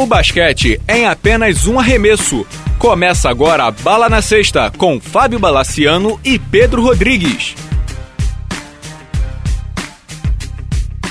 O 0.00 0.06
basquete 0.06 0.80
é 0.88 1.00
em 1.00 1.04
apenas 1.04 1.66
um 1.66 1.78
arremesso. 1.78 2.46
Começa 2.78 3.28
agora 3.28 3.64
a 3.64 3.70
Bala 3.70 4.08
na 4.08 4.22
Sexta 4.22 4.72
com 4.78 4.98
Fábio 4.98 5.38
Balaciano 5.38 6.18
e 6.24 6.38
Pedro 6.38 6.80
Rodrigues. 6.80 7.54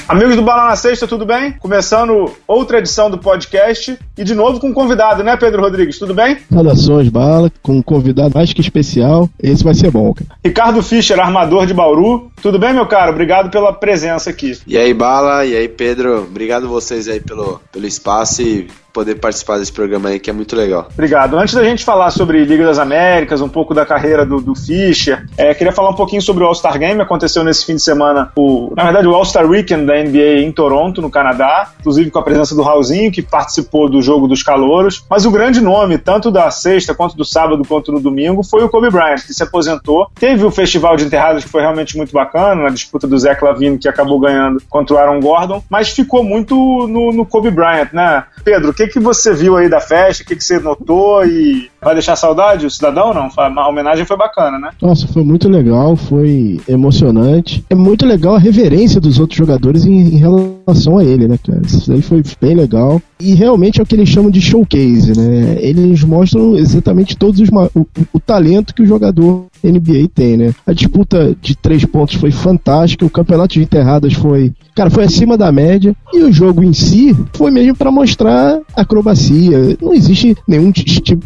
Amigos 0.07 0.36
do 0.36 0.42
Bala 0.42 0.70
na 0.70 0.75
Sexta, 0.75 1.07
tudo 1.07 1.24
bem? 1.24 1.52
Começando 1.60 2.36
outra 2.48 2.80
edição 2.80 3.12
do 3.12 3.20
podcast 3.20 3.96
e 4.20 4.24
de 4.24 4.36
novo 4.36 4.60
com 4.60 4.68
um 4.68 4.74
convidado, 4.74 5.24
né, 5.24 5.38
Pedro 5.38 5.62
Rodrigues? 5.62 5.98
Tudo 5.98 6.14
bem? 6.14 6.38
Saudações, 6.52 7.08
Bala, 7.08 7.50
com 7.64 7.78
um 7.78 7.82
convidado 7.82 8.32
mais 8.36 8.52
que 8.52 8.60
especial. 8.60 9.30
Esse 9.42 9.64
vai 9.64 9.74
ser 9.74 9.90
bom, 9.90 10.14
cara. 10.14 10.30
Ricardo 10.44 10.84
Fischer, 10.84 11.18
armador 11.20 11.66
de 11.66 11.74
Bauru. 11.74 12.29
Tudo 12.42 12.60
bem, 12.60 12.74
meu 12.74 12.86
caro? 12.86 13.12
Obrigado 13.12 13.50
pela 13.50 13.71
presença 13.71 14.29
aqui. 14.29 14.57
E 14.68 14.78
aí, 14.78 14.93
Bala, 14.93 15.46
e 15.46 15.56
aí, 15.56 15.70
Pedro. 15.70 16.24
Obrigado 16.24 16.68
vocês 16.68 17.07
aí 17.07 17.21
pelo, 17.21 17.62
pelo 17.71 17.88
espaço 17.88 18.42
e 18.42 18.68
poder 18.93 19.16
participar 19.16 19.57
desse 19.57 19.71
programa 19.71 20.10
aí, 20.10 20.20
que 20.20 20.29
é 20.29 20.34
muito 20.34 20.56
legal. 20.56 20.88
Obrigado. 20.92 21.38
Antes 21.38 21.54
da 21.54 21.64
gente 21.64 21.86
falar 21.86 22.12
sobre 22.12 22.43
Liga 22.43 22.65
das 22.65 22.79
Américas, 22.79 23.42
um 23.42 23.50
pouco 23.50 23.74
da 23.74 23.86
carreira 23.86 24.26
do, 24.26 24.42
do 24.42 24.56
Fischer, 24.56 25.26
é, 25.38 25.54
queria 25.54 25.71
falar 25.71 25.90
um 25.90 25.96
pouquinho 25.96 26.21
sobre 26.21 26.43
o 26.43 26.48
All-Star 26.48 26.78
Game. 26.78 27.00
Aconteceu 27.01 27.43
nesse 27.43 27.65
fim 27.65 27.76
de 27.76 27.82
semana, 27.82 28.32
o, 28.36 28.74
na 28.76 28.84
verdade, 28.84 29.07
o 29.07 29.14
All-Star 29.14 29.46
Weekend 29.48 29.86
da 29.86 29.93
NBA 30.04 30.42
em 30.42 30.51
Toronto, 30.51 31.01
no 31.01 31.10
Canadá, 31.10 31.71
inclusive 31.79 32.12
com 32.12 32.20
a 32.20 32.23
presença 32.23 32.56
do 32.56 32.62
Raulzinho, 32.62 33.12
que 33.12 33.22
participou 33.22 33.90
do 33.90 34.02
jogo 34.09 34.28
dos 34.28 34.42
calouros. 34.42 35.06
Mas 35.08 35.26
o 35.26 35.31
grande 35.31 35.62
nome, 35.62 35.98
tanto 35.98 36.31
da 36.31 36.50
sexta, 36.50 36.95
quanto 36.95 37.16
do 37.16 37.23
sábado, 37.23 37.64
quanto 37.68 37.92
no 37.92 38.00
domingo, 38.00 38.44
foi 38.44 38.64
o 38.64 38.70
Kobe 38.70 38.90
Bryant, 38.90 39.22
que 39.26 39.34
se 39.34 39.44
aposentou. 39.44 40.08
Teve 40.20 40.44
o 40.44 40.52
festival 40.52 40.95
de 40.98 41.06
enterradas, 41.06 41.44
que 41.44 41.50
foi 41.50 41.62
realmente 41.62 41.95
muito 41.95 42.12
bacana, 42.12 42.64
na 42.64 42.70
disputa 42.70 43.08
do 43.08 43.18
Zach 43.18 43.44
Lavine, 43.44 43.78
que 43.78 43.88
acabou 43.88 44.20
ganhando 44.20 44.62
contra 44.68 44.96
o 44.96 44.98
Aaron 44.98 45.20
Gordon, 45.20 45.64
mas 45.70 45.90
ficou 45.90 46.24
muito 46.24 46.56
no, 46.88 47.12
no 47.12 47.26
Kobe 47.26 47.52
Bryant, 47.52 47.90
né? 47.94 48.24
Pedro, 48.44 48.72
o 48.72 48.74
que, 48.74 48.88
que 48.88 49.00
você 49.00 49.34
viu 49.34 49.56
aí 49.56 49.70
da 49.70 49.80
festa? 49.80 50.23
O 50.23 50.26
que, 50.26 50.36
que 50.36 50.44
você 50.44 50.60
notou? 50.60 51.23
E 51.26 51.70
vai 51.82 51.94
deixar 51.94 52.16
saudade 52.16 52.66
o 52.66 52.72
cidadão? 52.72 53.14
Não? 53.14 53.30
A 53.38 53.70
homenagem 53.70 54.06
foi 54.06 54.18
bacana, 54.18 54.60
né? 54.60 54.70
Nossa, 54.82 55.08
foi 55.08 55.24
muito 55.24 55.48
legal, 55.50 55.96
foi 55.96 56.60
emocionante. 56.68 57.64
É 57.70 57.76
muito 57.76 58.06
legal 58.06 58.36
a 58.36 58.40
reverência 58.40 59.00
dos 59.00 59.20
outros 59.20 59.38
jogadores 59.38 59.86
em, 59.86 60.16
em 60.16 60.18
relação 60.18 60.98
a 60.98 61.04
ele, 61.04 61.28
né, 61.28 61.38
cara? 61.46 61.62
Isso 61.66 61.92
aí 61.92 62.02
foi 62.02 62.24
bem 62.42 62.56
legal. 62.56 63.02
E 63.20 63.34
realmente 63.34 63.80
é 63.80 63.84
o 63.84 63.86
que 63.86 63.96
eles 63.96 64.10
chamam 64.10 64.32
de 64.32 64.42
showcase, 64.42 65.18
né? 65.18 65.58
Eles 65.60 66.04
mostram 66.04 66.56
exatamente 66.56 67.18
todos 67.18 67.40
os 67.40 67.50
o, 67.76 67.86
o 68.14 68.20
talento 68.20 68.74
que 68.74 68.82
o 68.82 68.86
jogador 68.86 69.46
NBA 69.64 70.10
tem, 70.14 70.38
né? 70.38 70.54
A 70.66 70.74
disputa 70.74 71.36
de 71.42 71.56
três 71.56 71.84
pontos 71.86 72.16
foi 72.16 72.32
fantástica, 72.32 73.06
o 73.06 73.10
campeonato 73.10 73.56
de 73.56 73.62
enterradas 73.62 74.14
foi, 74.14 74.54
cara, 74.74 74.90
foi 74.90 75.04
acima 75.04 75.38
da 75.38 75.52
média 75.52 75.96
e 76.14 76.20
o 76.20 76.32
jogo 76.32 76.64
em 76.64 76.74
si 76.74 77.16
foi 77.34 77.52
mesmo 77.52 77.76
para 77.76 77.92
mostrar 77.92 78.60
acrobacia. 78.76 79.78
Não 79.82 79.94
existe 79.94 80.36
nenhum 80.48 80.72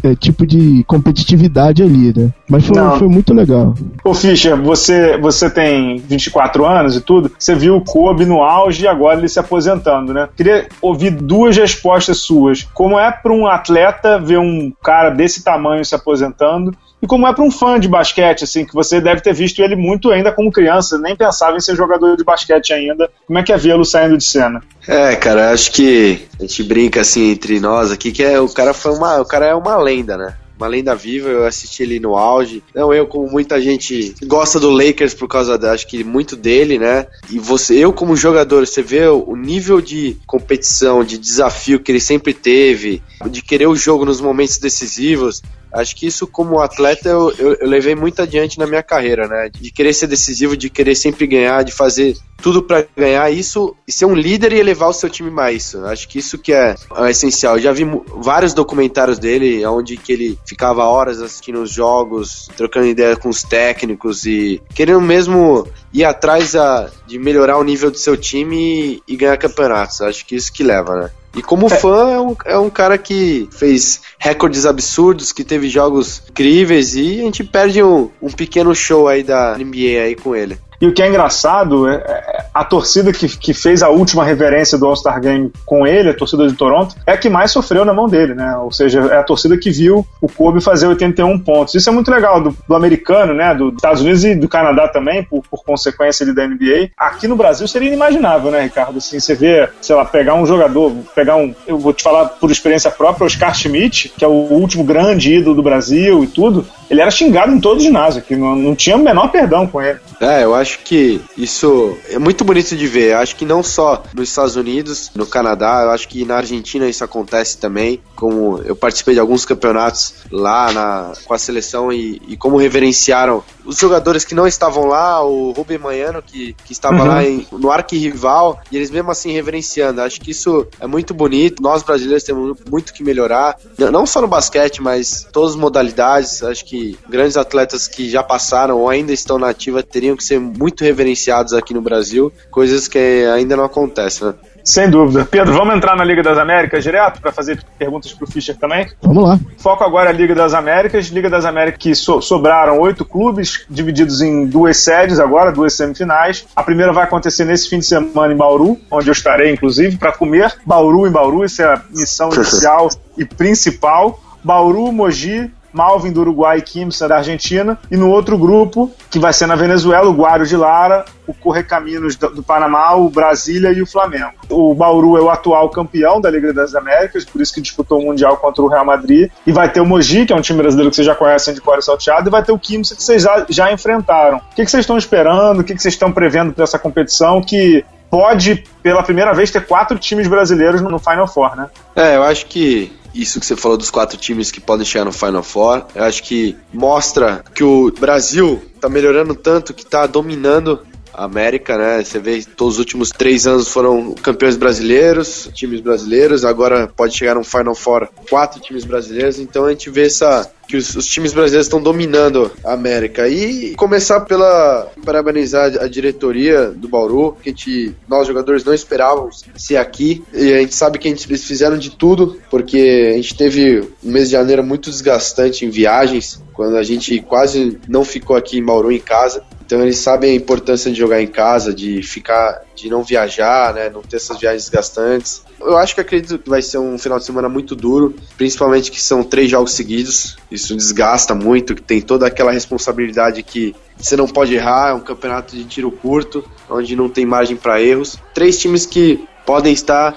é, 0.02 0.14
tipo 0.46 0.64
de 0.64 0.84
competitividade 0.84 1.82
ali, 1.82 2.12
né? 2.16 2.30
Mas 2.48 2.66
foi, 2.66 2.98
foi 2.98 3.08
muito 3.08 3.32
legal. 3.32 3.74
Ô 4.04 4.14
Fischer, 4.14 4.60
você, 4.60 5.16
você 5.18 5.50
tem 5.50 5.96
24 5.98 6.64
anos 6.64 6.96
e 6.96 7.00
tudo, 7.00 7.30
você 7.38 7.54
viu 7.54 7.76
o 7.76 7.84
Kobe 7.84 8.24
no 8.24 8.42
auge 8.42 8.84
e 8.84 8.88
agora 8.88 9.18
ele 9.18 9.28
se 9.28 9.38
aposentando, 9.38 10.12
né? 10.12 10.28
Queria 10.36 10.68
ouvir 10.80 11.10
duas 11.10 11.56
respostas 11.56 12.18
suas. 12.18 12.62
Como 12.74 12.98
é 12.98 13.10
para 13.10 13.32
um 13.32 13.46
atleta 13.46 14.18
ver 14.18 14.38
um 14.38 14.72
cara 14.82 15.10
desse 15.10 15.42
tamanho 15.42 15.84
se 15.84 15.94
aposentando 15.94 16.74
e 17.04 17.06
como 17.06 17.26
é 17.26 17.34
para 17.34 17.44
um 17.44 17.50
fã 17.50 17.78
de 17.78 17.86
basquete, 17.86 18.44
assim, 18.44 18.64
que 18.64 18.72
você 18.72 18.98
deve 18.98 19.20
ter 19.20 19.34
visto 19.34 19.60
ele 19.60 19.76
muito 19.76 20.10
ainda 20.10 20.32
como 20.32 20.50
criança, 20.50 20.96
nem 20.96 21.14
pensava 21.14 21.54
em 21.54 21.60
ser 21.60 21.76
jogador 21.76 22.16
de 22.16 22.24
basquete 22.24 22.72
ainda. 22.72 23.10
Como 23.26 23.38
é 23.38 23.42
que 23.42 23.52
é 23.52 23.58
vê-lo 23.58 23.84
saindo 23.84 24.16
de 24.16 24.24
cena? 24.24 24.62
É, 24.88 25.14
cara, 25.14 25.50
acho 25.52 25.70
que 25.70 26.22
a 26.40 26.42
gente 26.42 26.62
brinca 26.62 27.02
assim 27.02 27.32
entre 27.32 27.60
nós 27.60 27.92
aqui 27.92 28.10
que 28.10 28.22
é, 28.22 28.40
o 28.40 28.48
cara 28.48 28.72
foi 28.72 28.92
uma, 28.92 29.20
o 29.20 29.24
cara 29.26 29.44
é 29.44 29.54
uma 29.54 29.76
lenda, 29.76 30.16
né? 30.16 30.34
uma 30.56 30.68
lenda 30.68 30.94
viva, 30.94 31.28
eu 31.28 31.44
assisti 31.44 31.82
ele 31.82 32.00
no 32.00 32.16
auge. 32.16 32.62
Não, 32.74 32.94
eu, 32.94 33.06
como 33.06 33.28
muita 33.30 33.60
gente 33.60 34.14
gosta 34.24 34.58
do 34.60 34.70
Lakers 34.70 35.12
por 35.12 35.28
causa, 35.28 35.58
da, 35.58 35.72
acho 35.72 35.86
que 35.86 36.04
muito 36.04 36.36
dele, 36.36 36.78
né? 36.78 37.06
E 37.28 37.38
você, 37.38 37.74
eu 37.74 37.92
como 37.92 38.16
jogador, 38.16 38.66
você 38.66 38.82
vê 38.82 39.06
o 39.08 39.34
nível 39.36 39.80
de 39.80 40.16
competição, 40.26 41.04
de 41.04 41.18
desafio 41.18 41.80
que 41.80 41.90
ele 41.90 42.00
sempre 42.00 42.32
teve, 42.32 43.02
de 43.28 43.42
querer 43.42 43.66
o 43.66 43.76
jogo 43.76 44.04
nos 44.04 44.20
momentos 44.20 44.58
decisivos. 44.58 45.42
Acho 45.74 45.96
que 45.96 46.06
isso, 46.06 46.24
como 46.26 46.60
atleta, 46.60 47.08
eu, 47.08 47.32
eu, 47.36 47.54
eu 47.54 47.68
levei 47.68 47.96
muito 47.96 48.22
adiante 48.22 48.60
na 48.60 48.66
minha 48.66 48.82
carreira, 48.82 49.26
né? 49.26 49.50
De 49.52 49.72
querer 49.72 49.92
ser 49.92 50.06
decisivo, 50.06 50.56
de 50.56 50.70
querer 50.70 50.94
sempre 50.94 51.26
ganhar, 51.26 51.64
de 51.64 51.72
fazer 51.72 52.16
tudo 52.44 52.62
para 52.62 52.86
ganhar 52.94 53.30
isso 53.30 53.74
e 53.88 53.90
ser 53.90 54.04
um 54.04 54.14
líder 54.14 54.52
e 54.52 54.60
elevar 54.60 54.90
o 54.90 54.92
seu 54.92 55.08
time 55.08 55.30
mais. 55.30 55.74
Acho 55.74 56.06
que 56.06 56.18
isso 56.18 56.36
que 56.36 56.52
é, 56.52 56.74
é 56.94 57.10
essencial. 57.10 57.56
Eu 57.56 57.62
já 57.62 57.72
vi 57.72 57.86
vários 58.18 58.52
documentários 58.52 59.18
dele, 59.18 59.64
onde 59.64 59.96
que 59.96 60.12
ele 60.12 60.38
ficava 60.44 60.84
horas 60.84 61.22
assistindo 61.22 61.62
os 61.62 61.70
jogos, 61.70 62.50
trocando 62.54 62.84
ideia 62.84 63.16
com 63.16 63.30
os 63.30 63.42
técnicos 63.42 64.26
e 64.26 64.60
querendo 64.74 65.00
mesmo 65.00 65.66
ir 65.90 66.04
atrás 66.04 66.54
a, 66.54 66.90
de 67.06 67.18
melhorar 67.18 67.56
o 67.56 67.64
nível 67.64 67.90
do 67.90 67.96
seu 67.96 68.14
time 68.14 69.00
e, 69.08 69.14
e 69.14 69.16
ganhar 69.16 69.38
campeonatos. 69.38 70.02
Acho 70.02 70.26
que 70.26 70.36
isso 70.36 70.52
que 70.52 70.62
leva, 70.62 70.94
né? 70.96 71.10
E 71.34 71.42
como 71.42 71.66
é. 71.68 71.70
fã, 71.70 72.10
é 72.10 72.20
um, 72.20 72.36
é 72.44 72.58
um 72.58 72.68
cara 72.68 72.98
que 72.98 73.48
fez 73.52 74.02
recordes 74.18 74.66
absurdos, 74.66 75.32
que 75.32 75.44
teve 75.44 75.70
jogos 75.70 76.22
incríveis 76.28 76.94
e 76.94 77.20
a 77.20 77.24
gente 77.24 77.42
perde 77.42 77.82
um, 77.82 78.10
um 78.20 78.30
pequeno 78.30 78.74
show 78.74 79.08
aí 79.08 79.22
da 79.22 79.56
NBA 79.56 80.02
aí 80.04 80.14
com 80.14 80.36
ele. 80.36 80.58
E 80.80 80.86
o 80.86 80.92
que 80.92 81.02
é 81.02 81.08
engraçado 81.08 81.88
é, 81.88 81.94
é 81.94 82.46
a 82.52 82.64
torcida 82.64 83.12
que, 83.12 83.28
que 83.28 83.52
fez 83.52 83.82
a 83.82 83.88
última 83.88 84.24
reverência 84.24 84.78
do 84.78 84.86
All-Star 84.86 85.20
Game 85.20 85.52
com 85.66 85.86
ele, 85.86 86.10
a 86.10 86.14
torcida 86.14 86.46
de 86.46 86.54
Toronto, 86.54 86.94
é 87.06 87.12
a 87.12 87.16
que 87.16 87.28
mais 87.28 87.50
sofreu 87.50 87.84
na 87.84 87.92
mão 87.92 88.08
dele, 88.08 88.34
né? 88.34 88.56
Ou 88.58 88.70
seja, 88.70 89.00
é 89.12 89.18
a 89.18 89.22
torcida 89.22 89.56
que 89.56 89.70
viu 89.70 90.06
o 90.20 90.28
Kobe 90.28 90.60
fazer 90.60 90.86
81 90.86 91.38
pontos. 91.40 91.74
Isso 91.74 91.88
é 91.88 91.92
muito 91.92 92.10
legal 92.10 92.40
do, 92.40 92.56
do 92.68 92.74
americano, 92.74 93.34
né? 93.34 93.54
Dos 93.54 93.74
Estados 93.74 94.02
Unidos 94.02 94.24
e 94.24 94.34
do 94.34 94.48
Canadá 94.48 94.88
também, 94.88 95.24
por, 95.24 95.42
por 95.50 95.64
consequência 95.64 96.24
da 96.32 96.46
NBA. 96.46 96.90
Aqui 96.96 97.26
no 97.26 97.36
Brasil 97.36 97.66
seria 97.66 97.88
inimaginável, 97.88 98.50
né, 98.50 98.62
Ricardo? 98.62 98.98
Assim, 98.98 99.18
você 99.18 99.34
vê, 99.34 99.68
sei 99.80 99.96
lá, 99.96 100.04
pegar 100.04 100.34
um 100.34 100.46
jogador, 100.46 100.92
pegar 101.14 101.36
um. 101.36 101.54
Eu 101.66 101.78
vou 101.78 101.92
te 101.92 102.02
falar 102.02 102.26
por 102.26 102.50
experiência 102.50 102.90
própria, 102.90 103.26
Oscar 103.26 103.54
Schmidt, 103.54 104.12
que 104.16 104.24
é 104.24 104.28
o 104.28 104.30
último 104.30 104.84
grande 104.84 105.34
ídolo 105.34 105.56
do 105.56 105.62
Brasil 105.62 106.22
e 106.22 106.26
tudo, 106.26 106.66
ele 106.90 107.00
era 107.00 107.10
xingado 107.10 107.52
em 107.52 107.60
todo 107.60 107.78
o 107.78 107.80
ginásio, 107.80 108.22
que 108.22 108.36
não, 108.36 108.54
não 108.54 108.74
tinha 108.74 108.96
o 108.96 109.00
menor 109.00 109.28
perdão 109.28 109.66
com 109.66 109.80
ele. 109.80 109.98
É, 110.20 110.44
eu 110.44 110.54
acho 110.54 110.80
que 110.80 111.20
isso 111.36 111.96
é 112.08 112.18
muito 112.18 112.44
bonito 112.44 112.76
de 112.76 112.86
ver. 112.86 113.12
Eu 113.12 113.18
acho 113.18 113.36
que 113.36 113.44
não 113.44 113.62
só 113.62 114.02
nos 114.14 114.28
Estados 114.28 114.56
Unidos, 114.56 115.10
no 115.14 115.26
Canadá, 115.26 115.82
eu 115.84 115.90
acho 115.90 116.08
que 116.08 116.24
na 116.24 116.36
Argentina 116.36 116.88
isso 116.88 117.04
acontece 117.04 117.58
também. 117.58 118.00
Como 118.14 118.60
eu 118.64 118.76
participei 118.76 119.14
de 119.14 119.20
alguns 119.20 119.44
campeonatos 119.44 120.14
lá 120.30 120.72
na, 120.72 121.12
com 121.24 121.34
a 121.34 121.38
seleção 121.38 121.92
e, 121.92 122.20
e 122.28 122.36
como 122.36 122.56
reverenciaram 122.56 123.42
os 123.64 123.78
jogadores 123.78 124.24
que 124.24 124.34
não 124.34 124.46
estavam 124.46 124.86
lá, 124.86 125.22
o 125.22 125.52
Rubem 125.52 125.78
Manhano, 125.78 126.22
que, 126.22 126.54
que 126.64 126.72
estava 126.72 126.96
uhum. 126.96 127.06
lá 127.06 127.24
em, 127.24 127.46
no 127.52 127.70
arquirrival, 127.70 128.60
e 128.70 128.76
eles 128.76 128.90
mesmo 128.90 129.10
assim 129.10 129.32
reverenciando. 129.32 130.00
Acho 130.00 130.20
que 130.20 130.30
isso 130.30 130.66
é 130.78 130.86
muito 130.86 131.14
bonito. 131.14 131.62
Nós 131.62 131.82
brasileiros 131.82 132.24
temos 132.24 132.58
muito 132.70 132.92
que 132.92 133.02
melhorar, 133.02 133.56
não 133.78 134.06
só 134.06 134.20
no 134.20 134.28
basquete, 134.28 134.82
mas 134.82 135.26
todas 135.32 135.52
as 135.52 135.56
modalidades. 135.56 136.42
Acho 136.42 136.64
que 136.64 136.98
grandes 137.08 137.36
atletas 137.36 137.88
que 137.88 138.08
já 138.10 138.22
passaram 138.22 138.78
ou 138.78 138.88
ainda 138.88 139.12
estão 139.12 139.38
na 139.38 139.48
ativa 139.48 139.82
teriam 139.82 140.16
que 140.16 140.24
ser 140.24 140.38
muito 140.38 140.84
reverenciados 140.84 141.52
aqui 141.52 141.72
no 141.72 141.80
Brasil, 141.80 142.32
coisas 142.50 142.88
que 142.88 143.24
ainda 143.34 143.56
não 143.56 143.64
acontecem, 143.64 144.28
né? 144.28 144.34
Sem 144.64 144.88
dúvida. 144.88 145.26
Pedro, 145.26 145.52
vamos 145.52 145.76
entrar 145.76 145.94
na 145.94 146.02
Liga 146.02 146.22
das 146.22 146.38
Américas 146.38 146.82
direto 146.82 147.20
para 147.20 147.30
fazer 147.30 147.62
perguntas 147.78 148.14
para 148.14 148.24
o 148.24 148.26
Fischer 148.26 148.56
também? 148.56 148.88
Vamos 149.02 149.22
lá. 149.22 149.38
Foco 149.58 149.84
agora 149.84 150.08
a 150.08 150.12
Liga 150.12 150.34
das 150.34 150.54
Américas. 150.54 151.06
Liga 151.08 151.28
das 151.28 151.44
Américas 151.44 151.78
que 151.78 151.94
so 151.94 152.22
sobraram 152.22 152.80
oito 152.80 153.04
clubes, 153.04 153.66
divididos 153.68 154.22
em 154.22 154.46
duas 154.46 154.78
sedes 154.78 155.20
agora, 155.20 155.52
duas 155.52 155.76
semifinais. 155.76 156.46
A 156.56 156.62
primeira 156.62 156.94
vai 156.94 157.04
acontecer 157.04 157.44
nesse 157.44 157.68
fim 157.68 157.80
de 157.80 157.84
semana 157.84 158.32
em 158.32 158.36
Bauru, 158.36 158.78
onde 158.90 159.08
eu 159.08 159.12
estarei, 159.12 159.52
inclusive, 159.52 159.98
para 159.98 160.12
comer 160.12 160.54
Bauru 160.64 161.06
em 161.06 161.10
Bauru. 161.10 161.44
Isso 161.44 161.60
é 161.60 161.66
a 161.66 161.82
missão 161.90 162.32
inicial 162.34 162.88
e 163.18 163.24
principal. 163.26 164.18
Bauru, 164.42 164.90
Mogi, 164.90 165.50
Malvin 165.74 166.12
do 166.12 166.20
Uruguai 166.20 166.58
e 166.58 166.62
Kimsa 166.62 167.08
da 167.08 167.16
Argentina. 167.16 167.78
E 167.90 167.96
no 167.96 168.08
outro 168.08 168.38
grupo, 168.38 168.90
que 169.10 169.18
vai 169.18 169.32
ser 169.32 169.46
na 169.46 169.56
Venezuela, 169.56 170.08
o 170.08 170.14
Guário 170.14 170.46
de 170.46 170.56
Lara, 170.56 171.04
o 171.26 171.34
Correcaminos 171.34 172.16
do, 172.16 172.42
Panamá, 172.42 172.94
o 172.94 173.10
Brasília 173.10 173.72
e 173.72 173.82
o 173.82 173.86
Flamengo. 173.86 174.32
O 174.48 174.74
Bauru 174.74 175.16
é 175.16 175.20
o 175.20 175.28
atual 175.28 175.68
campeão 175.70 176.20
da 176.20 176.30
Liga 176.30 176.52
das 176.52 176.74
Américas, 176.74 177.24
por 177.24 177.40
isso 177.40 177.52
que 177.52 177.60
disputou 177.60 178.00
o 178.00 178.04
Mundial 178.04 178.36
contra 178.36 178.62
o 178.62 178.68
Real 178.68 178.84
Madrid. 178.84 179.30
E 179.46 179.52
vai 179.52 179.70
ter 179.70 179.80
o 179.80 179.86
Mogi, 179.86 180.24
que 180.24 180.32
é 180.32 180.36
um 180.36 180.40
time 180.40 180.60
brasileiro 180.60 180.90
que 180.90 180.96
vocês 180.96 181.06
já 181.06 181.14
conhecem 181.14 181.54
de 181.54 181.60
Core 181.60 181.82
Salteado, 181.82 182.28
e 182.28 182.30
vai 182.30 182.42
ter 182.42 182.52
o 182.52 182.58
Kimsa, 182.58 182.94
que 182.94 183.02
vocês 183.02 183.22
já, 183.22 183.44
já 183.48 183.72
enfrentaram. 183.72 184.38
O 184.38 184.54
que, 184.54 184.64
que 184.64 184.70
vocês 184.70 184.82
estão 184.82 184.96
esperando? 184.96 185.60
O 185.60 185.64
que, 185.64 185.74
que 185.74 185.82
vocês 185.82 185.94
estão 185.94 186.12
prevendo 186.12 186.52
para 186.52 186.64
essa 186.64 186.78
competição 186.78 187.42
que 187.42 187.84
pode, 188.10 188.62
pela 188.80 189.02
primeira 189.02 189.34
vez, 189.34 189.50
ter 189.50 189.66
quatro 189.66 189.98
times 189.98 190.28
brasileiros 190.28 190.80
no 190.80 191.00
Final 191.00 191.26
Four, 191.26 191.56
né? 191.56 191.68
É, 191.96 192.16
eu 192.16 192.22
acho 192.22 192.46
que 192.46 192.92
isso 193.14 193.40
que 193.40 193.46
você 193.46 193.56
falou 193.56 193.78
dos 193.78 193.90
quatro 193.90 194.18
times 194.18 194.50
que 194.50 194.60
podem 194.60 194.84
chegar 194.84 195.04
no 195.04 195.12
Final 195.12 195.42
Four, 195.42 195.86
eu 195.94 196.04
acho 196.04 196.22
que 196.22 196.56
mostra 196.72 197.44
que 197.54 197.62
o 197.62 197.90
Brasil 197.92 198.62
tá 198.80 198.88
melhorando 198.88 199.34
tanto 199.34 199.72
que 199.72 199.86
tá 199.86 200.06
dominando 200.06 200.80
América, 201.16 201.78
né? 201.78 202.02
Você 202.02 202.18
vê 202.18 202.42
todos 202.42 202.74
os 202.74 202.78
últimos 202.80 203.10
três 203.10 203.46
anos 203.46 203.68
foram 203.68 204.12
campeões 204.14 204.56
brasileiros, 204.56 205.48
times 205.54 205.80
brasileiros, 205.80 206.44
agora 206.44 206.88
pode 206.88 207.16
chegar 207.16 207.38
um 207.38 207.44
Final 207.44 207.74
Four 207.74 208.08
quatro 208.28 208.60
times 208.60 208.84
brasileiros, 208.84 209.38
então 209.38 209.66
a 209.66 209.70
gente 209.70 209.88
vê 209.90 210.06
essa 210.06 210.50
que 210.66 210.76
os, 210.76 210.94
os, 210.96 211.06
times 211.06 211.32
brasileiros 211.32 211.66
estão 211.66 211.80
dominando 211.80 212.50
a 212.64 212.72
América. 212.72 213.28
E 213.28 213.74
começar 213.74 214.20
pela 214.20 214.90
parabenizar 215.04 215.72
a 215.80 215.86
diretoria 215.86 216.70
do 216.70 216.88
Bauru, 216.88 217.36
que 217.42 217.50
a 217.50 217.52
gente, 217.52 217.94
nós 218.08 218.26
jogadores 218.26 218.64
não 218.64 218.74
esperávamos 218.74 219.44
ser 219.56 219.76
aqui. 219.76 220.22
E 220.32 220.52
a 220.52 220.60
gente 220.60 220.74
sabe 220.74 220.98
que 220.98 221.08
a 221.08 221.10
gente, 221.10 221.28
eles 221.28 221.44
fizeram 221.44 221.78
de 221.78 221.90
tudo, 221.90 222.40
porque 222.50 223.12
a 223.12 223.16
gente 223.16 223.36
teve 223.36 223.80
um 224.02 224.10
mês 224.10 224.28
de 224.28 224.32
janeiro 224.32 224.62
muito 224.62 224.90
desgastante 224.90 225.64
em 225.64 225.70
viagens, 225.70 226.42
quando 226.52 226.76
a 226.76 226.82
gente 226.82 227.20
quase 227.20 227.78
não 227.88 228.04
ficou 228.04 228.36
aqui 228.36 228.58
em 228.58 228.64
Bauru 228.64 228.92
em 228.92 229.00
casa. 229.00 229.42
Então 229.66 229.80
eles 229.82 229.98
sabem 229.98 230.32
a 230.32 230.34
importância 230.34 230.90
de 230.90 230.98
jogar 230.98 231.22
em 231.22 231.26
casa, 231.26 231.72
de 231.72 232.02
ficar, 232.02 232.62
de 232.74 232.90
não 232.90 233.02
viajar, 233.02 233.72
né, 233.72 233.88
não 233.88 234.02
ter 234.02 234.16
essas 234.16 234.38
viagens 234.38 234.64
desgastantes. 234.64 235.42
Eu 235.60 235.76
acho 235.78 235.94
que 235.94 236.00
acredito 236.00 236.38
que 236.38 236.50
vai 236.50 236.60
ser 236.60 236.78
um 236.78 236.98
final 236.98 237.18
de 237.18 237.24
semana 237.24 237.48
muito 237.48 237.74
duro, 237.74 238.14
principalmente 238.36 238.90
que 238.90 239.00
são 239.00 239.24
três 239.24 239.50
jogos 239.50 239.72
seguidos. 239.72 240.36
Isso 240.54 240.76
desgasta 240.76 241.34
muito, 241.34 241.74
tem 241.74 242.00
toda 242.00 242.26
aquela 242.26 242.52
responsabilidade 242.52 243.42
que 243.42 243.74
você 243.96 244.16
não 244.16 244.26
pode 244.26 244.54
errar, 244.54 244.90
é 244.90 244.94
um 244.94 245.00
campeonato 245.00 245.56
de 245.56 245.64
tiro 245.64 245.90
curto, 245.90 246.44
onde 246.70 246.94
não 246.94 247.08
tem 247.08 247.26
margem 247.26 247.56
para 247.56 247.82
erros. 247.82 248.16
Três 248.32 248.58
times 248.58 248.86
que 248.86 249.24
podem 249.44 249.72
estar 249.72 250.16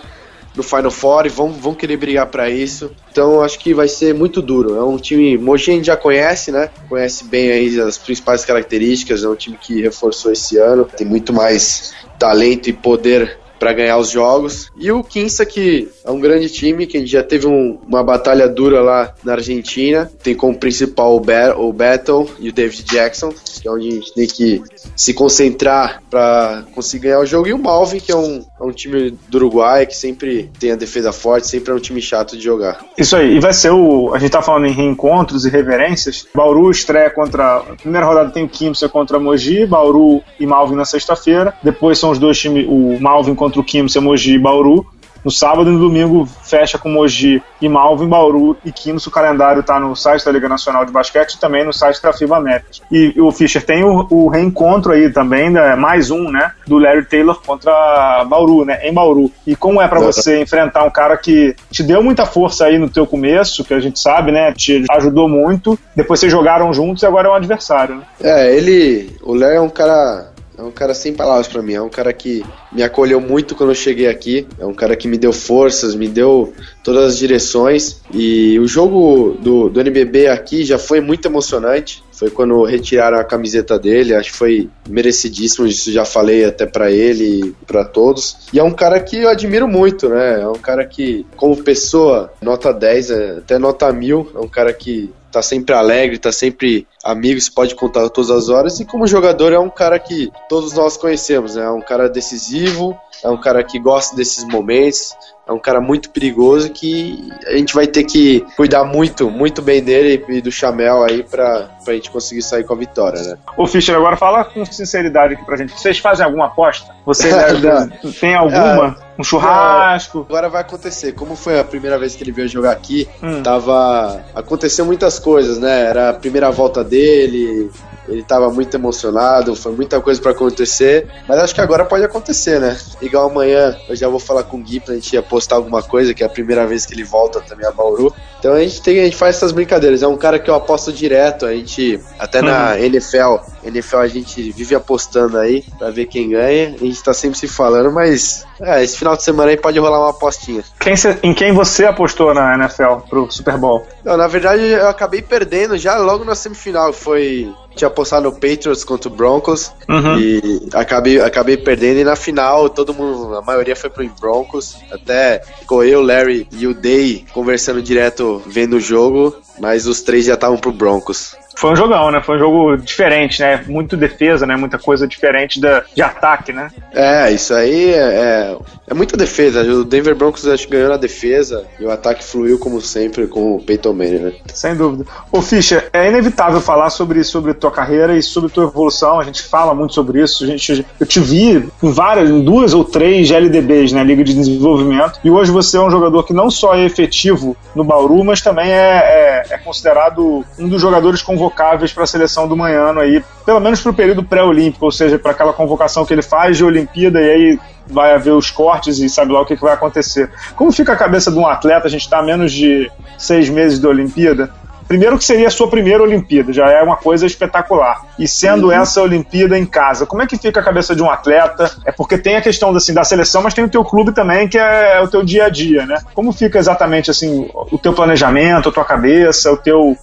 no 0.55 0.63
Final 0.63 0.91
Four 0.91 1.27
e 1.27 1.29
vão, 1.29 1.51
vão 1.51 1.73
querer 1.75 1.97
brigar 1.97 2.25
para 2.27 2.49
isso. 2.49 2.91
Então 3.11 3.41
acho 3.41 3.59
que 3.59 3.73
vai 3.73 3.87
ser 3.87 4.13
muito 4.13 4.41
duro. 4.41 4.75
É 4.75 4.83
um 4.83 4.97
time, 4.97 5.37
Mogi 5.37 5.71
a 5.71 5.73
gente 5.75 5.85
já 5.85 5.95
conhece, 5.95 6.51
né? 6.51 6.69
Conhece 6.89 7.23
bem 7.23 7.51
aí 7.51 7.79
as 7.79 7.97
principais 7.97 8.43
características. 8.43 9.23
É 9.23 9.29
um 9.29 9.35
time 9.35 9.57
que 9.57 9.81
reforçou 9.81 10.31
esse 10.31 10.57
ano, 10.57 10.85
tem 10.85 11.05
muito 11.05 11.31
mais 11.31 11.93
talento 12.17 12.69
e 12.69 12.73
poder 12.73 13.37
para 13.59 13.73
ganhar 13.73 13.97
os 13.97 14.09
jogos. 14.09 14.71
E 14.77 14.91
o 14.91 15.03
Quinça, 15.03 15.45
que 15.45 15.89
é 16.07 16.11
um 16.11 16.19
grande 16.21 16.49
time, 16.49 16.87
que 16.87 16.95
a 16.95 16.99
gente 17.01 17.11
já 17.11 17.21
teve 17.21 17.45
um, 17.45 17.77
uma 17.85 18.01
batalha 18.01 18.47
dura 18.47 18.81
lá 18.81 19.13
na 19.25 19.33
Argentina. 19.33 20.09
Tem 20.23 20.33
como 20.33 20.57
principal 20.57 21.13
o, 21.13 21.19
Be 21.19 21.33
o 21.57 21.73
Battle 21.73 22.29
e 22.39 22.47
o 22.47 22.53
David 22.53 22.83
Jackson, 22.83 23.33
que 23.61 23.67
é 23.67 23.71
onde 23.71 23.89
a 23.89 23.91
gente 23.91 24.13
tem 24.13 24.25
que 24.25 24.61
se 24.95 25.13
concentrar 25.13 26.01
para 26.09 26.63
conseguir 26.73 27.07
ganhar 27.07 27.19
o 27.19 27.25
jogo. 27.25 27.47
E 27.49 27.53
o 27.53 27.59
Malvin, 27.59 27.99
que 27.99 28.11
é 28.11 28.15
um, 28.15 28.43
é 28.59 28.63
um 28.63 28.71
time 28.71 29.17
do 29.27 29.37
Uruguai, 29.37 29.85
que 29.85 29.95
sempre 29.95 30.49
tem 30.57 30.71
a 30.71 30.75
defesa 30.75 31.11
forte, 31.11 31.47
sempre 31.47 31.71
é 31.71 31.75
um 31.75 31.79
time 31.79 32.01
chato 32.01 32.37
de 32.37 32.43
jogar. 32.43 32.85
Isso 32.97 33.15
aí, 33.17 33.35
e 33.35 33.39
vai 33.41 33.53
ser 33.53 33.71
o. 33.71 34.13
A 34.13 34.19
gente 34.19 34.31
tá 34.31 34.41
falando 34.41 34.67
em 34.67 34.71
reencontros 34.71 35.45
e 35.45 35.49
reverências. 35.49 36.25
Bauru 36.33 36.71
estreia 36.71 37.09
contra. 37.09 37.57
A 37.57 37.75
primeira 37.75 38.05
rodada 38.05 38.31
tem 38.31 38.45
o 38.45 38.49
Kimsa 38.49 38.87
contra 38.87 39.19
Mogi, 39.19 39.65
Bauru 39.65 40.23
e 40.39 40.45
Malvin 40.47 40.75
na 40.75 40.85
sexta-feira. 40.85 41.53
Depois 41.61 41.99
são 41.99 42.11
os 42.11 42.17
dois 42.17 42.39
times, 42.39 42.65
o 42.65 42.97
Malvin 43.01 43.35
contra 43.35 43.59
o 43.59 43.63
Kimsa, 43.63 43.99
Mogi 43.99 44.35
e 44.35 44.39
Bauru. 44.39 44.85
No 45.27 45.31
sábado 45.31 45.69
e 45.69 45.73
no 45.73 45.79
domingo 45.79 46.25
fecha 46.25 46.77
com 46.77 46.87
Mogi 46.87 47.43
e 47.59 47.67
Malvin, 47.67 48.07
Bauru 48.07 48.55
e 48.63 48.71
Quimsa. 48.71 49.09
O 49.09 49.11
calendário 49.11 49.59
está 49.59 49.77
no 49.77 49.93
site 49.93 50.23
da 50.23 50.31
Liga 50.31 50.47
Nacional 50.47 50.85
de 50.85 50.91
Basquete 50.93 51.33
e 51.33 51.37
também 51.37 51.65
no 51.65 51.73
site 51.73 52.01
da 52.01 52.13
FIBA 52.13 52.37
Américas. 52.37 52.81
E, 52.89 53.11
e 53.13 53.19
o 53.19 53.29
Fischer 53.29 53.61
tem 53.61 53.83
o, 53.83 54.07
o, 54.09 54.29
reencontro 54.29 54.93
aí 54.93 55.11
também, 55.11 55.49
né, 55.49 55.75
mais 55.75 56.11
um, 56.11 56.31
né? 56.31 56.53
Do 56.65 56.77
Larry 56.77 57.03
Taylor 57.03 57.41
contra 57.45 58.23
Bauru, 58.23 58.63
né? 58.63 58.87
Em 58.87 58.93
Bauru. 58.93 59.29
E 59.45 59.53
como 59.53 59.81
é 59.81 59.87
para 59.89 59.99
você 59.99 60.41
enfrentar 60.41 60.85
um 60.85 60.89
cara 60.89 61.17
que 61.17 61.53
te 61.69 61.83
deu 61.83 62.01
muita 62.01 62.25
força 62.25 62.63
aí 62.63 62.77
no 62.77 62.89
teu 62.89 63.05
começo, 63.05 63.65
que 63.65 63.73
a 63.73 63.81
gente 63.81 63.99
sabe, 63.99 64.31
né? 64.31 64.53
Te 64.53 64.85
ajudou 64.91 65.27
muito. 65.27 65.77
Depois 65.93 66.21
vocês 66.21 66.31
jogaram 66.31 66.71
juntos 66.71 67.03
e 67.03 67.05
agora 67.05 67.27
é 67.27 67.31
um 67.31 67.35
adversário, 67.35 67.95
né? 67.95 68.03
É, 68.23 68.55
ele. 68.55 69.17
O 69.21 69.33
Larry 69.33 69.57
é 69.57 69.61
um 69.61 69.67
cara 69.67 70.36
é 70.57 70.63
um 70.63 70.71
cara 70.71 70.93
sem 70.93 71.13
palavras 71.13 71.47
para 71.47 71.61
mim. 71.61 71.73
É 71.73 71.81
um 71.81 71.89
cara 71.89 72.11
que 72.11 72.43
me 72.71 72.81
acolheu 72.81 73.21
muito 73.21 73.53
quando 73.53 73.69
eu 73.69 73.75
cheguei 73.75 74.07
aqui. 74.07 74.47
É 74.59 74.65
um 74.65 74.73
cara 74.73 74.95
que 74.95 75.07
me 75.07 75.17
deu 75.17 75.31
forças, 75.31 75.93
me 75.93 76.07
deu 76.07 76.51
todas 76.83 77.13
as 77.13 77.17
direções. 77.17 78.01
E 78.11 78.59
o 78.59 78.67
jogo 78.67 79.37
do, 79.39 79.69
do 79.69 79.79
NBB 79.79 80.27
aqui 80.27 80.65
já 80.65 80.79
foi 80.79 80.99
muito 80.99 81.27
emocionante. 81.27 82.03
Foi 82.11 82.31
quando 82.31 82.63
retiraram 82.63 83.19
a 83.19 83.23
camiseta 83.23 83.77
dele. 83.77 84.15
Acho 84.15 84.31
que 84.31 84.37
foi 84.37 84.69
merecidíssimo. 84.89 85.67
Isso 85.67 85.91
já 85.91 86.03
falei 86.03 86.43
até 86.43 86.65
para 86.65 86.91
ele 86.91 87.23
e 87.23 87.55
para 87.67 87.85
todos. 87.85 88.47
E 88.51 88.57
é 88.57 88.63
um 88.63 88.73
cara 88.73 88.99
que 88.99 89.17
eu 89.17 89.29
admiro 89.29 89.67
muito, 89.67 90.09
né? 90.09 90.41
É 90.41 90.47
um 90.47 90.57
cara 90.57 90.83
que, 90.85 91.23
como 91.35 91.55
pessoa, 91.63 92.33
nota 92.41 92.73
10, 92.73 93.11
é, 93.11 93.29
até 93.37 93.59
nota 93.59 93.93
mil. 93.93 94.31
É 94.33 94.39
um 94.39 94.47
cara 94.47 94.73
que 94.73 95.13
tá 95.31 95.41
sempre 95.43 95.75
alegre, 95.75 96.17
tá 96.17 96.31
sempre 96.31 96.87
amigo, 97.07 97.39
se 97.39 97.51
pode 97.51 97.73
contar 97.73 98.09
todas 98.09 98.29
as 98.29 98.49
horas. 98.49 98.79
E 98.79 98.85
como 98.85 99.07
jogador 99.07 99.53
é 99.53 99.59
um 99.59 99.69
cara 99.69 99.97
que 99.97 100.31
todos 100.49 100.73
nós 100.73 100.97
conhecemos, 100.97 101.55
né? 101.55 101.63
É 101.63 101.69
um 101.69 101.81
cara 101.81 102.09
decisivo, 102.09 102.97
é 103.23 103.29
um 103.29 103.37
cara 103.37 103.63
que 103.63 103.79
gosta 103.79 104.15
desses 104.15 104.43
momentos, 104.45 105.15
é 105.47 105.51
um 105.51 105.59
cara 105.59 105.79
muito 105.79 106.09
perigoso 106.09 106.69
que 106.69 107.29
a 107.47 107.55
gente 107.55 107.73
vai 107.73 107.87
ter 107.87 108.03
que 108.03 108.45
cuidar 108.57 108.83
muito, 108.83 109.31
muito 109.31 109.61
bem 109.61 109.81
dele 109.81 110.23
e 110.27 110.41
do 110.41 110.51
Chamel 110.51 111.03
aí 111.03 111.23
pra, 111.23 111.69
pra 111.83 111.93
gente 111.93 112.11
conseguir 112.11 112.41
sair 112.41 112.65
com 112.65 112.73
a 112.73 112.77
vitória, 112.77 113.21
né? 113.21 113.37
Ô 113.55 113.65
Fischer, 113.65 113.95
agora 113.95 114.17
fala 114.17 114.43
com 114.43 114.65
sinceridade 114.65 115.35
aqui 115.35 115.45
pra 115.45 115.55
gente. 115.55 115.71
Vocês 115.71 115.99
fazem 115.99 116.25
alguma 116.25 116.47
aposta? 116.47 116.93
Você 117.05 117.29
tem 118.19 118.35
alguma? 118.35 118.97
Um 119.17 119.23
churrasco? 119.23 120.25
agora 120.29 120.47
vai 120.47 120.61
acontecer. 120.61 121.13
Como 121.13 121.35
foi 121.35 121.59
a 121.59 121.63
primeira 121.63 121.97
vez 121.97 122.15
que 122.15 122.23
ele 122.23 122.31
veio 122.31 122.47
jogar 122.47 122.71
aqui, 122.71 123.07
hum. 123.23 123.41
tava. 123.41 124.23
Aconteceu 124.35 124.85
muitas 124.85 125.17
coisas, 125.17 125.57
né? 125.57 125.85
Era 125.85 126.09
a 126.09 126.13
primeira 126.13 126.51
volta 126.51 126.83
dele, 126.83 126.96
ele 126.99 127.71
estava 128.09 128.49
muito 128.49 128.73
emocionado, 128.73 129.55
foi 129.55 129.73
muita 129.73 129.99
coisa 129.99 130.21
para 130.21 130.31
acontecer, 130.31 131.07
mas 131.27 131.39
acho 131.39 131.53
que 131.53 131.61
agora 131.61 131.83
pode 131.83 132.03
acontecer, 132.03 132.59
né? 132.59 132.77
Igual 133.01 133.29
amanhã 133.29 133.77
eu 133.89 133.95
já 133.95 134.07
vou 134.07 134.19
falar 134.19 134.43
com 134.43 134.57
o 134.57 134.63
Gui 134.63 134.79
pra 134.79 134.93
gente 134.93 135.15
apostar 135.17 135.57
alguma 135.57 135.83
coisa, 135.83 136.13
que 136.13 136.23
é 136.23 136.25
a 136.25 136.29
primeira 136.29 136.65
vez 136.65 136.85
que 136.85 136.93
ele 136.93 137.03
volta 137.03 137.41
também 137.41 137.67
a 137.67 137.71
Bauru. 137.71 138.13
Então 138.39 138.53
a 138.53 138.61
gente 138.61 138.81
tem, 138.81 139.01
a 139.01 139.03
gente 139.03 139.17
faz 139.17 139.35
essas 139.35 139.51
brincadeiras. 139.51 140.03
É 140.03 140.07
um 140.07 140.17
cara 140.17 140.39
que 140.39 140.49
eu 140.49 140.55
aposto 140.55 140.93
direto, 140.93 141.45
a 141.45 141.53
gente 141.53 141.99
até 142.17 142.41
na 142.41 142.73
uhum. 142.73 142.77
NFL, 142.77 143.35
NFL 143.67 143.97
a 143.97 144.07
gente 144.07 144.51
vive 144.51 144.75
apostando 144.75 145.37
aí 145.37 145.63
para 145.77 145.91
ver 145.91 146.05
quem 146.05 146.29
ganha. 146.29 146.75
A 146.75 146.85
gente 146.85 147.03
tá 147.03 147.13
sempre 147.13 147.37
se 147.37 147.47
falando, 147.47 147.91
mas 147.91 148.45
é, 148.59 148.83
esse 148.83 148.97
final 148.97 149.15
de 149.15 149.23
semana 149.23 149.51
aí 149.51 149.57
pode 149.57 149.79
rolar 149.79 149.99
uma 149.99 150.09
apostinha. 150.09 150.63
Quem 150.79 150.95
cê, 150.95 151.17
em 151.23 151.33
quem 151.33 151.51
você 151.51 151.85
apostou 151.85 152.33
na 152.33 152.55
NFL 152.55 153.07
pro 153.09 153.31
Super 153.31 153.57
Bowl? 153.57 153.85
Não, 154.03 154.17
na 154.17 154.27
verdade 154.27 154.63
eu 154.63 154.87
acabei 154.87 155.21
perdendo 155.21 155.77
já 155.77 155.97
logo 155.97 156.23
na 156.23 156.35
semifinal. 156.35 156.93
Foi 156.93 157.53
tinha 157.77 157.87
apostado 157.87 158.23
no 158.23 158.31
Patriots 158.33 158.83
contra 158.83 159.07
o 159.07 159.15
Broncos 159.15 159.71
uhum. 159.87 160.17
e 160.17 160.67
acabei, 160.73 161.21
acabei 161.21 161.55
perdendo. 161.55 161.99
E 161.99 162.03
na 162.03 162.15
final, 162.15 162.69
todo 162.69 162.93
mundo, 162.93 163.35
a 163.35 163.41
maioria 163.41 163.75
foi 163.75 163.89
pro 163.89 164.09
Broncos. 164.19 164.75
Até 164.91 165.41
ficou 165.59 165.83
eu, 165.83 166.01
Larry 166.01 166.47
e 166.51 166.65
o 166.65 166.73
Day 166.73 167.25
conversando 167.31 167.81
direto, 167.81 168.41
vendo 168.47 168.77
o 168.77 168.81
jogo, 168.81 169.35
mas 169.59 169.85
os 169.85 170.01
três 170.01 170.25
já 170.25 170.33
estavam 170.33 170.57
pro 170.57 170.71
Broncos 170.71 171.35
foi 171.57 171.71
um 171.71 171.75
jogão, 171.75 172.11
né? 172.11 172.21
Foi 172.21 172.35
um 172.35 172.39
jogo 172.39 172.77
diferente, 172.77 173.41
né? 173.41 173.63
Muito 173.65 173.97
defesa, 173.97 174.45
né? 174.45 174.55
Muita 174.55 174.77
coisa 174.77 175.07
diferente 175.07 175.59
da, 175.59 175.83
de 175.93 176.03
ataque, 176.03 176.53
né? 176.53 176.69
É, 176.93 177.31
isso 177.31 177.51
aí 177.51 177.95
é, 177.95 177.97
é, 177.97 178.57
é 178.85 178.93
muita 178.93 179.17
defesa. 179.17 179.63
O 179.63 179.83
Denver 179.83 180.13
Broncos 180.15 180.47
acho 180.47 180.65
que 180.67 180.73
ganhou 180.73 180.89
na 180.89 180.97
defesa 180.97 181.65
e 181.79 181.83
o 181.83 181.89
ataque 181.89 182.23
fluiu 182.23 182.59
como 182.59 182.79
sempre 182.79 183.25
com 183.25 183.55
o 183.55 183.59
Peyton 183.59 183.91
Manning, 183.91 184.19
né? 184.19 184.33
Sem 184.53 184.75
dúvida. 184.75 185.05
Ô 185.31 185.41
Fischer, 185.41 185.89
é 185.91 186.07
inevitável 186.07 186.61
falar 186.61 186.91
sobre, 186.91 187.23
sobre 187.23 187.55
tua 187.55 187.71
carreira 187.71 188.15
e 188.15 188.21
sobre 188.21 188.51
tua 188.51 188.65
evolução. 188.65 189.19
A 189.19 189.23
gente 189.23 189.41
fala 189.41 189.73
muito 189.73 189.95
sobre 189.95 190.21
isso. 190.21 190.43
A 190.43 190.47
gente, 190.47 190.85
eu 190.99 191.07
te 191.07 191.19
vi 191.19 191.67
em 191.81 191.91
várias, 191.91 192.29
em 192.29 192.43
duas 192.43 192.75
ou 192.75 192.85
três 192.85 193.31
LDBs, 193.31 193.93
né? 193.93 194.03
Liga 194.03 194.23
de 194.23 194.35
Desenvolvimento. 194.35 195.19
E 195.23 195.31
hoje 195.31 195.49
você 195.49 195.77
é 195.77 195.81
um 195.81 195.89
jogador 195.89 196.21
que 196.23 196.33
não 196.33 196.51
só 196.51 196.75
é 196.75 196.85
efetivo 196.85 197.57
no 197.73 197.83
Bauru, 197.83 198.23
mas 198.23 198.41
também 198.41 198.69
é, 198.69 199.43
é, 199.49 199.55
é 199.55 199.57
considerado 199.57 200.45
um 200.59 200.69
dos 200.69 200.79
jogadores 200.79 201.23
convocados 201.23 201.46
convocáveis 201.47 201.93
para 201.93 202.03
a 202.03 202.07
seleção 202.07 202.47
do 202.47 202.55
Manhano 202.55 202.99
aí, 202.99 203.23
pelo 203.45 203.59
menos 203.59 203.81
para 203.81 203.91
o 203.91 203.95
período 203.95 204.23
pré-olímpico, 204.23 204.85
ou 204.85 204.91
seja, 204.91 205.17
para 205.17 205.31
aquela 205.31 205.53
convocação 205.53 206.05
que 206.05 206.13
ele 206.13 206.21
faz 206.21 206.57
de 206.57 206.63
Olimpíada 206.63 207.21
e 207.21 207.29
aí 207.29 207.59
vai 207.87 208.13
haver 208.13 208.31
os 208.31 208.51
cortes 208.51 208.99
e 208.99 209.09
sabe 209.09 209.31
lá 209.31 209.41
o 209.41 209.45
que, 209.45 209.55
que 209.55 209.61
vai 209.61 209.73
acontecer. 209.73 210.29
Como 210.55 210.71
fica 210.71 210.93
a 210.93 210.97
cabeça 210.97 211.31
de 211.31 211.37
um 211.37 211.47
atleta? 211.47 211.87
A 211.87 211.89
gente 211.89 212.01
está 212.01 212.21
menos 212.21 212.51
de 212.51 212.91
seis 213.17 213.49
meses 213.49 213.79
da 213.79 213.89
Olimpíada 213.89 214.51
Primeiro 214.87 215.17
que 215.17 215.25
seria 215.25 215.47
a 215.47 215.51
sua 215.51 215.69
primeira 215.69 216.01
Olimpíada, 216.01 216.53
já 216.53 216.69
é 216.69 216.81
uma 216.81 216.95
coisa 216.95 217.25
espetacular. 217.25 218.05
E 218.17 218.27
sendo 218.27 218.67
uhum. 218.67 218.71
essa 218.71 219.01
Olimpíada 219.01 219.57
em 219.57 219.65
casa, 219.65 220.05
como 220.05 220.21
é 220.21 220.27
que 220.27 220.37
fica 220.37 220.61
a 220.61 220.63
cabeça 220.63 220.95
de 220.95 221.03
um 221.03 221.09
atleta? 221.09 221.69
É 221.85 221.91
porque 221.91 222.17
tem 222.17 222.37
a 222.37 222.41
questão 222.41 222.73
assim, 222.73 222.93
da 222.93 223.03
seleção, 223.03 223.41
mas 223.41 223.53
tem 223.53 223.65
o 223.65 223.69
teu 223.69 223.83
clube 223.83 224.13
também, 224.13 224.47
que 224.47 224.57
é 224.57 225.01
o 225.01 225.07
teu 225.07 225.23
dia 225.23 225.45
a 225.45 225.49
dia, 225.49 225.85
né? 225.85 225.97
Como 226.13 226.31
fica 226.31 226.57
exatamente 226.57 227.11
assim 227.11 227.49
o 227.53 227.77
teu 227.77 227.91
planejamento, 227.91 228.69
a 228.69 228.71
tua 228.71 228.85
cabeça, 228.85 229.51
o 229.51 229.57
teu, 229.57 229.97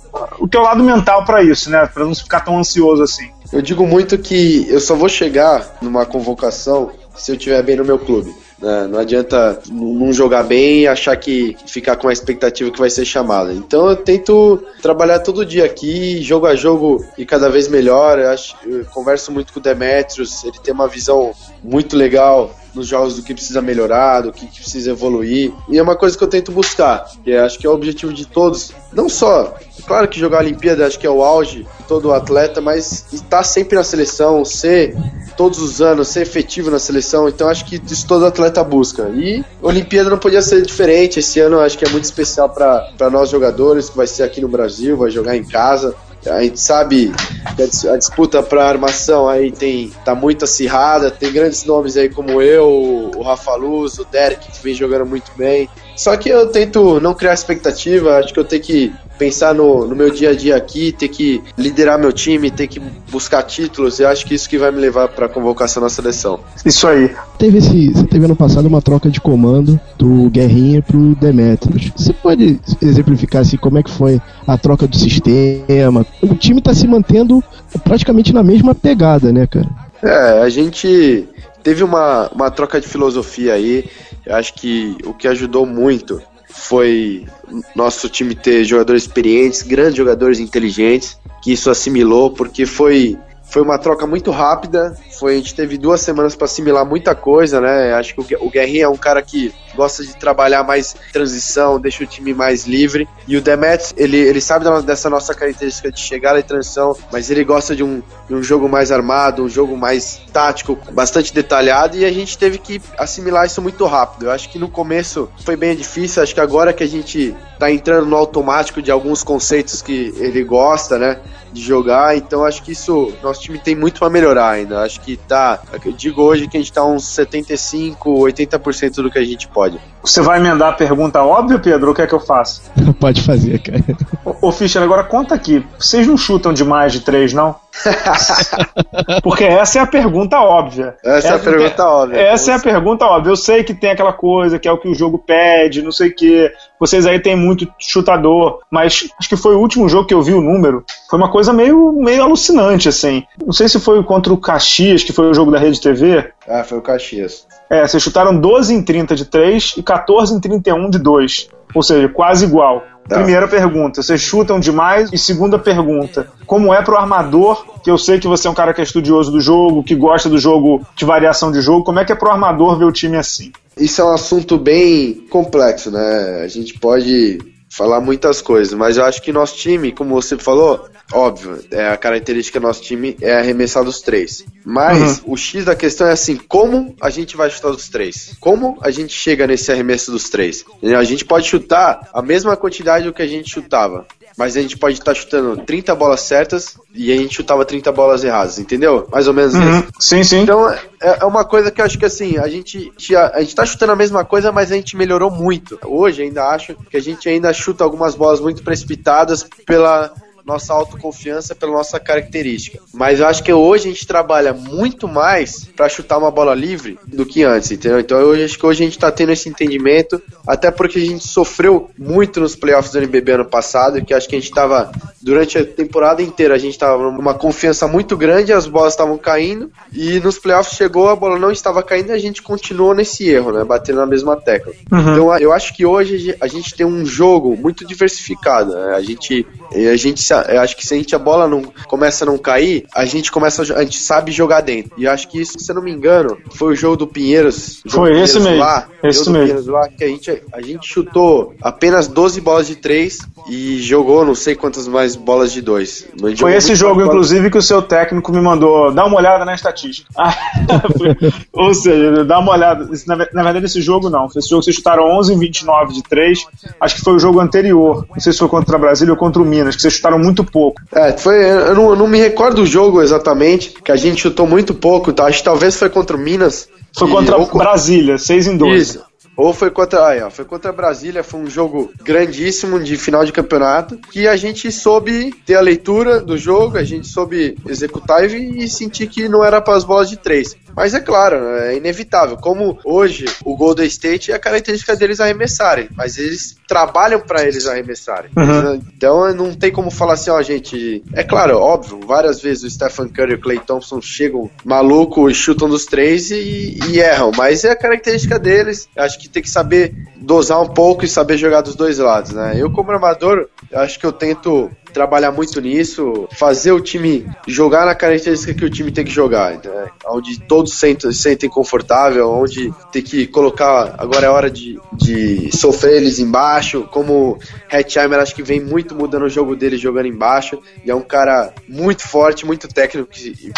o 0.45 0.49
teu 0.49 0.61
lado 0.61 0.85
mental 0.85 1.25
para 1.25 1.43
isso, 1.43 1.71
né? 1.71 1.87
Para 1.87 2.05
não 2.05 2.15
ficar 2.15 2.41
tão 2.41 2.59
ansioso 2.59 3.03
assim. 3.03 3.31
Eu 3.51 3.63
digo 3.63 3.87
muito 3.87 4.19
que 4.19 4.67
eu 4.69 4.79
só 4.79 4.95
vou 4.95 5.09
chegar 5.09 5.79
numa 5.81 6.05
convocação 6.05 6.91
se 7.17 7.31
eu 7.31 7.37
estiver 7.37 7.63
bem 7.63 7.77
no 7.77 7.85
meu 7.85 7.99
clube. 7.99 8.35
Né? 8.59 8.87
Não 8.87 8.99
adianta 8.99 9.59
não 9.71 10.13
jogar 10.13 10.43
bem 10.43 10.81
e 10.81 10.87
achar 10.87 11.17
que 11.17 11.57
ficar 11.67 11.97
com 11.97 12.09
a 12.09 12.13
expectativa 12.13 12.71
que 12.71 12.79
vai 12.79 12.91
ser 12.91 13.07
chamada. 13.07 13.55
Então 13.55 13.89
eu 13.89 13.97
tento 13.97 14.63
trabalhar 14.83 15.21
todo 15.21 15.47
dia 15.47 15.65
aqui, 15.65 16.23
jogo 16.23 16.47
a 16.47 16.55
jogo 16.55 17.03
e 17.17 17.25
cada 17.25 17.49
vez 17.49 17.67
melhor. 17.67 18.19
Eu, 18.19 18.29
acho, 18.29 18.55
eu 18.67 18.85
converso 18.87 19.33
muito 19.33 19.51
com 19.51 19.61
o 19.61 19.63
Demetrius, 19.63 20.45
ele 20.45 20.59
tem 20.63 20.75
uma 20.75 20.89
visão 20.89 21.33
muito 21.63 21.97
legal 21.97 22.55
nos 22.75 22.87
jogos 22.87 23.17
do 23.17 23.23
que 23.23 23.35
precisa 23.35 23.63
melhorar, 23.63 24.23
do 24.23 24.33
que 24.33 24.47
precisa 24.47 24.91
evoluir. 24.91 25.53
E 25.69 25.79
é 25.79 25.83
uma 25.83 25.97
coisa 25.97 26.17
que 26.17 26.25
eu 26.25 26.29
tento 26.29 26.53
buscar, 26.53 27.07
que 27.23 27.35
acho 27.35 27.59
que 27.59 27.67
é 27.67 27.71
o 27.71 27.75
objetivo 27.75 28.13
de 28.13 28.27
todos. 28.27 28.73
Não 28.93 29.09
só, 29.09 29.55
claro 29.87 30.09
que 30.09 30.19
jogar 30.19 30.39
a 30.39 30.41
Olimpíada 30.41 30.87
acho 30.87 30.99
que 30.99 31.07
é 31.07 31.11
o 31.11 31.23
auge 31.23 31.67
de 31.79 31.85
todo 31.87 32.13
atleta, 32.13 32.61
mas 32.61 33.07
estar 33.13 33.43
sempre 33.43 33.77
na 33.77 33.85
seleção, 33.85 34.45
ser 34.45 34.97
todos 35.37 35.61
os 35.61 35.83
anos, 35.83 36.09
ser 36.09 36.23
efetivo 36.23 36.71
na 36.71 36.79
seleção. 36.79 37.29
Então 37.29 37.49
acho 37.49 37.65
que 37.65 37.81
isso 37.91 38.07
todo 38.07 38.25
atleta 38.25 38.63
busca. 38.63 39.09
E 39.11 39.45
Olimpíada 39.61 40.11
não 40.11 40.19
podia 40.19 40.43
ser 40.43 40.63
diferente. 40.63 41.19
Esse 41.19 41.41
ano 41.41 41.61
acho 41.61 41.77
que 41.77 41.85
é 41.85 41.89
muito 41.89 42.05
especial 42.05 42.49
para 42.51 43.11
nós 43.11 43.31
jogadores, 43.31 43.91
que 43.91 43.97
vai 43.97 44.07
ser 44.07 44.23
aqui 44.23 44.41
no 44.41 44.49
Brasil, 44.49 44.97
vai 44.97 45.11
jogar 45.11 45.37
em 45.37 45.45
casa. 45.45 45.95
A 46.27 46.43
gente 46.43 46.61
sabe 46.61 47.13
que 47.57 47.89
a 47.89 47.97
disputa 47.97 48.43
para 48.43 48.67
armação 48.67 49.29
aí 49.29 49.53
tem 49.53 49.93
tá 50.05 50.15
muito 50.15 50.45
acirrada, 50.45 51.11
tem 51.11 51.33
grandes 51.33 51.65
nomes 51.65 51.97
aí 51.97 52.09
como 52.09 52.41
eu, 52.41 53.11
o 53.15 53.23
Rafa 53.23 53.55
Luz, 53.55 53.99
o 53.99 54.05
Derek 54.05 54.51
que 54.51 54.63
vem 54.63 54.75
jogando 54.75 55.07
muito 55.07 55.31
bem. 55.37 55.69
Só 55.97 56.17
que 56.17 56.29
eu 56.29 56.51
tento 56.51 57.01
não 57.01 57.15
criar 57.15 57.35
expectativa, 57.35 58.19
acho 58.19 58.33
que 58.33 58.41
eu 58.41 58.45
tenho 58.45 58.63
que 58.63 58.93
pensar 59.19 59.55
no, 59.55 59.87
no 59.87 59.95
meu 59.95 60.11
dia 60.11 60.31
a 60.31 60.35
dia 60.35 60.57
aqui, 60.57 60.93
ter 60.93 61.09
que 61.09 61.43
liderar 61.57 61.99
meu 61.99 62.13
time, 62.13 62.51
ter 62.51 62.67
que 62.67 62.81
buscar 63.11 63.43
títulos, 63.43 64.01
eu 64.01 64.09
acho 64.09 64.25
que 64.27 64.35
isso 64.35 64.49
que 64.49 64.59
vai 64.59 64.71
me 64.71 64.81
levar 64.81 65.09
para 65.09 65.27
a 65.27 65.29
convocação 65.29 65.83
na 65.83 65.89
seleção. 65.89 66.41
Isso 66.65 66.87
aí. 66.87 67.15
Teve 67.39 67.59
esse, 67.59 67.93
você 67.93 68.07
teve 68.07 68.25
ano 68.25 68.37
passado 68.37 68.67
uma 68.67 68.83
troca 68.83 69.11
de 69.11 69.21
comando 69.21 69.79
do 69.97 70.31
Guerrinha 70.31 70.83
pro 70.83 71.15
Demetrius. 71.15 71.93
Você 71.97 72.13
pode 72.13 72.61
exemplificar 72.83 73.43
assim 73.43 73.57
como 73.57 73.79
é 73.79 73.83
que 73.83 73.91
foi 73.91 74.21
a 74.47 74.59
troca 74.59 74.87
do 74.87 74.97
sistema? 74.97 76.07
O 76.23 76.35
time 76.35 76.59
está 76.59 76.75
se 76.75 76.87
mantendo 76.87 77.43
praticamente 77.83 78.33
na 78.33 78.43
mesma 78.43 78.75
pegada, 78.75 79.33
né, 79.33 79.47
cara? 79.47 79.69
É, 80.03 80.43
a 80.43 80.49
gente 80.49 81.29
teve 81.63 81.83
uma, 81.83 82.29
uma 82.29 82.51
troca 82.51 82.81
de 82.81 82.87
filosofia 82.87 83.55
aí. 83.55 83.87
Eu 84.27 84.37
acho 84.37 84.55
que 84.55 84.97
o 85.05 85.13
que 85.13 85.29
ajudou 85.29 85.67
muito 85.67 86.21
foi 86.55 87.27
nosso 87.75 88.09
time 88.09 88.35
ter 88.35 88.65
jogadores 88.65 89.03
experientes, 89.03 89.63
grandes 89.63 89.97
jogadores 89.97 90.39
inteligentes, 90.39 91.19
que 91.43 91.53
isso 91.53 91.69
assimilou, 91.69 92.31
porque 92.31 92.65
foi 92.65 93.19
foi 93.55 93.63
uma 93.63 93.79
troca 93.79 94.05
muito 94.05 94.33
rápida. 94.33 94.97
Foi, 95.17 95.35
a 95.35 95.37
gente 95.37 95.55
teve 95.55 95.79
duas 95.79 96.01
semanas 96.01 96.35
para 96.35 96.47
assimilar 96.47 96.85
muita 96.85 97.15
coisa, 97.15 97.61
né? 97.61 97.95
Acho 97.95 98.13
que 98.13 98.35
o 98.35 98.51
Guerrinha 98.51 98.87
é 98.87 98.89
um 98.89 98.97
cara 98.97 99.23
que 99.23 99.55
gosta 99.77 100.05
de 100.05 100.17
trabalhar 100.17 100.65
mais 100.65 100.97
transição, 101.13 101.81
deixa 101.81 102.03
o 102.03 102.07
time 102.07 102.35
mais 102.35 102.67
livre. 102.67 103.09
E 103.29 103.37
o 103.37 103.41
Demet, 103.41 103.95
ele, 103.97 104.17
ele 104.17 104.41
sabe 104.41 104.65
dessa 104.83 105.09
nossa 105.09 105.33
característica 105.35 105.93
de 105.93 106.01
chegar 106.01 106.37
e 106.37 106.43
transição, 106.43 106.97
mas 107.13 107.31
ele 107.31 107.45
gosta 107.45 107.77
de 107.77 107.85
um, 107.85 108.03
de 108.29 108.35
um 108.35 108.43
jogo 108.43 108.69
mais 108.69 108.91
armado, 108.91 109.45
um 109.45 109.49
jogo 109.49 109.77
mais 109.77 110.21
tático, 110.33 110.77
bastante 110.91 111.33
detalhado. 111.33 111.97
E 111.97 112.05
a 112.05 112.13
gente 112.13 112.37
teve 112.37 112.59
que 112.59 112.83
assimilar 112.99 113.47
isso 113.47 113.63
muito 113.63 113.87
rápido. 113.87 114.27
Eu 114.27 114.33
acho 114.33 114.49
que 114.49 114.59
no 114.59 114.69
começo 114.69 115.31
foi 115.45 115.55
bem 115.55 115.77
difícil. 115.77 116.25
Acho 116.25 116.35
que 116.35 116.41
agora 116.41 116.73
que 116.73 116.83
a 116.83 116.89
gente 116.89 117.37
tá 117.57 117.71
entrando 117.71 118.07
no 118.07 118.17
automático 118.17 118.83
de 118.83 118.91
alguns 118.91 119.23
conceitos 119.23 119.81
que 119.81 120.13
ele 120.19 120.43
gosta, 120.43 120.99
né? 120.99 121.21
De 121.55 121.63
jogar, 121.63 122.17
então 122.17 122.45
acho 122.45 122.63
que 122.63 122.73
isso, 122.73 123.13
nosso 123.23 123.41
time 123.41 123.59
tem 123.59 123.77
muito 123.77 124.01
para 124.01 124.11
melhorar 124.11 124.51
ainda. 124.51 124.83
Acho 124.83 125.01
que 125.01 125.17
tá, 125.17 125.63
eu 125.85 125.93
digo 125.93 126.21
hoje 126.21 126.49
que 126.49 126.57
a 126.57 126.61
gente 126.61 126.73
tá 126.73 126.85
uns 126.85 127.07
75, 127.07 128.11
80% 128.11 128.95
do 128.97 129.11
que 129.11 129.19
a 129.19 129.25
gente 129.25 129.47
pode. 129.49 129.81
Você 130.05 130.21
vai 130.21 130.39
emendar 130.39 130.69
a 130.69 130.73
pergunta 130.73 131.23
óbvia, 131.23 131.59
Pedro, 131.59 131.87
ou 131.87 131.93
o 131.93 131.95
que 131.95 132.03
é 132.03 132.07
que 132.07 132.13
eu 132.13 132.21
faço? 132.21 132.63
Pode 133.01 133.23
fazer, 133.23 133.59
cara. 133.61 133.83
Ô, 134.23 134.49
ô 134.49 134.53
Fischer, 134.53 134.83
agora 134.83 135.03
conta 135.03 135.35
aqui, 135.35 135.67
vocês 135.79 136.07
não 136.07 136.17
chutam 136.17 136.53
de 136.53 136.63
mais 136.63 136.93
de 136.93 137.01
três, 137.01 137.33
não? 137.33 137.57
Porque 139.23 139.45
essa 139.45 139.79
é 139.79 139.83
a 139.83 139.87
pergunta 139.87 140.39
óbvia. 140.39 140.95
Essa, 141.03 141.17
essa 141.17 141.29
é 141.29 141.35
a 141.35 141.39
pergunta 141.39 141.83
é, 141.83 141.87
óbvia. 141.87 142.21
Essa 142.21 142.53
é 142.53 142.55
a 142.55 142.61
pergunta 142.61 143.05
óbvia. 143.07 143.31
Eu 143.31 143.37
sei 143.37 143.65
que 143.65 143.75
tem 143.75 143.91
aquela 143.91 144.13
coisa 144.13 144.59
que 144.59 144.69
é 144.69 144.73
o 144.73 144.79
que 144.79 144.89
o 144.89 144.95
jogo 144.95 145.19
pede, 145.19 145.83
não 145.83 145.91
sei 145.91 146.11
o 146.11 146.15
que. 146.15 146.53
Vocês 146.79 147.07
aí 147.07 147.19
têm 147.19 147.35
muito 147.35 147.67
chutador, 147.79 148.61
mas 148.71 149.09
acho 149.19 149.29
que 149.29 149.37
foi 149.37 149.55
o 149.55 149.61
último 149.61 149.89
jogo 149.89 150.07
que 150.07 150.15
eu 150.15 150.23
vi 150.23 150.35
o 150.35 150.41
número. 150.41 150.85
Foi 151.09 151.19
uma 151.19 151.31
coisa 151.31 151.53
meio, 151.53 151.93
meio 151.93 152.23
alucinante, 152.23 152.89
assim. 152.89 153.25
Não 153.45 153.53
sei 153.53 153.69
se 153.69 153.81
foi 153.81 154.03
contra 154.05 154.33
o 154.33 154.39
Caxias, 154.39 155.03
que 155.03 155.13
foi 155.13 155.31
o 155.31 155.35
jogo 155.35 155.51
da 155.51 155.59
Rede 155.59 155.81
TV. 155.81 156.31
Ah, 156.49 156.63
foi 156.63 156.79
o 156.79 156.83
Caxias. 156.83 157.47
É, 157.75 157.89
vocês 157.89 158.01
chutaram 158.01 158.39
12 158.39 158.73
em 158.73 158.81
30 158.81 159.17
de 159.17 159.25
3 159.25 159.75
e 159.79 159.83
14 159.83 160.33
em 160.33 160.39
31 160.39 160.89
de 160.91 160.99
2. 161.01 161.49
Ou 161.75 161.83
seja, 161.83 162.09
quase 162.09 162.45
igual. 162.45 162.85
Tá. 163.09 163.17
Primeira 163.17 163.49
pergunta, 163.49 164.01
vocês 164.01 164.21
chutam 164.21 164.61
demais? 164.61 165.13
E 165.13 165.19
segunda 165.19 165.59
pergunta, 165.59 166.29
como 166.47 166.73
é 166.73 166.81
pro 166.83 166.97
armador, 166.97 167.67
que 167.83 167.91
eu 167.91 167.99
sei 167.99 168.21
que 168.21 168.29
você 168.29 168.47
é 168.47 168.51
um 168.51 168.55
cara 168.55 168.73
que 168.73 168.81
é 168.81 168.85
estudioso 168.85 169.31
do 169.33 169.41
jogo, 169.41 169.83
que 169.83 169.95
gosta 169.95 170.29
do 170.29 170.39
jogo 170.39 170.87
de 170.95 171.05
variação 171.05 171.51
de 171.51 171.61
jogo, 171.61 171.85
como 171.85 171.99
é 171.99 172.05
que 172.05 172.13
é 172.13 172.15
pro 172.15 172.31
armador 172.31 172.79
ver 172.79 172.85
o 172.85 172.93
time 172.93 173.17
assim? 173.17 173.53
Isso 173.77 174.01
é 174.01 174.05
um 174.05 174.15
assunto 174.15 174.57
bem 174.57 175.27
complexo, 175.29 175.91
né? 175.91 176.43
A 176.45 176.49
gente 176.49 176.79
pode 176.79 177.39
falar 177.77 178.01
muitas 178.01 178.41
coisas, 178.41 178.73
mas 178.73 178.97
eu 178.97 179.05
acho 179.05 179.21
que 179.21 179.33
nosso 179.33 179.57
time, 179.57 179.91
como 179.91 180.15
você 180.15 180.39
falou, 180.39 180.89
óbvio, 181.13 181.59
é, 181.73 181.89
a 181.89 181.97
característica 181.97 182.61
do 182.61 182.67
nosso 182.67 182.83
time 182.83 183.17
é 183.21 183.35
arremessar 183.35 183.83
dos 183.83 184.01
três. 184.01 184.45
Mas 184.65 185.19
uhum. 185.19 185.33
o 185.33 185.37
X 185.37 185.65
da 185.65 185.75
questão 185.75 186.07
é 186.07 186.13
assim, 186.13 186.37
como 186.37 186.95
a 187.01 187.11
gente 187.11 187.37
vai 187.37 187.51
chutar 187.51 187.71
dos 187.71 187.89
três? 187.89 188.37
Como 188.39 188.79
a 188.81 188.93
gente 188.93 189.13
chega 189.13 189.45
nesse 189.47 189.73
arremesso 189.73 190.13
dos 190.13 190.29
três? 190.29 190.65
A 190.97 191.03
gente 191.03 191.25
pode 191.25 191.49
chutar 191.49 192.09
a 192.15 192.23
mesma 192.23 192.57
quantidade 192.57 193.07
do 193.07 193.13
que 193.13 193.23
a 193.23 193.27
gente 193.27 193.51
chutava, 193.51 194.07
mas 194.37 194.57
a 194.57 194.63
gente 194.63 194.77
pode 194.77 194.95
estar 194.95 195.13
tá 195.13 195.15
chutando 195.15 195.57
30 195.59 195.95
bolas 195.95 196.21
certas 196.21 196.77
e 196.93 197.13
a 197.13 197.17
gente 197.17 197.35
chutava 197.35 197.65
30 197.65 197.93
bolas 197.93 198.25
erradas, 198.25 198.59
entendeu? 198.59 199.09
Mais 199.11 199.29
ou 199.29 199.35
menos 199.35 199.55
uhum. 199.55 199.79
isso. 199.79 199.89
Sim, 199.99 200.25
sim. 200.25 200.41
Então 200.43 200.71
é, 200.71 200.81
é, 201.01 201.25
uma 201.25 201.45
coisa 201.45 201.71
que 201.71 201.81
eu 201.81 201.85
acho 201.85 201.99
que 201.99 202.05
assim, 202.05 202.37
a 202.39 202.49
gente, 202.49 202.93
a 203.33 203.41
gente 203.41 203.55
tá 203.55 203.65
chutando 203.65 203.93
a 203.93 203.97
mesma 203.97 204.25
coisa, 204.25 204.51
mas 204.51 204.73
a 204.73 204.75
gente 204.75 204.97
melhorou 204.97 205.31
muito. 205.31 205.79
Hoje 205.85 206.23
ainda 206.23 206.49
acho 206.49 206.75
que 206.91 206.97
a 206.97 207.03
gente 207.03 207.29
ainda 207.29 207.53
chuta 207.53 207.85
algumas 207.85 208.15
bolas 208.15 208.41
muito 208.41 208.63
precipitadas 208.63 209.47
pela 209.65 210.13
nossa 210.45 210.73
autoconfiança, 210.73 211.55
pela 211.55 211.73
nossa 211.73 211.99
característica. 211.99 212.79
Mas 212.93 213.21
eu 213.21 213.27
acho 213.27 213.43
que 213.43 213.53
hoje 213.53 213.89
a 213.89 213.93
gente 213.93 214.07
trabalha 214.07 214.53
muito 214.53 215.09
mais 215.09 215.65
para 215.77 215.89
chutar 215.89 216.19
uma 216.19 216.31
bola 216.31 216.55
livre 216.55 216.99
do 217.07 217.25
que 217.25 217.43
antes, 217.43 217.71
entendeu? 217.71 218.01
Então 218.01 218.19
eu 218.19 218.45
acho 218.45 218.59
que 218.59 218.67
hoje 218.67 218.83
a 218.83 218.87
gente 218.87 218.99
tá 218.99 219.11
tendo 219.11 219.33
esse 219.33 219.49
entendimento, 219.49 220.21
até 220.47 220.71
porque 220.71 220.99
a 220.99 221.05
gente 221.05 221.27
sofreu 221.27 221.91
muito 221.99 222.41
nos 222.41 222.55
playoffs 222.55 222.93
do 222.93 222.99
NBB 222.99 223.33
ano 223.33 223.45
passado, 223.45 224.05
que 224.05 224.13
acho 224.13 224.29
que 224.29 224.37
a 224.37 224.41
gente 224.41 224.53
tava, 224.53 224.93
durante 225.23 225.59
a 225.59 225.65
temporada 225.65 226.23
inteira, 226.23 226.55
a 226.55 226.59
gente 226.59 226.79
tava 226.79 227.11
numa 227.11 227.35
confiança 227.35 227.89
muito 227.89 228.17
grande, 228.17 228.53
as 228.53 228.67
bolas 228.67 228.93
estavam 228.93 229.17
caindo, 229.17 229.71
e 229.93 230.21
nos 230.21 230.39
playoffs 230.39 230.77
chegou, 230.77 231.09
a 231.09 231.17
bola 231.17 231.39
não 231.39 231.51
estava 231.51 231.83
caindo 231.83 232.11
e 232.11 232.13
a 232.13 232.19
gente 232.19 232.43
continuou 232.43 232.95
nesse 232.95 233.29
erro, 233.29 233.53
né? 233.53 233.65
Batendo 233.65 234.01
na 234.01 234.07
mesma 234.07 234.37
tecla. 234.37 234.73
Uhum. 234.93 235.01
Então 235.01 235.39
eu 235.39 235.53
acho 235.53 235.75
que 235.75 235.87
hoje 235.87 236.37
a 236.41 236.47
gente 236.47 236.75
tem 236.75 236.87
um 236.87 237.05
jogo 237.05 237.57
muito 237.57 237.87
diversificado. 237.87 238.75
Né? 238.75 238.95
A 238.95 239.01
gente, 239.01 239.47
a 239.73 239.97
gente 239.97 240.25
eu 240.49 240.61
acho 240.61 240.77
que 240.77 240.87
se 240.87 240.95
a 240.95 240.97
gente 240.97 241.15
a 241.15 241.19
bola 241.19 241.49
não 241.49 241.63
começa 241.87 242.25
a 242.25 242.27
não 242.27 242.39
cair, 242.39 242.87
a 242.95 243.05
gente 243.05 243.31
começa 243.31 243.63
a, 243.63 243.83
gente 243.85 243.99
sabe 243.99 244.33
jogar 244.33 244.61
dentro. 244.61 244.93
E 244.97 245.07
acho 245.07 245.29
que 245.29 245.41
isso, 245.41 245.59
se 245.59 245.71
eu 245.71 245.77
não 245.77 245.83
me 245.83 245.93
engano, 245.93 246.37
foi 246.55 246.73
o 246.73 246.77
jogo 246.77 246.97
do 246.97 247.07
Pinheiros. 247.07 247.83
Foi 247.89 248.21
esse 248.21 248.41
mesmo. 248.41 248.59
Lá, 248.59 248.87
esse 249.03 249.31
mesmo. 249.31 249.73
Lá, 249.73 249.89
que 249.89 250.05
a 250.05 250.09
gente 250.09 250.43
a 250.53 250.61
gente 250.61 250.87
chutou 250.87 251.55
apenas 251.63 252.09
12 252.09 252.41
bolas 252.41 252.67
de 252.67 252.77
3 252.77 253.19
e 253.49 253.81
jogou 253.81 254.25
não 254.25 254.35
sei 254.35 254.55
quantas 254.55 254.89
mais 254.89 255.17
bolas 255.17 255.53
de 255.53 255.61
2. 255.61 256.09
Foi 256.39 256.55
esse 256.55 256.75
jogo 256.75 257.03
inclusive 257.03 257.51
que 257.51 257.59
o 257.59 257.63
seu 257.63 257.83
técnico 257.83 258.33
me 258.33 258.41
mandou 258.41 258.93
dar 258.93 259.05
uma 259.07 259.17
olhada 259.17 259.45
na 259.45 259.55
estatística. 259.55 260.09
Ou 261.53 261.75
seja, 261.75 262.25
dá 262.25 262.39
uma 262.39 262.53
olhada. 262.53 262.89
Na, 263.07 263.17
na 263.17 263.43
verdade 263.43 263.67
esse 263.67 263.81
jogo 263.81 264.09
não. 264.09 264.27
Esse 264.27 264.49
jogo 264.49 264.63
vocês 264.63 264.77
chutaram 264.77 265.05
11 265.19 265.35
em 265.35 265.39
29 265.39 265.95
de 265.95 266.03
3. 266.03 266.47
Acho 266.81 266.97
que 266.97 267.03
foi 267.03 267.15
o 267.15 267.19
jogo 267.19 267.41
anterior. 267.41 268.07
Não 268.11 268.21
sei 268.21 268.33
se 268.33 268.39
foi 268.39 268.49
contra 268.49 268.77
o 268.77 268.81
Brasília 268.81 269.13
ou 269.13 269.19
contra 269.19 269.43
o 269.43 269.45
Minas, 269.55 269.77
que 269.77 269.83
vocês 269.83 269.95
chutaram 269.95 270.19
muito 270.19 270.45
pouco. 270.45 270.81
É, 270.93 271.13
foi. 271.13 271.45
Eu 271.45 271.75
não, 271.75 271.91
eu 271.91 271.97
não 271.97 272.09
me 272.09 272.19
recordo 272.19 272.57
do 272.57 272.67
jogo 272.67 273.03
exatamente, 273.03 273.71
que 273.71 273.93
a 273.93 273.97
gente 273.97 274.23
chutou 274.23 274.47
muito 274.47 274.75
pouco, 274.75 275.13
tá? 275.13 275.27
Acho 275.27 275.39
que 275.39 275.45
talvez 275.45 275.77
foi 275.77 275.89
contra 275.89 276.17
o 276.17 276.21
Minas. 276.21 276.69
Foi 276.97 277.09
contra 277.09 277.37
ou, 277.37 277.47
Brasília, 277.47 278.19
6 278.19 278.47
em 278.47 278.57
2. 278.57 278.83
Isso. 278.83 279.05
Ou 279.37 279.53
foi 279.53 279.71
contra, 279.71 280.07
aí, 280.07 280.23
ó, 280.23 280.31
foi 280.31 280.45
contra 280.45 280.73
Brasília, 280.73 281.25
foi 281.25 281.41
um 281.41 281.51
jogo 281.51 281.91
grandíssimo 282.05 282.79
de 282.79 282.97
final 282.97 283.25
de 283.25 283.33
campeonato, 283.33 283.97
que 283.97 284.29
a 284.29 284.37
gente 284.37 284.71
soube 284.71 285.35
ter 285.45 285.57
a 285.57 285.61
leitura 285.61 286.21
do 286.21 286.39
jogo, 286.39 286.79
a 286.79 286.85
gente 286.85 287.09
soube 287.09 287.57
executar 287.67 288.25
e, 288.31 288.65
e 288.65 288.69
sentir 288.69 289.09
que 289.09 289.29
não 289.29 289.45
era 289.45 289.61
para 289.61 289.77
as 289.77 289.83
bolas 289.83 290.09
de 290.09 290.17
três. 290.17 290.55
Mas 290.77 290.95
é 290.95 291.01
claro, 291.01 291.37
é 291.57 291.77
inevitável. 291.77 292.37
Como 292.37 292.79
hoje 292.85 293.27
o 293.45 293.57
Golden 293.57 293.87
State 293.87 294.33
é 294.33 294.35
a 294.35 294.39
característica 294.39 294.97
deles 294.97 295.21
arremessarem, 295.21 295.89
mas 295.97 296.19
eles 296.19 296.57
trabalham 296.67 297.21
para 297.21 297.43
eles 297.43 297.67
arremessarem. 297.67 298.31
Uhum. 298.37 298.83
Então 298.97 299.33
não 299.35 299.55
tem 299.55 299.73
como 299.73 299.91
falar 299.91 300.15
assim, 300.15 300.31
ó, 300.31 300.41
gente. 300.43 301.03
É 301.15 301.23
claro, 301.23 301.59
óbvio, 301.59 302.01
várias 302.07 302.41
vezes 302.41 302.65
o 302.65 302.71
Stephen 302.71 303.09
Curry 303.09 303.33
e 303.33 303.35
o 303.37 303.41
Clay 303.41 303.59
Thompson 303.59 304.01
chegam 304.01 304.51
maluco 304.65 305.31
e 305.31 305.35
chutam 305.35 305.69
dos 305.69 305.85
três 305.87 306.31
e, 306.31 306.79
e 306.89 307.01
erram, 307.01 307.31
mas 307.37 307.65
é 307.65 307.71
a 307.71 307.77
característica 307.77 308.39
deles. 308.39 308.89
Acho 308.97 309.19
que 309.19 309.29
tem 309.29 309.43
que 309.43 309.51
saber 309.51 309.95
dosar 310.17 310.61
um 310.61 310.69
pouco 310.69 311.05
e 311.05 311.09
saber 311.09 311.37
jogar 311.37 311.61
dos 311.61 311.75
dois 311.75 311.99
lados, 311.99 312.33
né? 312.33 312.55
Eu, 312.57 312.71
como 312.71 312.91
armador, 312.91 313.49
acho 313.73 313.99
que 313.99 314.07
eu 314.07 314.13
tento 314.13 314.71
trabalhar 314.95 315.33
muito 315.33 315.61
nisso, 315.61 316.29
fazer 316.39 316.71
o 316.71 316.81
time 316.81 317.27
jogar 317.49 317.85
na 317.85 317.97
característica 317.97 318.55
que 318.55 318.65
o 318.65 318.71
time 318.71 318.93
tem 318.93 319.05
que 319.05 319.11
jogar, 319.11 319.55
né? 319.55 319.89
onde 320.07 320.41
todos 320.41 320.79
sentem, 320.79 321.13
sentem 321.13 321.51
confortável, 321.51 322.31
onde 322.31 322.73
tem 322.93 323.03
que 323.03 323.27
colocar, 323.27 323.97
agora 323.99 324.27
é 324.27 324.31
hora 324.31 324.49
de, 324.49 324.79
de 324.93 325.51
sofrer 325.55 325.97
eles 325.97 326.21
embaixo, 326.21 326.89
como 326.93 327.39
Hetzheimer 327.71 328.21
acho 328.21 328.35
que 328.35 328.43
vem 328.43 328.61
muito 328.61 328.95
mudando 328.95 329.25
o 329.25 329.29
jogo 329.29 329.57
dele 329.57 329.77
jogando 329.77 330.07
embaixo, 330.07 330.63
e 330.85 330.91
é 330.91 330.95
um 330.95 331.03
cara 331.03 331.53
muito 331.69 332.07
forte, 332.07 332.47
muito 332.47 332.69
técnico 332.69 333.11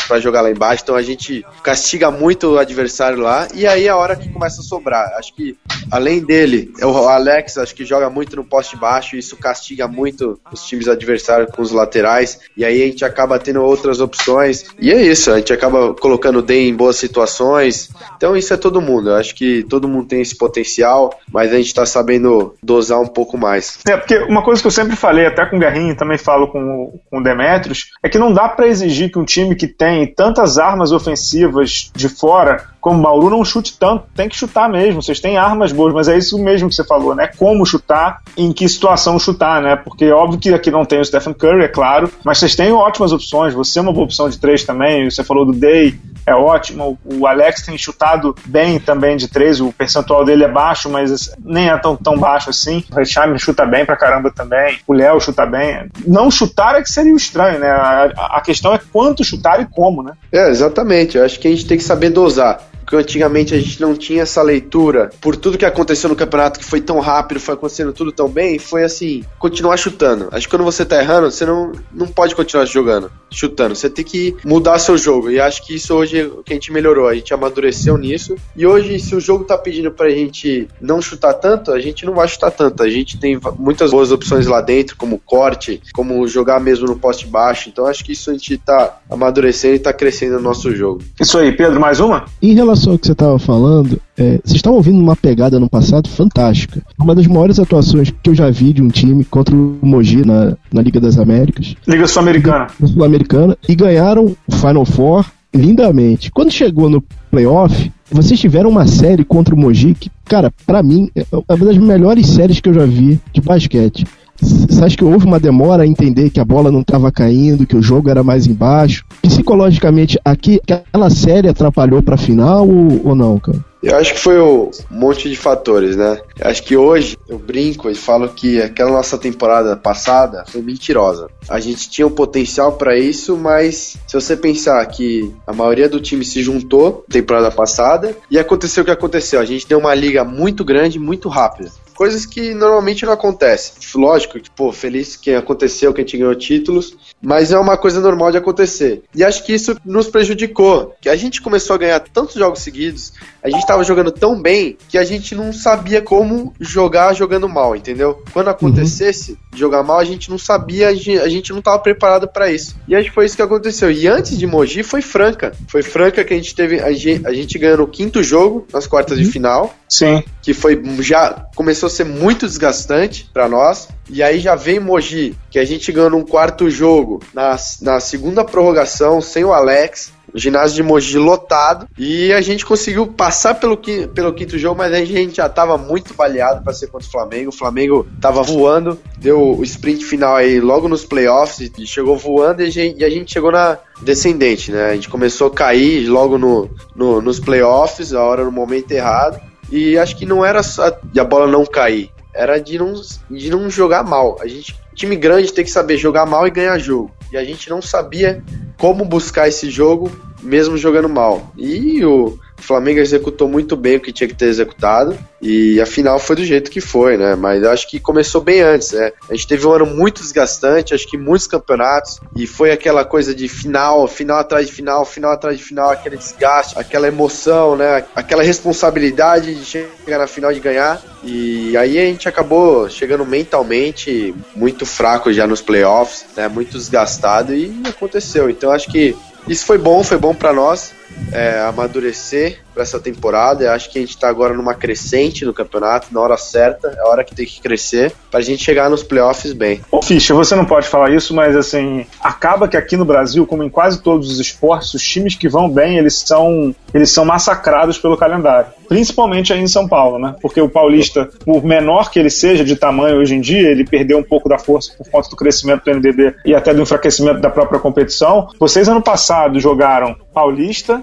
para 0.08 0.18
jogar 0.18 0.40
lá 0.40 0.50
embaixo, 0.50 0.84
então 0.84 0.96
a 0.96 1.02
gente 1.02 1.44
castiga 1.62 2.10
muito 2.10 2.54
o 2.54 2.58
adversário 2.58 3.18
lá, 3.18 3.46
e 3.54 3.66
aí 3.66 3.86
é 3.86 3.90
a 3.90 3.96
hora 3.96 4.16
que 4.16 4.30
começa 4.30 4.62
a 4.62 4.64
sobrar, 4.64 5.12
acho 5.18 5.34
que 5.34 5.54
além 5.90 6.24
dele, 6.24 6.72
o 6.82 7.08
Alex 7.08 7.58
acho 7.58 7.74
que 7.74 7.84
joga 7.84 8.08
muito 8.08 8.34
no 8.36 8.44
poste 8.44 8.74
baixo, 8.74 9.16
e 9.16 9.18
isso 9.18 9.36
castiga 9.36 9.86
muito 9.86 10.40
os 10.50 10.64
times 10.64 10.88
adversários 10.88 11.25
adversário 11.26 11.46
com 11.48 11.62
os 11.62 11.72
laterais, 11.72 12.40
e 12.56 12.64
aí 12.64 12.82
a 12.82 12.86
gente 12.86 13.04
acaba 13.04 13.38
tendo 13.38 13.62
outras 13.62 14.00
opções, 14.00 14.64
e 14.78 14.92
é 14.92 15.02
isso, 15.02 15.30
a 15.30 15.38
gente 15.38 15.52
acaba 15.52 15.94
colocando 15.94 16.38
o 16.38 16.42
Den 16.42 16.68
em 16.68 16.74
boas 16.74 16.96
situações, 16.96 17.90
então 18.16 18.36
isso 18.36 18.54
é 18.54 18.56
todo 18.56 18.80
mundo, 18.80 19.10
eu 19.10 19.16
acho 19.16 19.34
que 19.34 19.64
todo 19.64 19.88
mundo 19.88 20.06
tem 20.06 20.20
esse 20.20 20.36
potencial, 20.36 21.12
mas 21.32 21.52
a 21.52 21.56
gente 21.56 21.74
tá 21.74 21.84
sabendo 21.84 22.54
dosar 22.62 23.00
um 23.00 23.06
pouco 23.06 23.36
mais. 23.36 23.78
É, 23.86 23.96
porque 23.96 24.16
uma 24.18 24.42
coisa 24.42 24.60
que 24.60 24.66
eu 24.66 24.72
sempre 24.72 24.96
falei, 24.96 25.26
até 25.26 25.44
com 25.46 25.56
o 25.56 25.60
Garrinho 25.60 25.96
também 25.96 26.18
falo 26.18 26.48
com, 26.48 26.98
com 27.10 27.18
o 27.18 27.22
Demetrios, 27.22 27.90
é 28.02 28.08
que 28.08 28.18
não 28.18 28.32
dá 28.32 28.48
para 28.48 28.68
exigir 28.68 29.10
que 29.10 29.18
um 29.18 29.24
time 29.24 29.54
que 29.54 29.66
tem 29.66 30.06
tantas 30.06 30.58
armas 30.58 30.92
ofensivas 30.92 31.90
de 31.94 32.08
fora 32.08 32.75
como 32.86 33.00
o 33.00 33.02
Bauru 33.02 33.30
não 33.30 33.44
chute 33.44 33.76
tanto, 33.76 34.04
tem 34.14 34.28
que 34.28 34.36
chutar 34.36 34.68
mesmo. 34.68 35.02
Vocês 35.02 35.18
têm 35.18 35.36
armas 35.36 35.72
boas, 35.72 35.92
mas 35.92 36.06
é 36.06 36.16
isso 36.16 36.38
mesmo 36.38 36.68
que 36.68 36.74
você 36.76 36.84
falou, 36.84 37.16
né? 37.16 37.28
Como 37.36 37.66
chutar, 37.66 38.22
em 38.36 38.52
que 38.52 38.68
situação 38.68 39.18
chutar, 39.18 39.60
né? 39.60 39.74
Porque 39.74 40.08
óbvio 40.12 40.38
que 40.38 40.54
aqui 40.54 40.70
não 40.70 40.84
tem 40.84 41.00
o 41.00 41.04
Stephen 41.04 41.34
Curry, 41.34 41.64
é 41.64 41.68
claro, 41.68 42.08
mas 42.22 42.38
vocês 42.38 42.54
têm 42.54 42.70
ótimas 42.70 43.10
opções. 43.10 43.52
Você 43.54 43.80
é 43.80 43.82
uma 43.82 43.92
boa 43.92 44.04
opção 44.04 44.28
de 44.28 44.38
três 44.38 44.62
também. 44.62 45.10
Você 45.10 45.24
falou 45.24 45.44
do 45.44 45.52
Day, 45.52 45.98
é 46.24 46.32
ótimo. 46.32 46.96
O 47.04 47.26
Alex 47.26 47.62
tem 47.62 47.76
chutado 47.76 48.36
bem 48.44 48.78
também 48.78 49.16
de 49.16 49.26
três. 49.26 49.60
O 49.60 49.72
percentual 49.72 50.24
dele 50.24 50.44
é 50.44 50.48
baixo, 50.48 50.88
mas 50.88 51.32
nem 51.44 51.68
é 51.68 51.76
tão, 51.78 51.96
tão 51.96 52.16
baixo 52.16 52.50
assim. 52.50 52.84
O 52.92 52.94
Reichheim 52.94 53.36
chuta 53.36 53.66
bem 53.66 53.84
pra 53.84 53.96
caramba 53.96 54.30
também. 54.30 54.78
O 54.86 54.92
Léo 54.92 55.20
chuta 55.20 55.44
bem. 55.44 55.90
Não 56.06 56.30
chutar 56.30 56.76
é 56.76 56.82
que 56.82 56.88
seria 56.88 57.12
estranho, 57.16 57.58
né? 57.58 57.68
A, 57.68 58.36
a 58.36 58.40
questão 58.40 58.72
é 58.72 58.80
quanto 58.92 59.24
chutar 59.24 59.60
e 59.60 59.66
como, 59.66 60.04
né? 60.04 60.12
É, 60.30 60.48
exatamente. 60.50 61.18
Eu 61.18 61.24
acho 61.24 61.40
que 61.40 61.48
a 61.48 61.50
gente 61.50 61.66
tem 61.66 61.78
que 61.78 61.82
saber 61.82 62.10
dosar 62.10 62.60
porque 62.86 62.94
antigamente 62.94 63.52
a 63.52 63.58
gente 63.58 63.80
não 63.80 63.96
tinha 63.96 64.22
essa 64.22 64.40
leitura 64.40 65.10
por 65.20 65.34
tudo 65.34 65.58
que 65.58 65.64
aconteceu 65.64 66.08
no 66.08 66.14
campeonato 66.14 66.60
que 66.60 66.64
foi 66.64 66.80
tão 66.80 67.00
rápido, 67.00 67.40
foi 67.40 67.54
acontecendo 67.54 67.92
tudo 67.92 68.12
tão 68.12 68.28
bem, 68.28 68.60
foi 68.60 68.84
assim, 68.84 69.24
continuar 69.40 69.76
chutando. 69.76 70.28
Acho 70.30 70.46
que 70.46 70.56
quando 70.56 70.64
você 70.64 70.84
tá 70.84 71.02
errando, 71.02 71.28
você 71.28 71.44
não, 71.44 71.72
não 71.92 72.06
pode 72.06 72.36
continuar 72.36 72.64
jogando, 72.64 73.10
chutando. 73.28 73.74
Você 73.74 73.90
tem 73.90 74.04
que 74.04 74.36
mudar 74.44 74.78
seu 74.78 74.96
jogo. 74.96 75.30
E 75.30 75.40
acho 75.40 75.66
que 75.66 75.74
isso 75.74 75.92
hoje 75.94 76.20
é 76.20 76.24
o 76.26 76.44
que 76.44 76.52
a 76.52 76.54
gente 76.54 76.72
melhorou, 76.72 77.08
a 77.08 77.14
gente 77.14 77.34
amadureceu 77.34 77.98
nisso. 77.98 78.36
E 78.54 78.64
hoje, 78.64 79.00
se 79.00 79.16
o 79.16 79.20
jogo 79.20 79.42
tá 79.42 79.58
pedindo 79.58 79.90
pra 79.90 80.08
gente 80.08 80.68
não 80.80 81.02
chutar 81.02 81.34
tanto, 81.34 81.72
a 81.72 81.80
gente 81.80 82.06
não 82.06 82.14
vai 82.14 82.28
chutar 82.28 82.52
tanto. 82.52 82.84
A 82.84 82.88
gente 82.88 83.18
tem 83.18 83.40
muitas 83.58 83.90
boas 83.90 84.12
opções 84.12 84.46
lá 84.46 84.60
dentro, 84.60 84.96
como 84.96 85.18
corte, 85.18 85.82
como 85.92 86.26
jogar 86.28 86.60
mesmo 86.60 86.86
no 86.86 86.96
poste 86.96 87.26
baixo. 87.26 87.68
Então 87.68 87.84
acho 87.86 88.04
que 88.04 88.12
isso 88.12 88.30
a 88.30 88.32
gente 88.32 88.56
tá 88.58 89.00
amadurecendo 89.10 89.74
e 89.74 89.80
tá 89.80 89.92
crescendo 89.92 90.36
no 90.36 90.42
nosso 90.42 90.70
jogo. 90.74 91.02
Isso 91.20 91.36
aí, 91.36 91.50
Pedro, 91.50 91.80
mais 91.80 91.98
uma? 91.98 92.26
Em 92.40 92.54
relação 92.54 92.75
relação 92.76 92.92
ao 92.92 92.98
que 92.98 93.06
você 93.06 93.12
estava 93.12 93.38
falando, 93.38 94.00
é, 94.16 94.38
vocês 94.44 94.56
estavam 94.56 94.76
ouvindo 94.76 95.00
uma 95.00 95.16
pegada 95.16 95.58
no 95.58 95.68
passado 95.68 96.08
fantástica. 96.08 96.82
Uma 96.98 97.14
das 97.14 97.26
maiores 97.26 97.58
atuações 97.58 98.12
que 98.22 98.30
eu 98.30 98.34
já 98.34 98.50
vi 98.50 98.72
de 98.72 98.82
um 98.82 98.88
time 98.88 99.24
contra 99.24 99.54
o 99.54 99.78
Mogi 99.82 100.24
na, 100.24 100.56
na 100.72 100.82
Liga 100.82 101.00
das 101.00 101.18
Américas. 101.18 101.74
Liga 101.88 102.06
Sul-Americana. 102.06 102.66
Sul-Americana. 102.84 103.56
E 103.66 103.74
ganharam 103.74 104.36
o 104.46 104.52
Final 104.54 104.84
Four 104.84 105.24
lindamente. 105.54 106.30
Quando 106.30 106.52
chegou 106.52 106.90
no 106.90 107.02
playoff, 107.30 107.90
vocês 108.10 108.38
tiveram 108.38 108.70
uma 108.70 108.86
série 108.86 109.24
contra 109.24 109.54
o 109.54 109.58
Mogi 109.58 109.94
que, 109.94 110.10
cara, 110.24 110.52
para 110.66 110.82
mim, 110.82 111.10
é 111.16 111.24
uma 111.32 111.64
das 111.64 111.78
melhores 111.78 112.28
séries 112.28 112.60
que 112.60 112.68
eu 112.68 112.74
já 112.74 112.84
vi 112.84 113.18
de 113.32 113.40
basquete. 113.40 114.04
Você 114.40 114.84
acha 114.84 114.96
que 114.96 115.04
houve 115.04 115.26
uma 115.26 115.40
demora 115.40 115.82
a 115.82 115.86
entender 115.86 116.30
que 116.30 116.40
a 116.40 116.44
bola 116.44 116.70
não 116.70 116.80
estava 116.80 117.10
caindo, 117.10 117.66
que 117.66 117.76
o 117.76 117.82
jogo 117.82 118.10
era 118.10 118.22
mais 118.22 118.46
embaixo? 118.46 119.04
Psicologicamente, 119.22 120.18
aqui, 120.24 120.60
aquela 120.70 121.10
série 121.10 121.48
atrapalhou 121.48 122.02
para 122.02 122.14
a 122.14 122.18
final 122.18 122.68
ou, 122.68 123.08
ou 123.08 123.14
não, 123.14 123.38
cara? 123.38 123.64
Eu 123.82 123.96
acho 123.96 124.14
que 124.14 124.20
foi 124.20 124.40
um 124.40 124.70
monte 124.90 125.30
de 125.30 125.36
fatores, 125.36 125.96
né? 125.96 126.18
Eu 126.38 126.50
acho 126.50 126.62
que 126.64 126.76
hoje 126.76 127.16
eu 127.28 127.38
brinco 127.38 127.88
e 127.88 127.94
falo 127.94 128.28
que 128.30 128.60
aquela 128.60 128.90
nossa 128.90 129.16
temporada 129.16 129.76
passada 129.76 130.44
foi 130.48 130.60
mentirosa. 130.60 131.28
A 131.48 131.60
gente 131.60 131.88
tinha 131.88 132.04
o 132.04 132.10
um 132.10 132.12
potencial 132.12 132.72
para 132.72 132.98
isso, 132.98 133.36
mas 133.36 133.96
se 134.06 134.14
você 134.14 134.36
pensar 134.36 134.84
que 134.86 135.32
a 135.46 135.52
maioria 135.52 135.88
do 135.88 136.00
time 136.00 136.24
se 136.24 136.42
juntou 136.42 137.04
temporada 137.08 137.50
passada 137.50 138.16
e 138.28 138.38
aconteceu 138.40 138.82
o 138.82 138.84
que 138.84 138.90
aconteceu, 138.90 139.38
a 139.38 139.44
gente 139.44 139.68
deu 139.68 139.78
uma 139.78 139.94
liga 139.94 140.24
muito 140.24 140.64
grande, 140.64 140.98
muito 140.98 141.28
rápida 141.28 141.70
coisas 141.96 142.26
que 142.26 142.54
normalmente 142.54 143.04
não 143.04 143.12
acontecem. 143.12 143.74
Lógico 143.94 144.38
que, 144.38 144.50
pô, 144.50 144.70
feliz 144.70 145.16
que 145.16 145.34
aconteceu, 145.34 145.92
que 145.92 146.00
a 146.00 146.04
gente 146.04 146.18
ganhou 146.18 146.34
títulos, 146.34 146.96
mas 147.20 147.50
é 147.50 147.58
uma 147.58 147.76
coisa 147.76 148.00
normal 148.00 148.30
de 148.30 148.36
acontecer. 148.36 149.02
E 149.14 149.24
acho 149.24 149.44
que 149.44 149.54
isso 149.54 149.76
nos 149.84 150.08
prejudicou, 150.08 150.94
que 151.00 151.08
a 151.08 151.16
gente 151.16 151.40
começou 151.40 151.74
a 151.74 151.78
ganhar 151.78 152.00
tantos 152.00 152.34
jogos 152.34 152.60
seguidos, 152.60 153.12
a 153.42 153.48
gente 153.48 153.60
estava 153.60 153.84
jogando 153.84 154.10
tão 154.10 154.40
bem 154.40 154.76
que 154.88 154.98
a 154.98 155.04
gente 155.04 155.34
não 155.34 155.52
sabia 155.52 156.02
como 156.02 156.52
jogar 156.60 157.14
jogando 157.14 157.48
mal, 157.48 157.76
entendeu? 157.76 158.22
Quando 158.32 158.48
acontecesse 158.48 159.32
uhum. 159.32 159.38
jogar 159.54 159.82
mal, 159.82 159.98
a 159.98 160.04
gente 160.04 160.28
não 160.28 160.36
sabia, 160.38 160.88
a 160.88 160.94
gente, 160.94 161.50
não 161.50 161.60
estava 161.60 161.78
preparado 161.78 162.28
para 162.28 162.50
isso. 162.50 162.76
E 162.88 162.94
acho 162.94 163.08
que 163.08 163.14
foi 163.14 163.24
isso 163.24 163.36
que 163.36 163.42
aconteceu. 163.42 163.90
E 163.90 164.08
antes 164.08 164.36
de 164.36 164.46
Mogi 164.46 164.82
foi 164.82 165.00
Franca. 165.00 165.52
Foi 165.68 165.82
Franca 165.82 166.24
que 166.24 166.34
a 166.34 166.36
gente 166.36 166.54
teve, 166.54 166.80
a 166.80 166.92
gente, 166.92 167.26
a 167.26 167.32
gente 167.32 167.58
ganhou 167.58 167.78
no 167.78 167.86
quinto 167.86 168.22
jogo, 168.22 168.66
nas 168.72 168.86
quartas 168.86 169.16
uhum. 169.16 169.24
de 169.24 169.30
final. 169.30 169.74
Sim. 169.88 170.22
Que 170.42 170.52
foi 170.52 170.82
já 171.00 171.46
começou 171.54 171.85
a 171.86 171.90
ser 171.90 172.04
muito 172.04 172.46
desgastante 172.46 173.28
para 173.32 173.48
nós. 173.48 173.88
E 174.08 174.22
aí 174.22 174.38
já 174.38 174.54
vem 174.54 174.78
Mogi, 174.78 175.36
que 175.50 175.58
a 175.58 175.64
gente 175.64 175.90
ganhou 175.90 176.10
num 176.10 176.24
quarto 176.24 176.70
jogo, 176.70 177.20
na, 177.34 177.56
na 177.82 178.00
segunda 178.00 178.44
prorrogação, 178.44 179.20
sem 179.20 179.44
o 179.44 179.52
Alex, 179.52 180.12
o 180.32 180.38
ginásio 180.38 180.76
de 180.76 180.82
Mogi 180.82 181.18
lotado 181.18 181.88
e 181.98 182.32
a 182.32 182.40
gente 182.40 182.66
conseguiu 182.66 183.06
passar 183.06 183.54
pelo, 183.54 183.76
pelo 183.78 184.34
quinto 184.34 184.58
jogo, 184.58 184.76
mas 184.76 184.92
a 184.92 185.04
gente 185.04 185.36
já 185.36 185.46
estava 185.46 185.78
muito 185.78 186.14
baleado 186.14 186.62
para 186.62 186.72
ser 186.72 186.88
contra 186.88 187.08
o 187.08 187.10
Flamengo. 187.10 187.48
O 187.48 187.56
Flamengo 187.56 188.06
estava 188.14 188.42
voando, 188.42 189.00
deu 189.18 189.56
o 189.56 189.62
sprint 189.64 190.04
final 190.04 190.36
aí 190.36 190.60
logo 190.60 190.88
nos 190.88 191.04
playoffs 191.04 191.72
e 191.78 191.86
chegou 191.86 192.16
voando 192.16 192.62
e 192.62 192.66
a 192.66 192.70
gente, 192.70 193.00
e 193.00 193.04
a 193.04 193.10
gente 193.10 193.32
chegou 193.32 193.50
na 193.50 193.78
descendente, 194.02 194.70
né? 194.70 194.90
A 194.90 194.94
gente 194.94 195.08
começou 195.08 195.46
a 195.46 195.50
cair 195.54 196.06
logo 196.06 196.36
no, 196.36 196.70
no, 196.94 197.20
nos 197.22 197.40
playoffs, 197.40 198.12
a 198.12 198.22
hora 198.22 198.44
no 198.44 198.52
momento 198.52 198.92
errado. 198.92 199.40
E 199.70 199.98
acho 199.98 200.16
que 200.16 200.26
não 200.26 200.44
era 200.44 200.62
só 200.62 200.90
de 201.04 201.18
a 201.18 201.24
bola 201.24 201.46
não 201.46 201.64
cair, 201.66 202.10
era 202.34 202.58
de 202.58 202.78
não, 202.78 202.94
de 203.30 203.50
não 203.50 203.68
jogar 203.68 204.04
mal. 204.04 204.36
A 204.40 204.46
gente, 204.46 204.76
time 204.94 205.16
grande 205.16 205.52
tem 205.52 205.64
que 205.64 205.70
saber 205.70 205.96
jogar 205.96 206.26
mal 206.26 206.46
e 206.46 206.50
ganhar 206.50 206.78
jogo. 206.78 207.10
E 207.32 207.36
a 207.36 207.44
gente 207.44 207.68
não 207.68 207.82
sabia 207.82 208.42
como 208.78 209.04
buscar 209.04 209.48
esse 209.48 209.70
jogo 209.70 210.10
mesmo 210.46 210.76
jogando 210.76 211.08
mal. 211.08 211.52
E 211.56 212.04
o 212.04 212.38
Flamengo 212.56 213.00
executou 213.00 213.48
muito 213.48 213.76
bem 213.76 213.96
o 213.96 214.00
que 214.00 214.12
tinha 214.12 214.26
que 214.26 214.34
ter 214.34 214.46
executado 214.46 215.16
e 215.40 215.80
a 215.80 215.86
final 215.86 216.18
foi 216.18 216.36
do 216.36 216.44
jeito 216.44 216.70
que 216.70 216.80
foi, 216.80 217.16
né? 217.16 217.36
Mas 217.36 217.62
acho 217.64 217.88
que 217.88 218.00
começou 218.00 218.40
bem 218.40 218.62
antes, 218.62 218.92
né? 218.92 219.12
A 219.28 219.34
gente 219.34 219.46
teve 219.46 219.66
um 219.66 219.72
ano 219.72 219.86
muito 219.86 220.22
desgastante, 220.22 220.94
acho 220.94 221.06
que 221.06 221.18
muitos 221.18 221.46
campeonatos 221.46 222.18
e 222.34 222.46
foi 222.46 222.72
aquela 222.72 223.04
coisa 223.04 223.34
de 223.34 223.46
final, 223.46 224.08
final 224.08 224.38
atrás 224.38 224.66
de 224.66 224.72
final, 224.72 225.04
final 225.04 225.32
atrás 225.32 225.58
de 225.58 225.64
final, 225.64 225.90
aquele 225.90 226.16
desgaste, 226.16 226.78
aquela 226.78 227.06
emoção, 227.06 227.76
né? 227.76 228.04
Aquela 228.14 228.42
responsabilidade 228.42 229.54
de 229.54 229.64
chegar 229.64 230.18
na 230.18 230.26
final 230.26 230.52
de 230.52 230.60
ganhar 230.60 231.00
e 231.22 231.76
aí 231.76 231.98
a 231.98 232.04
gente 232.06 232.28
acabou 232.28 232.88
chegando 232.88 233.24
mentalmente 233.26 234.34
muito 234.54 234.86
fraco 234.86 235.32
já 235.32 235.46
nos 235.46 235.60
playoffs, 235.60 236.24
né? 236.36 236.48
Muito 236.48 236.78
desgastado 236.78 237.54
e 237.54 237.82
aconteceu. 237.86 238.48
Então 238.48 238.72
acho 238.72 238.90
que 238.90 239.14
isso 239.48 239.64
foi 239.64 239.78
bom, 239.78 240.02
foi 240.02 240.18
bom 240.18 240.34
para 240.34 240.52
nós 240.52 240.94
é, 241.32 241.60
amadurecer 241.60 242.58
para 242.76 242.82
essa 242.82 243.00
temporada. 243.00 243.64
Eu 243.64 243.72
acho 243.72 243.90
que 243.90 243.98
a 243.98 244.00
gente 244.00 244.10
está 244.10 244.28
agora 244.28 244.54
numa 244.54 244.74
crescente 244.74 245.44
no 245.44 245.54
campeonato, 245.54 246.08
na 246.12 246.20
hora 246.20 246.36
certa, 246.36 246.88
é 246.88 247.00
a 247.00 247.08
hora 247.08 247.24
que 247.24 247.34
tem 247.34 247.46
que 247.46 247.60
crescer 247.60 248.12
para 248.30 248.40
a 248.40 248.42
gente 248.42 248.62
chegar 248.62 248.90
nos 248.90 249.02
playoffs 249.02 249.52
bem. 249.52 249.80
Ô, 249.90 250.02
Fischer, 250.02 250.36
você 250.36 250.54
não 250.54 250.64
pode 250.64 250.86
falar 250.86 251.10
isso, 251.10 251.34
mas 251.34 251.56
assim, 251.56 252.06
acaba 252.20 252.68
que 252.68 252.76
aqui 252.76 252.96
no 252.96 253.04
Brasil, 253.04 253.46
como 253.46 253.62
em 253.62 253.70
quase 253.70 254.02
todos 254.02 254.30
os 254.30 254.38
esportes, 254.38 254.92
os 254.92 255.02
times 255.02 255.34
que 255.34 255.48
vão 255.48 255.68
bem, 255.68 255.96
eles 255.96 256.18
são, 256.18 256.74
eles 256.92 257.10
são 257.10 257.24
massacrados 257.24 257.98
pelo 257.98 258.16
calendário. 258.16 258.68
Principalmente 258.88 259.52
aí 259.52 259.60
em 259.60 259.66
São 259.66 259.88
Paulo, 259.88 260.18
né? 260.18 260.36
Porque 260.40 260.60
o 260.60 260.68
paulista, 260.68 261.28
por 261.44 261.64
menor 261.64 262.10
que 262.10 262.18
ele 262.18 262.30
seja 262.30 262.64
de 262.64 262.76
tamanho 262.76 263.16
hoje 263.16 263.34
em 263.34 263.40
dia, 263.40 263.68
ele 263.68 263.84
perdeu 263.84 264.18
um 264.18 264.22
pouco 264.22 264.48
da 264.48 264.58
força 264.58 264.92
por 264.96 265.08
conta 265.10 265.28
do 265.28 265.36
crescimento 265.36 265.84
do 265.84 265.90
NBB 265.90 266.36
e 266.44 266.54
até 266.54 266.72
do 266.72 266.82
enfraquecimento 266.82 267.40
da 267.40 267.50
própria 267.50 267.80
competição. 267.80 268.48
Vocês 268.60 268.88
ano 268.88 269.02
passado 269.02 269.58
jogaram 269.58 270.14
Paulista, 270.32 271.02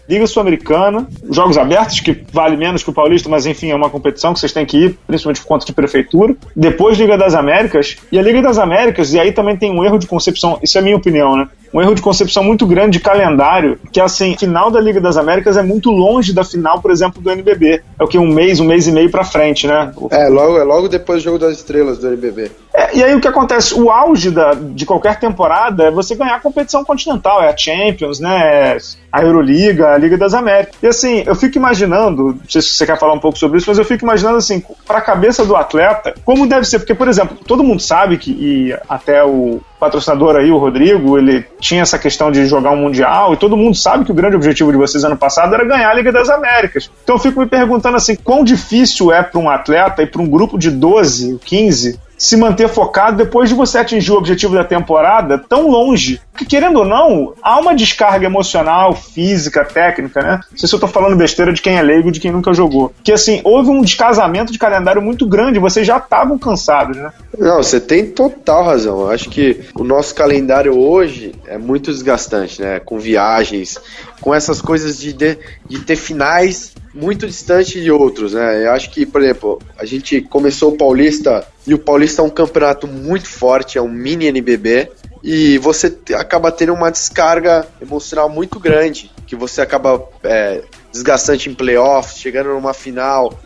Liga 0.11 0.27
Sul-Americana, 0.27 1.07
jogos 1.29 1.57
abertos, 1.57 2.01
que 2.01 2.25
vale 2.33 2.57
menos 2.57 2.83
que 2.83 2.89
o 2.89 2.93
Paulista, 2.93 3.29
mas 3.29 3.45
enfim, 3.45 3.71
é 3.71 3.75
uma 3.75 3.89
competição 3.89 4.33
que 4.33 4.41
vocês 4.41 4.51
têm 4.51 4.65
que 4.65 4.77
ir, 4.77 4.99
principalmente 5.07 5.39
por 5.39 5.47
conta 5.47 5.65
de 5.65 5.71
prefeitura. 5.71 6.35
Depois 6.53 6.97
Liga 6.97 7.17
das 7.17 7.33
Américas, 7.33 7.95
e 8.11 8.19
a 8.19 8.21
Liga 8.21 8.41
das 8.41 8.57
Américas, 8.57 9.13
e 9.13 9.19
aí 9.19 9.31
também 9.31 9.55
tem 9.55 9.71
um 9.71 9.85
erro 9.85 9.97
de 9.97 10.07
concepção, 10.07 10.59
isso 10.61 10.77
é 10.77 10.81
a 10.81 10.83
minha 10.83 10.97
opinião, 10.97 11.37
né? 11.37 11.47
Um 11.73 11.81
erro 11.81 11.95
de 11.95 12.01
concepção 12.01 12.43
muito 12.43 12.65
grande 12.65 12.97
de 12.97 12.99
calendário, 12.99 13.79
que 13.93 14.01
assim, 14.01 14.35
final 14.37 14.69
da 14.69 14.81
Liga 14.81 14.99
das 14.99 15.15
Américas 15.15 15.55
é 15.55 15.63
muito 15.63 15.89
longe 15.89 16.33
da 16.33 16.43
final, 16.43 16.81
por 16.81 16.91
exemplo, 16.91 17.21
do 17.21 17.31
NBB. 17.31 17.81
É 17.97 18.03
o 18.03 18.07
que? 18.07 18.17
Um 18.17 18.27
mês, 18.27 18.59
um 18.59 18.65
mês 18.65 18.87
e 18.87 18.91
meio 18.91 19.09
pra 19.09 19.23
frente, 19.23 19.65
né? 19.65 19.93
É, 20.11 20.27
logo, 20.27 20.57
é 20.57 20.63
logo 20.63 20.89
depois 20.89 21.21
do 21.21 21.23
jogo 21.23 21.39
das 21.39 21.55
estrelas 21.55 21.97
do 21.99 22.07
NBB. 22.07 22.51
É, 22.73 22.97
e 22.97 23.03
aí 23.03 23.15
o 23.15 23.21
que 23.21 23.27
acontece? 23.27 23.73
O 23.73 23.89
auge 23.89 24.29
da, 24.31 24.53
de 24.53 24.85
qualquer 24.85 25.17
temporada 25.17 25.85
é 25.85 25.91
você 25.91 26.13
ganhar 26.13 26.35
a 26.35 26.39
competição 26.41 26.83
continental, 26.83 27.41
é 27.41 27.49
a 27.49 27.55
Champions, 27.55 28.19
né? 28.19 28.73
É 28.73 28.77
a 29.11 29.21
Euroliga, 29.23 29.89
a 29.89 29.97
Liga 30.01 30.17
das 30.17 30.33
Américas. 30.33 30.75
E 30.81 30.87
assim, 30.87 31.23
eu 31.25 31.35
fico 31.35 31.57
imaginando, 31.57 32.27
não 32.27 32.49
sei 32.49 32.61
se 32.61 32.69
você 32.69 32.85
quer 32.85 32.99
falar 32.99 33.13
um 33.13 33.19
pouco 33.19 33.37
sobre 33.37 33.57
isso, 33.57 33.69
mas 33.69 33.77
eu 33.77 33.85
fico 33.85 34.03
imaginando 34.03 34.37
assim, 34.37 34.63
para 34.85 34.97
a 34.97 35.01
cabeça 35.01 35.45
do 35.45 35.55
atleta, 35.55 36.13
como 36.25 36.47
deve 36.47 36.65
ser, 36.65 36.79
porque, 36.79 36.93
por 36.93 37.07
exemplo, 37.07 37.37
todo 37.47 37.63
mundo 37.63 37.81
sabe 37.81 38.17
que, 38.17 38.31
e 38.31 38.77
até 38.89 39.23
o 39.23 39.61
patrocinador 39.79 40.35
aí, 40.35 40.51
o 40.51 40.57
Rodrigo, 40.57 41.17
ele 41.17 41.45
tinha 41.59 41.81
essa 41.81 41.97
questão 41.97 42.31
de 42.31 42.45
jogar 42.45 42.71
um 42.71 42.81
Mundial, 42.81 43.33
e 43.33 43.37
todo 43.37 43.55
mundo 43.55 43.75
sabe 43.75 44.05
que 44.05 44.11
o 44.11 44.15
grande 44.15 44.35
objetivo 44.35 44.71
de 44.71 44.77
vocês 44.77 45.03
ano 45.03 45.17
passado 45.17 45.53
era 45.53 45.63
ganhar 45.63 45.89
a 45.89 45.93
Liga 45.93 46.11
das 46.11 46.29
Américas. 46.29 46.89
Então 47.03 47.15
eu 47.15 47.19
fico 47.19 47.39
me 47.39 47.45
perguntando 47.45 47.97
assim, 47.97 48.15
quão 48.15 48.43
difícil 48.43 49.11
é 49.11 49.21
para 49.21 49.39
um 49.39 49.49
atleta 49.49 50.01
e 50.01 50.07
para 50.07 50.21
um 50.21 50.27
grupo 50.27 50.57
de 50.57 50.71
12, 50.71 51.39
15 51.43 51.99
se 52.21 52.37
manter 52.37 52.69
focado 52.69 53.17
depois 53.17 53.49
de 53.49 53.55
você 53.55 53.79
atingir 53.79 54.11
o 54.11 54.15
objetivo 54.15 54.53
da 54.53 54.63
temporada 54.63 55.39
tão 55.39 55.67
longe. 55.67 56.21
Porque, 56.31 56.45
querendo 56.45 56.77
ou 56.77 56.85
não, 56.85 57.33
há 57.41 57.59
uma 57.59 57.73
descarga 57.73 58.27
emocional, 58.27 58.93
física, 58.93 59.65
técnica, 59.65 60.21
né? 60.21 60.39
Não 60.51 60.57
sei 60.57 60.69
se 60.69 60.75
eu 60.75 60.79
tô 60.79 60.87
falando 60.87 61.17
besteira 61.17 61.51
de 61.51 61.63
quem 61.63 61.77
é 61.77 61.81
leigo, 61.81 62.11
de 62.11 62.19
quem 62.19 62.31
nunca 62.31 62.53
jogou. 62.53 62.93
Que, 63.03 63.11
assim, 63.11 63.41
houve 63.43 63.71
um 63.71 63.81
descasamento 63.81 64.51
de 64.51 64.59
calendário 64.59 65.01
muito 65.01 65.25
grande, 65.25 65.57
vocês 65.57 65.85
já 65.85 65.97
estavam 65.97 66.37
cansados, 66.37 66.95
né? 66.95 67.11
Não, 67.35 67.57
você 67.57 67.79
tem 67.79 68.05
total 68.05 68.65
razão. 68.65 69.01
Eu 69.01 69.09
acho 69.09 69.27
que 69.27 69.59
o 69.73 69.83
nosso 69.83 70.13
calendário 70.13 70.77
hoje 70.77 71.33
é 71.47 71.57
muito 71.57 71.91
desgastante, 71.91 72.61
né? 72.61 72.79
Com 72.79 72.99
viagens, 72.99 73.79
com 74.21 74.33
essas 74.33 74.61
coisas 74.61 74.99
de, 74.99 75.11
de, 75.11 75.37
de 75.67 75.79
ter 75.79 75.95
finais 75.95 76.73
muito 76.93 77.25
distante 77.25 77.81
de 77.81 77.91
outros, 77.91 78.33
né? 78.33 78.65
Eu 78.65 78.71
acho 78.71 78.91
que, 78.91 79.05
por 79.05 79.21
exemplo, 79.21 79.59
a 79.77 79.85
gente 79.85 80.21
começou 80.21 80.71
o 80.71 80.77
Paulista 80.77 81.45
e 81.65 81.73
o 81.73 81.79
Paulista 81.79 82.21
é 82.21 82.25
um 82.25 82.29
campeonato 82.29 82.87
muito 82.87 83.27
forte, 83.27 83.77
é 83.77 83.81
um 83.81 83.89
mini 83.89 84.27
NBB 84.27 84.91
e 85.23 85.57
você 85.57 85.95
acaba 86.15 86.51
tendo 86.51 86.73
uma 86.73 86.91
descarga 86.91 87.67
emocional 87.81 88.29
muito 88.29 88.59
grande, 88.59 89.11
que 89.25 89.35
você 89.35 89.61
acaba 89.61 90.03
é, 90.23 90.61
desgastante 90.91 91.49
em 91.49 91.53
playoffs, 91.53 92.19
chegando 92.19 92.49
numa 92.49 92.73
final, 92.73 93.39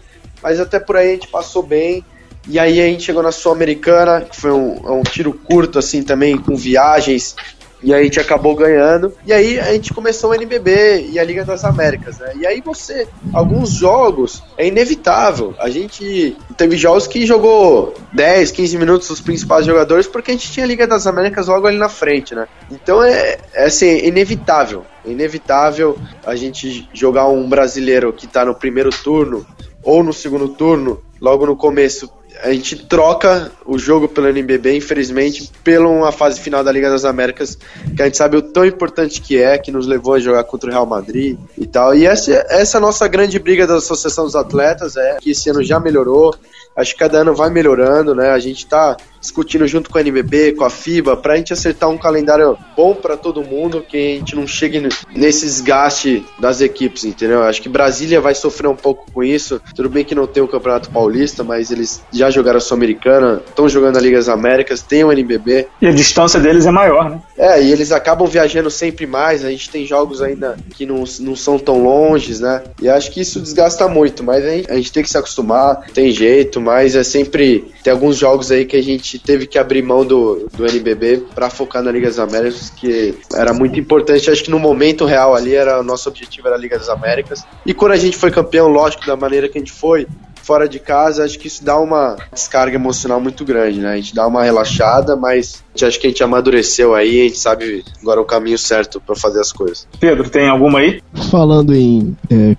mas 0.44 0.60
até 0.60 0.80
por 0.80 0.98
aí 0.98 1.10
a 1.10 1.14
gente 1.14 1.28
passou 1.28 1.64
bem. 1.64 2.04
E 2.48 2.60
aí 2.60 2.80
a 2.80 2.86
gente 2.86 3.04
chegou 3.04 3.24
na 3.24 3.32
Sul-Americana, 3.32 4.22
que 4.22 4.40
foi 4.40 4.52
um, 4.52 5.00
um 5.00 5.02
tiro 5.02 5.34
curto 5.34 5.80
assim 5.80 6.04
também, 6.04 6.38
com 6.38 6.56
viagens 6.56 7.36
e 7.82 7.94
a 7.94 8.02
gente 8.02 8.20
acabou 8.20 8.56
ganhando. 8.56 9.14
E 9.26 9.34
aí 9.34 9.60
a 9.60 9.74
gente 9.74 9.94
começou 9.94 10.32
o 10.32 10.34
NBB 10.34 11.10
e 11.12 11.20
a 11.20 11.24
Liga 11.24 11.44
das 11.44 11.64
Américas, 11.64 12.20
né? 12.20 12.34
E 12.36 12.46
aí 12.46 12.62
você, 12.62 13.08
alguns 13.34 13.72
jogos, 13.72 14.44
é 14.58 14.68
inevitável. 14.68 15.54
A 15.60 15.70
gente 15.70 16.36
teve 16.58 16.78
jogos 16.78 17.08
que 17.08 17.26
jogou 17.26 17.94
10, 18.14 18.52
15 18.52 18.78
minutos 18.78 19.10
os 19.10 19.22
principais 19.22 19.66
jogadores 19.66 20.08
porque 20.08 20.32
a 20.32 20.34
gente 20.34 20.52
tinha 20.52 20.66
a 20.66 20.68
Liga 20.68 20.88
das 20.88 21.06
Américas 21.06 21.48
logo 21.48 21.68
ali 21.68 21.78
na 21.78 21.90
frente, 21.90 22.34
né? 22.34 22.48
Então 22.72 23.04
é, 23.04 23.38
é 23.54 23.66
assim, 23.66 24.00
inevitável. 24.00 24.86
É 25.06 25.12
inevitável 25.12 25.98
a 26.26 26.36
gente 26.36 26.90
jogar 26.94 27.28
um 27.28 27.48
brasileiro 27.48 28.12
que 28.12 28.28
tá 28.28 28.46
no 28.46 28.56
primeiro 28.56 28.90
turno 28.90 29.46
ou 29.84 30.04
no 30.04 30.12
segundo 30.12 30.50
turno, 30.50 31.02
logo 31.22 31.46
no 31.46 31.56
começo, 31.56 32.10
a 32.46 32.54
gente 32.54 32.76
troca 32.86 33.52
o 33.66 33.76
jogo 33.76 34.08
pelo 34.08 34.28
NBB, 34.28 34.78
infelizmente, 34.78 35.52
pela 35.64 35.90
uma 35.90 36.12
fase 36.12 36.40
final 36.40 36.64
da 36.64 36.72
Liga 36.72 36.92
das 36.92 37.04
Américas, 37.04 37.58
que 37.96 38.02
a 38.02 38.06
gente 38.06 38.18
sabe 38.18 38.38
o 38.38 38.42
tão 38.42 38.64
importante 38.64 39.20
que 39.20 39.42
é, 39.42 39.58
que 39.58 39.72
nos 39.72 39.88
levou 39.88 40.14
a 40.14 40.20
jogar 40.20 40.44
contra 40.44 40.70
o 40.70 40.72
Real 40.72 40.86
Madrid 40.86 41.40
e 41.58 41.66
tal. 41.66 41.96
E 41.96 42.06
essa, 42.06 42.32
essa 42.48 42.78
é 42.78 42.80
nossa 42.80 43.08
grande 43.08 43.40
briga 43.40 43.66
da 43.66 43.78
Associação 43.78 44.26
dos 44.26 44.36
Atletas, 44.36 44.96
é 44.96 45.18
que 45.20 45.32
esse 45.32 45.50
ano 45.50 45.64
já 45.64 45.80
melhorou, 45.80 46.36
acho 46.76 46.94
que 46.94 47.00
cada 47.00 47.18
ano 47.18 47.34
vai 47.34 47.50
melhorando, 47.50 48.14
né? 48.14 48.30
A 48.30 48.40
gente 48.40 48.60
está 48.60 48.96
discutindo 49.26 49.68
junto 49.68 49.90
com 49.90 49.98
a 49.98 50.02
NBB, 50.02 50.54
com 50.54 50.64
a 50.64 50.70
FIBA, 50.70 51.18
para 51.18 51.34
a 51.34 51.38
gente 51.38 51.52
acertar 51.52 51.90
um 51.90 51.98
calendário 51.98 52.58
bom 52.76 52.94
para 52.94 53.18
todo 53.18 53.44
mundo, 53.44 53.84
que 53.88 53.98
a 53.98 54.20
gente 54.20 54.36
não 54.36 54.48
chegue 54.48 54.88
nesse 55.14 55.46
desgaste 55.46 56.26
das 56.40 56.62
equipes, 56.62 57.04
entendeu? 57.04 57.44
Acho 57.44 57.62
que 57.62 57.70
Brasília 57.70 58.22
vai 58.22 58.36
sofrer 58.36 58.68
um 58.68 58.76
pouco 58.76 59.12
com 59.12 59.24
isso. 59.24 59.62
Tudo 59.76 59.90
bem 59.90 60.06
que 60.06 60.16
não 60.16 60.28
tem 60.28 60.44
o 60.44 60.48
Campeonato 60.48 60.90
Paulista, 60.90 61.44
mas 61.44 61.72
eles 61.72 62.04
já 62.12 62.30
jogaram 62.30 62.58
a 62.58 62.62
Sul-Americana, 62.62 63.42
estão 63.48 63.68
jogando 63.68 63.98
a 63.98 64.02
Liga 64.02 64.18
das 64.18 64.30
Américas, 64.30 64.82
tem 64.82 65.04
o 65.04 65.12
NBB. 65.12 65.68
E 65.82 65.88
a 65.88 65.92
distância 65.92 66.40
deles 66.40 66.66
é 66.66 66.72
maior, 66.72 67.10
né? 67.10 67.22
É, 67.38 67.62
e 67.62 67.72
eles 67.72 67.92
acabam 67.92 68.28
viajando 68.28 68.70
sempre 68.70 69.06
mais. 69.06 69.44
A 69.44 69.50
gente 69.50 69.70
tem 69.70 69.86
jogos 69.86 70.22
ainda 70.22 70.58
que 70.76 70.86
não, 70.86 71.04
não 71.20 71.36
são 71.36 71.58
tão 71.58 71.84
longes, 71.84 72.40
né? 72.40 72.64
E 72.82 72.88
acho 72.88 73.12
que 73.12 73.22
isso 73.22 73.40
desgasta 73.40 73.88
muito, 73.88 74.24
mas 74.24 74.46
a 74.46 74.50
gente, 74.50 74.72
a 74.72 74.76
gente 74.76 74.92
tem 74.92 75.04
que 75.04 75.10
se 75.10 75.18
acostumar, 75.18 75.86
tem 75.94 76.12
jeito, 76.12 76.62
mas 76.62 76.96
é 76.96 77.04
sempre. 77.04 77.66
Tem 77.84 77.92
alguns 77.92 78.18
jogos 78.18 78.52
aí 78.52 78.66
que 78.66 78.76
a 78.76 78.84
gente 78.84 79.15
teve 79.20 79.48
que 79.48 79.58
abrir 79.58 79.82
mão 79.82 80.06
do, 80.06 80.48
do 80.56 80.66
NBB 80.66 81.24
para 81.34 81.50
focar 81.50 81.82
na 81.82 81.92
Liga 81.92 82.08
das 82.08 82.20
Américas, 82.20 82.70
que 82.70 83.16
era 83.34 83.54
muito 83.54 83.80
importante. 83.80 84.30
Acho 84.30 84.44
que 84.44 84.52
no 84.52 84.60
momento 84.60 85.06
real 85.06 85.36
ali 85.36 85.56
era 85.56 85.80
o 85.80 85.84
nosso 85.84 86.10
objetivo 86.10 86.48
era 86.48 86.56
a 86.56 86.60
Liga 86.60 86.78
das 86.78 86.90
Américas. 86.90 87.44
E 87.66 87.74
quando 87.74 87.94
a 87.94 87.98
gente 87.98 88.18
foi 88.18 88.32
campeão, 88.32 88.68
lógico, 88.68 89.06
da 89.06 89.16
maneira 89.16 89.48
que 89.50 89.58
a 89.58 89.62
gente 89.62 89.72
foi, 89.72 90.08
fora 90.46 90.70
de 90.70 90.80
casa, 90.80 91.26
acho 91.26 91.40
que 91.40 91.48
isso 91.48 91.66
dá 91.66 91.80
uma 91.80 92.18
descarga 92.32 92.76
emocional 92.76 93.20
muito 93.20 93.44
grande, 93.44 93.80
né? 93.80 93.94
A 93.94 93.96
gente 93.96 94.14
dá 94.14 94.28
uma 94.28 94.44
relaxada, 94.44 95.16
mas 95.16 95.64
a 95.70 95.72
gente 95.72 95.86
acha 95.86 96.00
que 96.00 96.06
a 96.06 96.10
gente 96.12 96.24
amadureceu 96.24 96.94
aí, 96.94 97.22
a 97.22 97.24
gente 97.24 97.40
sabe 97.40 97.84
agora 98.00 98.22
o 98.22 98.26
caminho 98.26 98.58
certo 98.58 99.02
para 99.02 99.16
fazer 99.16 99.40
as 99.40 99.52
coisas. 99.52 99.88
Pedro, 100.00 100.30
tem 100.30 100.48
alguma 100.48 100.80
aí? 100.80 101.02
Falando 101.32 101.74
em 101.74 102.16
é, 102.30 102.56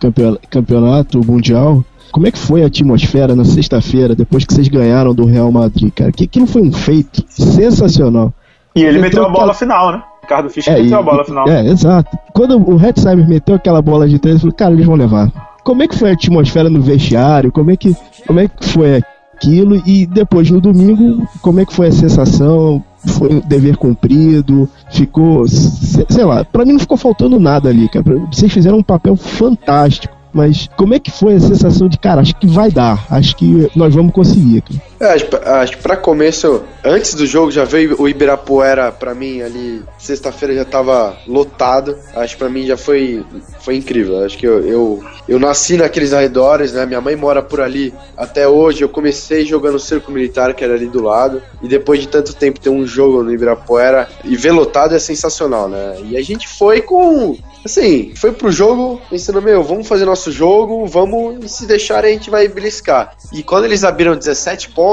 campeonato 0.50 1.24
mundial, 1.24 1.84
como 2.12 2.26
é 2.26 2.30
que 2.30 2.38
foi 2.38 2.62
a 2.62 2.66
atmosfera 2.66 3.34
na 3.34 3.44
sexta-feira, 3.44 4.14
depois 4.14 4.44
que 4.44 4.54
vocês 4.54 4.68
ganharam 4.68 5.14
do 5.14 5.24
Real 5.24 5.50
Madrid, 5.50 5.92
cara? 5.92 6.12
Que 6.12 6.24
aquilo 6.24 6.46
foi 6.46 6.62
um 6.62 6.72
feito 6.72 7.24
sensacional. 7.28 8.32
E 8.74 8.84
ele, 8.84 8.98
meteu 8.98 9.24
a 9.24 9.28
bola 9.28 9.54
final, 9.54 9.92
né? 9.92 10.02
Ricardo 10.22 10.50
Fischer 10.50 10.74
é, 10.74 10.82
meteu 10.82 10.98
e, 10.98 11.00
a 11.00 11.02
bola 11.02 11.24
final. 11.24 11.48
É, 11.48 11.66
exato. 11.66 12.16
Quando 12.34 12.58
o 12.58 12.84
Hetzheimer 12.84 13.26
meteu 13.28 13.54
aquela 13.54 13.80
bola 13.80 14.08
de 14.08 14.18
três, 14.18 14.36
eu 14.36 14.40
falei, 14.40 14.56
cara, 14.56 14.74
eles 14.74 14.86
vão 14.86 14.96
levar. 14.96 15.32
Como 15.64 15.82
é 15.82 15.88
que 15.88 15.96
foi 15.96 16.10
a 16.10 16.12
atmosfera 16.12 16.68
no 16.68 16.80
vestiário? 16.80 17.50
Como 17.50 17.70
é 17.70 17.76
que, 17.76 17.96
como 18.26 18.40
é 18.40 18.48
que 18.48 18.68
foi 18.68 19.02
aquilo? 19.34 19.82
E 19.86 20.06
depois, 20.06 20.50
no 20.50 20.60
domingo, 20.60 21.26
como 21.40 21.60
é 21.60 21.64
que 21.64 21.72
foi 21.72 21.88
a 21.88 21.92
sensação? 21.92 22.82
Foi 23.06 23.34
um 23.34 23.40
dever 23.40 23.76
cumprido? 23.76 24.68
Ficou, 24.90 25.46
sei 25.46 26.24
lá, 26.24 26.44
pra 26.44 26.64
mim 26.64 26.72
não 26.72 26.80
ficou 26.80 26.96
faltando 26.96 27.38
nada 27.38 27.68
ali, 27.68 27.88
cara. 27.88 28.04
Vocês 28.30 28.52
fizeram 28.52 28.78
um 28.78 28.82
papel 28.82 29.16
fantástico. 29.16 30.15
Mas 30.36 30.68
como 30.76 30.92
é 30.92 30.98
que 31.00 31.10
foi 31.10 31.36
a 31.36 31.40
sensação 31.40 31.88
de, 31.88 31.96
cara, 31.96 32.20
acho 32.20 32.36
que 32.36 32.46
vai 32.46 32.70
dar, 32.70 33.06
acho 33.08 33.34
que 33.36 33.70
nós 33.74 33.94
vamos 33.94 34.12
conseguir. 34.12 34.62
É, 34.95 34.95
acho, 35.00 35.26
acho 35.44 35.76
que 35.76 35.82
pra 35.82 35.96
começo, 35.96 36.62
antes 36.84 37.14
do 37.14 37.26
jogo 37.26 37.50
já 37.50 37.64
veio 37.64 38.00
o 38.00 38.08
Ibirapuera 38.08 38.90
pra 38.92 39.14
mim 39.14 39.42
ali, 39.42 39.82
sexta-feira 39.98 40.54
já 40.54 40.64
tava 40.64 41.16
lotado, 41.26 41.96
acho 42.14 42.36
pra 42.36 42.48
mim 42.48 42.66
já 42.66 42.76
foi, 42.76 43.24
foi 43.60 43.76
incrível, 43.76 44.24
acho 44.24 44.38
que 44.38 44.46
eu, 44.46 44.66
eu, 44.66 45.04
eu 45.28 45.38
nasci 45.38 45.76
naqueles 45.76 46.12
arredores, 46.12 46.72
né, 46.72 46.86
minha 46.86 47.00
mãe 47.00 47.16
mora 47.16 47.42
por 47.42 47.60
ali 47.60 47.92
até 48.16 48.46
hoje, 48.48 48.82
eu 48.82 48.88
comecei 48.88 49.44
jogando 49.44 49.74
no 49.74 49.80
Circo 49.80 50.10
Militar, 50.10 50.54
que 50.54 50.64
era 50.64 50.74
ali 50.74 50.86
do 50.86 51.02
lado, 51.02 51.42
e 51.62 51.68
depois 51.68 52.00
de 52.00 52.08
tanto 52.08 52.34
tempo 52.34 52.60
ter 52.60 52.70
um 52.70 52.86
jogo 52.86 53.22
no 53.22 53.32
Ibirapuera 53.32 54.08
e 54.24 54.36
ver 54.36 54.52
lotado 54.52 54.94
é 54.94 54.98
sensacional, 54.98 55.68
né, 55.68 55.96
e 56.04 56.16
a 56.16 56.22
gente 56.22 56.48
foi 56.48 56.80
com 56.80 57.36
assim, 57.64 58.14
foi 58.14 58.32
pro 58.32 58.50
jogo 58.50 59.00
pensando, 59.10 59.42
meu, 59.42 59.62
vamos 59.62 59.86
fazer 59.86 60.04
nosso 60.04 60.30
jogo, 60.30 60.86
vamos, 60.86 61.50
se 61.50 61.66
deixar 61.66 62.04
a 62.04 62.08
gente 62.08 62.30
vai 62.30 62.46
beliscar. 62.48 63.16
E 63.32 63.42
quando 63.42 63.64
eles 63.64 63.82
abriram 63.82 64.16
17 64.16 64.70
pontos, 64.70 64.85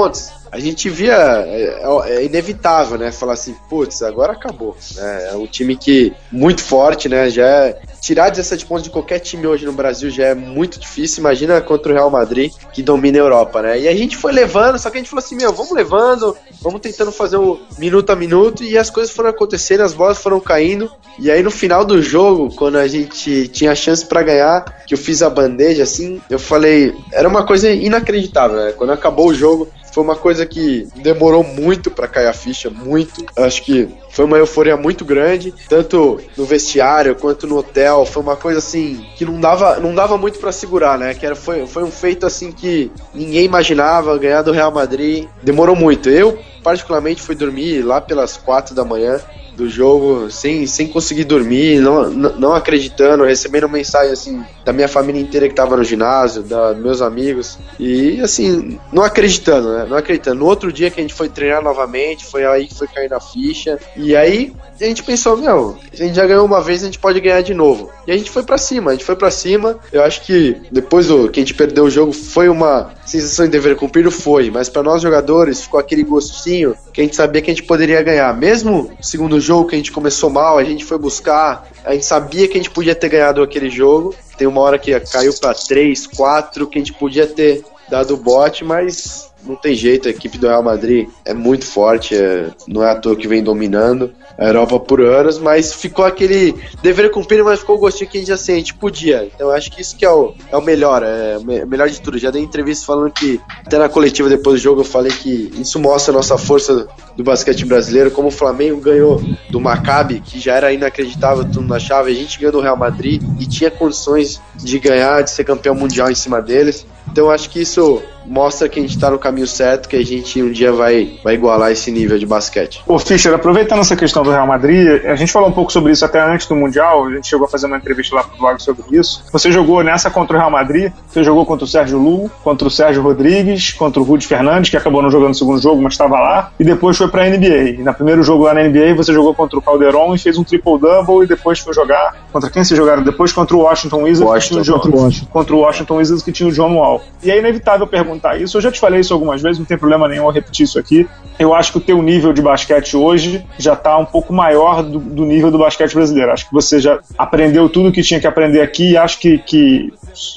a 0.50 0.60
gente 0.60 0.88
via, 0.88 1.14
é, 1.14 1.82
é, 2.06 2.24
inevitável, 2.24 2.96
né, 2.96 3.10
falar 3.10 3.32
assim, 3.32 3.54
putz, 3.68 4.02
agora 4.02 4.32
acabou, 4.32 4.76
né, 4.94 5.30
é 5.32 5.36
um 5.36 5.46
time 5.46 5.76
que, 5.76 6.12
muito 6.30 6.62
forte, 6.62 7.08
né, 7.08 7.28
já 7.28 7.46
é, 7.46 7.80
tirar 8.04 8.28
17 8.28 8.66
pontos 8.66 8.84
de 8.84 8.90
qualquer 8.90 9.18
time 9.18 9.46
hoje 9.46 9.64
no 9.64 9.72
Brasil 9.72 10.10
já 10.10 10.26
é 10.26 10.34
muito 10.34 10.78
difícil. 10.78 11.20
Imagina 11.20 11.58
contra 11.62 11.90
o 11.90 11.94
Real 11.94 12.10
Madrid, 12.10 12.52
que 12.70 12.82
domina 12.82 13.16
a 13.16 13.22
Europa, 13.22 13.62
né? 13.62 13.80
E 13.80 13.88
a 13.88 13.96
gente 13.96 14.14
foi 14.14 14.30
levando, 14.30 14.78
só 14.78 14.90
que 14.90 14.98
a 14.98 15.00
gente 15.00 15.08
falou 15.08 15.24
assim: 15.24 15.36
meu, 15.36 15.54
vamos 15.54 15.72
levando, 15.72 16.36
vamos 16.60 16.82
tentando 16.82 17.10
fazer 17.10 17.38
um 17.38 17.58
minuto 17.78 18.10
a 18.10 18.16
minuto. 18.16 18.62
E 18.62 18.76
as 18.76 18.90
coisas 18.90 19.10
foram 19.10 19.30
acontecendo, 19.30 19.80
as 19.80 19.94
bolas 19.94 20.18
foram 20.18 20.38
caindo. 20.38 20.92
E 21.18 21.30
aí 21.30 21.42
no 21.42 21.50
final 21.50 21.82
do 21.82 22.02
jogo, 22.02 22.54
quando 22.54 22.76
a 22.76 22.86
gente 22.86 23.48
tinha 23.48 23.74
chance 23.74 24.04
para 24.04 24.22
ganhar, 24.22 24.84
que 24.86 24.92
eu 24.92 24.98
fiz 24.98 25.22
a 25.22 25.30
bandeja 25.30 25.82
assim, 25.82 26.20
eu 26.28 26.38
falei: 26.38 26.94
era 27.10 27.26
uma 27.26 27.46
coisa 27.46 27.70
inacreditável, 27.70 28.58
né? 28.58 28.72
Quando 28.72 28.92
acabou 28.92 29.28
o 29.28 29.34
jogo, 29.34 29.66
foi 29.94 30.02
uma 30.02 30.16
coisa 30.16 30.44
que 30.44 30.88
demorou 30.96 31.44
muito 31.44 31.88
para 31.88 32.08
cair 32.08 32.26
a 32.26 32.32
ficha, 32.32 32.68
muito. 32.68 33.24
Acho 33.36 33.62
que 33.62 33.88
foi 34.10 34.24
uma 34.24 34.36
euforia 34.36 34.76
muito 34.76 35.04
grande, 35.04 35.54
tanto 35.68 36.20
no 36.36 36.44
vestiário 36.44 37.14
quanto 37.14 37.46
no 37.46 37.56
hotel. 37.58 38.04
Foi 38.04 38.20
uma 38.20 38.34
coisa 38.34 38.58
assim 38.58 39.06
que 39.14 39.24
não 39.24 39.38
dava, 39.38 39.78
não 39.78 39.94
dava 39.94 40.18
muito 40.18 40.40
para 40.40 40.50
segurar, 40.50 40.98
né? 40.98 41.14
Que 41.14 41.24
era, 41.24 41.36
foi, 41.36 41.64
foi 41.68 41.84
um 41.84 41.92
feito 41.92 42.26
assim 42.26 42.50
que 42.50 42.90
ninguém 43.14 43.44
imaginava 43.44 44.18
ganhar 44.18 44.42
do 44.42 44.50
Real 44.50 44.72
Madrid. 44.72 45.28
Demorou 45.44 45.76
muito. 45.76 46.10
Eu 46.10 46.36
particularmente 46.64 47.22
fui 47.22 47.36
dormir 47.36 47.82
lá 47.82 48.00
pelas 48.00 48.36
quatro 48.36 48.74
da 48.74 48.84
manhã 48.84 49.20
do 49.56 49.68
jogo 49.68 50.30
sem, 50.30 50.66
sem 50.66 50.86
conseguir 50.86 51.24
dormir, 51.24 51.80
não, 51.80 52.10
não 52.10 52.54
acreditando, 52.54 53.24
recebendo 53.24 53.68
mensagem 53.68 54.12
assim 54.12 54.44
da 54.64 54.72
minha 54.72 54.88
família 54.88 55.20
inteira 55.20 55.48
que 55.48 55.54
tava 55.54 55.76
no 55.76 55.84
ginásio, 55.84 56.42
da 56.42 56.74
meus 56.74 57.00
amigos 57.00 57.58
e 57.78 58.20
assim, 58.20 58.78
não 58.92 59.02
acreditando, 59.02 59.72
né? 59.72 59.86
Não 59.88 59.96
acreditando. 59.96 60.40
No 60.40 60.46
outro 60.46 60.72
dia 60.72 60.90
que 60.90 61.00
a 61.00 61.02
gente 61.02 61.14
foi 61.14 61.28
treinar 61.28 61.62
novamente, 61.62 62.24
foi 62.24 62.44
aí 62.44 62.66
que 62.66 62.74
foi 62.74 62.88
cair 62.88 63.08
na 63.08 63.20
ficha. 63.20 63.78
E 63.96 64.16
aí 64.16 64.52
a 64.80 64.84
gente 64.84 65.02
pensou, 65.02 65.36
meu, 65.36 65.76
a 65.92 65.96
gente 65.96 66.14
já 66.14 66.26
ganhou 66.26 66.44
uma 66.44 66.60
vez, 66.60 66.82
a 66.82 66.86
gente 66.86 66.98
pode 66.98 67.20
ganhar 67.20 67.42
de 67.42 67.54
novo. 67.54 67.90
E 68.06 68.12
a 68.12 68.16
gente 68.16 68.30
foi 68.30 68.42
para 68.42 68.58
cima, 68.58 68.90
a 68.90 68.94
gente 68.94 69.04
foi 69.04 69.16
para 69.16 69.30
cima. 69.30 69.78
Eu 69.92 70.02
acho 70.02 70.22
que 70.22 70.56
depois 70.70 71.08
do 71.08 71.28
que 71.28 71.40
a 71.40 71.42
gente 71.42 71.54
perdeu 71.54 71.84
o 71.84 71.90
jogo 71.90 72.12
foi 72.12 72.48
uma 72.48 72.92
sensação 73.04 73.44
de 73.44 73.52
dever 73.52 73.76
cumprido, 73.76 74.10
foi, 74.10 74.50
mas 74.50 74.68
para 74.68 74.82
nós 74.82 75.02
jogadores 75.02 75.62
ficou 75.62 75.78
aquele 75.78 76.02
gostinho 76.02 76.74
que 76.94 77.00
a 77.00 77.04
gente 77.04 77.16
sabia 77.16 77.42
que 77.42 77.50
a 77.50 77.54
gente 77.54 77.66
poderia 77.66 78.00
ganhar. 78.02 78.32
Mesmo 78.36 78.96
segundo 79.02 79.40
jogo 79.40 79.68
que 79.68 79.74
a 79.74 79.78
gente 79.78 79.90
começou 79.90 80.30
mal, 80.30 80.56
a 80.56 80.62
gente 80.62 80.84
foi 80.84 80.96
buscar, 80.96 81.68
a 81.84 81.92
gente 81.92 82.06
sabia 82.06 82.46
que 82.46 82.54
a 82.54 82.56
gente 82.56 82.70
podia 82.70 82.94
ter 82.94 83.08
ganhado 83.08 83.42
aquele 83.42 83.68
jogo. 83.68 84.14
Tem 84.38 84.46
uma 84.46 84.60
hora 84.60 84.78
que 84.78 84.98
caiu 85.00 85.34
para 85.34 85.52
3, 85.52 86.06
4, 86.06 86.68
que 86.68 86.78
a 86.78 86.80
gente 86.80 86.92
podia 86.92 87.26
ter 87.26 87.64
dado 87.90 88.16
bote, 88.16 88.64
mas 88.64 89.28
não 89.46 89.56
tem 89.56 89.74
jeito, 89.74 90.08
a 90.08 90.10
equipe 90.10 90.38
do 90.38 90.46
Real 90.46 90.62
Madrid 90.62 91.08
é 91.24 91.34
muito 91.34 91.64
forte, 91.64 92.14
é, 92.14 92.50
não 92.66 92.82
é 92.82 92.90
à 92.90 92.94
toa 92.94 93.16
que 93.16 93.28
vem 93.28 93.42
dominando 93.42 94.12
a 94.38 94.46
Europa 94.46 94.80
por 94.80 95.00
anos, 95.00 95.38
mas 95.38 95.72
ficou 95.72 96.04
aquele 96.04 96.54
dever 96.82 97.10
cumprido, 97.10 97.44
mas 97.44 97.60
ficou 97.60 97.76
o 97.76 97.78
gostinho 97.78 98.10
que 98.10 98.18
a 98.18 98.20
gente 98.20 98.32
a 98.32 98.36
gente 98.36 98.74
podia. 98.74 99.28
Então 99.34 99.50
acho 99.50 99.70
que 99.70 99.80
isso 99.80 99.96
que 99.96 100.04
é 100.04 100.10
o, 100.10 100.34
é 100.50 100.56
o 100.56 100.62
melhor, 100.62 101.02
é 101.02 101.38
o 101.38 101.66
melhor 101.66 101.88
de 101.88 102.00
tudo. 102.00 102.18
Já 102.18 102.30
dei 102.30 102.42
entrevista 102.42 102.84
falando 102.86 103.12
que, 103.12 103.40
até 103.64 103.78
na 103.78 103.88
coletiva 103.88 104.28
depois 104.28 104.60
do 104.60 104.62
jogo, 104.62 104.80
eu 104.80 104.84
falei 104.84 105.12
que 105.12 105.52
isso 105.56 105.78
mostra 105.78 106.12
a 106.12 106.16
nossa 106.16 106.36
força 106.36 106.86
do 107.16 107.22
basquete 107.22 107.64
brasileiro, 107.64 108.10
como 108.10 108.28
o 108.28 108.32
Flamengo 108.32 108.80
ganhou 108.80 109.22
do 109.50 109.60
Maccabi, 109.60 110.20
que 110.20 110.40
já 110.40 110.54
era 110.54 110.72
inacreditável 110.72 111.44
tudo 111.44 111.62
na 111.62 111.78
chave, 111.78 112.10
a 112.10 112.14
gente 112.14 112.38
ganhou 112.38 112.52
do 112.52 112.60
Real 112.60 112.76
Madrid 112.76 113.22
e 113.38 113.46
tinha 113.46 113.70
condições 113.70 114.40
de 114.56 114.78
ganhar, 114.78 115.22
de 115.22 115.30
ser 115.30 115.44
campeão 115.44 115.74
mundial 115.74 116.10
em 116.10 116.14
cima 116.14 116.40
deles. 116.42 116.86
Então 117.10 117.30
acho 117.30 117.50
que 117.50 117.60
isso 117.60 118.02
mostra 118.26 118.68
que 118.68 118.78
a 118.78 118.82
gente 118.82 118.94
está 118.94 119.10
no 119.10 119.18
caminho 119.18 119.46
certo, 119.46 119.88
que 119.88 119.96
a 119.96 120.04
gente 120.04 120.42
um 120.42 120.50
dia 120.50 120.72
vai, 120.72 121.18
vai 121.22 121.34
igualar 121.34 121.70
esse 121.70 121.90
nível 121.90 122.18
de 122.18 122.26
basquete. 122.26 122.82
Ô 122.86 122.98
Fischer, 122.98 123.34
aproveitando 123.34 123.80
essa 123.80 123.96
questão 123.96 124.22
do 124.22 124.30
Real 124.30 124.46
Madrid, 124.46 125.04
a 125.04 125.14
gente 125.14 125.30
falou 125.30 125.48
um 125.48 125.52
pouco 125.52 125.72
sobre 125.72 125.92
isso 125.92 126.04
até 126.04 126.20
antes 126.20 126.46
do 126.46 126.54
Mundial, 126.54 127.04
a 127.04 127.10
gente 127.12 127.28
chegou 127.28 127.46
a 127.46 127.48
fazer 127.48 127.66
uma 127.66 127.76
entrevista 127.76 128.16
lá 128.16 128.24
pro 128.24 128.38
blog 128.38 128.62
sobre 128.62 128.82
isso. 128.92 129.22
Você 129.32 129.52
jogou 129.52 129.82
nessa 129.82 130.10
contra 130.10 130.36
o 130.36 130.40
Real 130.40 130.50
Madrid, 130.50 130.92
você 131.06 131.22
jogou 131.22 131.44
contra 131.44 131.64
o 131.64 131.68
Sérgio 131.68 131.98
Lu, 131.98 132.30
contra 132.42 132.66
o 132.66 132.70
Sérgio 132.70 133.02
Rodrigues, 133.02 133.72
contra 133.72 134.00
o 134.00 134.04
Rudy 134.04 134.26
Fernandes, 134.26 134.70
que 134.70 134.76
acabou 134.76 135.02
não 135.02 135.10
jogando 135.10 135.28
no 135.28 135.34
segundo 135.34 135.60
jogo, 135.60 135.82
mas 135.82 135.92
estava 135.92 136.18
lá, 136.18 136.50
e 136.58 136.64
depois 136.64 136.96
foi 136.96 137.08
pra 137.08 137.28
NBA. 137.28 137.70
E 137.78 137.82
no 137.82 137.94
primeiro 137.94 138.22
jogo 138.22 138.44
lá 138.44 138.54
na 138.54 138.62
NBA, 138.62 138.94
você 138.94 139.12
jogou 139.12 139.34
contra 139.34 139.58
o 139.58 139.62
Calderon 139.62 140.14
e 140.14 140.18
fez 140.18 140.38
um 140.38 140.44
triple-double, 140.44 141.24
e 141.24 141.26
depois 141.26 141.58
foi 141.58 141.74
jogar 141.74 142.24
contra 142.32 142.50
quem 142.50 142.64
vocês 142.64 142.76
jogaram 142.76 143.02
depois? 143.02 143.32
Contra 143.32 143.56
o 143.56 143.60
Washington 143.60 144.02
Wizards, 144.02 144.30
Washington, 144.30 144.56
que 144.56 144.64
tinha 144.64 144.76
o 144.76 144.78
John, 144.78 144.80
contra 144.80 144.96
o 144.96 145.04
Washington. 145.04 145.30
contra 145.30 145.54
o 145.54 145.58
Washington 145.60 145.96
Wizards, 145.96 146.24
que 146.24 146.32
tinha 146.32 146.48
o 146.48 146.52
John 146.52 146.74
Wall. 146.74 146.93
E 147.22 147.30
é 147.30 147.38
inevitável 147.38 147.86
perguntar 147.86 148.40
isso, 148.40 148.56
eu 148.56 148.60
já 148.60 148.70
te 148.70 148.80
falei 148.80 149.00
isso 149.00 149.12
algumas 149.12 149.40
vezes, 149.40 149.58
não 149.58 149.66
tem 149.66 149.78
problema 149.78 150.08
nenhum 150.08 150.28
repetir 150.30 150.64
isso 150.64 150.78
aqui. 150.78 151.08
Eu 151.38 151.54
acho 151.54 151.72
que 151.72 151.78
o 151.78 151.80
teu 151.80 152.00
nível 152.02 152.32
de 152.32 152.42
basquete 152.42 152.96
hoje 152.96 153.44
já 153.58 153.74
está 153.74 153.96
um 153.98 154.04
pouco 154.04 154.32
maior 154.32 154.82
do, 154.82 154.98
do, 154.98 155.24
nível 155.24 155.50
do 155.50 155.58
basquete 155.58 155.94
brasileiro. 155.94 156.32
Acho 156.32 156.46
que 156.46 156.52
você 156.52 156.80
já 156.80 157.00
aprendeu 157.18 157.68
tudo 157.68 157.92
que 157.92 158.02
tinha 158.02 158.20
que 158.20 158.26
aprender 158.26 158.60
aqui 158.60 158.92
e 158.92 158.96
acho 158.96 159.18
que, 159.18 159.38
que 159.38 159.92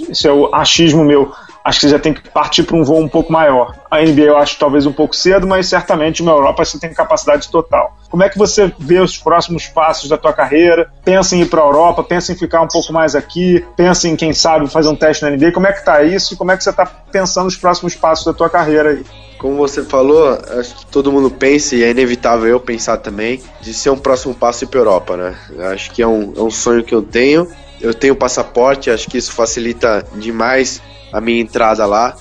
isso 0.10 0.28
é 0.28 0.32
o 0.32 0.54
achismo 0.54 1.04
meu. 1.04 1.32
Acho 1.68 1.82
que 1.82 1.86
você 1.88 1.92
já 1.92 2.00
tem 2.00 2.14
que 2.14 2.30
partir 2.30 2.64
para 2.64 2.78
um 2.78 2.84
voo 2.86 3.02
um 3.02 3.10
pouco 3.10 3.30
maior. 3.30 3.76
A 3.92 4.00
NBA 4.00 4.22
eu 4.22 4.38
acho 4.38 4.58
talvez 4.58 4.86
um 4.86 4.94
pouco 4.94 5.14
cedo, 5.14 5.46
mas 5.46 5.68
certamente 5.68 6.22
uma 6.22 6.32
Europa 6.32 6.64
você 6.64 6.80
tem 6.80 6.94
capacidade 6.94 7.50
total. 7.50 7.98
Como 8.10 8.24
é 8.24 8.30
que 8.30 8.38
você 8.38 8.72
vê 8.80 9.02
os 9.02 9.18
próximos 9.18 9.68
passos 9.68 10.08
da 10.08 10.18
tua 10.18 10.32
carreira? 10.32 10.90
Pensa 11.04 11.36
em 11.36 11.42
ir 11.42 11.48
para 11.48 11.62
a 11.62 11.66
Europa, 11.66 12.02
pensa 12.06 12.32
em 12.32 12.38
ficar 12.38 12.62
um 12.62 12.70
pouco 12.70 12.94
mais 12.94 13.16
aqui, 13.16 13.66
pensa 13.76 14.08
em 14.08 14.16
quem 14.16 14.32
sabe 14.32 14.70
fazer 14.70 14.88
um 14.88 14.96
teste 14.96 15.26
na 15.26 15.30
NBA. 15.30 15.52
Como 15.52 15.68
é 15.68 15.74
que 15.74 15.84
tá 15.84 16.02
isso 16.04 16.36
e 16.36 16.38
como 16.38 16.54
é 16.54 16.56
que 16.56 16.64
você 16.64 16.70
está 16.70 16.86
pensando 16.86 17.48
os 17.48 17.58
próximos 17.58 17.94
passos 17.96 18.26
da 18.26 18.34
tua 18.34 18.50
carreira 18.50 18.92
aí? 18.92 19.04
Como 19.38 19.58
você 19.58 19.84
falou, 19.84 20.40
acho 20.58 20.74
que 20.74 20.86
todo 20.86 21.12
mundo 21.12 21.30
pensa, 21.30 21.76
e 21.76 21.84
é 21.84 21.92
inevitável 21.92 22.48
eu 22.48 22.62
pensar 22.62 22.96
também, 22.96 23.44
de 23.60 23.74
ser 23.74 23.90
um 23.90 23.98
próximo 23.98 24.34
passo 24.34 24.66
para 24.68 24.80
Europa, 24.80 25.18
né? 25.18 25.36
Acho 25.74 25.92
que 25.92 26.02
é 26.02 26.08
um, 26.08 26.34
é 26.38 26.42
um 26.42 26.50
sonho 26.50 26.82
que 26.82 26.96
eu 26.96 27.02
tenho. 27.02 27.46
Eu 27.80 27.94
tenho 27.94 28.16
passaporte, 28.16 28.90
acho 28.90 29.08
que 29.08 29.18
isso 29.18 29.32
facilita 29.32 30.06
demais 30.16 30.82
a 31.12 31.22
minha 31.22 31.42
entrada 31.42 31.86
lá. 31.86 32.16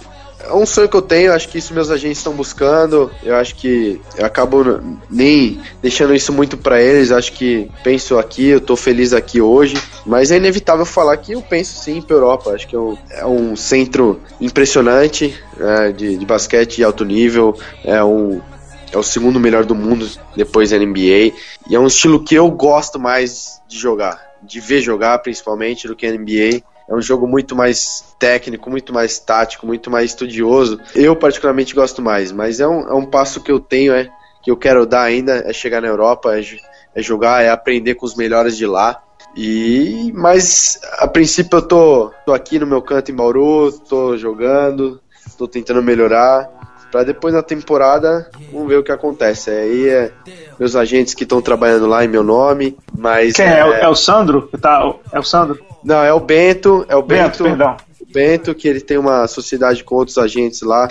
É 0.49 0.53
um 0.53 0.65
sonho 0.65 0.89
que 0.89 0.97
eu 0.97 1.03
tenho, 1.03 1.33
acho 1.33 1.49
que 1.49 1.59
isso 1.59 1.75
meus 1.75 1.91
agentes 1.91 2.19
estão 2.19 2.33
buscando. 2.33 3.11
Eu 3.23 3.35
acho 3.37 3.55
que 3.57 4.01
eu 4.17 4.25
acabo 4.25 4.81
nem 5.11 5.61
deixando 5.83 6.15
isso 6.15 6.33
muito 6.33 6.57
para 6.57 6.81
eles. 6.81 7.11
Acho 7.11 7.33
que 7.33 7.69
penso 7.83 8.19
aqui, 8.19 8.49
eu 8.49 8.61
tô 8.61 8.77
feliz 8.77 9.13
aqui 9.13 9.41
hoje, 9.41 9.77
mas 10.05 10.31
é 10.31 10.37
inevitável 10.37 10.87
falar 10.87 11.17
que 11.17 11.33
eu 11.33 11.43
penso 11.43 11.83
sim 11.83 12.01
para 12.01 12.15
Europa. 12.15 12.51
Acho 12.51 12.69
que 12.69 12.77
é 12.77 12.79
um, 12.79 13.53
é 13.53 13.57
centro 13.57 14.21
impressionante 14.41 15.35
é, 15.59 15.91
de, 15.91 16.17
de 16.17 16.27
basquete 16.27 16.77
de 16.77 16.85
alto 16.85 17.05
nível. 17.05 17.59
É 17.83 18.03
um 18.05 18.41
é 18.93 18.99
o 18.99 19.03
segundo 19.03 19.41
melhor 19.41 19.65
do 19.65 19.75
mundo 19.75 20.09
depois 20.37 20.71
da 20.71 20.79
NBA 20.79 21.33
e 21.69 21.75
é 21.75 21.79
um 21.79 21.87
estilo 21.87 22.23
que 22.23 22.35
eu 22.35 22.49
gosto 22.51 22.99
mais 22.99 23.61
de 23.69 23.77
jogar, 23.79 24.21
de 24.43 24.61
ver 24.61 24.81
jogar 24.81 25.19
principalmente 25.19 25.89
do 25.89 25.97
que 25.97 26.11
NBA. 26.11 26.63
É 26.89 26.95
um 26.95 27.01
jogo 27.01 27.27
muito 27.27 27.57
mais 27.57 28.15
técnico, 28.19 28.71
muito 28.71 28.93
mais 28.93 29.19
tático, 29.19 29.67
muito 29.67 29.91
mais 29.91 30.11
estudioso. 30.11 30.81
Eu 30.95 31.17
particularmente 31.17 31.75
gosto 31.75 32.01
mais, 32.01 32.31
mas 32.31 32.61
é 32.61 32.69
um, 32.69 32.89
é 32.89 32.95
um 32.95 33.05
passo 33.05 33.43
que 33.43 33.51
eu 33.51 33.59
tenho, 33.59 33.93
é 33.93 34.09
que 34.43 34.51
eu 34.51 34.57
quero 34.57 34.87
dar 34.87 35.03
ainda, 35.03 35.43
é 35.47 35.53
chegar 35.53 35.81
na 35.81 35.89
Europa, 35.89 36.39
é, 36.39 36.45
é 36.95 37.03
jogar, 37.03 37.43
é 37.43 37.49
aprender 37.49 37.97
com 37.97 38.07
os 38.07 38.15
melhores 38.15 38.57
de 38.57 38.67
lá. 38.67 39.03
E 39.37 40.13
mas 40.15 40.81
a 40.99 41.07
princípio 41.09 41.59
eu 41.59 41.63
tô, 41.63 42.13
tô 42.25 42.33
aqui 42.33 42.59
no 42.59 42.67
meu 42.67 42.81
canto 42.81 43.11
em 43.11 43.15
Bauru, 43.15 43.73
tô 43.73 44.17
jogando, 44.17 45.01
tô 45.37 45.47
tentando 45.49 45.83
melhorar 45.83 46.57
para 46.91 47.05
depois 47.05 47.35
na 47.35 47.43
temporada 47.43 48.31
vamos 48.53 48.69
ver 48.69 48.79
o 48.79 48.83
que 48.83 48.93
acontece. 48.93 49.51
Aí 49.51 49.89
é 49.89 50.13
meus 50.59 50.75
agentes 50.75 51.15
que 51.15 51.25
estão 51.25 51.41
trabalhando 51.43 51.87
lá 51.87 52.05
em 52.05 52.09
meu 52.09 52.23
nome, 52.23 52.77
mas 52.97 53.35
quem 53.35 53.47
é, 53.47 53.61
é, 53.61 53.81
é 53.83 53.89
o 53.89 53.95
Sandro? 53.95 54.49
Tá, 54.61 54.95
é 55.13 55.19
o 55.19 55.23
Sandro? 55.23 55.59
Não, 55.85 56.03
é 56.03 56.13
o 56.13 56.21
Bento, 56.21 56.85
é 56.89 56.97
o 56.97 57.03
Bento, 57.03 57.43
Bento 57.43 57.45
perdão. 57.45 57.77
O 58.01 58.13
Bento 58.13 58.55
que 58.55 58.69
ele 58.69 58.81
tem 58.81 58.99
uma 58.99 59.27
sociedade 59.27 59.85
com 59.85 59.95
outros 59.95 60.19
agentes 60.19 60.63
lá, 60.63 60.89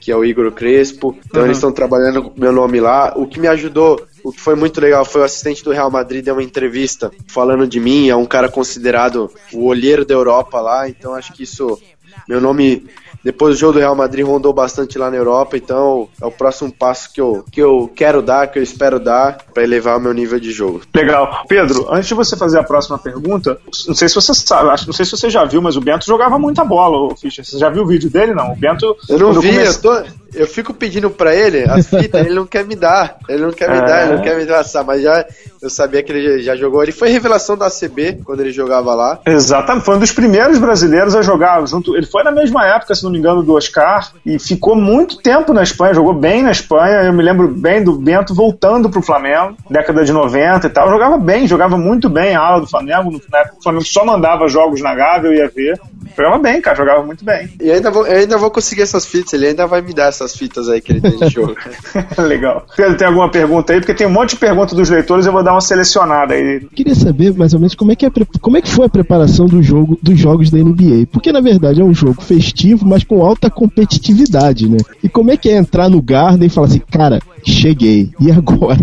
que 0.00 0.10
é 0.10 0.16
o 0.16 0.24
Igor 0.24 0.50
Crespo. 0.52 1.16
Então 1.26 1.40
uhum. 1.40 1.46
eles 1.46 1.58
estão 1.58 1.72
trabalhando 1.72 2.22
com 2.22 2.40
meu 2.40 2.52
nome 2.52 2.80
lá. 2.80 3.12
O 3.16 3.26
que 3.26 3.38
me 3.38 3.48
ajudou 3.48 4.00
o 4.24 4.32
que 4.32 4.40
foi 4.40 4.54
muito 4.54 4.80
legal 4.80 5.04
foi 5.04 5.20
o 5.20 5.24
assistente 5.24 5.62
do 5.62 5.70
Real 5.70 5.90
Madrid 5.90 6.24
deu 6.24 6.34
uma 6.34 6.42
entrevista 6.42 7.12
falando 7.28 7.66
de 7.66 7.78
mim, 7.78 8.08
é 8.08 8.16
um 8.16 8.24
cara 8.24 8.48
considerado 8.48 9.30
o 9.52 9.66
olheiro 9.66 10.02
da 10.02 10.14
Europa 10.14 10.62
lá, 10.62 10.88
então 10.88 11.14
acho 11.14 11.34
que 11.34 11.42
isso 11.42 11.78
meu 12.26 12.40
nome 12.40 12.86
depois 13.24 13.56
do 13.56 13.58
jogo 13.58 13.72
do 13.72 13.78
Real 13.78 13.96
Madrid 13.96 14.24
rondou 14.24 14.52
bastante 14.52 14.98
lá 14.98 15.10
na 15.10 15.16
Europa, 15.16 15.56
então 15.56 16.08
é 16.20 16.26
o 16.26 16.30
próximo 16.30 16.70
passo 16.70 17.10
que 17.10 17.20
eu, 17.20 17.42
que 17.50 17.60
eu 17.60 17.90
quero 17.96 18.20
dar, 18.20 18.48
que 18.48 18.58
eu 18.58 18.62
espero 18.62 19.00
dar 19.00 19.38
para 19.54 19.62
elevar 19.62 19.96
o 19.96 20.00
meu 20.00 20.12
nível 20.12 20.38
de 20.38 20.52
jogo. 20.52 20.82
Legal. 20.94 21.44
Pedro, 21.48 21.86
antes 21.90 22.08
de 22.08 22.14
você 22.14 22.36
fazer 22.36 22.58
a 22.58 22.62
próxima 22.62 22.98
pergunta, 22.98 23.58
não 23.86 23.94
sei 23.94 24.08
se 24.08 24.14
você 24.14 24.34
sabe, 24.34 24.68
acho, 24.68 24.86
não 24.86 24.92
sei 24.92 25.06
se 25.06 25.12
você 25.12 25.30
já 25.30 25.44
viu, 25.44 25.62
mas 25.62 25.74
o 25.76 25.80
Bento 25.80 26.04
jogava 26.04 26.38
muita 26.38 26.64
bola, 26.64 27.16
Fischer. 27.16 27.44
Você 27.44 27.58
já 27.58 27.70
viu 27.70 27.84
o 27.84 27.86
vídeo 27.86 28.10
dele? 28.10 28.34
Não. 28.34 28.52
O 28.52 28.56
Bento. 28.56 28.94
Eu 29.08 29.18
não 29.18 29.40
vi, 29.40 29.52
comece... 29.52 29.78
eu, 29.78 29.82
tô, 29.82 30.10
eu 30.34 30.46
fico 30.46 30.74
pedindo 30.74 31.08
para 31.08 31.34
ele 31.34 31.64
as 31.64 31.86
fitas, 31.88 32.26
ele 32.26 32.34
não 32.34 32.46
quer 32.46 32.64
me 32.64 32.76
dar. 32.76 33.18
Ele 33.28 33.42
não 33.42 33.52
quer 33.52 33.70
me 33.70 33.78
é. 33.78 33.80
dar, 33.80 34.06
ele 34.06 34.16
não 34.16 34.22
quer 34.22 34.36
me 34.36 34.44
passar, 34.44 34.84
mas 34.84 35.02
já 35.02 35.24
eu 35.64 35.70
sabia 35.70 36.02
que 36.02 36.12
ele 36.12 36.42
já 36.42 36.54
jogou. 36.54 36.82
Ele 36.82 36.92
foi 36.92 37.08
revelação 37.08 37.56
da 37.56 37.66
ACB 37.66 38.20
quando 38.22 38.40
ele 38.40 38.52
jogava 38.52 38.94
lá. 38.94 39.18
Exatamente, 39.24 39.84
foi 39.84 39.96
um 39.96 39.98
dos 39.98 40.12
primeiros 40.12 40.58
brasileiros 40.58 41.16
a 41.16 41.22
jogar 41.22 41.66
junto. 41.66 41.96
Ele 41.96 42.04
foi 42.04 42.22
na 42.22 42.30
mesma 42.30 42.66
época, 42.66 42.94
se 42.94 43.02
não 43.02 43.10
me 43.10 43.18
engano, 43.18 43.42
do 43.42 43.54
Oscar 43.54 44.12
e 44.26 44.38
ficou 44.38 44.76
muito 44.76 45.16
tempo 45.22 45.54
na 45.54 45.62
Espanha, 45.62 45.94
jogou 45.94 46.12
bem 46.12 46.42
na 46.42 46.50
Espanha. 46.50 47.02
Eu 47.04 47.14
me 47.14 47.22
lembro 47.22 47.48
bem 47.48 47.82
do 47.82 47.94
Bento 47.94 48.34
voltando 48.34 48.90
pro 48.90 49.00
Flamengo, 49.00 49.56
década 49.70 50.04
de 50.04 50.12
90 50.12 50.66
e 50.66 50.70
tal. 50.70 50.90
Jogava 50.90 51.16
bem, 51.16 51.46
jogava 51.46 51.78
muito 51.78 52.10
bem 52.10 52.36
a 52.36 52.40
ala 52.40 52.60
do 52.60 52.66
Flamengo. 52.66 53.18
Na 53.32 53.38
época 53.38 53.56
o 53.58 53.62
Flamengo 53.62 53.84
só 53.86 54.04
mandava 54.04 54.46
jogos 54.48 54.82
na 54.82 54.94
Gávea, 54.94 55.28
eu 55.28 55.34
ia 55.34 55.48
ver. 55.48 55.80
Jogava 56.16 56.38
bem, 56.38 56.60
cara, 56.60 56.76
jogava 56.76 57.02
muito 57.02 57.24
bem. 57.24 57.48
E 57.60 57.70
ainda 57.70 57.90
vou, 57.90 58.06
eu 58.06 58.18
ainda 58.18 58.38
vou 58.38 58.50
conseguir 58.50 58.82
essas 58.82 59.06
fitas, 59.06 59.32
ele 59.32 59.48
ainda 59.48 59.66
vai 59.66 59.80
me 59.80 59.92
dar 59.92 60.08
essas 60.08 60.34
fitas 60.36 60.68
aí 60.68 60.80
que 60.80 60.92
ele 60.92 61.00
tem 61.00 61.16
de 61.16 61.28
jogo. 61.28 61.54
Legal. 62.18 62.66
Pedro, 62.76 62.96
tem 62.96 63.06
alguma 63.06 63.30
pergunta 63.30 63.72
aí? 63.72 63.80
Porque 63.80 63.94
tem 63.94 64.06
um 64.06 64.10
monte 64.10 64.30
de 64.30 64.36
perguntas 64.36 64.74
dos 64.74 64.90
leitores, 64.90 65.26
eu 65.26 65.32
vou 65.32 65.42
dar 65.42 65.52
uma 65.52 65.60
selecionada 65.60 66.34
aí. 66.34 66.66
Queria 66.74 66.94
saber 66.94 67.32
mais 67.34 67.54
ou 67.54 67.60
menos 67.60 67.74
como 67.74 67.92
é 67.92 67.96
que, 67.96 68.06
é, 68.06 68.10
como 68.40 68.56
é 68.56 68.62
que 68.62 68.70
foi 68.70 68.86
a 68.86 68.90
preparação 68.90 69.46
do 69.46 69.62
jogo, 69.62 69.98
dos 70.02 70.18
jogos 70.18 70.50
da 70.50 70.58
NBA. 70.58 71.06
Porque 71.10 71.32
na 71.32 71.40
verdade 71.40 71.80
é 71.80 71.84
um 71.84 71.94
jogo 71.94 72.22
festivo, 72.22 72.86
mas 72.86 73.04
com 73.04 73.22
alta 73.22 73.50
competitividade, 73.50 74.68
né? 74.68 74.78
E 75.02 75.08
como 75.08 75.30
é 75.30 75.36
que 75.36 75.48
é 75.48 75.56
entrar 75.56 75.88
no 75.88 76.02
Garden 76.02 76.46
e 76.46 76.50
falar 76.50 76.68
assim, 76.68 76.82
cara, 76.90 77.20
cheguei. 77.44 78.10
E 78.20 78.30
agora? 78.30 78.78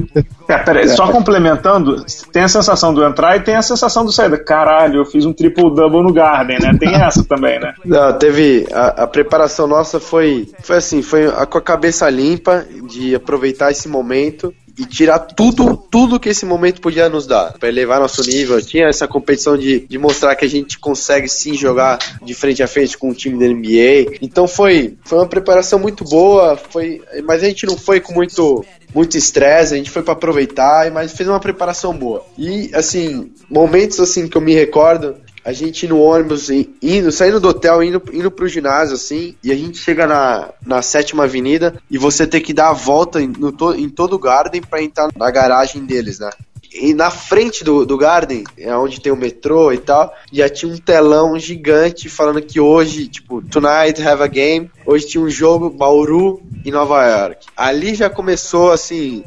É, 0.52 0.58
peraí, 0.58 0.90
só 0.90 1.12
complementando, 1.12 2.06
tem 2.32 2.44
a 2.44 2.48
sensação 2.48 2.94
do 2.94 3.04
entrar 3.04 3.38
e 3.38 3.42
tem 3.42 3.56
a 3.56 3.62
sensação 3.62 4.06
do 4.06 4.12
sair. 4.12 4.32
Caralho, 4.44 5.02
eu 5.02 5.06
fiz 5.06 5.26
um 5.26 5.34
triple-double 5.34 6.04
no 6.04 6.14
Garden, 6.14 6.60
né? 6.60 6.76
Tem 6.80 6.94
essa 7.02 7.24
também, 7.24 7.60
né? 7.60 7.74
Não, 7.86 8.18
teve. 8.18 8.68
A, 8.72 9.04
a, 9.04 9.08
preparação 9.08 9.68
nossa 9.68 10.00
foi, 10.00 10.50
foi 10.62 10.78
assim, 10.78 11.02
foi 11.02 11.28
a, 11.28 11.46
com 11.46 11.58
a 11.58 11.62
cabeça 11.62 12.10
limpa 12.10 12.66
de 12.88 13.16
aproveitar 13.16 13.72
esse 13.72 13.88
momento 13.88 14.54
e 14.78 14.86
tirar 14.86 15.20
tudo, 15.20 15.76
tudo 15.78 16.20
que 16.20 16.30
esse 16.30 16.46
momento 16.46 16.82
podia 16.82 17.10
nos 17.10 17.28
dar, 17.28 17.54
para 17.54 17.70
elevar 17.70 18.00
nosso 18.00 18.22
nível. 18.24 18.62
Tinha 18.62 18.88
essa 18.88 19.08
competição 19.08 19.58
de, 19.58 19.82
de 19.82 19.98
mostrar 19.98 20.36
que 20.36 20.46
a 20.46 20.50
gente 20.50 20.80
consegue 20.80 21.28
sim 21.28 21.54
jogar 21.54 22.00
de 22.22 22.34
frente 22.34 22.64
a 22.64 22.68
frente 22.68 22.98
com 22.98 23.10
o 23.10 23.14
time 23.14 23.38
da 23.38 23.54
NBA. 23.54 24.18
Então 24.22 24.48
foi, 24.48 24.98
foi 25.04 25.20
uma 25.20 25.28
preparação 25.28 25.78
muito 25.78 26.04
boa, 26.04 26.58
foi, 26.58 27.02
mas 27.26 27.44
a 27.44 27.48
gente 27.48 27.66
não 27.66 27.78
foi 27.78 28.00
com 28.00 28.14
muito 28.14 28.66
muito 28.94 29.18
estresse, 29.18 29.74
a 29.74 29.78
gente 29.78 29.90
foi 29.90 30.04
para 30.04 30.14
aproveitar, 30.14 30.92
mas 30.92 31.14
fez 31.14 31.28
uma 31.28 31.40
preparação 31.40 31.94
boa. 31.94 32.26
E 32.38 32.70
assim, 32.74 33.32
momentos 33.50 34.00
assim 34.00 34.28
que 34.28 34.38
eu 34.38 34.42
me 34.42 34.54
recordo, 34.54 35.16
a 35.44 35.52
gente 35.52 35.88
no 35.88 36.00
ônibus, 36.00 36.50
indo, 36.50 37.12
saindo 37.12 37.40
do 37.40 37.50
hotel, 37.50 37.84
indo, 37.84 38.02
indo 38.14 38.30
pro 38.30 38.48
ginásio, 38.48 38.96
assim, 38.96 39.36
e 39.44 39.52
a 39.52 39.56
gente 39.56 39.80
chega 39.80 40.06
na, 40.06 40.50
na 40.66 40.82
sétima 40.82 41.24
avenida 41.24 41.82
e 41.90 41.98
você 41.98 42.28
tem 42.28 42.42
que 42.42 42.54
dar 42.54 42.70
a 42.70 42.74
volta 42.74 43.20
no, 43.20 43.74
em 43.76 43.90
todo 43.90 44.14
o 44.14 44.20
Garden 44.20 44.62
para 44.62 44.84
entrar 44.84 45.10
na 45.16 45.32
garagem 45.32 45.84
deles, 45.84 46.20
né? 46.20 46.30
E 46.74 46.94
na 46.94 47.12
frente 47.12 47.66
do, 47.66 47.86
do 47.86 47.98
Garden, 47.98 48.46
é 48.58 48.74
onde 48.74 49.02
tem 49.02 49.12
o 49.12 49.18
metrô 49.18 49.74
e 49.74 49.78
tal, 49.78 50.14
já 50.32 50.48
tinha 50.48 50.72
um 50.72 50.78
telão 50.78 51.38
gigante 51.38 52.08
falando 52.08 52.42
que 52.42 52.62
hoje, 52.62 53.08
tipo, 53.08 53.42
tonight 53.42 54.02
have 54.02 54.24
a 54.24 54.28
game. 54.28 54.72
Hoje 54.86 55.08
tinha 55.08 55.24
um 55.24 55.30
jogo 55.30 55.70
Bauru 55.70 56.42
em 56.66 56.72
Nova 56.72 57.06
York. 57.06 57.46
Ali 57.56 57.96
já 57.96 58.10
começou, 58.10 58.72
assim, 58.72 59.24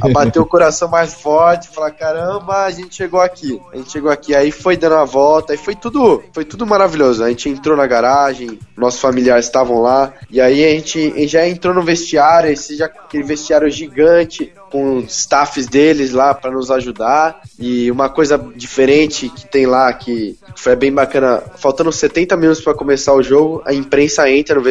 a 0.00 0.08
bater 0.08 0.40
o 0.40 0.46
coração 0.46 0.88
mais 0.88 1.14
forte, 1.14 1.68
falar, 1.68 1.90
caramba, 1.90 2.64
a 2.64 2.70
gente 2.70 2.94
chegou 2.94 3.20
aqui. 3.20 3.60
A 3.72 3.76
gente 3.76 3.90
chegou 3.90 4.10
aqui, 4.10 4.34
aí 4.34 4.50
foi 4.50 4.76
dando 4.76 4.96
a 4.96 5.04
volta, 5.04 5.54
e 5.54 5.58
foi 5.58 5.74
tudo, 5.74 6.22
foi 6.32 6.44
tudo 6.44 6.66
maravilhoso. 6.66 7.22
A 7.22 7.28
gente 7.28 7.48
entrou 7.48 7.76
na 7.76 7.86
garagem, 7.86 8.58
nossos 8.76 9.00
familiares 9.00 9.46
estavam 9.46 9.80
lá, 9.80 10.12
e 10.30 10.40
aí 10.40 10.64
a 10.64 10.70
gente, 10.70 10.98
a 10.98 11.18
gente 11.18 11.28
já 11.28 11.48
entrou 11.48 11.74
no 11.74 11.82
vestiário, 11.82 12.50
esse 12.50 12.76
já, 12.76 12.86
aquele 12.86 13.24
vestiário 13.24 13.68
gigante, 13.70 14.52
com 14.72 15.00
staffs 15.00 15.66
deles 15.66 16.12
lá 16.12 16.32
para 16.32 16.50
nos 16.50 16.70
ajudar. 16.70 17.42
E 17.58 17.90
uma 17.90 18.08
coisa 18.08 18.38
diferente 18.56 19.28
que 19.28 19.46
tem 19.46 19.66
lá, 19.66 19.92
que 19.92 20.38
foi 20.56 20.74
bem 20.74 20.90
bacana, 20.90 21.42
faltando 21.56 21.92
70 21.92 22.34
minutos 22.38 22.62
para 22.62 22.72
começar 22.72 23.12
o 23.12 23.22
jogo, 23.22 23.62
a 23.66 23.74
imprensa 23.74 24.30
entra 24.30 24.54
no 24.54 24.62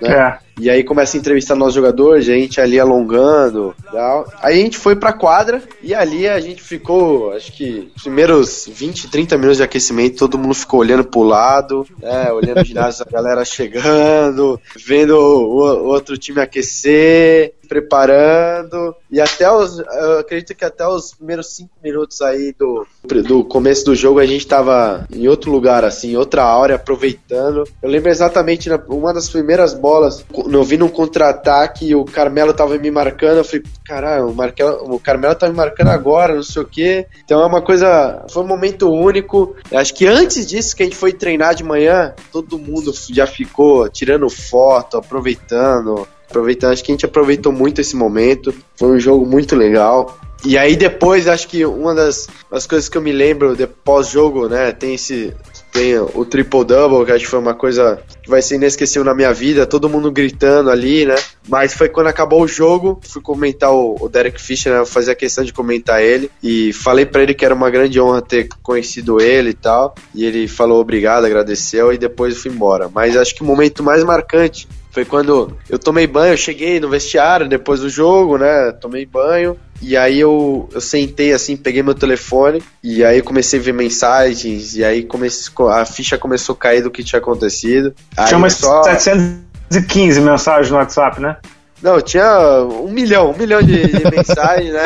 né? 0.00 0.38
É. 0.40 0.43
E 0.58 0.70
aí 0.70 0.84
começa 0.84 1.16
a 1.16 1.20
entrevistar 1.20 1.54
nossos 1.54 1.74
jogadores, 1.74 2.28
a 2.28 2.32
gente 2.32 2.60
ali 2.60 2.78
alongando 2.78 3.74
tal. 3.90 4.30
Aí 4.40 4.60
a 4.60 4.62
gente 4.62 4.78
foi 4.78 4.94
pra 4.94 5.12
quadra 5.12 5.62
e 5.82 5.94
ali 5.94 6.28
a 6.28 6.38
gente 6.40 6.62
ficou, 6.62 7.32
acho 7.32 7.52
que, 7.52 7.90
os 7.96 8.02
primeiros 8.02 8.68
20, 8.70 9.10
30 9.10 9.36
minutos 9.36 9.56
de 9.58 9.62
aquecimento, 9.62 10.18
todo 10.18 10.38
mundo 10.38 10.54
ficou 10.54 10.80
olhando 10.80 11.04
pro 11.04 11.22
lado, 11.22 11.86
né, 12.00 12.30
olhando 12.32 12.60
o 12.60 12.64
ginásio, 12.64 13.04
a 13.06 13.10
galera 13.10 13.44
chegando, 13.44 14.60
vendo 14.76 15.16
o, 15.16 15.60
o 15.60 15.86
outro 15.86 16.16
time 16.16 16.40
aquecer 16.40 17.54
preparando 17.64 18.94
e 19.10 19.20
até 19.20 19.50
os, 19.50 19.78
eu 19.78 20.18
acredito 20.18 20.54
que 20.54 20.64
até 20.64 20.86
os 20.86 21.14
primeiros 21.14 21.54
cinco 21.54 21.72
minutos 21.82 22.20
aí 22.20 22.54
do, 22.58 22.86
do 23.26 23.44
começo 23.44 23.84
do 23.84 23.94
jogo 23.94 24.20
a 24.20 24.26
gente 24.26 24.46
tava 24.46 25.06
em 25.12 25.26
outro 25.26 25.50
lugar 25.50 25.84
assim, 25.84 26.16
outra 26.16 26.44
área 26.44 26.76
aproveitando. 26.76 27.64
Eu 27.82 27.88
lembro 27.88 28.10
exatamente 28.10 28.68
na, 28.68 28.76
uma 28.88 29.12
das 29.12 29.28
primeiras 29.28 29.74
bolas 29.74 30.24
eu 30.50 30.62
vi 30.62 30.76
num 30.76 30.88
contra-ataque, 30.88 31.94
o 31.94 32.04
Carmelo 32.04 32.52
tava 32.52 32.76
me 32.78 32.90
marcando, 32.90 33.38
eu 33.38 33.44
falei, 33.44 33.62
caralho, 33.84 34.34
o, 34.82 34.98
Carmelo 34.98 35.34
tá 35.34 35.48
me 35.48 35.54
marcando 35.54 35.88
agora, 35.88 36.34
não 36.34 36.42
sei 36.42 36.62
o 36.62 36.66
quê. 36.66 37.06
Então 37.24 37.40
é 37.40 37.46
uma 37.46 37.62
coisa, 37.62 38.24
foi 38.30 38.42
um 38.42 38.46
momento 38.46 38.90
único. 38.90 39.54
Acho 39.72 39.94
que 39.94 40.06
antes 40.06 40.46
disso 40.46 40.76
que 40.76 40.82
a 40.82 40.86
gente 40.86 40.96
foi 40.96 41.12
treinar 41.12 41.54
de 41.54 41.64
manhã, 41.64 42.14
todo 42.32 42.58
mundo 42.58 42.92
já 43.10 43.26
ficou 43.26 43.88
tirando 43.88 44.28
foto, 44.28 44.96
aproveitando. 44.96 46.06
Aproveitando, 46.28 46.72
acho 46.72 46.82
que 46.82 46.90
a 46.90 46.94
gente 46.94 47.06
aproveitou 47.06 47.52
muito 47.52 47.80
esse 47.80 47.94
momento. 47.94 48.52
Foi 48.76 48.88
um 48.88 48.98
jogo 48.98 49.24
muito 49.24 49.54
legal. 49.54 50.18
E 50.44 50.58
aí 50.58 50.76
depois, 50.76 51.26
acho 51.26 51.48
que 51.48 51.64
uma 51.64 51.94
das, 51.94 52.28
das 52.50 52.66
coisas 52.66 52.88
que 52.88 52.98
eu 52.98 53.02
me 53.02 53.12
lembro 53.12 53.56
de 53.56 53.66
pós-jogo, 53.66 54.48
né, 54.48 54.72
tem 54.72 54.94
esse 54.94 55.32
tem 55.74 55.98
o 55.98 56.24
triple-double, 56.24 57.04
que 57.04 57.10
acho 57.10 57.24
que 57.24 57.30
foi 57.30 57.40
uma 57.40 57.52
coisa 57.52 58.00
que 58.22 58.30
vai 58.30 58.40
ser 58.40 58.54
inesquecível 58.54 59.04
na 59.04 59.12
minha 59.12 59.34
vida, 59.34 59.66
todo 59.66 59.88
mundo 59.88 60.10
gritando 60.12 60.70
ali, 60.70 61.04
né? 61.04 61.16
Mas 61.48 61.74
foi 61.74 61.88
quando 61.88 62.06
acabou 62.06 62.42
o 62.42 62.48
jogo, 62.48 63.00
fui 63.02 63.20
comentar 63.20 63.72
o, 63.72 64.08
Derek 64.08 64.40
Fisher, 64.40 64.72
né? 64.72 64.78
Eu 64.78 64.86
fazia 64.86 65.16
questão 65.16 65.42
de 65.42 65.52
comentar 65.52 66.00
ele 66.00 66.30
e 66.40 66.72
falei 66.72 67.04
para 67.04 67.24
ele 67.24 67.34
que 67.34 67.44
era 67.44 67.52
uma 67.52 67.68
grande 67.70 68.00
honra 68.00 68.22
ter 68.22 68.48
conhecido 68.62 69.20
ele 69.20 69.50
e 69.50 69.54
tal. 69.54 69.96
E 70.14 70.24
ele 70.24 70.46
falou 70.46 70.80
obrigado, 70.80 71.24
agradeceu 71.24 71.92
e 71.92 71.98
depois 71.98 72.36
fui 72.36 72.52
embora. 72.52 72.88
Mas 72.94 73.16
acho 73.16 73.34
que 73.34 73.42
o 73.42 73.44
momento 73.44 73.82
mais 73.82 74.04
marcante 74.04 74.68
foi 74.94 75.04
quando 75.04 75.58
eu 75.68 75.76
tomei 75.76 76.06
banho, 76.06 76.34
eu 76.34 76.36
cheguei 76.36 76.78
no 76.78 76.88
vestiário 76.88 77.48
depois 77.48 77.80
do 77.80 77.88
jogo, 77.88 78.38
né? 78.38 78.70
Tomei 78.80 79.04
banho. 79.04 79.58
E 79.82 79.96
aí 79.96 80.20
eu, 80.20 80.68
eu 80.72 80.80
sentei 80.80 81.32
assim, 81.32 81.56
peguei 81.56 81.82
meu 81.82 81.96
telefone 81.96 82.62
e 82.80 83.04
aí 83.04 83.20
comecei 83.20 83.58
a 83.58 83.62
ver 83.62 83.74
mensagens 83.74 84.76
e 84.76 84.84
aí 84.84 85.02
comecei, 85.02 85.52
a 85.68 85.84
ficha 85.84 86.16
começou 86.16 86.54
a 86.54 86.58
cair 86.58 86.80
do 86.80 86.92
que 86.92 87.02
tinha 87.02 87.18
acontecido. 87.18 87.92
Tinha 88.24 88.38
umas 88.38 88.54
só... 88.54 88.84
715 88.84 90.20
mensagens 90.20 90.70
no 90.70 90.76
WhatsApp, 90.76 91.20
né? 91.20 91.38
Não, 91.82 92.00
tinha 92.00 92.62
um 92.62 92.88
milhão, 92.88 93.32
um 93.32 93.36
milhão 93.36 93.60
de, 93.60 93.88
de 93.88 94.10
mensagens, 94.16 94.72
né? 94.72 94.84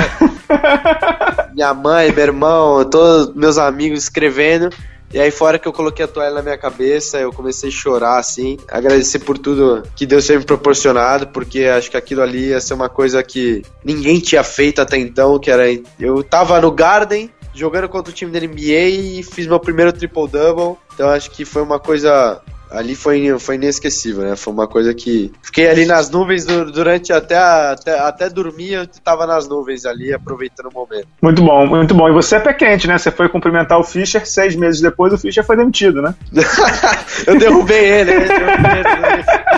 Minha 1.52 1.74
mãe, 1.74 2.10
meu 2.10 2.24
irmão, 2.24 2.82
todos 2.86 3.34
meus 3.34 3.58
amigos 3.58 4.04
escrevendo. 4.04 4.70
E 5.12 5.18
aí, 5.18 5.30
fora 5.30 5.58
que 5.58 5.66
eu 5.66 5.72
coloquei 5.72 6.04
a 6.04 6.08
toalha 6.08 6.34
na 6.34 6.42
minha 6.42 6.58
cabeça, 6.58 7.18
eu 7.18 7.32
comecei 7.32 7.70
a 7.70 7.72
chorar, 7.72 8.18
assim, 8.18 8.58
agradecer 8.70 9.20
por 9.20 9.38
tudo 9.38 9.82
que 9.96 10.04
Deus 10.04 10.26
tem 10.26 10.36
me 10.36 10.44
proporcionado, 10.44 11.28
porque 11.28 11.64
acho 11.64 11.90
que 11.90 11.96
aquilo 11.96 12.20
ali 12.20 12.48
ia 12.48 12.60
ser 12.60 12.74
uma 12.74 12.90
coisa 12.90 13.22
que 13.22 13.62
ninguém 13.82 14.20
tinha 14.20 14.44
feito 14.44 14.82
até 14.82 14.98
então, 14.98 15.38
que 15.38 15.50
era... 15.50 15.64
Eu 15.98 16.22
tava 16.22 16.60
no 16.60 16.70
Garden, 16.70 17.30
jogando 17.54 17.88
contra 17.88 18.12
o 18.12 18.14
time 18.14 18.30
da 18.30 18.38
NBA 18.38 18.88
e 18.88 19.22
fiz 19.22 19.46
meu 19.46 19.58
primeiro 19.58 19.92
triple-double, 19.92 20.76
então 20.94 21.08
acho 21.08 21.30
que 21.30 21.44
foi 21.44 21.62
uma 21.62 21.80
coisa 21.80 22.42
ali 22.70 22.94
foi, 22.94 23.38
foi 23.38 23.54
inesquecível, 23.56 24.24
né? 24.24 24.36
Foi 24.36 24.52
uma 24.52 24.66
coisa 24.66 24.92
que. 24.94 25.32
Fiquei 25.42 25.68
ali 25.68 25.86
nas 25.86 26.10
nuvens 26.10 26.44
durante 26.44 27.12
até, 27.12 27.36
até, 27.36 27.98
até 27.98 28.30
dormir, 28.30 28.72
eu 28.72 28.86
tava 29.02 29.26
nas 29.26 29.48
nuvens 29.48 29.84
ali, 29.84 30.12
aproveitando 30.12 30.66
o 30.66 30.74
momento. 30.74 31.08
Muito 31.22 31.42
bom, 31.42 31.66
muito 31.66 31.94
bom. 31.94 32.08
E 32.08 32.12
você 32.12 32.36
é 32.36 32.40
pé 32.40 32.52
quente, 32.52 32.86
né? 32.86 32.98
Você 32.98 33.10
foi 33.10 33.28
cumprimentar 33.28 33.78
o 33.78 33.84
Fischer, 33.84 34.26
seis 34.26 34.54
meses 34.54 34.80
depois 34.80 35.12
o 35.12 35.18
Fischer 35.18 35.44
foi 35.44 35.56
demitido, 35.56 36.02
né? 36.02 36.14
eu 37.26 37.38
derrubei 37.38 37.84
ele, 37.84 38.18
né? 38.18 38.28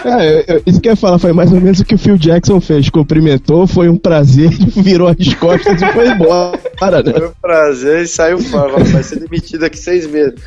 é, 0.04 0.54
eu, 0.54 0.62
isso 0.66 0.80
que 0.80 0.88
eu 0.88 0.92
ia 0.92 0.96
falar, 0.96 1.18
foi 1.18 1.32
mais 1.32 1.52
ou 1.52 1.60
menos 1.60 1.80
o 1.80 1.84
que 1.84 1.94
o 1.94 1.98
Phil 1.98 2.16
Jackson 2.16 2.60
fez. 2.60 2.88
Cumprimentou, 2.88 3.66
foi 3.66 3.88
um 3.88 3.96
prazer, 3.96 4.50
virou 4.76 5.08
as 5.08 5.34
costas 5.34 5.80
e 5.80 5.92
foi 5.92 6.08
embora. 6.08 6.69
Né? 7.02 7.12
Foi 7.12 7.28
um 7.28 7.32
prazer 7.40 8.02
e 8.02 8.08
saiu 8.08 8.38
fora. 8.38 8.82
Vai 8.84 9.02
ser 9.02 9.20
demitido 9.20 9.64
aqui 9.64 9.76
seis 9.76 10.06
meses. 10.06 10.40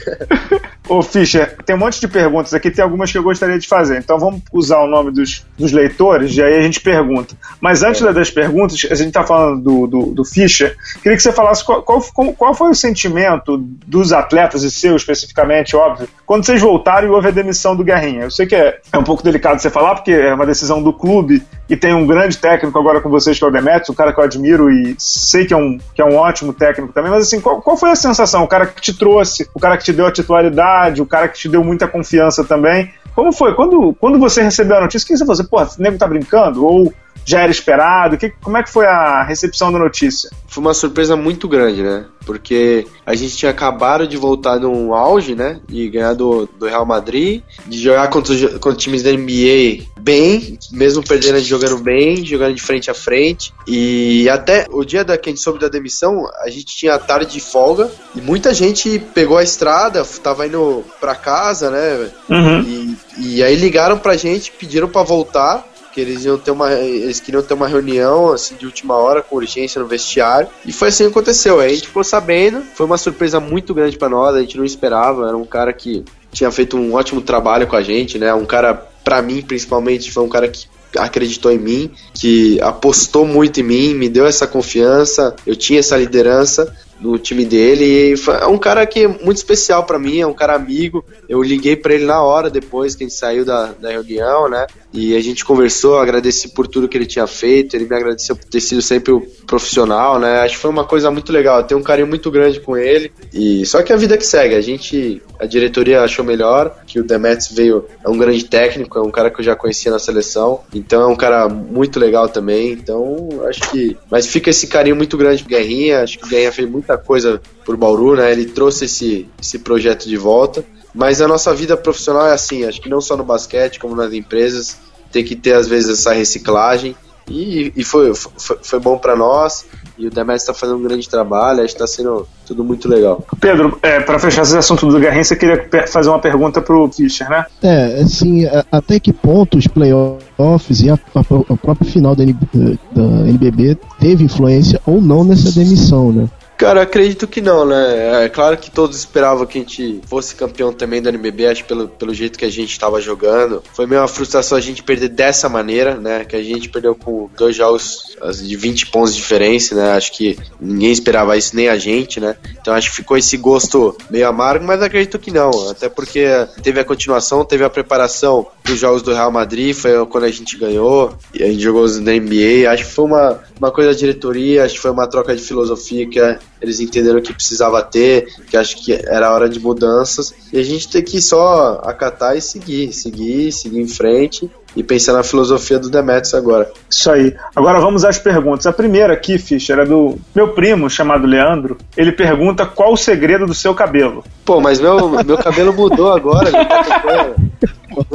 Ô, 0.87 1.01
Fischer, 1.01 1.55
tem 1.65 1.75
um 1.75 1.79
monte 1.79 1.99
de 2.01 2.07
perguntas 2.07 2.53
aqui, 2.53 2.69
tem 2.69 2.83
algumas 2.83 3.11
que 3.11 3.17
eu 3.17 3.23
gostaria 3.23 3.57
de 3.57 3.67
fazer. 3.67 3.99
Então 3.99 4.19
vamos 4.19 4.41
usar 4.51 4.79
o 4.79 4.87
nome 4.87 5.11
dos, 5.11 5.45
dos 5.57 5.71
leitores 5.71 6.35
e 6.35 6.41
aí 6.41 6.59
a 6.59 6.61
gente 6.61 6.81
pergunta. 6.81 7.35
Mas 7.61 7.83
antes 7.83 8.01
é. 8.01 8.11
das 8.11 8.29
perguntas, 8.29 8.77
a 8.89 8.95
gente 8.95 9.07
está 9.07 9.23
falando 9.23 9.61
do, 9.61 9.87
do, 9.87 10.05
do, 10.13 10.25
Fischer, 10.25 10.75
queria 11.01 11.15
que 11.15 11.23
você 11.23 11.31
falasse 11.31 11.63
qual, 11.63 11.81
qual, 11.83 12.01
qual, 12.33 12.53
foi 12.53 12.71
o 12.71 12.75
sentimento 12.75 13.57
dos 13.57 14.11
atletas 14.11 14.63
e 14.63 14.71
seu 14.71 14.95
especificamente, 14.95 15.75
óbvio, 15.75 16.07
quando 16.25 16.45
vocês 16.45 16.61
voltaram 16.61 17.07
e 17.07 17.11
houve 17.11 17.29
a 17.29 17.31
demissão 17.31 17.75
do 17.75 17.83
Guerrinha. 17.83 18.23
Eu 18.23 18.31
sei 18.31 18.45
que 18.45 18.55
é, 18.55 18.79
é 18.91 18.97
um 18.97 19.03
pouco 19.03 19.23
delicado 19.23 19.61
você 19.61 19.69
falar, 19.69 19.95
porque 19.95 20.11
é 20.11 20.33
uma 20.33 20.45
decisão 20.45 20.83
do 20.83 20.91
clube 20.91 21.41
e 21.69 21.77
tem 21.77 21.93
um 21.93 22.05
grande 22.05 22.37
técnico 22.37 22.77
agora 22.77 22.99
com 22.99 23.09
vocês, 23.09 23.37
que 23.37 23.43
é 23.43 23.47
o 23.47 23.51
Demetrius, 23.51 23.89
um 23.89 23.93
cara 23.93 24.13
que 24.13 24.19
eu 24.19 24.23
admiro 24.23 24.69
e 24.69 24.95
sei 24.99 25.45
que 25.45 25.53
é 25.53 25.57
um, 25.57 25.77
que 25.93 26.01
é 26.01 26.05
um 26.05 26.15
ótimo 26.15 26.53
técnico 26.53 26.93
também, 26.93 27.09
mas 27.11 27.27
assim, 27.27 27.39
qual, 27.39 27.61
qual 27.61 27.77
foi 27.77 27.91
a 27.91 27.95
sensação? 27.95 28.43
O 28.43 28.47
cara 28.47 28.65
que 28.65 28.81
te 28.81 28.93
trouxe, 28.93 29.49
o 29.53 29.59
cara 29.59 29.77
que 29.77 29.83
te 29.83 29.93
deu 29.93 30.05
a 30.05 30.11
titularidade, 30.11 31.01
o 31.01 31.05
cara 31.05 31.27
que 31.27 31.37
te 31.37 31.49
deu 31.49 31.63
muita 31.63 31.87
confiança 31.87 32.43
também. 32.43 32.91
Como 33.15 33.31
foi? 33.31 33.53
Quando, 33.53 33.95
quando 33.99 34.19
você 34.19 34.41
recebeu 34.41 34.77
a 34.77 34.81
notícia, 34.81 35.05
o 35.05 35.07
que 35.07 35.17
você 35.17 35.25
falou? 35.25 35.49
Pô, 35.49 35.61
o 35.61 35.81
nego 35.81 35.97
tá 35.97 36.07
brincando? 36.07 36.65
Ou 36.65 36.91
já 37.25 37.41
era 37.41 37.51
esperado? 37.51 38.17
Que, 38.17 38.29
como 38.41 38.57
é 38.57 38.63
que 38.63 38.71
foi 38.71 38.85
a 38.85 39.23
recepção 39.23 39.71
da 39.71 39.79
notícia? 39.79 40.29
Foi 40.47 40.61
uma 40.61 40.73
surpresa 40.73 41.15
muito 41.15 41.47
grande, 41.47 41.81
né? 41.81 42.05
Porque 42.25 42.87
a 43.05 43.15
gente 43.15 43.35
tinha 43.35 43.51
acabado 43.51 44.07
de 44.07 44.15
voltar 44.15 44.59
num 44.59 44.93
auge, 44.93 45.35
né? 45.35 45.59
E 45.69 45.89
ganhar 45.89 46.13
do, 46.13 46.47
do 46.57 46.67
Real 46.67 46.85
Madrid, 46.85 47.41
de 47.65 47.81
jogar 47.81 48.07
contra, 48.09 48.35
contra 48.59 48.75
times 48.75 49.03
da 49.03 49.11
NBA 49.11 49.83
bem, 49.99 50.57
mesmo 50.71 51.03
perdendo 51.03 51.39
jogando 51.39 51.77
bem, 51.79 52.23
jogando 52.25 52.53
de 52.53 52.61
frente 52.61 52.91
a 52.91 52.93
frente. 52.93 53.53
E 53.67 54.29
até 54.29 54.67
o 54.69 54.83
dia 54.83 55.03
da 55.03 55.17
que 55.17 55.29
a 55.29 55.31
gente 55.31 55.41
soube 55.41 55.59
da 55.59 55.67
demissão, 55.67 56.25
a 56.41 56.49
gente 56.49 56.65
tinha 56.65 56.97
tarde 56.99 57.33
de 57.33 57.39
folga 57.39 57.89
e 58.15 58.21
muita 58.21 58.53
gente 58.53 58.99
pegou 59.13 59.37
a 59.37 59.43
estrada, 59.43 60.05
tava 60.21 60.47
indo 60.47 60.83
pra 60.99 61.15
casa, 61.15 61.69
né? 61.69 62.09
Uhum. 62.29 62.61
E, 62.61 62.97
e 63.17 63.43
aí 63.43 63.55
ligaram 63.55 63.97
pra 63.97 64.17
gente, 64.17 64.51
pediram 64.51 64.87
para 64.87 65.03
voltar 65.03 65.72
que 65.93 66.01
eles 66.01 66.25
iam 66.25 66.37
ter 66.37 66.51
uma 66.51 66.73
eles 66.73 67.19
queriam 67.19 67.43
ter 67.43 67.53
uma 67.53 67.67
reunião 67.67 68.31
assim 68.31 68.55
de 68.55 68.65
última 68.65 68.95
hora 68.95 69.21
com 69.21 69.35
urgência 69.35 69.81
no 69.81 69.87
vestiário. 69.87 70.49
E 70.65 70.73
foi 70.73 70.87
assim 70.89 71.03
que 71.03 71.11
aconteceu. 71.11 71.59
Aí 71.59 71.71
a 71.71 71.75
gente 71.75 71.87
ficou 71.87 72.03
sabendo. 72.03 72.63
Foi 72.73 72.85
uma 72.85 72.97
surpresa 72.97 73.39
muito 73.39 73.73
grande 73.73 73.97
para 73.97 74.09
nós. 74.09 74.35
A 74.35 74.39
gente 74.39 74.57
não 74.57 74.65
esperava. 74.65 75.27
Era 75.27 75.37
um 75.37 75.45
cara 75.45 75.71
que 75.71 76.03
tinha 76.31 76.51
feito 76.51 76.75
um 76.75 76.93
ótimo 76.95 77.21
trabalho 77.21 77.67
com 77.67 77.75
a 77.75 77.81
gente 77.83 78.17
né? 78.17 78.33
Um 78.33 78.45
cara 78.45 78.73
para 79.03 79.21
mim 79.21 79.41
principalmente 79.41 80.11
foi 80.11 80.23
um 80.23 80.29
cara 80.29 80.47
que 80.47 80.67
acreditou 80.97 81.51
em 81.51 81.57
mim, 81.57 81.91
que 82.13 82.61
apostou 82.61 83.25
muito 83.25 83.59
em 83.59 83.63
mim, 83.63 83.93
me 83.95 84.07
deu 84.07 84.27
essa 84.27 84.45
confiança, 84.45 85.35
eu 85.45 85.55
tinha 85.55 85.79
essa 85.79 85.97
liderança 85.97 86.73
no 86.99 87.17
time 87.17 87.45
dele 87.45 88.13
e 88.13 88.15
é 88.41 88.47
um 88.47 88.57
cara 88.57 88.85
que 88.85 89.01
é 89.01 89.07
muito 89.07 89.37
especial 89.37 89.83
para 89.83 89.99
mim, 89.99 90.19
é 90.19 90.27
um 90.27 90.33
cara 90.33 90.55
amigo. 90.55 91.03
Eu 91.27 91.41
liguei 91.41 91.75
para 91.75 91.93
ele 91.93 92.05
na 92.05 92.21
hora 92.21 92.49
depois 92.49 92.95
que 92.95 93.03
a 93.03 93.07
gente 93.07 93.17
saiu 93.17 93.43
da, 93.45 93.73
da 93.73 93.89
reunião, 93.89 94.49
né? 94.49 94.65
E 94.93 95.15
a 95.15 95.21
gente 95.21 95.43
conversou, 95.43 95.97
agradeci 95.97 96.49
por 96.49 96.67
tudo 96.67 96.87
que 96.87 96.95
ele 96.95 97.05
tinha 97.05 97.25
feito, 97.25 97.75
ele 97.75 97.85
me 97.85 97.95
agradeceu 97.95 98.35
por 98.35 98.45
ter 98.45 98.61
sido 98.61 98.81
sempre 98.81 99.11
o 99.11 99.21
profissional, 99.47 100.19
né? 100.19 100.41
Acho 100.41 100.55
que 100.55 100.61
foi 100.61 100.69
uma 100.69 100.85
coisa 100.85 101.09
muito 101.09 101.31
legal, 101.31 101.59
eu 101.59 101.63
tenho 101.63 101.79
um 101.79 101.83
carinho 101.83 102.07
muito 102.07 102.29
grande 102.29 102.59
com 102.59 102.77
ele. 102.77 103.11
E 103.33 103.65
só 103.65 103.81
que 103.81 103.91
a 103.91 103.95
vida 103.95 104.17
que 104.17 104.25
segue, 104.25 104.53
a 104.53 104.61
gente, 104.61 105.21
a 105.39 105.45
diretoria 105.45 106.01
achou 106.01 106.23
melhor, 106.23 106.83
que 106.85 106.99
o 106.99 107.03
Demetrius 107.03 107.51
veio, 107.51 107.85
é 108.05 108.09
um 108.09 108.17
grande 108.17 108.45
técnico, 108.45 108.99
é 108.99 109.01
um 109.01 109.09
cara 109.09 109.31
que 109.31 109.39
eu 109.39 109.43
já 109.43 109.55
conhecia 109.55 109.91
na 109.91 109.99
seleção, 109.99 110.61
então 110.73 111.01
é 111.01 111.07
um 111.07 111.15
cara 111.15 111.49
muito 111.49 111.99
legal 111.99 112.29
também. 112.29 112.71
Então, 112.71 113.29
acho 113.47 113.71
que 113.71 113.97
mas 114.11 114.27
fica 114.27 114.51
esse 114.51 114.67
carinho 114.67 114.95
muito 114.95 115.17
grande 115.17 115.43
pro 115.43 115.49
Guerrinha, 115.49 116.03
acho 116.03 116.19
que 116.19 116.25
o 116.25 116.29
Guerrinha 116.29 116.51
fez 116.51 116.69
muita 116.83 116.97
coisa 116.97 117.41
por 117.65 117.77
Bauru, 117.77 118.15
né? 118.15 118.31
Ele 118.31 118.45
trouxe 118.45 118.85
esse 118.85 119.27
esse 119.39 119.59
projeto 119.59 120.07
de 120.07 120.17
volta. 120.17 120.63
Mas 120.93 121.21
a 121.21 121.27
nossa 121.27 121.53
vida 121.53 121.75
profissional 121.75 122.27
é 122.27 122.33
assim, 122.33 122.65
acho 122.65 122.79
que 122.79 122.89
não 122.89 123.01
só 123.01 123.17
no 123.17 123.23
basquete, 123.23 123.79
como 123.79 123.95
nas 123.95 124.13
empresas, 124.13 124.77
tem 125.11 125.23
que 125.23 125.35
ter 125.35 125.53
às 125.53 125.67
vezes 125.67 125.99
essa 125.99 126.13
reciclagem. 126.13 126.95
E, 127.27 127.71
e 127.75 127.83
foi, 127.85 128.13
foi, 128.13 128.57
foi 128.61 128.79
bom 128.79 128.97
para 128.97 129.15
nós. 129.15 129.65
E 129.97 130.07
o 130.07 130.09
Demetrius 130.09 130.41
está 130.41 130.53
fazendo 130.53 130.77
um 130.77 130.83
grande 130.83 131.07
trabalho, 131.07 131.63
acho 131.63 131.75
que 131.75 131.81
está 131.81 131.87
sendo 131.87 132.27
tudo 132.45 132.63
muito 132.63 132.89
legal. 132.89 133.25
Pedro, 133.39 133.79
é, 133.81 133.99
para 134.01 134.19
fechar 134.19 134.41
esse 134.41 134.57
assunto 134.57 134.87
do 134.87 134.99
Garrinha, 134.99 135.23
você 135.23 135.35
queria 135.35 135.67
fazer 135.87 136.09
uma 136.09 136.19
pergunta 136.19 136.61
pro 136.61 136.91
Fischer, 136.91 137.29
né? 137.29 137.45
É, 137.61 138.01
assim, 138.01 138.45
até 138.71 138.99
que 138.99 139.13
ponto 139.13 139.57
os 139.57 139.67
playoffs 139.67 140.81
e 140.81 140.89
a, 140.89 140.95
a, 140.95 141.19
a 141.19 141.57
própria 141.57 141.89
final 141.89 142.15
da, 142.15 142.25
da 142.25 143.29
NBB 143.29 143.77
teve 143.99 144.23
influência 144.23 144.81
ou 144.85 145.01
não 145.01 145.23
nessa 145.23 145.51
demissão, 145.51 146.11
né? 146.11 146.27
Cara, 146.63 146.81
acredito 146.81 147.27
que 147.27 147.41
não, 147.41 147.65
né? 147.65 148.23
É 148.23 148.29
claro 148.29 148.57
que 148.57 148.71
todos 148.71 148.97
esperavam 148.97 149.45
que 149.45 149.57
a 149.57 149.61
gente 149.61 149.99
fosse 150.07 150.33
campeão 150.33 150.71
também 150.71 151.01
da 151.01 151.09
NBB, 151.09 151.47
acho 151.47 151.65
pelo, 151.65 151.89
pelo 151.89 152.13
jeito 152.13 152.39
que 152.39 152.45
a 152.45 152.49
gente 152.49 152.71
estava 152.71 153.01
jogando. 153.01 153.61
Foi 153.73 153.85
meio 153.85 153.99
uma 153.99 154.07
frustração 154.07 154.57
a 154.57 154.61
gente 154.61 154.81
perder 154.81 155.09
dessa 155.09 155.49
maneira, 155.49 155.95
né? 155.95 156.23
Que 156.23 156.37
a 156.37 156.41
gente 156.41 156.69
perdeu 156.69 156.95
com 156.95 157.29
dois 157.37 157.55
jogos 157.55 158.15
de 158.41 158.55
20 158.55 158.87
pontos 158.87 159.13
de 159.13 159.21
diferença, 159.21 159.75
né? 159.75 159.91
Acho 159.91 160.13
que 160.13 160.37
ninguém 160.59 160.91
esperava 160.91 161.35
isso, 161.35 161.53
nem 161.53 161.67
a 161.67 161.77
gente, 161.77 162.21
né? 162.21 162.37
Então 162.61 162.73
acho 162.73 162.91
que 162.91 162.95
ficou 162.95 163.17
esse 163.17 163.35
gosto 163.35 163.97
meio 164.09 164.27
amargo, 164.27 164.65
mas 164.65 164.81
acredito 164.81 165.19
que 165.19 165.31
não. 165.31 165.51
Até 165.69 165.89
porque 165.89 166.25
teve 166.61 166.79
a 166.79 166.85
continuação, 166.85 167.43
teve 167.43 167.65
a 167.65 167.69
preparação 167.69 168.47
dos 168.63 168.79
jogos 168.79 169.01
do 169.01 169.13
Real 169.13 169.31
Madrid, 169.31 169.75
foi 169.75 170.05
quando 170.05 170.23
a 170.23 170.31
gente 170.31 170.57
ganhou, 170.57 171.13
e 171.33 171.43
a 171.43 171.47
gente 171.47 171.61
jogou 171.61 171.87
na 171.99 172.13
NBA. 172.13 172.69
Acho 172.71 172.85
que 172.85 172.91
foi 172.91 173.05
uma, 173.05 173.39
uma 173.59 173.71
coisa 173.71 173.91
da 173.91 173.97
diretoria, 173.97 174.63
acho 174.63 174.75
que 174.75 174.81
foi 174.81 174.91
uma 174.91 175.07
troca 175.07 175.35
de 175.35 175.41
filosofia 175.41 176.07
que 176.07 176.19
eles 176.63 176.79
entenderam 176.79 177.21
que 177.21 177.33
precisava 177.33 177.83
ter, 177.83 178.25
que 178.49 178.55
acho 178.55 178.77
que 178.77 178.93
era 178.93 179.33
hora 179.33 179.49
de 179.49 179.59
mudanças, 179.59 180.33
e 180.51 180.57
a 180.57 180.63
gente 180.63 180.87
tem 180.87 181.03
que 181.03 181.21
só 181.21 181.81
acatar 181.83 182.37
e 182.37 182.41
seguir, 182.41 182.93
seguir, 182.93 183.51
seguir 183.51 183.81
em 183.81 183.87
frente 183.87 184.49
e 184.75 184.81
pensar 184.81 185.13
na 185.13 185.23
filosofia 185.23 185.77
do 185.77 185.89
Demetrius 185.89 186.33
agora. 186.33 186.71
Isso 186.89 187.11
aí. 187.11 187.35
Agora 187.53 187.79
vamos 187.79 188.05
às 188.05 188.17
perguntas. 188.17 188.65
A 188.65 188.71
primeira 188.71 189.13
aqui, 189.13 189.37
Fischer, 189.37 189.77
é 189.77 189.85
do 189.85 190.17
meu 190.33 190.53
primo 190.53 190.89
chamado 190.89 191.27
Leandro. 191.27 191.77
Ele 191.97 192.11
pergunta 192.11 192.65
qual 192.65 192.93
o 192.93 192.97
segredo 192.97 193.45
do 193.45 193.53
seu 193.53 193.75
cabelo. 193.75 194.23
Pô, 194.45 194.61
mas 194.61 194.79
meu, 194.79 195.09
meu 195.23 195.37
cabelo 195.37 195.73
mudou 195.73 196.13
agora. 196.13 196.49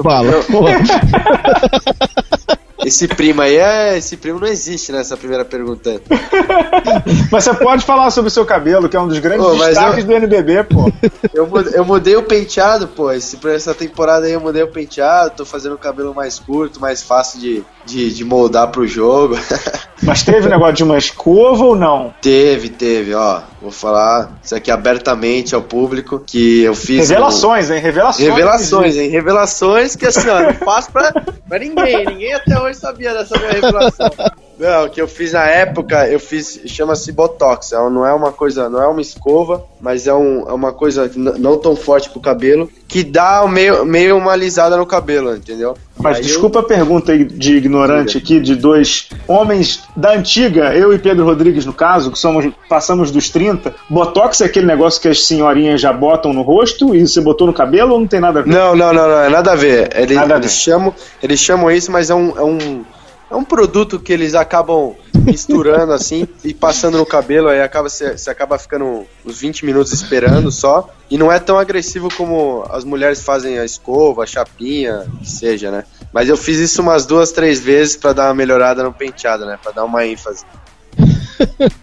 Fala. 0.03 0.32
Esse 2.84 3.08
primo 3.08 3.40
aí 3.40 3.56
é. 3.56 3.98
Esse 3.98 4.16
primo 4.16 4.38
não 4.38 4.46
existe 4.46 4.92
nessa 4.92 5.16
primeira 5.16 5.44
pergunta. 5.44 6.00
mas 7.30 7.44
você 7.44 7.54
pode 7.54 7.84
falar 7.84 8.10
sobre 8.10 8.28
o 8.28 8.30
seu 8.30 8.46
cabelo, 8.46 8.88
que 8.88 8.96
é 8.96 9.00
um 9.00 9.08
dos 9.08 9.18
grandes 9.18 9.44
pô, 9.44 9.54
destaques 9.54 9.98
eu, 9.98 10.04
do 10.04 10.12
NBB, 10.12 10.64
pô. 10.64 10.92
Eu, 11.34 11.48
eu 11.72 11.84
mudei 11.84 12.16
o 12.16 12.22
penteado, 12.22 12.86
pô. 12.88 13.10
Esse, 13.10 13.36
pra 13.36 13.52
essa 13.52 13.74
temporada 13.74 14.26
aí 14.26 14.32
eu 14.32 14.40
mudei 14.40 14.62
o 14.62 14.68
penteado, 14.68 15.36
tô 15.36 15.44
fazendo 15.44 15.74
o 15.74 15.78
cabelo 15.78 16.14
mais 16.14 16.38
curto, 16.38 16.80
mais 16.80 17.02
fácil 17.02 17.40
de, 17.40 17.64
de, 17.84 18.14
de 18.14 18.24
moldar 18.24 18.68
pro 18.68 18.86
jogo. 18.86 19.36
Mas 20.02 20.22
teve 20.22 20.48
negócio 20.48 20.74
de 20.74 20.84
uma 20.84 20.96
escova 20.96 21.64
ou 21.64 21.74
não? 21.74 22.14
Teve, 22.22 22.68
teve, 22.68 23.14
ó. 23.14 23.40
Vou 23.60 23.72
falar 23.72 24.38
isso 24.42 24.54
aqui 24.54 24.70
abertamente 24.70 25.54
ao 25.54 25.62
público 25.62 26.22
que 26.24 26.62
eu 26.62 26.74
fiz. 26.74 27.08
Revelações, 27.08 27.68
um... 27.68 27.74
hein? 27.74 27.80
Revelações. 27.80 28.28
Revelações, 28.28 28.96
hein? 28.96 29.08
Revelações 29.10 29.96
que 29.96 30.06
assim, 30.06 30.28
ó, 30.28 30.42
não 30.42 30.54
faço 30.54 30.92
pra, 30.92 31.12
pra 31.12 31.58
ninguém. 31.58 32.06
Ninguém 32.06 32.32
até 32.32 32.60
hoje 32.60 32.67
sabia 32.74 33.14
dessa 33.14 33.38
minha 33.38 33.52
revelação. 33.52 34.10
Não, 34.59 34.86
o 34.86 34.90
que 34.90 35.00
eu 35.00 35.06
fiz 35.06 35.32
na 35.32 35.44
época, 35.44 36.09
eu 36.09 36.18
fiz, 36.18 36.61
chama-se 36.66 37.12
Botox. 37.12 37.72
É, 37.72 37.76
não 37.76 38.04
é 38.04 38.12
uma 38.12 38.32
coisa, 38.32 38.68
não 38.68 38.82
é 38.82 38.86
uma 38.88 39.00
escova, 39.00 39.64
mas 39.80 40.06
é, 40.06 40.14
um, 40.14 40.48
é 40.48 40.52
uma 40.52 40.72
coisa 40.72 41.11
não 41.14 41.56
tão 41.56 41.76
forte 41.76 42.11
pro 42.11 42.20
cabelo, 42.20 42.68
que 42.88 43.04
dá 43.04 43.46
meio, 43.46 43.84
meio 43.84 44.16
uma 44.16 44.32
alisada 44.32 44.76
no 44.76 44.84
cabelo, 44.84 45.36
entendeu? 45.36 45.76
Mas 46.00 46.16
Aí 46.16 46.22
desculpa 46.22 46.59
eu... 46.59 46.62
a 46.62 46.66
pergunta 46.66 47.16
de 47.16 47.56
ignorante 47.56 48.18
aqui, 48.18 48.40
de 48.40 48.56
dois 48.56 49.09
homens 49.26 49.84
da 49.96 50.14
antiga, 50.14 50.74
eu 50.74 50.92
e 50.92 50.98
Pedro 50.98 51.24
Rodrigues 51.24 51.64
no 51.64 51.72
caso, 51.72 52.11
que 52.11 52.18
somos, 52.18 52.52
passamos 52.68 53.11
dos 53.11 53.30
30. 53.30 53.74
Botox 53.88 54.40
é 54.40 54.46
aquele 54.46 54.66
negócio 54.66 55.00
que 55.00 55.09
as 55.09 55.24
senhorinhas 55.24 55.80
já 55.80 55.92
botam 55.92 56.32
no 56.32 56.42
rosto 56.42 56.94
e 56.94 57.06
você 57.06 57.20
botou 57.20 57.46
no 57.46 57.52
cabelo 57.52 57.92
ou 57.92 58.00
não 58.00 58.06
tem 58.06 58.20
nada 58.20 58.40
a 58.40 58.42
ver? 58.42 58.50
Não, 58.50 58.74
não, 58.74 58.92
não, 58.92 59.09
não 59.09 59.20
é 59.20 59.28
nada 59.28 59.52
a 59.52 59.56
ver. 59.56 59.90
Eles, 59.94 60.16
nada 60.16 60.34
a 60.34 60.38
ver. 60.38 60.44
Eles, 60.44 60.52
chamam, 60.52 60.94
eles 61.22 61.40
chamam 61.40 61.70
isso, 61.70 61.92
mas 61.92 62.11
é 62.11 62.14
um, 62.14 62.38
é 62.38 62.42
um 62.42 62.84
é 63.30 63.36
um 63.36 63.44
produto 63.44 64.00
que 64.00 64.12
eles 64.12 64.34
acabam 64.34 64.94
misturando 65.14 65.92
assim 65.92 66.26
e 66.42 66.54
passando 66.54 66.96
no 66.98 67.04
cabelo, 67.04 67.48
aí 67.48 67.60
acaba 67.60 67.88
você, 67.88 68.16
você 68.16 68.30
acaba 68.30 68.58
ficando 68.58 69.06
uns 69.24 69.40
20 69.40 69.66
minutos 69.66 69.92
esperando 69.92 70.50
só. 70.50 70.88
E 71.10 71.18
não 71.18 71.30
é 71.30 71.38
tão 71.38 71.58
agressivo 71.58 72.08
como 72.16 72.64
as 72.70 72.84
mulheres 72.84 73.22
fazem 73.22 73.58
a 73.58 73.64
escova, 73.64 74.22
a 74.22 74.26
chapinha, 74.26 75.06
que 75.20 75.28
seja, 75.28 75.70
né? 75.70 75.84
Mas 76.12 76.28
eu 76.28 76.36
fiz 76.36 76.58
isso 76.58 76.80
umas 76.80 77.06
duas, 77.06 77.32
três 77.32 77.60
vezes 77.60 77.96
para 77.96 78.12
dar 78.12 78.28
uma 78.28 78.34
melhorada 78.34 78.82
no 78.82 78.92
penteado, 78.92 79.44
né? 79.44 79.58
Para 79.62 79.72
dar 79.72 79.84
uma 79.84 80.06
ênfase. 80.06 80.44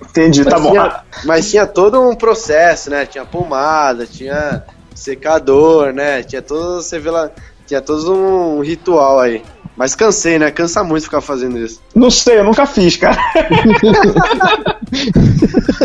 Entendi, 0.09 0.43
tá 0.43 0.51
mas 0.51 0.63
tá 0.63 0.69
tinha, 0.69 0.83
bom. 0.83 0.99
Mas 1.25 1.49
tinha 1.49 1.67
todo 1.67 2.01
um 2.01 2.15
processo, 2.15 2.89
né? 2.89 3.05
Tinha 3.05 3.25
pomada, 3.25 4.05
tinha 4.05 4.63
secador, 4.93 5.93
né? 5.93 6.23
Tinha 6.23 6.41
todo, 6.41 6.81
você 6.81 6.99
vê 6.99 7.09
lá, 7.09 7.29
tinha 7.65 7.81
todo 7.81 8.13
um 8.13 8.61
ritual 8.61 9.19
aí. 9.19 9.43
Mas 9.75 9.93
cansei, 9.93 10.39
né? 10.39 10.51
Cansa 10.51 10.83
muito 10.83 11.03
ficar 11.03 11.21
fazendo 11.21 11.57
isso. 11.57 11.81
Não 11.93 12.09
sei, 12.09 12.39
eu 12.39 12.43
nunca 12.43 12.65
fiz, 12.65 12.95
cara. 12.95 13.17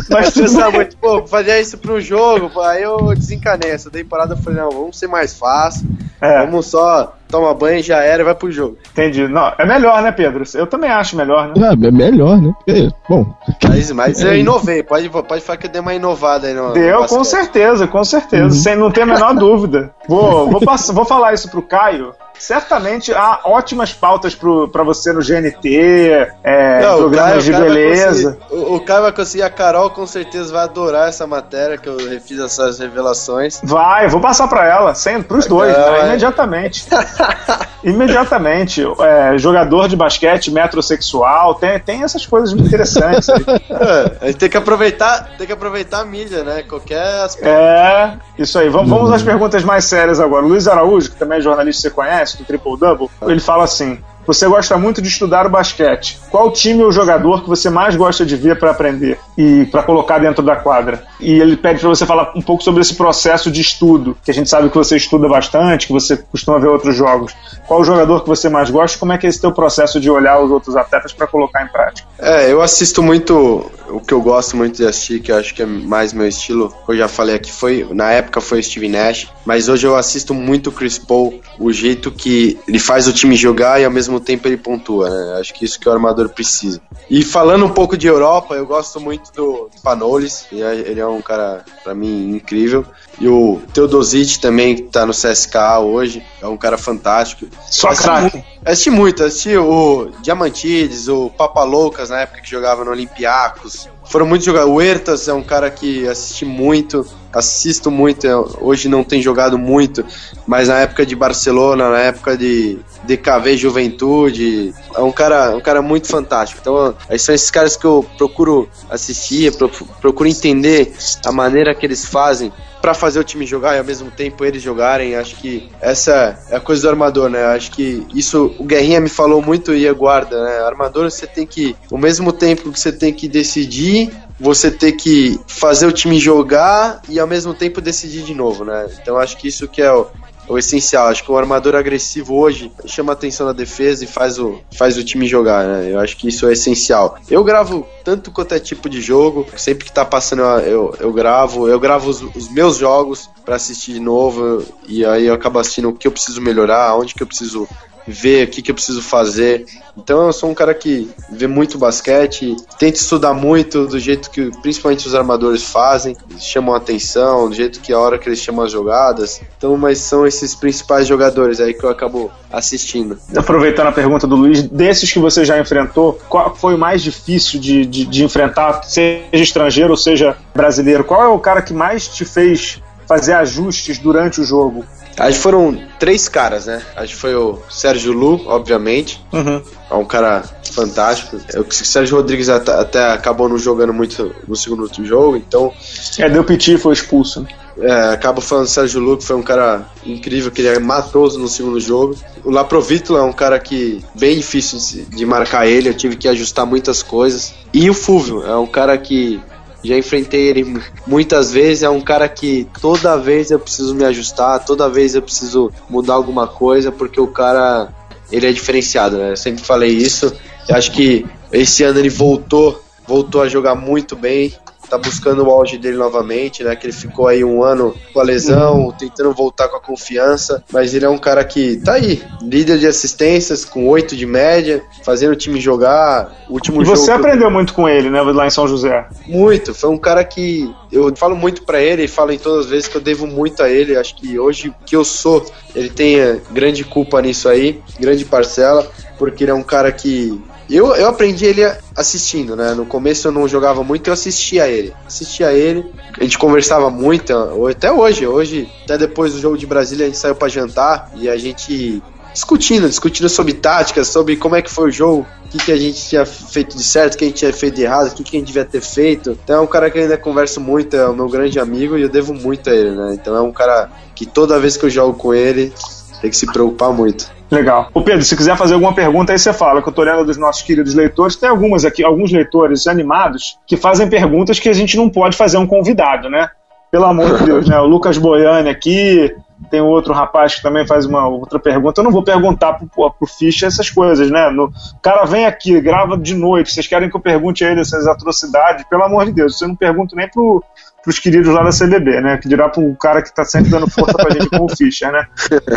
Mas 0.09 0.32
cansa 0.32 0.70
muito. 0.70 0.97
Pô, 0.97 1.26
fazer 1.26 1.61
isso 1.61 1.76
pro 1.78 2.01
jogo, 2.01 2.61
aí 2.61 2.82
eu 2.82 3.14
desencanei. 3.14 3.70
Essa 3.70 3.91
temporada 3.91 4.34
eu 4.34 4.38
falei, 4.38 4.61
não, 4.61 4.70
vamos 4.70 4.99
ser 4.99 5.09
mais 5.09 5.36
fácil. 5.36 5.88
É. 6.20 6.45
Vamos 6.45 6.66
só 6.66 7.14
tomar 7.28 7.55
banho, 7.55 7.82
já 7.82 7.99
era 7.99 8.22
e 8.22 8.24
vai 8.24 8.34
pro 8.34 8.51
jogo. 8.51 8.76
Entendi. 8.93 9.26
Não, 9.26 9.53
é 9.59 9.64
melhor, 9.64 10.03
né, 10.03 10.12
Pedro? 10.12 10.45
Eu 10.55 10.66
também 10.66 10.91
acho 10.91 11.16
melhor, 11.16 11.49
né? 11.49 11.55
É, 11.57 11.72
é 11.72 11.91
melhor, 11.91 12.41
né? 12.41 12.53
É, 12.68 12.88
bom. 13.09 13.34
Mas, 13.66 13.91
mas 13.93 14.22
eu 14.22 14.36
inovei. 14.36 14.82
Pode, 14.82 15.09
pode 15.09 15.41
falar 15.41 15.57
que 15.57 15.66
eu 15.66 15.70
dei 15.70 15.80
uma 15.80 15.95
inovada 15.95 16.47
aí 16.47 16.55
no. 16.55 16.72
Deu, 16.72 17.03
no 17.03 17.09
com 17.09 17.24
certeza, 17.24 17.88
com 17.88 18.05
certeza. 18.05 18.45
Uhum. 18.45 18.51
Sem 18.51 18.76
não 18.76 18.91
ter 18.91 19.03
a 19.03 19.07
menor 19.07 19.34
dúvida. 19.34 19.95
Vou, 20.07 20.51
vou, 20.51 20.61
vou 20.93 21.05
falar 21.05 21.32
isso 21.32 21.51
pro 21.51 21.62
Caio 21.62 22.12
certamente 22.41 23.12
há 23.12 23.41
ótimas 23.45 23.93
pautas 23.93 24.34
para 24.34 24.82
você 24.82 25.12
no 25.12 25.20
GNT, 25.20 26.26
é, 26.43 26.80
Não, 26.82 26.97
programas 26.99 27.32
Caio- 27.32 27.43
de 27.43 27.53
beleza. 27.53 28.38
O, 28.51 28.76
o 28.76 28.80
Caio 28.80 29.03
vai 29.03 29.12
conseguir, 29.12 29.43
a 29.43 29.51
Carol 29.51 29.91
com 29.91 30.07
certeza 30.07 30.53
vai 30.53 30.64
adorar 30.64 31.09
essa 31.09 31.26
matéria 31.26 31.76
que 31.76 31.88
eu 31.88 31.97
refiz 32.09 32.38
essas 32.41 32.78
revelações. 32.78 33.61
Vai, 33.62 34.09
vou 34.09 34.20
passar 34.20 34.49
pra 34.49 34.66
ela, 34.66 34.95
sem, 34.95 35.22
pros 35.22 35.47
dois, 35.47 35.76
né? 35.76 36.01
é. 36.01 36.07
imediatamente. 36.07 36.86
imediatamente. 37.84 38.82
É, 39.01 39.38
jogador 39.38 39.88
de 39.88 39.97
basquete 39.97 40.51
metrosexual, 40.51 41.55
tem, 41.55 41.78
tem 41.78 42.03
essas 42.03 42.24
coisas 42.26 42.53
muito 42.53 42.68
interessantes. 42.68 43.28
aí. 43.28 43.45
É, 43.70 44.12
a 44.22 44.26
gente 44.26 44.38
tem 44.38 44.49
que 44.49 44.57
aproveitar, 44.57 45.30
tem 45.36 45.47
que 45.47 45.53
aproveitar 45.53 46.01
a 46.01 46.05
mídia, 46.05 46.43
né? 46.43 46.62
Qualquer 46.62 47.22
aspecto. 47.22 47.49
É, 47.49 48.16
isso 48.38 48.59
aí. 48.59 48.68
Vamos, 48.68 48.88
vamos 48.88 49.12
às 49.12 49.22
perguntas 49.22 49.62
mais 49.64 49.84
sérias 49.84 50.20
agora. 50.20 50.45
Luiz 50.45 50.66
Araújo, 50.68 51.11
que 51.11 51.16
também 51.16 51.38
é 51.38 51.41
jornalista 51.41 51.82
você 51.82 51.91
conhece, 51.91 52.30
do 52.37 52.45
Triple 52.45 52.78
Double, 52.78 53.09
ele 53.22 53.41
fala 53.41 53.64
assim: 53.64 53.99
Você 54.27 54.47
gosta 54.47 54.77
muito 54.77 55.03
de 55.03 55.09
estudar 55.09 55.47
o 55.47 55.51
basquete. 55.51 56.18
Qual 56.31 56.51
time 56.53 56.83
ou 56.83 56.93
jogador 56.93 57.43
que 57.43 57.49
você 57.49 57.68
mais 57.71 57.97
gosta 57.97 58.25
de 58.25 58.37
ver 58.37 58.59
para 58.59 58.71
aprender 58.71 59.18
e 59.37 59.66
para 59.66 59.83
colocar 59.83 60.18
dentro 60.18 60.43
da 60.43 60.57
quadra? 60.57 61.03
E 61.18 61.41
ele 61.41 61.57
pede 61.57 61.81
para 61.81 61.89
você 61.89 62.07
falar 62.07 62.33
um 62.37 62.43
pouco 62.43 62.62
sobre 62.62 62.81
esse 62.81 62.95
processo 62.95 63.51
de 63.51 63.61
estudo, 63.61 64.16
que 64.25 64.31
a 64.31 64.35
gente 64.35 64.49
sabe 64.49 64.68
que 64.68 64.77
você 64.77 64.97
estuda 64.97 65.29
bastante, 65.29 65.87
que 65.87 65.93
você 65.93 66.16
costuma 66.16 66.59
ver 66.59 66.68
outros 66.68 66.95
jogos. 66.95 67.35
Qual 67.66 67.81
o 67.81 67.85
jogador 67.85 68.23
que 68.23 68.29
você 68.29 68.49
mais 68.49 68.71
gosta? 68.71 68.99
Como 68.99 69.12
é 69.12 69.18
que 69.18 69.27
é 69.27 69.31
esse 69.31 69.41
teu 69.41 69.53
processo 69.53 70.01
de 70.01 70.11
olhar 70.11 70.41
os 70.41 70.51
outros 70.51 70.77
atletas 70.77 71.12
para 71.12 71.27
colocar 71.27 71.64
em 71.64 71.68
prática? 71.68 72.09
É, 72.18 72.53
eu 72.53 72.61
assisto 72.61 73.03
muito 73.03 73.71
o 73.89 74.01
que 74.01 74.14
eu 74.14 74.21
gosto 74.21 74.57
muito 74.57 74.77
de 74.77 74.87
assistir, 74.87 75.21
que 75.21 75.33
eu 75.33 75.37
acho 75.37 75.55
que 75.55 75.62
é 75.62 75.66
mais 75.66 76.12
meu 76.12 76.27
estilo. 76.27 76.75
Eu 76.89 76.97
já 76.97 77.09
falei 77.09 77.35
aqui, 77.35 77.53
foi 77.53 77.87
na 77.91 78.11
época 78.11 78.41
foi 78.41 78.61
o 78.61 78.62
Steve 78.62 78.89
Nash, 78.89 79.29
mas 79.45 79.68
hoje 79.68 79.87
eu 79.87 79.97
assisto 79.97 80.33
muito 80.33 80.68
o 80.68 80.73
Chris 80.73 80.99
Paul, 80.99 81.41
o 81.59 81.73
jeito 81.73 82.11
que 82.11 82.59
ele 82.68 82.79
faz 82.79 83.09
o 83.09 83.12
time 83.12 83.37
jogar 83.37 83.81
e 83.81 83.85
ao 83.85 83.91
mesmo 83.91 84.09
tempo 84.18 84.48
ele 84.48 84.56
pontua, 84.56 85.08
né? 85.11 85.38
Acho 85.38 85.52
que 85.54 85.64
isso 85.64 85.78
que 85.78 85.88
o 85.88 85.92
armador 85.92 86.30
precisa. 86.30 86.80
E 87.08 87.22
falando 87.22 87.64
um 87.66 87.70
pouco 87.70 87.96
de 87.96 88.06
Europa, 88.06 88.54
eu 88.54 88.66
gosto 88.66 88.98
muito 88.98 89.30
do 89.32 89.70
Panolis, 89.84 90.46
ele 90.50 90.62
é- 90.62 90.98
é 90.98 91.06
um 91.06 91.20
cara 91.22 91.64
para 91.84 91.94
mim 91.94 92.34
incrível. 92.34 92.84
E 93.20 93.28
o 93.28 93.61
Teodosic 93.74 94.38
também, 94.40 94.74
que 94.76 94.82
tá 94.82 95.04
no 95.04 95.12
CSKA 95.12 95.78
hoje, 95.80 96.24
é 96.40 96.46
um 96.46 96.56
cara 96.56 96.78
fantástico. 96.78 97.46
Só 97.70 97.88
craque. 97.94 98.42
Assisti 98.64 98.90
muito, 98.90 99.22
assisti 99.22 99.56
o 99.56 100.11
Diamantides, 100.22 101.08
o 101.08 101.28
Papaloucas 101.30 102.08
na 102.11 102.20
época 102.20 102.40
que 102.40 102.50
jogava 102.50 102.84
no 102.84 102.90
Olympiacos. 102.90 103.88
Foram 104.06 104.26
muitos 104.26 104.44
jogadores. 104.46 104.74
O 104.74 104.80
Ertas 104.80 105.28
é 105.28 105.32
um 105.32 105.42
cara 105.42 105.70
que 105.70 106.08
assisti 106.08 106.44
muito, 106.44 107.06
assisto 107.32 107.90
muito. 107.90 108.26
é, 108.26 108.34
Hoje 108.61 108.88
não 108.88 109.04
tem 109.04 109.22
jogado 109.22 109.56
muito, 109.58 110.04
mas 110.46 110.68
na 110.68 110.78
época 110.80 111.04
de 111.06 111.14
Barcelona, 111.14 111.90
na 111.90 111.98
época 112.00 112.36
de 112.36 112.78
DKV 113.16 113.56
Juventude, 113.56 114.74
é 114.94 115.00
um 115.00 115.12
cara, 115.12 115.56
um 115.56 115.61
cara 115.61 115.82
muito 115.82 116.06
fantástico. 116.08 116.61
Então, 116.61 116.94
são 117.18 117.34
esses 117.34 117.50
caras 117.50 117.76
que 117.76 117.84
eu 117.84 118.04
procuro 118.16 118.68
assistir, 118.88 119.54
pro- 119.56 119.68
procuro 120.00 120.28
entender 120.28 120.92
a 121.24 121.32
maneira 121.32 121.74
que 121.74 121.84
eles 121.84 122.04
fazem 122.04 122.52
para 122.80 122.94
fazer 122.94 123.20
o 123.20 123.24
time 123.24 123.44
jogar 123.46 123.74
e 123.76 123.78
ao 123.78 123.84
mesmo 123.84 124.11
tempo 124.11 124.42
eles 124.44 124.62
jogarem. 124.62 125.14
Acho 125.14 125.36
que 125.36 125.68
essa 125.80 126.38
é 126.48 126.56
a 126.56 126.61
coisa 126.61 126.82
do 126.82 126.88
armador, 126.88 127.28
né? 127.28 127.44
Acho 127.46 127.70
que 127.72 128.06
isso 128.14 128.54
o 128.58 128.64
Guerrinha 128.64 129.00
me 129.00 129.08
falou 129.08 129.42
muito 129.42 129.74
e 129.74 129.86
aguarda, 129.86 130.42
né? 130.42 130.61
Armador 130.61 131.11
você 131.11 131.26
tem 131.26 131.46
que, 131.46 131.76
ao 131.92 131.98
mesmo 131.98 132.32
tempo 132.32 132.72
que 132.72 132.80
você 132.80 132.90
tem 132.92 133.12
que 133.12 133.28
decidir, 133.28 134.11
você 134.38 134.70
tem 134.70 134.96
que 134.96 135.38
fazer 135.46 135.86
o 135.86 135.92
time 135.92 136.18
jogar 136.18 137.02
e 137.08 137.20
ao 137.20 137.26
mesmo 137.26 137.52
tempo 137.52 137.80
decidir 137.82 138.22
de 138.22 138.34
novo, 138.34 138.64
né? 138.64 138.86
Então 139.02 139.18
acho 139.18 139.36
que 139.36 139.48
isso 139.48 139.68
que 139.68 139.82
é 139.82 139.92
o 139.92 140.06
o 140.51 140.59
essencial. 140.59 141.07
Acho 141.07 141.22
que 141.22 141.30
o 141.30 141.38
armador 141.38 141.76
agressivo 141.76 142.34
hoje 142.34 142.72
chama 142.84 143.12
a 143.12 143.14
atenção 143.14 143.46
na 143.46 143.53
defesa 143.53 144.05
e 144.05 144.07
faz 144.07 144.38
o, 144.38 144.61
faz 144.76 144.98
o 144.98 145.05
time 145.05 145.26
jogar, 145.26 145.64
né? 145.64 145.92
Eu 145.92 146.01
acho 146.01 146.16
que 146.16 146.28
isso 146.28 146.48
é 146.48 146.53
essencial. 146.53 147.16
Eu 147.30 147.44
gravo 147.44 147.86
tanto 148.05 148.32
quanto 148.32 148.55
é 148.55 148.59
tipo 148.59 148.88
de 148.88 149.01
jogo, 149.01 149.46
sempre 149.57 149.84
que 149.84 149.92
tá 149.92 150.05
passando 150.05 150.42
eu, 150.61 150.94
eu, 150.98 151.12
gravo. 151.12 151.68
Eu 151.68 151.78
gravo 151.78 152.11
os, 152.11 152.20
os 152.34 152.51
meus 152.51 152.76
jogos 152.76 153.30
pra 153.44 153.57
assistir 153.57 153.92
de 153.92 154.01
novo 154.01 154.64
e 154.88 155.05
aí 155.05 155.26
eu 155.26 155.34
acabo 155.34 155.59
assistindo 155.59 155.88
o 155.88 155.92
que 155.92 156.07
eu 156.07 156.12
preciso 156.12 156.40
melhorar, 156.40 156.96
onde 156.96 157.14
que 157.14 157.22
eu 157.22 157.26
preciso 157.26 157.68
ver, 158.11 158.46
o 158.46 158.50
que, 158.50 158.62
que 158.62 158.70
eu 158.70 158.74
preciso 158.74 159.02
fazer. 159.02 159.64
Então 159.96 160.26
eu 160.26 160.32
sou 160.32 160.50
um 160.50 160.54
cara 160.54 160.74
que 160.74 161.11
vê 161.30 161.46
muito 161.46 161.78
basquete, 161.78 162.56
tenta 162.78 162.96
estudar 162.96 163.34
muito 163.34 163.86
do 163.86 163.98
jeito 163.98 164.30
que 164.30 164.50
principalmente 164.61 165.06
os 165.06 165.14
armadores 165.14 165.62
fazem, 165.62 166.16
chamam 166.38 166.74
atenção, 166.74 167.48
do 167.48 167.54
jeito 167.54 167.80
que 167.80 167.92
a 167.92 167.98
hora 167.98 168.18
que 168.18 168.28
eles 168.28 168.38
chamam 168.38 168.64
as 168.64 168.72
jogadas. 168.72 169.40
Então, 169.56 169.76
mas 169.76 169.98
são 169.98 170.26
esses 170.26 170.54
principais 170.54 171.06
jogadores 171.06 171.61
aí 171.61 171.74
que 171.74 171.84
eu 171.84 171.90
acabo 171.90 172.30
assistindo. 172.52 173.18
Aproveitando 173.36 173.88
a 173.88 173.92
pergunta 173.92 174.26
do 174.26 174.36
Luiz, 174.36 174.62
desses 174.62 175.12
que 175.12 175.18
você 175.18 175.44
já 175.44 175.58
enfrentou, 175.58 176.18
qual 176.28 176.54
foi 176.54 176.74
o 176.74 176.78
mais 176.78 177.02
difícil 177.02 177.61
de, 177.61 177.86
de, 177.86 178.04
de 178.04 178.24
enfrentar, 178.24 178.82
seja 178.84 179.24
estrangeiro 179.32 179.90
ou 179.90 179.96
seja 179.96 180.36
brasileiro? 180.54 181.04
Qual 181.04 181.22
é 181.22 181.28
o 181.28 181.38
cara 181.38 181.62
que 181.62 181.72
mais 181.72 182.08
te 182.08 182.24
fez 182.24 182.80
fazer 183.06 183.32
ajustes 183.34 183.98
durante 183.98 184.40
o 184.40 184.44
jogo? 184.44 184.84
Que 185.27 185.33
foram 185.35 185.79
três 185.99 186.29
caras, 186.29 186.66
né? 186.66 186.83
Acho 186.97 187.14
que 187.14 187.21
foi 187.21 187.35
o 187.35 187.59
Sérgio 187.68 188.12
Lu, 188.12 188.41
obviamente. 188.47 189.21
Uhum. 189.33 189.62
É 189.91 189.95
um 189.95 190.05
cara 190.05 190.43
fantástico. 190.73 191.37
O 191.57 191.73
Sérgio 191.73 192.16
Rodrigues 192.16 192.49
até, 192.49 192.73
até 192.73 193.05
acabou 193.12 193.49
não 193.49 193.59
jogando 193.59 193.93
muito 193.93 194.35
no 194.47 194.55
segundo 194.57 194.89
jogo, 195.05 195.37
então 195.37 195.73
É, 196.18 196.29
deu 196.29 196.45
piti 196.45 196.75
e 196.75 196.79
foi 196.79 196.93
expulso. 196.95 197.41
né? 197.43 197.49
É, 197.83 198.12
acabo 198.12 198.41
falando 198.41 198.64
do 198.66 198.71
Sérgio 198.71 199.01
Lu, 199.01 199.16
que 199.16 199.25
foi 199.25 199.37
um 199.37 199.43
cara 199.43 199.87
incrível, 200.05 200.51
que 200.51 200.61
ele 200.61 200.68
é 200.68 200.79
matoso 200.79 201.39
no 201.39 201.49
segundo 201.49 201.81
jogo. 201.81 202.14
O 202.45 202.51
Laprovitlo 202.51 203.16
é 203.16 203.23
um 203.23 203.33
cara 203.33 203.59
que 203.59 204.05
bem 204.14 204.37
difícil 204.37 204.79
de- 204.79 205.16
de 205.16 205.25
marcar 205.27 205.66
ele, 205.66 205.89
eu 205.89 205.95
tive 205.95 206.16
que 206.16 206.29
ajustar 206.29 206.66
muitas 206.66 207.03
coisas. 207.03 207.55
E 207.73 207.89
o 207.89 207.95
Fúvio 207.95 208.45
é 208.45 208.55
um 208.57 208.66
cara 208.66 208.99
que 208.99 209.41
já 209.83 209.97
enfrentei 209.97 210.49
ele 210.49 210.64
mu- 210.64 210.81
muitas 211.07 211.53
vezes, 211.53 211.83
é 211.83 211.91
um 211.91 212.01
cara 212.01 212.28
que 212.28 212.66
toda 212.81 213.16
vez 213.16 213.51
eu 213.51 213.59
preciso 213.59 213.95
me 213.95 214.05
ajustar, 214.05 214.64
toda 214.64 214.89
vez 214.89 215.14
eu 215.14 215.22
preciso 215.22 215.72
mudar 215.89 216.14
alguma 216.14 216.47
coisa, 216.47 216.91
porque 216.93 217.20
o 217.20 217.28
cara 217.28 217.89
ele 218.31 218.47
é 218.47 218.53
diferenciado, 218.53 219.16
né? 219.16 219.33
Eu 219.33 219.37
sempre 219.37 219.64
falei 219.64 219.91
isso. 219.91 220.33
Eu 220.68 220.76
acho 220.76 220.93
que 220.93 221.26
esse 221.53 221.83
ano 221.83 221.99
ele 221.99 222.09
voltou, 222.11 222.83
voltou 223.07 223.43
a 223.43 223.49
jogar 223.49 223.74
muito 223.74 224.14
bem. 224.14 224.55
Tá 224.91 224.99
buscando 224.99 225.47
o 225.47 225.51
auge 225.51 225.78
dele 225.78 225.97
novamente, 225.97 226.64
né? 226.64 226.74
Que 226.74 226.86
ele 226.86 226.93
ficou 226.93 227.28
aí 227.28 227.45
um 227.45 227.62
ano 227.62 227.95
com 228.12 228.18
a 228.18 228.24
lesão, 228.24 228.93
tentando 228.99 229.32
voltar 229.32 229.68
com 229.68 229.76
a 229.76 229.80
confiança. 229.80 230.64
Mas 230.72 230.93
ele 230.95 231.05
é 231.05 231.09
um 231.09 231.16
cara 231.16 231.45
que 231.45 231.76
tá 231.76 231.93
aí, 231.93 232.20
líder 232.43 232.76
de 232.78 232.88
assistências, 232.88 233.64
com 233.64 233.86
oito 233.88 234.16
de 234.16 234.26
média, 234.26 234.82
fazendo 235.05 235.30
o 235.32 235.36
time 235.36 235.61
jogar. 235.61 236.45
O 236.49 236.55
último 236.55 236.82
E 236.82 236.84
jogo. 236.84 236.97
você 236.97 237.12
eu- 237.12 237.14
aprendeu 237.14 237.49
muito 237.51 237.72
com 237.72 237.88
ele, 237.88 238.11
né, 238.11 238.20
lá 238.20 238.47
em 238.47 238.51
São 238.51 238.66
José. 238.66 239.07
muito, 239.28 239.72
foi 239.72 239.91
um 239.91 239.99
cara 239.99 240.24
que 240.24 240.68
eu 240.91 241.14
falo 241.14 241.36
muito 241.36 241.62
pra 241.62 241.80
ele 241.80 242.03
e 242.05 242.09
falo 242.09 242.32
em 242.32 242.38
todas 242.38 242.64
as 242.66 242.70
vezes 242.70 242.88
que 242.88 242.97
eu 242.97 243.01
devo 243.01 243.28
muito 243.28 243.62
a 243.62 243.70
ele. 243.70 243.97
Acho 243.97 244.16
que 244.16 244.38
hoje 244.41 244.70
o 244.70 244.74
que 244.84 244.97
eu 244.97 245.05
sou, 245.05 245.47
ele 245.74 245.88
tem 245.88 246.41
grande 246.51 246.82
culpa 246.82 247.22
nisso 247.22 247.49
aí, 247.49 247.80
grande 248.01 248.24
parcela, 248.24 248.91
porque 249.16 249.45
ele 249.45 249.53
é 249.53 249.55
um 249.55 249.62
cara 249.62 249.93
que. 249.93 250.36
Eu, 250.71 250.95
eu 250.95 251.09
aprendi 251.09 251.45
ele 251.45 251.62
assistindo, 251.97 252.55
né? 252.55 252.75
No 252.75 252.87
começo 252.87 253.27
eu 253.27 253.33
não 253.33 253.49
jogava 253.49 253.83
muito, 253.83 254.09
eu 254.09 254.14
assistia 254.14 254.68
ele. 254.68 254.95
Assistia 255.07 255.53
ele, 255.53 255.85
a 256.18 256.23
gente 256.23 256.39
conversava 256.39 256.89
muito, 256.91 257.33
até 257.68 257.91
hoje. 257.91 258.27
Hoje, 258.27 258.71
até 258.85 258.97
depois 258.97 259.33
do 259.33 259.41
jogo 259.41 259.59
de 259.59 259.66
Brasília, 259.66 260.07
a 260.07 260.09
gente 260.09 260.18
saiu 260.18 260.35
pra 260.35 260.49
jantar 260.49 261.11
e 261.16 261.29
a 261.29 261.37
gente 261.37 262.01
discutindo, 262.33 262.89
discutindo 262.89 263.29
sobre 263.29 263.55
táticas, 263.55 264.09
sobre 264.09 264.37
como 264.37 264.55
é 264.55 264.62
que 264.62 264.71
foi 264.71 264.89
o 264.89 264.93
jogo, 264.93 265.27
o 265.45 265.49
que, 265.49 265.59
que 265.59 265.73
a 265.73 265.77
gente 265.77 266.01
tinha 266.09 266.25
feito 266.25 266.77
de 266.77 266.83
certo, 266.85 267.14
o 267.14 267.18
que 267.18 267.25
a 267.25 267.27
gente 267.29 267.39
tinha 267.39 267.53
feito 267.53 267.75
de 267.75 267.83
errado, 267.83 268.09
o 268.09 268.14
que, 268.14 268.23
que 268.23 268.37
a 268.37 268.39
gente 268.39 268.47
devia 268.47 268.64
ter 268.64 268.81
feito. 268.81 269.37
Então 269.43 269.57
é 269.57 269.61
um 269.61 269.66
cara 269.66 269.91
que 269.91 269.99
eu 269.99 270.03
ainda 270.03 270.16
converso 270.16 270.61
muito, 270.61 270.97
é 270.97 271.09
o 271.09 271.14
meu 271.14 271.29
grande 271.29 271.59
amigo 271.59 271.99
e 271.99 272.03
eu 272.03 272.09
devo 272.09 272.33
muito 272.33 272.71
a 272.71 272.75
ele, 272.75 272.93
né? 272.93 273.14
Então 273.14 273.35
é 273.35 273.41
um 273.41 273.53
cara 273.53 273.91
que 274.14 274.25
toda 274.27 274.61
vez 274.61 274.77
que 274.77 274.85
eu 274.85 274.91
jogo 274.91 275.14
com 275.14 275.35
ele, 275.35 275.73
tem 276.21 276.31
que 276.31 276.37
se 276.37 276.47
preocupar 276.47 276.93
muito. 276.93 277.31
Legal. 277.51 277.89
Ô 277.93 278.01
Pedro, 278.01 278.23
se 278.23 278.37
quiser 278.37 278.57
fazer 278.57 278.75
alguma 278.75 278.95
pergunta, 278.95 279.33
aí 279.33 279.39
você 279.39 279.53
fala, 279.53 279.83
que 279.83 279.89
eu 279.89 279.93
tô 279.93 280.03
olhando 280.03 280.25
dos 280.25 280.37
nossos 280.37 280.62
queridos 280.62 280.95
leitores. 280.95 281.35
Tem 281.35 281.49
algumas 281.49 281.85
aqui, 281.85 282.05
alguns 282.05 282.31
leitores 282.31 282.87
animados 282.87 283.59
que 283.66 283.77
fazem 283.77 284.09
perguntas 284.09 284.59
que 284.61 284.68
a 284.68 284.73
gente 284.73 284.97
não 284.97 285.09
pode 285.09 285.37
fazer 285.37 285.59
um 285.59 285.66
convidado, 285.66 286.31
né? 286.31 286.49
Pelo 286.91 287.07
amor 287.07 287.39
de 287.39 287.45
Deus, 287.45 287.68
né? 287.68 287.79
O 287.81 287.87
Lucas 287.87 288.18
Boiani 288.18 288.68
aqui, 288.68 289.35
tem 289.68 289.81
outro 289.81 290.14
rapaz 290.14 290.55
que 290.55 290.62
também 290.62 290.87
faz 290.87 291.05
uma 291.07 291.29
outra 291.29 291.59
pergunta. 291.59 292.01
Eu 292.01 292.05
não 292.05 292.11
vou 292.11 292.23
perguntar 292.23 292.75
pro, 292.75 292.89
pro, 292.89 293.27
Ficha 293.27 293.66
essas 293.66 293.91
coisas, 293.91 294.31
né? 294.31 294.49
No, 294.51 294.66
o 294.66 295.01
cara 295.03 295.25
vem 295.25 295.45
aqui, 295.45 295.81
grava 295.81 296.16
de 296.16 296.35
noite, 296.35 296.73
vocês 296.73 296.87
querem 296.87 297.11
que 297.11 297.16
eu 297.16 297.21
pergunte 297.21 297.64
a 297.64 297.71
ele 297.71 297.81
essas 297.81 298.07
atrocidades? 298.07 298.85
Pelo 298.89 299.05
amor 299.05 299.27
de 299.27 299.33
Deus, 299.33 299.59
você 299.59 299.66
não 299.66 299.77
pergunta 299.77 300.16
nem 300.16 300.29
pro, 300.29 300.62
pros 301.03 301.18
queridos 301.18 301.53
lá 301.53 301.62
da 301.62 301.70
CBB, 301.70 302.20
né? 302.20 302.38
Que 302.38 302.48
dirá 302.48 302.68
pro 302.68 302.94
cara 302.96 303.22
que 303.22 303.34
tá 303.34 303.44
sempre 303.44 303.70
dando 303.70 303.90
força 303.90 304.14
pra 304.14 304.30
gente 304.30 304.48
como 304.48 304.64
o 304.64 304.76
Fischer, 304.76 305.11
né? 305.11 305.26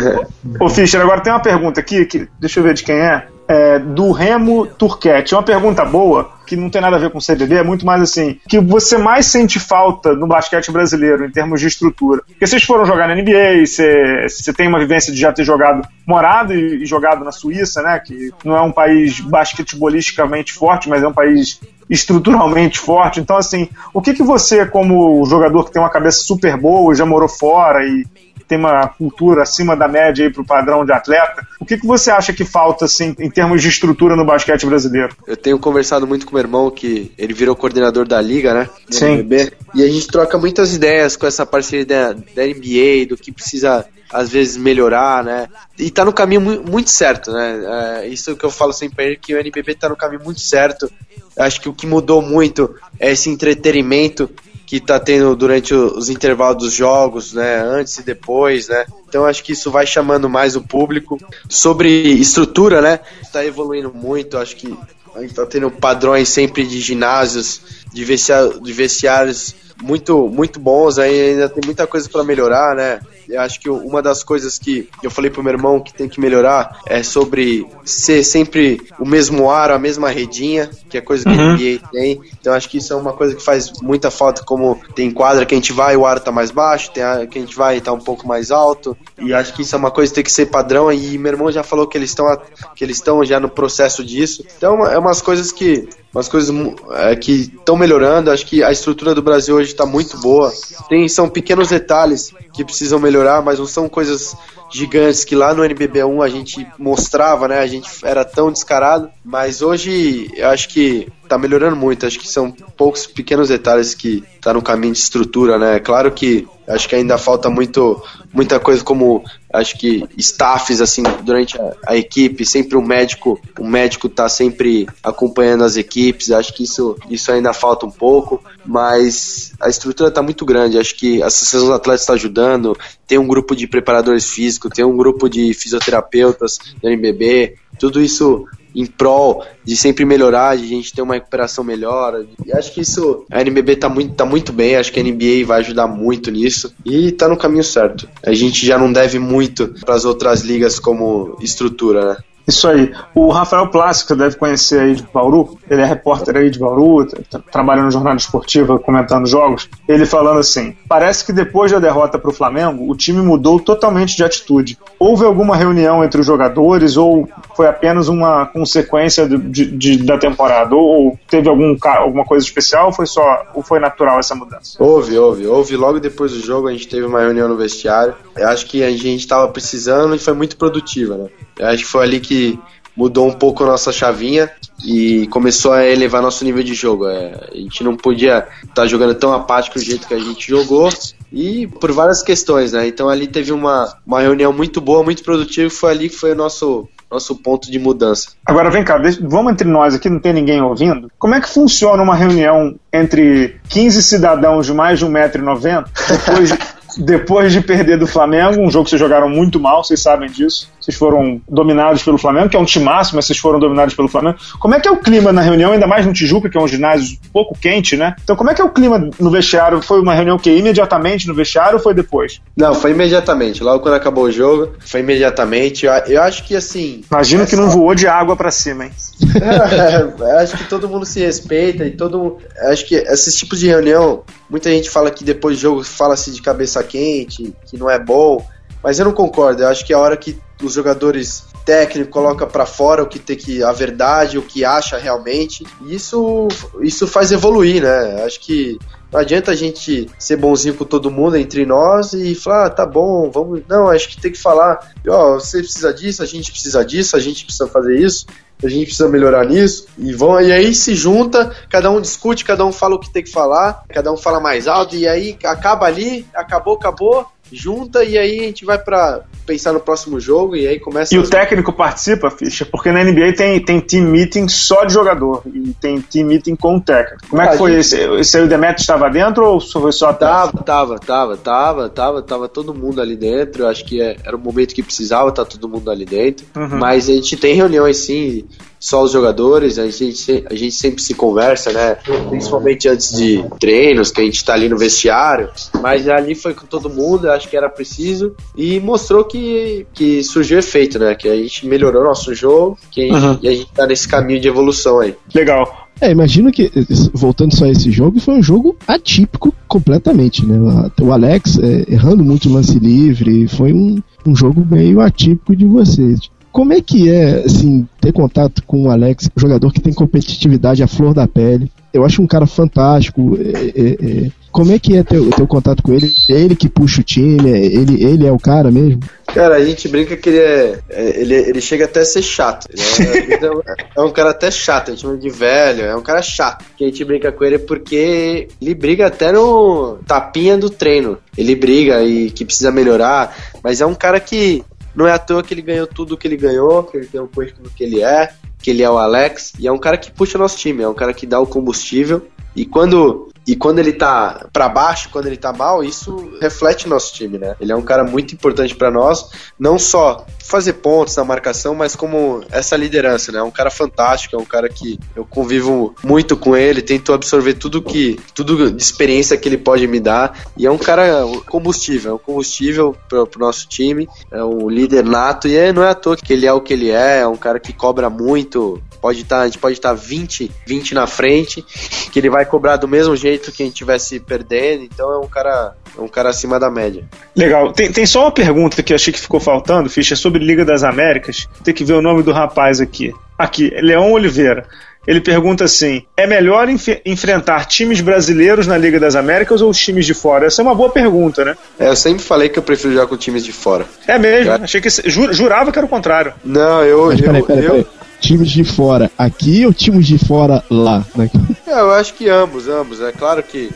Ô 0.60 0.68
Fischer, 0.68 1.00
agora 1.00 1.20
tem 1.20 1.32
uma 1.32 1.40
pergunta 1.40 1.80
aqui, 1.80 2.04
que, 2.04 2.28
deixa 2.38 2.60
eu 2.60 2.64
ver 2.64 2.74
de 2.74 2.82
quem 2.82 2.96
é. 2.96 3.26
É, 3.46 3.78
do 3.78 4.10
Remo 4.10 4.66
Turquete. 4.66 5.34
É 5.34 5.36
uma 5.36 5.42
pergunta 5.42 5.84
boa, 5.84 6.32
que 6.46 6.56
não 6.56 6.70
tem 6.70 6.80
nada 6.80 6.96
a 6.96 6.98
ver 6.98 7.10
com 7.10 7.18
CBD, 7.18 7.56
é 7.56 7.62
muito 7.62 7.84
mais 7.84 8.00
assim, 8.00 8.38
que 8.48 8.58
você 8.58 8.96
mais 8.96 9.26
sente 9.26 9.58
falta 9.58 10.14
no 10.14 10.26
basquete 10.26 10.70
brasileiro 10.70 11.26
em 11.26 11.30
termos 11.30 11.60
de 11.60 11.66
estrutura. 11.66 12.22
Porque 12.26 12.46
vocês 12.46 12.62
foram 12.62 12.84
jogar 12.84 13.08
na 13.08 13.14
NBA, 13.14 13.66
você, 13.66 14.26
você 14.28 14.52
tem 14.52 14.68
uma 14.68 14.78
vivência 14.78 15.12
de 15.12 15.20
já 15.20 15.32
ter 15.32 15.44
jogado, 15.44 15.86
morado 16.06 16.54
e, 16.54 16.82
e 16.82 16.86
jogado 16.86 17.24
na 17.24 17.32
Suíça, 17.32 17.82
né, 17.82 17.98
que 17.98 18.30
não 18.44 18.56
é 18.56 18.62
um 18.62 18.72
país 18.72 19.20
basquetebolisticamente 19.20 20.52
forte, 20.52 20.88
mas 20.88 21.02
é 21.02 21.08
um 21.08 21.12
país 21.12 21.60
estruturalmente 21.88 22.78
forte. 22.78 23.20
Então, 23.20 23.36
assim, 23.36 23.68
o 23.92 24.00
que, 24.00 24.14
que 24.14 24.22
você, 24.22 24.66
como 24.66 25.24
jogador 25.26 25.64
que 25.64 25.72
tem 25.72 25.82
uma 25.82 25.90
cabeça 25.90 26.18
super 26.22 26.56
boa, 26.56 26.94
já 26.94 27.04
morou 27.04 27.28
fora 27.28 27.84
e 27.84 28.04
tem 28.46 28.58
uma 28.58 28.88
cultura 28.88 29.42
acima 29.42 29.76
da 29.76 29.88
média 29.88 30.30
para 30.30 30.42
o 30.42 30.46
padrão 30.46 30.84
de 30.84 30.92
atleta, 30.92 31.46
o 31.58 31.64
que, 31.64 31.78
que 31.78 31.86
você 31.86 32.10
acha 32.10 32.32
que 32.32 32.44
falta, 32.44 32.84
assim, 32.84 33.14
em 33.18 33.30
termos 33.30 33.62
de 33.62 33.68
estrutura 33.68 34.14
no 34.16 34.24
basquete 34.24 34.66
brasileiro? 34.66 35.16
Eu 35.26 35.36
tenho 35.36 35.58
conversado 35.58 36.06
muito 36.06 36.26
com 36.26 36.34
meu 36.34 36.44
irmão, 36.44 36.70
que 36.70 37.10
ele 37.16 37.32
virou 37.32 37.56
coordenador 37.56 38.06
da 38.06 38.20
liga, 38.20 38.52
né? 38.52 38.68
Sim. 38.90 39.14
NBB, 39.14 39.52
e 39.74 39.82
a 39.82 39.88
gente 39.88 40.06
troca 40.08 40.36
muitas 40.38 40.74
ideias 40.74 41.16
com 41.16 41.26
essa 41.26 41.46
parceria 41.46 41.86
da, 41.86 42.12
da 42.12 42.46
NBA, 42.46 43.06
do 43.08 43.16
que 43.16 43.32
precisa 43.32 43.86
às 44.14 44.30
vezes 44.30 44.56
melhorar, 44.56 45.24
né? 45.24 45.48
E 45.76 45.90
tá 45.90 46.04
no 46.04 46.12
caminho 46.12 46.40
muito 46.40 46.88
certo, 46.88 47.32
né? 47.32 48.02
É, 48.04 48.08
isso 48.08 48.36
que 48.36 48.44
eu 48.44 48.50
falo 48.50 48.72
sempre 48.72 49.16
que 49.16 49.34
o 49.34 49.38
NBB 49.38 49.74
tá 49.74 49.88
no 49.88 49.96
caminho 49.96 50.22
muito 50.22 50.40
certo. 50.40 50.88
Acho 51.36 51.60
que 51.60 51.68
o 51.68 51.72
que 51.72 51.84
mudou 51.84 52.22
muito 52.22 52.76
é 53.00 53.10
esse 53.10 53.28
entretenimento 53.28 54.30
que 54.64 54.78
tá 54.78 55.00
tendo 55.00 55.34
durante 55.34 55.74
os 55.74 56.08
intervalos 56.08 56.62
dos 56.62 56.72
jogos, 56.72 57.32
né? 57.32 57.60
Antes 57.60 57.98
e 57.98 58.04
depois, 58.04 58.68
né? 58.68 58.86
Então 59.08 59.26
acho 59.26 59.42
que 59.42 59.52
isso 59.52 59.68
vai 59.68 59.84
chamando 59.84 60.30
mais 60.30 60.54
o 60.54 60.62
público. 60.62 61.18
Sobre 61.48 61.88
estrutura, 62.12 62.80
né? 62.80 63.00
Tá 63.32 63.44
evoluindo 63.44 63.92
muito, 63.92 64.38
acho 64.38 64.54
que 64.54 64.72
a 65.16 65.22
gente 65.22 65.34
tá 65.34 65.44
tendo 65.44 65.72
padrões 65.72 66.28
sempre 66.28 66.64
de 66.64 66.80
ginásios, 66.80 67.60
de, 67.92 68.04
vestiários, 68.04 69.54
muito, 69.82 70.28
muito 70.28 70.60
bons, 70.60 70.98
aí 70.98 71.30
ainda 71.30 71.48
tem 71.48 71.62
muita 71.64 71.86
coisa 71.86 72.08
para 72.08 72.24
melhorar, 72.24 72.76
né? 72.76 73.00
Eu 73.28 73.40
acho 73.40 73.60
que 73.60 73.68
uma 73.68 74.02
das 74.02 74.22
coisas 74.22 74.58
que 74.58 74.88
eu 75.02 75.10
falei 75.10 75.30
pro 75.30 75.42
meu 75.42 75.52
irmão 75.52 75.80
que 75.80 75.92
tem 75.92 76.08
que 76.08 76.20
melhorar 76.20 76.80
é 76.86 77.02
sobre 77.02 77.66
ser 77.84 78.22
sempre 78.24 78.80
o 78.98 79.06
mesmo 79.06 79.50
ar, 79.50 79.70
a 79.70 79.78
mesma 79.78 80.10
redinha, 80.10 80.70
que 80.88 80.98
é 80.98 81.00
coisa 81.00 81.24
que 81.24 81.30
uhum. 81.30 81.50
a 81.50 81.52
NBA 81.54 81.88
tem. 81.90 82.20
Então 82.40 82.52
acho 82.52 82.68
que 82.68 82.78
isso 82.78 82.92
é 82.92 82.96
uma 82.96 83.12
coisa 83.12 83.34
que 83.34 83.42
faz 83.42 83.72
muita 83.80 84.10
falta, 84.10 84.42
como 84.42 84.80
tem 84.94 85.10
quadra 85.10 85.44
que 85.44 85.54
a 85.54 85.58
gente 85.58 85.72
vai 85.72 85.96
o 85.96 86.06
ar 86.06 86.20
tá 86.20 86.32
mais 86.32 86.50
baixo, 86.50 86.90
tem 86.90 87.02
a 87.02 87.26
que 87.26 87.38
a 87.38 87.40
gente 87.40 87.56
vai 87.56 87.80
tá 87.80 87.92
um 87.92 88.00
pouco 88.00 88.26
mais 88.26 88.50
alto. 88.50 88.96
E 89.18 89.32
acho 89.32 89.52
que 89.54 89.62
isso 89.62 89.74
é 89.74 89.78
uma 89.78 89.90
coisa 89.90 90.10
que 90.10 90.16
tem 90.16 90.24
que 90.24 90.32
ser 90.32 90.46
padrão. 90.46 90.92
E 90.92 91.18
meu 91.18 91.32
irmão 91.32 91.50
já 91.50 91.62
falou 91.62 91.86
que 91.86 91.96
eles 91.96 92.10
estão 92.10 92.26
que 92.74 92.84
eles 92.84 92.96
estão 92.96 93.24
já 93.24 93.40
no 93.40 93.48
processo 93.48 94.04
disso. 94.04 94.44
Então 94.56 94.86
é 94.86 94.98
umas 94.98 95.20
coisas 95.20 95.52
que 95.52 95.88
umas 96.14 96.28
coisas 96.28 96.54
é, 96.92 97.16
que 97.16 97.52
estão 97.56 97.76
melhorando. 97.76 98.30
Acho 98.30 98.46
que 98.46 98.62
a 98.62 98.70
estrutura 98.70 99.14
do 99.14 99.22
Brasil 99.22 99.56
hoje 99.56 99.72
está 99.72 99.84
muito 99.84 100.16
boa. 100.18 100.52
Tem, 100.88 101.08
são 101.08 101.28
pequenos 101.28 101.68
detalhes 101.68 102.32
que 102.54 102.64
precisam 102.64 103.00
melhorar, 103.00 103.13
mas 103.42 103.58
não 103.58 103.66
são 103.66 103.88
coisas 103.88 104.36
gigantes 104.72 105.24
que 105.24 105.36
lá 105.36 105.54
no 105.54 105.62
NBB1 105.62 106.24
a 106.24 106.28
gente 106.28 106.66
mostrava, 106.78 107.46
né? 107.46 107.58
A 107.58 107.66
gente 107.66 107.88
era 108.02 108.24
tão 108.24 108.50
descarado, 108.50 109.08
mas 109.24 109.62
hoje 109.62 110.30
eu 110.34 110.48
acho 110.48 110.68
que 110.68 111.08
tá 111.28 111.38
melhorando 111.38 111.76
muito. 111.76 112.06
Acho 112.06 112.18
que 112.18 112.28
são 112.28 112.50
poucos 112.50 113.06
pequenos 113.06 113.48
detalhes 113.48 113.94
que 113.94 114.24
tá 114.40 114.52
no 114.52 114.62
caminho 114.62 114.92
de 114.92 114.98
estrutura, 114.98 115.58
né? 115.58 115.78
Claro 115.78 116.10
que 116.10 116.46
acho 116.68 116.88
que 116.88 116.96
ainda 116.96 117.18
falta 117.18 117.48
muito 117.48 118.02
muita 118.32 118.58
coisa 118.58 118.82
como 118.82 119.22
acho 119.54 119.78
que 119.78 120.04
staffs 120.18 120.80
assim 120.80 121.02
durante 121.22 121.56
a, 121.60 121.76
a, 121.86 121.96
equipe, 121.96 122.44
sempre 122.44 122.76
o 122.76 122.82
médico, 122.82 123.40
o 123.58 123.66
médico 123.66 124.08
tá 124.08 124.28
sempre 124.28 124.86
acompanhando 125.02 125.64
as 125.64 125.76
equipes. 125.76 126.30
Acho 126.30 126.52
que 126.52 126.64
isso 126.64 126.96
isso 127.08 127.30
ainda 127.30 127.52
falta 127.52 127.86
um 127.86 127.90
pouco, 127.90 128.42
mas 128.66 129.52
a 129.60 129.68
estrutura 129.68 130.10
tá 130.10 130.22
muito 130.22 130.44
grande. 130.44 130.78
Acho 130.78 130.96
que 130.96 131.22
a 131.22 131.26
Associação 131.26 131.68
dos 131.68 131.76
Atletas 131.76 132.02
está 132.02 132.14
ajudando, 132.14 132.76
tem 133.06 133.18
um 133.18 133.26
grupo 133.26 133.54
de 133.54 133.66
preparadores 133.66 134.28
físicos, 134.28 134.72
tem 134.74 134.84
um 134.84 134.96
grupo 134.96 135.28
de 135.28 135.54
fisioterapeutas 135.54 136.58
do 136.82 136.88
NBB, 136.88 137.54
tudo 137.78 138.02
isso 138.02 138.46
em 138.74 138.86
prol 138.86 139.44
de 139.64 139.76
sempre 139.76 140.04
melhorar, 140.04 140.56
de 140.56 140.64
a 140.64 140.66
gente 140.66 140.92
ter 140.92 141.02
uma 141.02 141.14
recuperação 141.14 141.62
melhor. 141.62 142.24
E 142.44 142.52
acho 142.52 142.72
que 142.72 142.80
isso, 142.80 143.24
a 143.30 143.40
NBB 143.40 143.76
tá 143.76 143.88
muito, 143.88 144.14
tá 144.14 144.24
muito 144.24 144.52
bem, 144.52 144.76
acho 144.76 144.92
que 144.92 145.00
a 145.00 145.02
NBA 145.02 145.46
vai 145.46 145.60
ajudar 145.60 145.86
muito 145.86 146.30
nisso 146.30 146.74
e 146.84 147.12
tá 147.12 147.28
no 147.28 147.36
caminho 147.36 147.64
certo. 147.64 148.08
A 148.22 148.32
gente 148.32 148.66
já 148.66 148.78
não 148.78 148.92
deve 148.92 149.18
muito 149.18 149.68
para 149.84 149.94
as 149.94 150.04
outras 150.04 150.42
ligas 150.42 150.78
como 150.78 151.38
estrutura, 151.40 152.14
né? 152.14 152.16
Isso 152.46 152.68
aí. 152.68 152.92
O 153.14 153.30
Rafael 153.30 153.70
você 153.70 154.14
deve 154.14 154.36
conhecer 154.36 154.80
aí 154.80 154.94
de 154.94 155.02
Bauru, 155.12 155.58
ele 155.68 155.82
é 155.82 155.84
repórter 155.84 156.36
aí 156.36 156.50
de 156.50 156.58
Bauru, 156.58 157.06
trabalha 157.50 157.82
no 157.82 157.90
jornal 157.90 158.14
esportivo, 158.14 158.78
comentando 158.78 159.26
jogos. 159.26 159.68
Ele 159.88 160.04
falando 160.04 160.38
assim: 160.38 160.76
parece 160.88 161.24
que 161.24 161.32
depois 161.32 161.72
da 161.72 161.78
derrota 161.78 162.18
para 162.18 162.30
o 162.30 162.34
Flamengo, 162.34 162.90
o 162.90 162.96
time 162.96 163.20
mudou 163.22 163.58
totalmente 163.58 164.16
de 164.16 164.22
atitude. 164.24 164.78
Houve 164.98 165.24
alguma 165.24 165.56
reunião 165.56 166.04
entre 166.04 166.20
os 166.20 166.26
jogadores 166.26 166.96
ou 166.96 167.28
foi 167.56 167.66
apenas 167.66 168.08
uma 168.08 168.46
consequência 168.46 169.26
de, 169.28 169.66
de, 169.66 170.04
da 170.04 170.18
temporada? 170.18 170.74
Ou 170.74 171.18
teve 171.28 171.48
algum, 171.48 171.76
alguma 171.82 172.24
coisa 172.24 172.44
especial 172.44 172.86
ou 172.86 172.92
foi 172.92 173.06
só 173.06 173.46
ou 173.54 173.62
foi 173.62 173.78
natural 173.78 174.18
essa 174.18 174.34
mudança? 174.34 174.76
Houve, 174.78 175.16
houve. 175.18 175.46
Houve 175.46 175.76
logo 175.76 175.98
depois 175.98 176.32
do 176.32 176.40
jogo, 176.40 176.68
a 176.68 176.72
gente 176.72 176.88
teve 176.88 177.06
uma 177.06 177.20
reunião 177.20 177.48
no 177.48 177.56
vestiário. 177.56 178.14
Eu 178.36 178.48
acho 178.48 178.66
que 178.66 178.82
a 178.82 178.90
gente 178.90 179.20
estava 179.20 179.48
precisando 179.48 180.14
e 180.14 180.18
foi 180.18 180.34
muito 180.34 180.56
produtiva, 180.56 181.16
né? 181.16 181.28
Acho 181.60 181.84
que 181.84 181.90
foi 181.90 182.04
ali 182.04 182.20
que 182.20 182.58
mudou 182.96 183.26
um 183.26 183.32
pouco 183.32 183.64
a 183.64 183.66
nossa 183.66 183.92
chavinha 183.92 184.50
e 184.84 185.26
começou 185.28 185.72
a 185.72 185.84
elevar 185.84 186.22
nosso 186.22 186.44
nível 186.44 186.62
de 186.62 186.74
jogo. 186.74 187.08
É, 187.08 187.48
a 187.52 187.56
gente 187.56 187.82
não 187.82 187.96
podia 187.96 188.46
estar 188.62 188.74
tá 188.74 188.86
jogando 188.86 189.14
tão 189.14 189.32
apático 189.32 189.78
do 189.78 189.84
jeito 189.84 190.06
que 190.06 190.14
a 190.14 190.18
gente 190.18 190.48
jogou 190.48 190.88
e 191.32 191.66
por 191.66 191.90
várias 191.92 192.22
questões, 192.22 192.72
né? 192.72 192.86
Então 192.86 193.08
ali 193.08 193.26
teve 193.26 193.52
uma, 193.52 193.96
uma 194.06 194.20
reunião 194.20 194.52
muito 194.52 194.80
boa, 194.80 195.02
muito 195.02 195.22
produtiva 195.22 195.66
e 195.66 195.70
foi 195.70 195.90
ali 195.90 196.08
que 196.08 196.16
foi 196.16 196.32
o 196.32 196.36
nosso 196.36 196.88
nosso 197.10 197.36
ponto 197.36 197.70
de 197.70 197.78
mudança. 197.78 198.30
Agora 198.44 198.70
vem 198.70 198.82
cá, 198.82 198.98
deixa, 198.98 199.20
vamos 199.22 199.52
entre 199.52 199.68
nós 199.68 199.94
aqui, 199.94 200.10
não 200.10 200.18
tem 200.18 200.32
ninguém 200.32 200.60
ouvindo. 200.60 201.08
Como 201.16 201.34
é 201.34 201.40
que 201.40 201.48
funciona 201.48 202.02
uma 202.02 202.16
reunião 202.16 202.74
entre 202.92 203.60
15 203.68 204.02
cidadãos 204.02 204.66
de 204.66 204.74
mais 204.74 204.98
de 204.98 205.06
1,90m 205.06 205.86
depois 206.08 206.48
de, 206.48 206.58
depois 207.04 207.52
de 207.52 207.60
perder 207.60 207.98
do 207.98 208.06
Flamengo, 208.06 208.60
um 208.60 208.70
jogo 208.70 208.84
que 208.84 208.90
vocês 208.90 209.00
jogaram 209.00 209.28
muito 209.28 209.60
mal, 209.60 209.84
vocês 209.84 210.02
sabem 210.02 210.28
disso. 210.28 210.68
Vocês 210.84 210.98
foram 210.98 211.40
dominados 211.48 212.02
pelo 212.02 212.18
Flamengo, 212.18 212.50
que 212.50 212.56
é 212.56 212.60
um 212.60 212.64
timaço, 212.64 213.16
mas 213.16 213.24
vocês 213.24 213.38
foram 213.38 213.58
dominados 213.58 213.94
pelo 213.94 214.06
Flamengo. 214.06 214.36
Como 214.60 214.74
é 214.74 214.80
que 214.80 214.86
é 214.86 214.90
o 214.90 214.98
clima 214.98 215.32
na 215.32 215.40
reunião, 215.40 215.72
ainda 215.72 215.86
mais 215.86 216.04
no 216.04 216.12
Tijuca, 216.12 216.50
que 216.50 216.58
é 216.58 216.60
um 216.60 216.68
ginásio 216.68 217.16
pouco 217.32 217.56
quente, 217.58 217.96
né? 217.96 218.14
Então, 218.22 218.36
como 218.36 218.50
é 218.50 218.54
que 218.54 218.60
é 218.60 218.64
o 218.64 218.68
clima 218.68 219.08
no 219.18 219.30
vestiário? 219.30 219.80
Foi 219.80 219.98
uma 219.98 220.12
reunião 220.12 220.38
que 220.38 220.50
imediatamente 220.50 221.26
no 221.26 221.34
vestiário 221.34 221.78
ou 221.78 221.82
foi 221.82 221.94
depois? 221.94 222.42
Não, 222.54 222.74
foi 222.74 222.90
imediatamente. 222.90 223.62
Logo 223.62 223.82
quando 223.82 223.94
acabou 223.94 224.24
o 224.24 224.30
jogo, 224.30 224.74
foi 224.78 225.00
imediatamente. 225.00 225.86
Eu, 225.86 225.92
eu 226.06 226.22
acho 226.22 226.44
que 226.44 226.54
assim. 226.54 227.02
Imagino 227.10 227.44
essa... 227.44 227.50
que 227.50 227.56
não 227.56 227.70
voou 227.70 227.94
de 227.94 228.06
água 228.06 228.36
para 228.36 228.50
cima, 228.50 228.84
hein? 228.84 228.90
é, 230.20 230.42
acho 230.42 230.58
que 230.58 230.64
todo 230.64 230.86
mundo 230.86 231.06
se 231.06 231.20
respeita 231.20 231.86
e 231.86 231.92
todo. 231.92 232.36
Acho 232.68 232.84
que 232.84 232.94
esses 232.94 233.34
tipos 233.34 233.58
de 233.58 233.68
reunião, 233.68 234.22
muita 234.50 234.70
gente 234.70 234.90
fala 234.90 235.10
que 235.10 235.24
depois 235.24 235.56
do 235.56 235.62
jogo 235.62 235.82
fala-se 235.82 236.30
de 236.30 236.42
cabeça 236.42 236.82
quente, 236.84 237.54
que 237.64 237.78
não 237.78 237.88
é 237.88 237.98
bom. 237.98 238.44
Mas 238.84 238.98
eu 238.98 239.06
não 239.06 239.12
concordo. 239.12 239.62
Eu 239.62 239.68
acho 239.68 239.82
que 239.86 239.94
a 239.94 239.98
hora 239.98 240.14
que 240.14 240.38
os 240.62 240.74
jogadores 240.74 241.42
técnicos 241.64 242.12
coloca 242.12 242.46
para 242.46 242.66
fora 242.66 243.02
o 243.02 243.06
que 243.06 243.18
tem 243.18 243.34
que 243.34 243.62
a 243.62 243.72
verdade, 243.72 244.36
o 244.36 244.42
que 244.42 244.62
acha 244.62 244.98
realmente, 244.98 245.64
isso 245.86 246.46
isso 246.82 247.06
faz 247.06 247.32
evoluir, 247.32 247.82
né? 247.82 248.22
Acho 248.22 248.38
que 248.40 248.78
não 249.10 249.20
adianta 249.20 249.52
a 249.52 249.54
gente 249.54 250.10
ser 250.18 250.36
bonzinho 250.36 250.74
com 250.74 250.84
todo 250.84 251.10
mundo 251.10 251.36
entre 251.36 251.64
nós 251.64 252.12
e 252.12 252.34
falar, 252.34 252.66
ah, 252.66 252.70
tá 252.70 252.84
bom, 252.84 253.30
vamos. 253.30 253.62
Não, 253.66 253.88
acho 253.88 254.08
que 254.08 254.20
tem 254.20 254.32
que 254.32 254.38
falar, 254.38 254.92
ó, 255.08 255.36
oh, 255.36 255.40
você 255.40 255.60
precisa 255.60 255.94
disso, 255.94 256.22
a 256.22 256.26
gente 256.26 256.50
precisa 256.50 256.84
disso, 256.84 257.16
a 257.16 257.20
gente 257.20 257.44
precisa 257.44 257.66
fazer 257.66 257.98
isso, 257.98 258.26
a 258.62 258.68
gente 258.68 258.86
precisa 258.86 259.08
melhorar 259.08 259.46
nisso. 259.46 259.86
E 259.96 260.12
vão 260.12 260.38
e 260.40 260.52
aí 260.52 260.74
se 260.74 260.94
junta, 260.94 261.54
cada 261.70 261.90
um 261.90 262.00
discute, 262.00 262.44
cada 262.44 262.66
um 262.66 262.72
fala 262.72 262.96
o 262.96 262.98
que 262.98 263.10
tem 263.10 263.22
que 263.22 263.30
falar, 263.30 263.84
cada 263.88 264.12
um 264.12 264.16
fala 264.16 264.40
mais 264.40 264.68
alto 264.68 264.94
e 264.94 265.08
aí 265.08 265.38
acaba 265.44 265.86
ali, 265.86 266.26
acabou, 266.34 266.74
acabou 266.74 267.26
junta 267.54 268.02
e 268.04 268.18
aí 268.18 268.40
a 268.40 268.42
gente 268.44 268.64
vai 268.64 268.78
para 268.78 269.22
pensar 269.46 269.72
no 269.72 269.80
próximo 269.80 270.18
jogo 270.18 270.56
e 270.56 270.66
aí 270.66 270.80
começa. 270.80 271.14
E 271.14 271.18
o 271.18 271.28
técnico 271.28 271.72
participa, 271.72 272.30
Ficha? 272.30 272.64
Porque 272.64 272.90
na 272.90 273.04
NBA 273.04 273.34
tem, 273.36 273.64
tem 273.64 273.80
team 273.80 274.04
meeting 274.06 274.48
só 274.48 274.84
de 274.84 274.92
jogador 274.92 275.42
e 275.46 275.72
tem 275.80 276.00
team 276.00 276.26
meeting 276.26 276.56
com 276.56 276.76
o 276.76 276.80
técnico. 276.80 277.28
Como 277.28 277.42
é 277.42 277.48
que 277.48 277.54
ah, 277.54 277.58
foi 277.58 277.70
gente... 277.72 277.80
esse? 277.80 278.20
Esse 278.20 278.38
aí 278.38 278.44
o 278.44 278.48
Demetrio 278.48 278.80
estava 278.80 279.08
dentro 279.10 279.46
ou 279.46 279.60
foi 279.60 279.92
só 279.92 280.12
tava, 280.12 280.52
tava, 280.62 280.98
tava, 280.98 281.36
tava, 281.36 281.88
tava, 281.88 282.22
tava 282.22 282.48
todo 282.48 282.74
mundo 282.74 283.00
ali 283.00 283.16
dentro. 283.16 283.64
Eu 283.64 283.68
acho 283.68 283.84
que 283.84 284.00
é, 284.00 284.16
era 284.24 284.36
o 284.36 284.40
momento 284.40 284.74
que 284.74 284.82
precisava 284.82 285.28
estar 285.28 285.44
tá 285.44 285.50
todo 285.50 285.68
mundo 285.68 285.90
ali 285.90 286.04
dentro. 286.04 286.46
Uhum. 286.56 286.78
Mas 286.78 287.08
a 287.08 287.12
gente 287.12 287.36
tem 287.36 287.54
reuniões 287.54 287.98
sim 287.98 288.44
só 288.84 289.02
os 289.02 289.12
jogadores, 289.12 289.78
a 289.78 289.88
gente, 289.88 290.44
a 290.44 290.54
gente 290.54 290.74
sempre 290.74 291.02
se 291.02 291.14
conversa, 291.14 291.72
né? 291.72 291.96
Principalmente 292.28 292.86
antes 292.86 293.16
de 293.16 293.42
treinos, 293.58 294.10
que 294.10 294.20
a 294.20 294.24
gente 294.24 294.44
tá 294.44 294.52
ali 294.52 294.68
no 294.68 294.76
vestiário. 294.76 295.48
Mas 295.80 296.06
ali 296.06 296.34
foi 296.34 296.52
com 296.52 296.66
todo 296.66 296.90
mundo, 296.90 297.30
acho 297.30 297.48
que 297.48 297.56
era 297.56 297.70
preciso. 297.70 298.34
E 298.54 298.78
mostrou 298.80 299.24
que, 299.24 299.86
que 299.94 300.22
surgiu 300.22 300.58
efeito, 300.58 300.98
né? 300.98 301.14
Que 301.14 301.30
a 301.30 301.34
gente 301.34 301.66
melhorou 301.66 302.04
nosso 302.04 302.34
jogo 302.34 302.76
que 302.90 303.00
a 303.00 303.04
gente, 303.04 303.24
uhum. 303.24 303.38
e 303.40 303.48
a 303.48 303.52
gente 303.52 303.72
tá 303.72 303.86
nesse 303.86 304.06
caminho 304.06 304.38
de 304.38 304.48
evolução 304.48 305.00
aí. 305.00 305.14
Legal. 305.34 305.88
É, 305.98 306.10
imagino 306.10 306.52
que, 306.52 306.70
voltando 307.14 307.56
só 307.56 307.64
a 307.64 307.70
esse 307.70 307.90
jogo, 307.90 308.20
foi 308.20 308.34
um 308.34 308.42
jogo 308.42 308.76
atípico 308.86 309.54
completamente, 309.66 310.44
né? 310.44 310.58
O 311.00 311.10
Alex 311.10 311.58
é, 311.58 311.90
errando 311.90 312.22
muito 312.22 312.52
lance 312.52 312.78
livre, 312.78 313.48
foi 313.48 313.72
um, 313.72 314.02
um 314.26 314.36
jogo 314.36 314.66
meio 314.68 315.00
atípico 315.00 315.56
de 315.56 315.64
vocês. 315.64 316.20
Como 316.54 316.72
é 316.72 316.80
que 316.80 317.10
é, 317.10 317.42
assim, 317.44 317.84
ter 318.00 318.12
contato 318.12 318.62
com 318.64 318.84
o 318.84 318.88
Alex, 318.88 319.28
jogador 319.36 319.72
que 319.72 319.80
tem 319.80 319.92
competitividade 319.92 320.84
à 320.84 320.86
flor 320.86 321.12
da 321.12 321.26
pele? 321.26 321.68
Eu 321.92 322.04
acho 322.04 322.22
um 322.22 322.28
cara 322.28 322.46
fantástico. 322.46 323.36
É, 323.40 323.80
é, 323.80 324.26
é. 324.26 324.30
Como 324.52 324.70
é 324.70 324.78
que 324.78 324.96
é 324.96 325.02
ter, 325.02 325.20
ter 325.30 325.46
contato 325.48 325.82
com 325.82 325.92
ele? 325.92 326.08
É 326.30 326.34
ele 326.34 326.54
que 326.54 326.68
puxa 326.68 327.00
o 327.00 327.04
time? 327.04 327.50
É 327.50 327.58
ele, 327.58 328.04
ele 328.04 328.24
é 328.24 328.30
o 328.30 328.38
cara 328.38 328.70
mesmo? 328.70 329.00
Cara, 329.26 329.56
a 329.56 329.64
gente 329.64 329.88
brinca 329.88 330.16
que 330.16 330.28
ele 330.28 330.38
é. 330.38 330.78
é 330.90 331.20
ele, 331.20 331.34
ele 331.34 331.60
chega 331.60 331.86
até 331.86 332.00
a 332.00 332.04
ser 332.04 332.22
chato. 332.22 332.68
Ele 332.70 333.34
é, 333.34 333.50
é, 333.96 334.00
um 334.00 334.12
cara 334.12 334.30
até 334.30 334.48
chato, 334.48 334.88
a 334.88 334.90
gente 334.92 335.02
chama 335.02 335.18
de 335.18 335.30
velho, 335.30 335.82
é 335.82 335.96
um 335.96 336.02
cara 336.02 336.22
chato. 336.22 336.64
Que 336.76 336.84
a 336.84 336.86
gente 336.86 337.04
brinca 337.04 337.32
com 337.32 337.42
ele 337.42 337.58
porque 337.58 338.46
ele 338.62 338.74
briga 338.76 339.08
até 339.08 339.32
no 339.32 339.98
tapinha 340.06 340.56
do 340.56 340.70
treino. 340.70 341.18
Ele 341.36 341.56
briga 341.56 342.04
e 342.04 342.30
que 342.30 342.44
precisa 342.44 342.70
melhorar, 342.70 343.36
mas 343.60 343.80
é 343.80 343.86
um 343.86 343.94
cara 343.94 344.20
que 344.20 344.62
não 344.94 345.06
é 345.06 345.12
à 345.12 345.18
toa 345.18 345.42
que 345.42 345.52
ele 345.52 345.62
ganhou 345.62 345.86
tudo 345.86 346.16
que 346.16 346.26
ele 346.26 346.36
ganhou, 346.36 346.82
que 346.84 346.96
ele 346.96 347.06
tem 347.06 347.20
o 347.20 347.28
currículo 347.28 347.70
que 347.70 347.82
ele 347.82 348.02
é, 348.02 348.32
que 348.58 348.70
ele 348.70 348.82
é 348.82 348.90
o 348.90 348.98
Alex, 348.98 349.52
e 349.58 349.66
é 349.66 349.72
um 349.72 349.78
cara 349.78 349.96
que 349.96 350.10
puxa 350.10 350.38
nosso 350.38 350.58
time, 350.58 350.82
é 350.82 350.88
um 350.88 350.94
cara 350.94 351.12
que 351.12 351.26
dá 351.26 351.40
o 351.40 351.46
combustível. 351.46 352.26
E 352.56 352.64
quando 352.64 353.28
e 353.46 353.54
quando 353.54 353.78
ele 353.78 353.92
tá 353.92 354.46
para 354.52 354.68
baixo, 354.68 355.08
quando 355.10 355.26
ele 355.26 355.36
tá 355.36 355.52
mal, 355.52 355.84
isso 355.84 356.32
reflete 356.40 356.88
nosso 356.88 357.12
time, 357.12 357.38
né? 357.38 357.54
Ele 357.60 357.72
é 357.72 357.76
um 357.76 357.82
cara 357.82 358.02
muito 358.02 358.34
importante 358.34 358.74
para 358.74 358.90
nós, 358.90 359.28
não 359.58 359.78
só 359.78 360.24
fazer 360.38 360.74
pontos 360.74 361.16
na 361.16 361.24
marcação, 361.24 361.74
mas 361.74 361.94
como 361.94 362.42
essa 362.50 362.76
liderança, 362.76 363.32
né? 363.32 363.38
É 363.38 363.42
um 363.42 363.50
cara 363.50 363.70
fantástico, 363.70 364.36
é 364.36 364.38
um 364.38 364.44
cara 364.44 364.68
que 364.68 364.98
eu 365.14 365.24
convivo 365.24 365.94
muito 366.02 366.36
com 366.36 366.56
ele, 366.56 366.82
tento 366.82 367.12
absorver 367.12 367.54
tudo 367.54 367.82
que 367.82 368.18
tudo 368.34 368.70
de 368.70 368.82
experiência 368.82 369.36
que 369.36 369.48
ele 369.48 369.58
pode 369.58 369.86
me 369.86 370.00
dar 370.00 370.38
e 370.56 370.66
é 370.66 370.70
um 370.70 370.78
cara 370.78 371.24
combustível, 371.46 372.12
é 372.12 372.14
um 372.14 372.18
combustível 372.18 372.96
pro, 373.08 373.26
pro 373.26 373.40
nosso 373.40 373.68
time, 373.68 374.08
é 374.30 374.42
um 374.42 374.68
líder 374.68 375.04
nato 375.04 375.48
e 375.48 375.56
é, 375.56 375.72
não 375.72 375.82
é 375.82 375.90
à 375.90 375.94
toa 375.94 376.16
que 376.16 376.32
ele 376.32 376.46
é 376.46 376.52
o 376.52 376.60
que 376.60 376.72
ele 376.72 376.90
é, 376.90 377.20
é 377.20 377.26
um 377.26 377.36
cara 377.36 377.60
que 377.60 377.72
cobra 377.72 378.08
muito, 378.08 378.82
pode 379.04 379.20
estar, 379.20 379.36
tá, 379.36 379.42
a 379.42 379.44
gente 379.44 379.58
pode 379.58 379.74
estar 379.74 379.90
tá 379.90 379.94
20, 379.94 380.50
20 380.66 380.94
na 380.94 381.06
frente, 381.06 381.62
que 382.10 382.18
ele 382.18 382.30
vai 382.30 382.46
cobrar 382.46 382.78
do 382.78 382.88
mesmo 382.88 383.14
jeito 383.14 383.52
que 383.52 383.62
a 383.62 383.66
gente 383.66 383.74
estivesse 383.74 384.18
perdendo, 384.18 384.82
então 384.82 385.12
é 385.12 385.18
um 385.18 385.28
cara, 385.28 385.74
é 385.94 386.00
um 386.00 386.08
cara 386.08 386.30
acima 386.30 386.58
da 386.58 386.70
média. 386.70 387.04
Legal. 387.36 387.70
Tem, 387.74 387.92
tem 387.92 388.06
só 388.06 388.22
uma 388.22 388.32
pergunta 388.32 388.82
que 388.82 388.94
eu 388.94 388.94
achei 388.94 389.12
que 389.12 389.20
ficou 389.20 389.38
faltando, 389.38 389.90
Ficha, 389.90 390.16
sobre 390.16 390.42
Liga 390.42 390.64
das 390.64 390.82
Américas. 390.82 391.46
Tem 391.62 391.74
que 391.74 391.84
ver 391.84 391.92
o 391.92 392.00
nome 392.00 392.22
do 392.22 392.32
rapaz 392.32 392.80
aqui. 392.80 393.12
Aqui, 393.38 393.68
Leão 393.82 394.10
Oliveira. 394.10 394.66
Ele 395.06 395.20
pergunta 395.20 395.64
assim: 395.64 396.02
é 396.16 396.26
melhor 396.26 396.66
enf 396.70 396.88
enfrentar 397.04 397.66
times 397.66 398.00
brasileiros 398.00 398.66
na 398.66 398.78
Liga 398.78 398.98
das 398.98 399.14
Américas 399.14 399.60
ou 399.60 399.68
os 399.68 399.76
times 399.76 400.06
de 400.06 400.14
fora? 400.14 400.46
Essa 400.46 400.62
é 400.62 400.64
uma 400.64 400.74
boa 400.74 400.88
pergunta, 400.88 401.44
né? 401.44 401.54
É, 401.78 401.88
eu 401.88 401.96
sempre 401.96 402.22
falei 402.22 402.48
que 402.48 402.58
eu 402.58 402.62
prefiro 402.62 402.94
jogar 402.94 403.06
com 403.06 403.18
times 403.18 403.44
de 403.44 403.52
fora. 403.52 403.84
É 404.08 404.18
mesmo? 404.18 404.50
Achei 404.52 404.80
que 404.80 404.88
jurava 404.88 405.70
que 405.70 405.78
era 405.78 405.84
o 405.84 405.90
contrário. 405.90 406.32
Não, 406.42 406.82
eu. 406.82 407.08
Mas, 407.08 407.20
peraí, 407.20 407.42
peraí, 407.42 407.62
peraí 407.62 407.86
times 408.24 408.50
de 408.50 408.64
fora 408.64 409.10
aqui 409.18 409.66
ou 409.66 409.72
times 409.72 410.06
de 410.06 410.18
fora 410.18 410.64
lá? 410.70 411.04
Né? 411.14 411.30
É, 411.66 411.80
eu 411.80 411.90
acho 411.90 412.14
que 412.14 412.28
ambos, 412.28 412.68
ambos. 412.68 413.00
É 413.00 413.10
claro 413.10 413.42
que, 413.42 413.68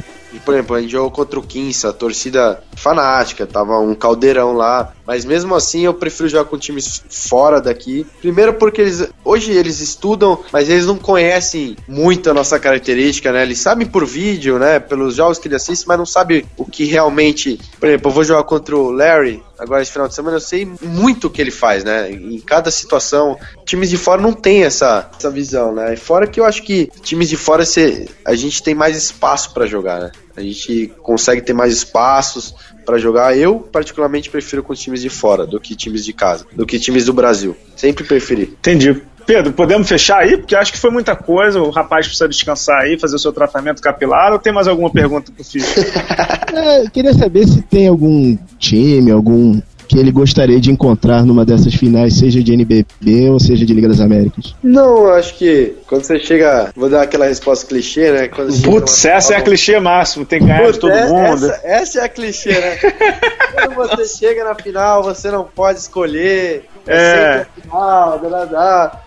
por 0.45 0.55
exemplo, 0.55 0.77
a 0.77 0.81
gente 0.81 0.93
jogou 0.93 1.11
contra 1.11 1.39
o 1.39 1.43
Kings, 1.43 1.85
a 1.85 1.93
torcida 1.93 2.63
fanática, 2.77 3.45
tava 3.45 3.81
um 3.81 3.93
caldeirão 3.93 4.53
lá. 4.53 4.93
Mas 5.05 5.25
mesmo 5.25 5.55
assim 5.55 5.81
eu 5.81 5.95
prefiro 5.95 6.29
jogar 6.29 6.45
com 6.45 6.57
times 6.57 7.03
fora 7.11 7.61
daqui. 7.61 8.07
Primeiro 8.21 8.55
porque 8.55 8.83
eles 8.83 9.09
hoje 9.25 9.51
eles 9.51 9.81
estudam, 9.81 10.39
mas 10.53 10.69
eles 10.69 10.87
não 10.87 10.97
conhecem 10.97 11.77
muito 11.89 12.31
a 12.31 12.35
nossa 12.35 12.59
característica, 12.61 13.33
né? 13.33 13.43
Eles 13.43 13.59
sabem 13.59 13.87
por 13.87 14.07
vídeo, 14.07 14.59
né? 14.59 14.79
Pelos 14.79 15.17
jogos 15.17 15.39
que 15.39 15.49
eles 15.49 15.63
assistem, 15.63 15.89
mas 15.89 15.99
não 15.99 16.07
sabem 16.07 16.45
o 16.57 16.65
que 16.65 16.85
realmente. 16.85 17.59
Por 17.81 17.89
exemplo, 17.89 18.11
eu 18.11 18.15
vou 18.15 18.23
jogar 18.23 18.45
contra 18.45 18.77
o 18.77 18.93
Larry 18.93 19.43
agora 19.59 19.83
esse 19.83 19.93
final 19.93 20.09
de 20.09 20.15
semana, 20.15 20.37
eu 20.37 20.41
sei 20.41 20.69
muito 20.83 21.27
o 21.27 21.31
que 21.31 21.41
ele 21.41 21.51
faz, 21.51 21.85
né? 21.85 22.11
Em 22.11 22.41
cada 22.41 22.71
situação, 22.71 23.37
times 23.65 23.91
de 23.91 23.97
fora 23.97 24.21
não 24.21 24.33
tem 24.33 24.65
essa, 24.65 25.11
essa 25.17 25.31
visão, 25.31 25.75
né? 25.75 25.95
E 25.95 25.97
fora 25.97 26.27
que 26.27 26.41
eu 26.41 26.45
acho 26.45 26.63
que 26.63 26.91
times 27.03 27.29
de 27.29 27.37
fora 27.37 27.65
você, 27.65 28.09
a 28.25 28.35
gente 28.35 28.63
tem 28.63 28.75
mais 28.75 28.97
espaço 28.97 29.53
para 29.53 29.67
jogar, 29.67 30.01
né? 30.01 30.13
A 30.37 30.41
gente 30.41 30.93
consegue 31.03 31.43
ter 31.43 31.53
mais 31.53 31.73
espaços 31.73 32.55
para 32.87 32.97
jogar. 32.97 33.37
Eu, 33.37 33.59
particularmente, 33.61 34.31
prefiro 34.31 34.63
com 34.63 34.73
times 34.73 35.03
de 35.03 35.09
fora 35.09 35.45
do 35.45 35.59
que 35.59 35.75
times 35.75 36.05
de 36.05 36.13
casa, 36.13 36.47
do 36.55 36.65
que 36.65 36.79
times 36.79 37.05
do 37.05 37.13
Brasil. 37.13 37.57
Sempre 37.77 38.05
preferi. 38.05 38.45
Entendi. 38.45 39.03
Pedro, 39.29 39.53
podemos 39.53 39.87
fechar 39.87 40.21
aí? 40.21 40.39
Porque 40.39 40.57
acho 40.57 40.73
que 40.73 40.79
foi 40.79 40.91
muita 40.91 41.15
coisa. 41.15 41.61
O 41.61 41.69
rapaz 41.69 42.07
precisa 42.07 42.27
descansar 42.27 42.81
aí, 42.81 42.99
fazer 42.99 43.17
o 43.17 43.19
seu 43.19 43.31
tratamento 43.31 43.83
capilar. 43.83 44.33
Ou 44.33 44.39
tem 44.39 44.55
mais 44.55 44.67
alguma 44.67 44.89
pergunta 44.89 45.31
pro 45.31 45.45
Ficha? 45.45 45.67
é, 46.51 46.89
queria 46.89 47.13
saber 47.13 47.47
se 47.47 47.61
tem 47.61 47.87
algum 47.89 48.39
time, 48.59 49.11
algum 49.11 49.61
que 49.87 49.99
ele 49.99 50.11
gostaria 50.11 50.59
de 50.59 50.71
encontrar 50.71 51.25
numa 51.25 51.45
dessas 51.45 51.75
finais, 51.75 52.19
seja 52.19 52.43
de 52.43 52.53
NBB 52.53 53.31
ou 53.31 53.39
seja 53.39 53.67
de 53.67 53.75
Liga 53.75 53.89
das 53.89 54.01
Américas? 54.01 54.55
Não, 54.63 55.05
eu 55.07 55.13
acho 55.13 55.35
que 55.35 55.75
quando 55.87 56.05
você 56.05 56.19
chega. 56.19 56.71
Vou 56.75 56.89
dar 56.89 57.03
aquela 57.03 57.27
resposta 57.27 57.67
clichê, 57.67 58.11
né? 58.11 58.29
Putz, 58.65 59.05
essa 59.05 59.35
é 59.35 59.37
a 59.37 59.43
clichê 59.43 59.79
máximo, 59.79 60.25
tem 60.25 60.41
que 60.41 60.47
ganhar 60.47 60.63
Putz, 60.63 60.75
de 60.75 60.81
todo 60.81 60.93
é, 60.93 61.07
mundo. 61.07 61.47
Essa, 61.47 61.61
essa, 61.65 62.01
é 62.01 62.05
a 62.05 62.09
clichê, 62.09 62.53
né? 62.53 62.77
quando 63.75 63.75
você 63.75 64.07
chega 64.07 64.45
na 64.45 64.55
final, 64.55 65.03
você 65.03 65.31
não 65.31 65.45
pode 65.45 65.81
escolher. 65.81 66.65
É. 66.89 67.47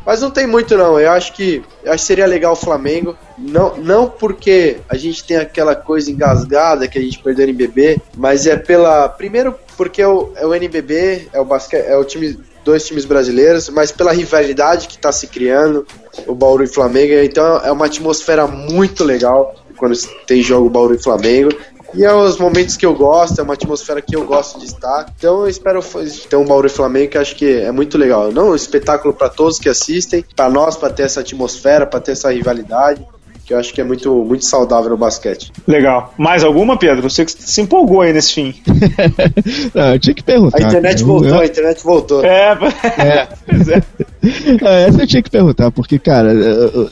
Mas 0.06 0.22
não 0.22 0.30
tem 0.30 0.46
muito, 0.46 0.78
não. 0.78 1.00
Eu 1.00 1.12
acho 1.12 1.34
que, 1.34 1.64
eu 1.84 1.92
acho 1.92 2.04
que 2.04 2.08
seria 2.08 2.26
legal 2.26 2.54
o 2.54 2.56
Flamengo. 2.56 3.18
Não, 3.38 3.76
não 3.78 4.08
porque 4.08 4.78
a 4.88 4.96
gente 4.96 5.24
tem 5.24 5.38
aquela 5.38 5.76
coisa 5.76 6.12
engasgada 6.12 6.88
que 6.88 6.98
a 6.98 7.02
gente 7.02 7.20
perdeu 7.20 7.50
em 7.50 7.54
BB, 7.54 8.00
mas 8.16 8.46
é 8.46 8.56
pela. 8.56 9.10
Primeiro, 9.10 9.56
porque 9.76 10.02
é 10.02 10.08
o, 10.08 10.32
é 10.36 10.46
o 10.46 10.54
NBB, 10.54 11.30
é 11.34 11.40
o, 11.40 11.46
basquete, 11.46 11.88
é 11.88 11.98
o 11.98 12.04
time 12.04 12.40
dois 12.64 12.86
times 12.86 13.06
brasileiros, 13.06 13.70
mas 13.70 13.92
pela 13.92 14.12
rivalidade 14.12 14.88
que 14.88 14.96
está 14.96 15.12
se 15.12 15.28
criando, 15.28 15.86
o 16.28 16.36
Bauru 16.36 16.64
e 16.64 16.68
Flamengo, 16.68 17.14
então 17.14 17.58
é 17.58 17.72
uma 17.72 17.88
atmosfera 17.88 18.46
muito 18.46 19.04
legal 19.04 19.56
quando 19.82 19.98
tem 20.28 20.44
jogo 20.44 20.70
Bauru 20.70 20.94
e 20.94 21.02
Flamengo. 21.02 21.50
E 21.94 22.04
é 22.04 22.14
os 22.14 22.38
momentos 22.38 22.78
que 22.78 22.86
eu 22.86 22.96
gosto, 22.96 23.40
é 23.40 23.44
uma 23.44 23.54
atmosfera 23.54 24.02
que 24.02 24.16
eu 24.16 24.26
gosto 24.26 24.60
de 24.60 24.66
estar. 24.66 25.06
Então 25.18 25.42
eu 25.42 25.48
espero 25.48 25.82
ter 26.30 26.36
um 26.36 26.46
Bauru 26.46 26.68
e 26.68 26.70
Flamengo 26.70 27.12
que 27.12 27.18
acho 27.18 27.36
que 27.36 27.46
é 27.46 27.72
muito 27.72 27.98
legal. 27.98 28.32
Não 28.32 28.52
um 28.52 28.56
espetáculo 28.56 29.14
para 29.14 29.30
todos 29.30 29.60
que 29.60 29.70
assistem, 29.70 30.24
para 30.36 30.50
nós, 30.50 30.78
para 30.78 30.90
ter 30.90 31.04
essa 31.04 31.20
atmosfera, 31.20 31.86
para 31.86 32.00
ter 32.00 32.14
essa 32.14 32.32
rivalidade 32.32 33.06
que 33.52 33.54
eu 33.54 33.60
acho 33.60 33.74
que 33.74 33.82
é 33.82 33.84
muito, 33.84 34.24
muito 34.24 34.46
saudável 34.46 34.92
no 34.92 34.98
basquete. 34.98 35.52
Legal. 35.68 36.14
Mais 36.18 36.42
alguma, 36.42 36.78
Pedro? 36.78 37.10
Você 37.10 37.26
que 37.26 37.32
se 37.32 37.60
empolgou 37.60 38.00
aí 38.00 38.14
nesse 38.14 38.34
fim. 38.34 38.56
Não, 39.76 39.94
eu 39.94 40.00
tinha 40.00 40.14
que 40.14 40.24
perguntar. 40.24 40.58
A 40.58 40.68
internet 40.68 41.04
voltou, 41.04 41.30
eu... 41.30 41.40
a 41.40 41.46
internet 41.46 41.84
voltou. 41.84 42.24
É, 42.24 42.58
é. 42.98 43.28
é. 43.76 43.84
Essa 44.88 45.02
eu 45.02 45.08
tinha 45.08 45.22
que 45.22 45.30
perguntar, 45.30 45.72
porque, 45.72 45.98
cara, 45.98 46.32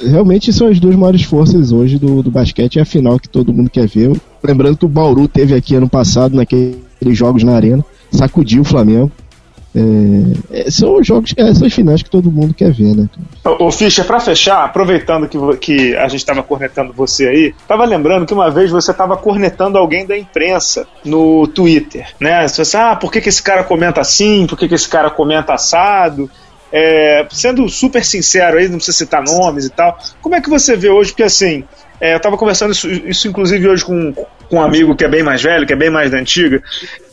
realmente 0.02 0.52
são 0.52 0.68
as 0.68 0.80
duas 0.80 0.96
maiores 0.96 1.24
forças 1.24 1.72
hoje 1.72 1.98
do, 1.98 2.24
do 2.24 2.32
basquete, 2.32 2.80
é 2.80 2.82
a 2.82 2.86
final 2.86 3.20
que 3.20 3.30
todo 3.30 3.54
mundo 3.54 3.70
quer 3.70 3.88
ver. 3.88 4.20
Lembrando 4.44 4.78
que 4.78 4.86
o 4.86 4.90
Bauru 4.90 5.28
teve 5.28 5.54
aqui 5.54 5.76
ano 5.76 5.90
passado, 5.90 6.36
naqueles 6.36 6.78
jogos 7.12 7.44
na 7.44 7.56
arena, 7.56 7.86
sacudiu 8.12 8.62
o 8.62 8.66
Flamengo. 8.66 9.12
É, 9.76 10.62
é, 10.62 10.72
são 10.72 10.98
os 10.98 11.06
jogos, 11.06 11.34
é, 11.38 11.54
são 11.54 11.68
as 11.68 11.74
finais 11.74 12.02
que 12.02 12.10
todo 12.10 12.32
mundo 12.32 12.56
quer 12.56 12.72
ver, 12.72 12.96
né? 12.96 13.08
Ô, 13.60 13.72
Fischer, 13.72 14.04
pra 14.04 14.20
fechar, 14.20 14.66
aproveitando 14.66 15.28
que, 15.28 15.38
que 15.58 15.96
a 15.96 16.08
gente 16.08 16.22
estava 16.22 16.42
cornetando 16.42 16.92
você 16.92 17.28
aí, 17.28 17.56
tava 17.68 17.86
lembrando 17.86 18.26
que 18.26 18.34
uma 18.34 18.50
vez 18.50 18.72
você 18.72 18.90
estava 18.90 19.16
cornetando 19.16 19.78
alguém 19.78 20.08
da 20.08 20.18
imprensa 20.18 20.88
no 21.06 21.46
Twitter, 21.46 22.08
né? 22.20 22.48
Você 22.48 22.64
assim, 22.64 22.78
ah, 22.78 22.96
por 22.96 23.12
que, 23.12 23.22
que 23.22 23.30
esse 23.30 23.44
cara 23.44 23.64
comenta 23.64 24.02
assim? 24.02 24.48
Por 24.48 24.58
que, 24.58 24.68
que 24.68 24.74
esse 24.74 24.90
cara 24.90 25.12
comenta 25.12 25.54
assado? 25.54 26.30
É, 26.72 27.26
sendo 27.32 27.68
super 27.68 28.04
sincero 28.06 28.58
aí, 28.58 28.68
não 28.68 28.78
precisa 28.78 28.98
citar 28.98 29.24
nomes 29.24 29.66
e 29.66 29.70
tal, 29.70 29.98
como 30.22 30.36
é 30.36 30.42
que 30.42 30.50
você 30.50 30.76
vê 30.76 30.90
hoje? 30.90 31.12
Porque 31.12 31.24
assim, 31.24 31.64
é, 32.00 32.14
eu 32.14 32.18
estava 32.18 32.38
conversando 32.38 32.72
isso, 32.72 32.90
isso, 32.90 33.28
inclusive 33.28 33.68
hoje 33.68 33.84
com, 33.84 34.14
com 34.14 34.56
um 34.56 34.62
amigo 34.62 34.96
que 34.96 35.04
é 35.04 35.08
bem 35.08 35.24
mais 35.24 35.42
velho, 35.42 35.66
que 35.66 35.74
é 35.74 35.76
bem 35.76 35.90
mais 35.90 36.12
da 36.12 36.18
antiga, 36.18 36.62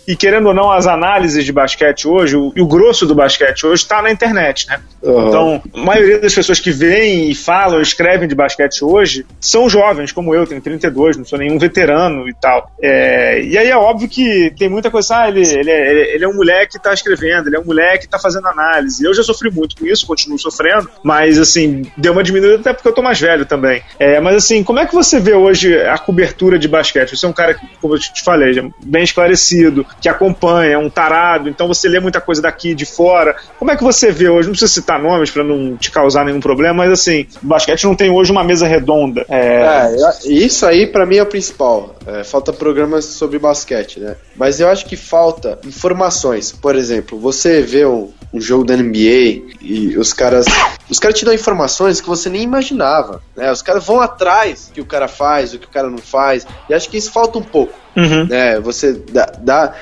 e 0.06 0.16
querendo 0.16 0.46
ou 0.46 0.54
não, 0.54 0.70
as 0.70 0.86
análises 0.86 1.44
de 1.44 1.52
basquete 1.52 2.06
hoje, 2.06 2.36
o, 2.36 2.52
e 2.54 2.60
o 2.60 2.66
grosso 2.66 3.06
do 3.06 3.14
basquete 3.14 3.66
hoje 3.66 3.82
está 3.82 4.00
na 4.00 4.10
internet, 4.10 4.68
né? 4.68 4.80
Uhum. 5.02 5.28
Então, 5.28 5.62
a 5.74 5.80
maioria 5.80 6.18
das 6.20 6.34
pessoas 6.34 6.60
que 6.60 6.70
veem 6.70 7.30
e 7.30 7.34
falam, 7.34 7.80
escrevem 7.80 8.28
de 8.28 8.34
basquete 8.34 8.84
hoje, 8.84 9.26
são 9.40 9.68
jovens, 9.68 10.12
como 10.12 10.34
eu, 10.34 10.46
tenho 10.46 10.60
32, 10.60 11.16
não 11.16 11.24
sou 11.24 11.38
nenhum 11.38 11.58
veterano 11.58 12.28
e 12.28 12.34
tal. 12.34 12.70
É, 12.80 13.42
e 13.42 13.58
aí 13.58 13.68
é 13.68 13.76
óbvio 13.76 14.08
que 14.08 14.52
tem 14.58 14.68
muita 14.68 14.90
coisa, 14.90 15.22
ah, 15.22 15.28
ele, 15.28 15.42
ele, 15.42 15.70
é, 15.70 16.14
ele 16.14 16.24
é 16.24 16.28
um 16.28 16.34
moleque 16.34 16.72
que 16.72 16.78
está 16.78 16.92
escrevendo, 16.92 17.48
ele 17.48 17.56
é 17.56 17.60
um 17.60 17.64
moleque 17.64 18.00
que 18.00 18.06
está 18.06 18.18
fazendo 18.18 18.46
análise. 18.48 19.04
Eu 19.04 19.14
já 19.14 19.22
sofri 19.22 19.50
muito 19.50 19.76
com 19.76 19.86
isso, 19.86 20.06
continuo 20.06 20.38
sofrendo, 20.38 20.88
mas 21.02 21.38
assim, 21.38 21.82
deu 21.96 22.12
uma 22.12 22.22
diminuída 22.22 22.56
até 22.56 22.72
porque 22.72 22.88
eu 22.88 22.92
tô 22.92 23.02
mais 23.02 23.20
velho 23.20 23.44
também. 23.44 23.82
É, 23.98 24.20
mas 24.20 24.36
assim, 24.36 24.62
como 24.62 24.78
é 24.78 24.86
que 24.86 24.94
você 24.94 25.18
vê 25.18 25.34
hoje 25.34 25.78
a 25.80 25.98
cobertura 25.98 26.58
de 26.58 26.68
basquete? 26.68 27.16
Você 27.16 27.26
é 27.26 27.28
um 27.28 27.32
cara 27.32 27.54
que, 27.54 27.66
como 27.80 27.94
eu 27.94 27.98
te 27.98 28.22
falei, 28.22 28.70
bem 28.84 29.02
esclarecido, 29.02 29.86
que 30.00 30.08
acompanha, 30.08 30.74
é 30.74 30.78
um 30.78 30.90
tarado, 30.90 31.48
então 31.48 31.66
você 31.66 31.88
lê 31.88 32.00
muita 32.00 32.20
coisa 32.20 32.42
daqui 32.42 32.74
de 32.74 32.84
fora. 32.84 33.36
Como 33.58 33.70
é 33.70 33.76
que 33.76 33.82
você 33.82 34.10
vê 34.10 34.28
hoje? 34.28 34.48
Não 34.48 34.52
precisa 34.52 34.72
citar 34.72 35.00
nomes 35.00 35.30
para 35.30 35.42
não 35.42 35.76
te 35.76 35.90
causar 35.90 36.24
nenhum 36.24 36.40
problema, 36.40 36.84
mas 36.84 36.92
assim, 36.92 37.26
o 37.42 37.46
basquete 37.46 37.84
não 37.84 37.94
tem 37.94 38.10
hoje 38.10 38.30
uma 38.30 38.44
mesa 38.44 38.66
redonda. 38.66 39.24
É, 39.28 39.94
é 39.94 40.28
isso 40.28 40.66
aí 40.66 40.86
para 40.86 41.06
mim 41.06 41.16
é 41.16 41.22
o 41.22 41.26
principal. 41.26 41.96
É, 42.06 42.22
falta 42.22 42.52
programas 42.52 43.04
sobre 43.04 43.38
basquete, 43.38 43.98
né? 43.98 44.16
Mas 44.36 44.60
eu 44.60 44.68
acho 44.68 44.86
que 44.86 44.96
falta 44.96 45.58
informações. 45.64 46.52
Por 46.52 46.76
exemplo, 46.76 47.18
você 47.18 47.62
vê 47.62 47.84
um, 47.84 48.12
um 48.32 48.40
jogo 48.40 48.64
da 48.64 48.76
NBA 48.76 49.56
e 49.60 49.96
os 49.98 50.12
caras. 50.12 50.46
Os 50.88 50.98
caras 50.98 51.18
te 51.18 51.24
dão 51.24 51.34
informações 51.34 52.00
que 52.00 52.06
você 52.06 52.28
nem 52.28 52.42
imaginava. 52.42 53.20
Né? 53.36 53.50
Os 53.50 53.60
caras 53.60 53.84
vão 53.84 54.00
atrás 54.00 54.68
do 54.68 54.74
que 54.74 54.80
o 54.80 54.86
cara 54.86 55.08
faz, 55.08 55.52
o 55.52 55.58
que 55.58 55.66
o 55.66 55.70
cara 55.70 55.90
não 55.90 55.98
faz. 55.98 56.46
E 56.68 56.74
acho 56.74 56.88
que 56.88 56.96
isso 56.96 57.10
falta 57.10 57.38
um 57.38 57.42
pouco. 57.42 57.74
Uhum. 57.96 58.26
Né? 58.26 58.60
Você 58.60 58.92
dá, 58.92 59.32
dá, 59.38 59.74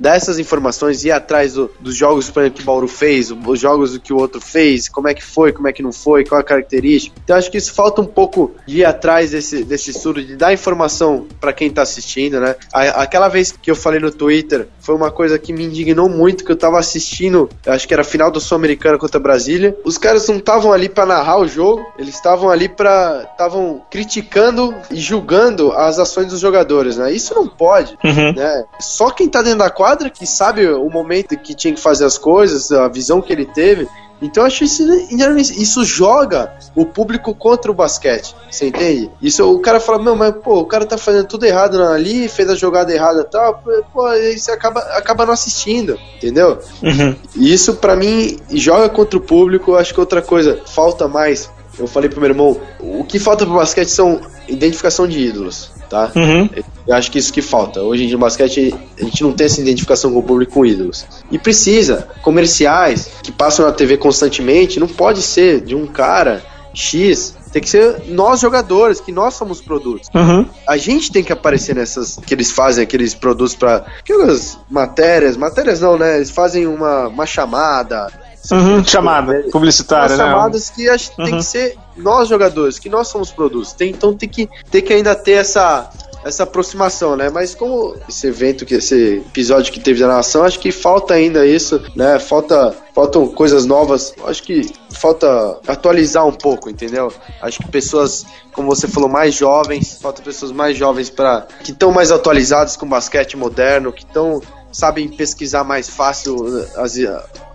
dá, 0.00 0.14
essas 0.14 0.38
informações, 0.38 1.04
ir 1.04 1.10
atrás 1.10 1.54
do, 1.54 1.70
dos 1.80 1.96
jogos 1.96 2.30
por 2.30 2.40
exemplo, 2.40 2.58
que 2.58 2.62
o 2.62 2.66
Bauru 2.66 2.88
fez, 2.88 3.30
os 3.30 3.60
jogos 3.60 3.96
que 3.98 4.12
o 4.12 4.16
outro 4.18 4.40
fez, 4.40 4.88
como 4.88 5.08
é 5.08 5.14
que 5.14 5.24
foi, 5.24 5.52
como 5.52 5.68
é 5.68 5.72
que 5.72 5.82
não 5.82 5.92
foi, 5.92 6.24
qual 6.24 6.40
a 6.40 6.44
característica. 6.44 7.14
Então 7.24 7.36
acho 7.36 7.50
que 7.50 7.58
isso 7.58 7.72
falta 7.72 8.00
um 8.00 8.06
pouco 8.06 8.54
de 8.66 8.78
ir 8.78 8.84
atrás 8.84 9.30
desse, 9.30 9.64
desse 9.64 9.90
estudo, 9.90 10.22
de 10.22 10.36
dar 10.36 10.52
informação 10.52 11.26
para 11.40 11.52
quem 11.52 11.70
tá 11.70 11.82
assistindo, 11.82 12.40
né? 12.40 12.54
aquela 12.72 13.28
vez 13.28 13.52
que 13.52 13.70
eu 13.70 13.76
falei 13.76 14.00
no 14.00 14.10
Twitter, 14.10 14.68
foi 14.80 14.94
uma 14.94 15.10
coisa 15.10 15.38
que 15.38 15.52
me 15.52 15.64
indignou 15.64 16.08
muito, 16.08 16.44
que 16.44 16.52
eu 16.52 16.56
tava 16.56 16.78
assistindo, 16.78 17.48
acho 17.66 17.86
que 17.86 17.94
era 17.94 18.02
a 18.02 18.04
final 18.04 18.30
do 18.30 18.40
Sul-Americano 18.40 18.98
contra 18.98 19.20
Brasília. 19.20 19.76
Os 19.84 19.98
caras 19.98 20.26
não 20.28 20.36
estavam 20.36 20.72
ali 20.72 20.88
para 20.88 21.06
narrar 21.06 21.38
o 21.38 21.48
jogo, 21.48 21.84
eles 21.98 22.14
estavam 22.14 22.50
ali 22.50 22.68
para 22.68 23.28
estavam 23.32 23.82
criticando 23.90 24.74
e 24.90 24.96
julgando 24.96 25.72
as 25.72 25.98
ações 25.98 26.28
dos 26.28 26.40
jogadores, 26.40 26.96
né? 26.96 27.12
Isso 27.12 27.34
não 27.34 27.46
pode 27.46 27.70
pode. 27.70 27.98
Uhum. 28.04 28.32
Né? 28.34 28.64
Só 28.80 29.10
quem 29.10 29.28
tá 29.28 29.42
dentro 29.42 29.60
da 29.60 29.70
quadra 29.70 29.89
que 30.10 30.26
sabe 30.26 30.68
o 30.68 30.88
momento 30.88 31.36
que 31.36 31.54
tinha 31.54 31.74
que 31.74 31.80
fazer 31.80 32.04
as 32.04 32.18
coisas, 32.18 32.70
a 32.70 32.88
visão 32.88 33.20
que 33.20 33.32
ele 33.32 33.46
teve. 33.46 33.88
Então 34.22 34.42
eu 34.42 34.46
acho 34.46 34.64
isso 34.64 34.82
isso 34.82 35.84
joga 35.84 36.52
o 36.76 36.84
público 36.84 37.34
contra 37.34 37.70
o 37.70 37.74
basquete, 37.74 38.36
você 38.50 38.66
entende? 38.66 39.10
Isso 39.22 39.50
o 39.50 39.58
cara 39.60 39.80
fala, 39.80 40.02
meu, 40.02 40.14
mas 40.14 40.34
pô, 40.36 40.60
o 40.60 40.66
cara 40.66 40.84
tá 40.84 40.98
fazendo 40.98 41.26
tudo 41.26 41.46
errado 41.46 41.82
ali, 41.82 42.28
fez 42.28 42.50
a 42.50 42.54
jogada 42.54 42.92
errada 42.92 43.22
e 43.22 43.24
tal, 43.24 43.62
pô, 43.92 44.04
aí 44.04 44.38
você 44.38 44.50
acaba, 44.50 44.80
acaba 44.80 45.24
não 45.24 45.32
assistindo, 45.32 45.98
entendeu? 46.16 46.58
Uhum. 46.82 47.16
Isso 47.34 47.76
para 47.76 47.96
mim 47.96 48.38
joga 48.50 48.88
contra 48.90 49.18
o 49.18 49.22
público, 49.22 49.74
acho 49.74 49.94
que 49.94 50.00
outra 50.00 50.20
coisa, 50.20 50.60
falta 50.66 51.08
mais. 51.08 51.50
Eu 51.80 51.86
falei 51.86 52.08
pro 52.08 52.20
meu 52.20 52.30
irmão, 52.30 52.60
o 52.78 53.04
que 53.04 53.18
falta 53.18 53.44
pro 53.44 53.56
basquete 53.56 53.88
são 53.88 54.20
identificação 54.48 55.08
de 55.08 55.18
ídolos 55.18 55.72
tá? 55.90 56.10
Uhum. 56.14 56.48
Eu 56.86 56.94
acho 56.94 57.10
que 57.10 57.18
isso 57.18 57.32
que 57.32 57.42
falta. 57.42 57.82
Hoje 57.82 58.04
em 58.04 58.06
dia 58.06 58.16
no 58.16 58.20
basquete 58.20 58.72
a 58.98 59.04
gente 59.04 59.22
não 59.22 59.32
tem 59.32 59.46
essa 59.46 59.60
identificação 59.60 60.12
com 60.12 60.20
o 60.20 60.22
público 60.22 60.52
com 60.52 60.64
ídolos. 60.64 61.04
E 61.30 61.38
precisa. 61.38 62.08
Comerciais 62.22 63.10
que 63.22 63.32
passam 63.32 63.66
na 63.66 63.72
TV 63.72 63.98
constantemente 63.98 64.78
não 64.78 64.86
pode 64.86 65.20
ser 65.20 65.60
de 65.60 65.74
um 65.74 65.86
cara 65.86 66.42
X 66.72 67.34
tem 67.52 67.60
que 67.60 67.68
ser 67.68 68.04
nós 68.06 68.40
jogadores, 68.40 69.00
que 69.00 69.10
nós 69.10 69.34
somos 69.34 69.60
produtos. 69.60 70.08
Uhum. 70.14 70.46
A 70.66 70.76
gente 70.76 71.10
tem 71.10 71.24
que 71.24 71.32
aparecer 71.32 71.74
nessas 71.74 72.16
que 72.24 72.32
eles 72.32 72.52
fazem 72.52 72.84
aqueles 72.84 73.12
produtos 73.12 73.56
para 73.56 73.84
aquelas 73.98 74.56
matérias, 74.70 75.36
matérias 75.36 75.80
não, 75.80 75.98
né? 75.98 76.16
Eles 76.16 76.30
fazem 76.30 76.66
uma, 76.66 77.08
uma 77.08 77.26
chamada. 77.26 78.06
Uhum, 78.50 78.84
chamada 78.84 79.44
publicitária, 79.52 80.16
né? 80.16 80.24
chamadas 80.24 80.70
que 80.70 80.88
acho 80.88 81.14
que 81.14 81.20
uhum. 81.20 81.26
tem 81.26 81.36
que 81.36 81.44
ser 81.44 81.76
nós 81.96 82.28
jogadores, 82.28 82.78
que 82.78 82.88
nós 82.88 83.08
somos 83.08 83.30
produtos. 83.30 83.72
Tem, 83.72 83.90
então 83.90 84.16
tem 84.16 84.28
que, 84.28 84.48
tem 84.70 84.82
que 84.82 84.92
ainda 84.92 85.14
ter 85.14 85.32
essa 85.32 85.90
essa 86.24 86.42
aproximação, 86.42 87.16
né? 87.16 87.30
Mas 87.30 87.54
como 87.54 87.96
esse 88.08 88.26
evento, 88.26 88.66
que 88.66 88.74
esse 88.74 89.22
episódio 89.26 89.72
que 89.72 89.80
teve 89.80 90.00
da 90.00 90.08
nação, 90.08 90.44
acho 90.44 90.58
que 90.58 90.70
falta 90.70 91.14
ainda 91.14 91.46
isso, 91.46 91.80
né? 91.96 92.18
Falta 92.18 92.76
faltam 92.94 93.26
coisas 93.28 93.64
novas. 93.64 94.12
Acho 94.26 94.42
que 94.42 94.70
falta 94.90 95.58
atualizar 95.66 96.26
um 96.26 96.32
pouco, 96.32 96.68
entendeu? 96.68 97.12
Acho 97.40 97.60
que 97.60 97.68
pessoas, 97.68 98.26
como 98.52 98.68
você 98.68 98.86
falou, 98.86 99.08
mais 99.08 99.34
jovens, 99.34 99.98
falta 100.00 100.20
pessoas 100.20 100.52
mais 100.52 100.76
jovens 100.76 101.08
para 101.08 101.46
que 101.64 101.72
estão 101.72 101.90
mais 101.90 102.12
atualizadas 102.12 102.76
com 102.76 102.86
basquete 102.86 103.36
moderno, 103.36 103.92
que 103.92 104.04
estão 104.04 104.42
sabem 104.72 105.08
pesquisar 105.08 105.64
mais 105.64 105.88
fácil 105.88 106.36
as, 106.76 106.94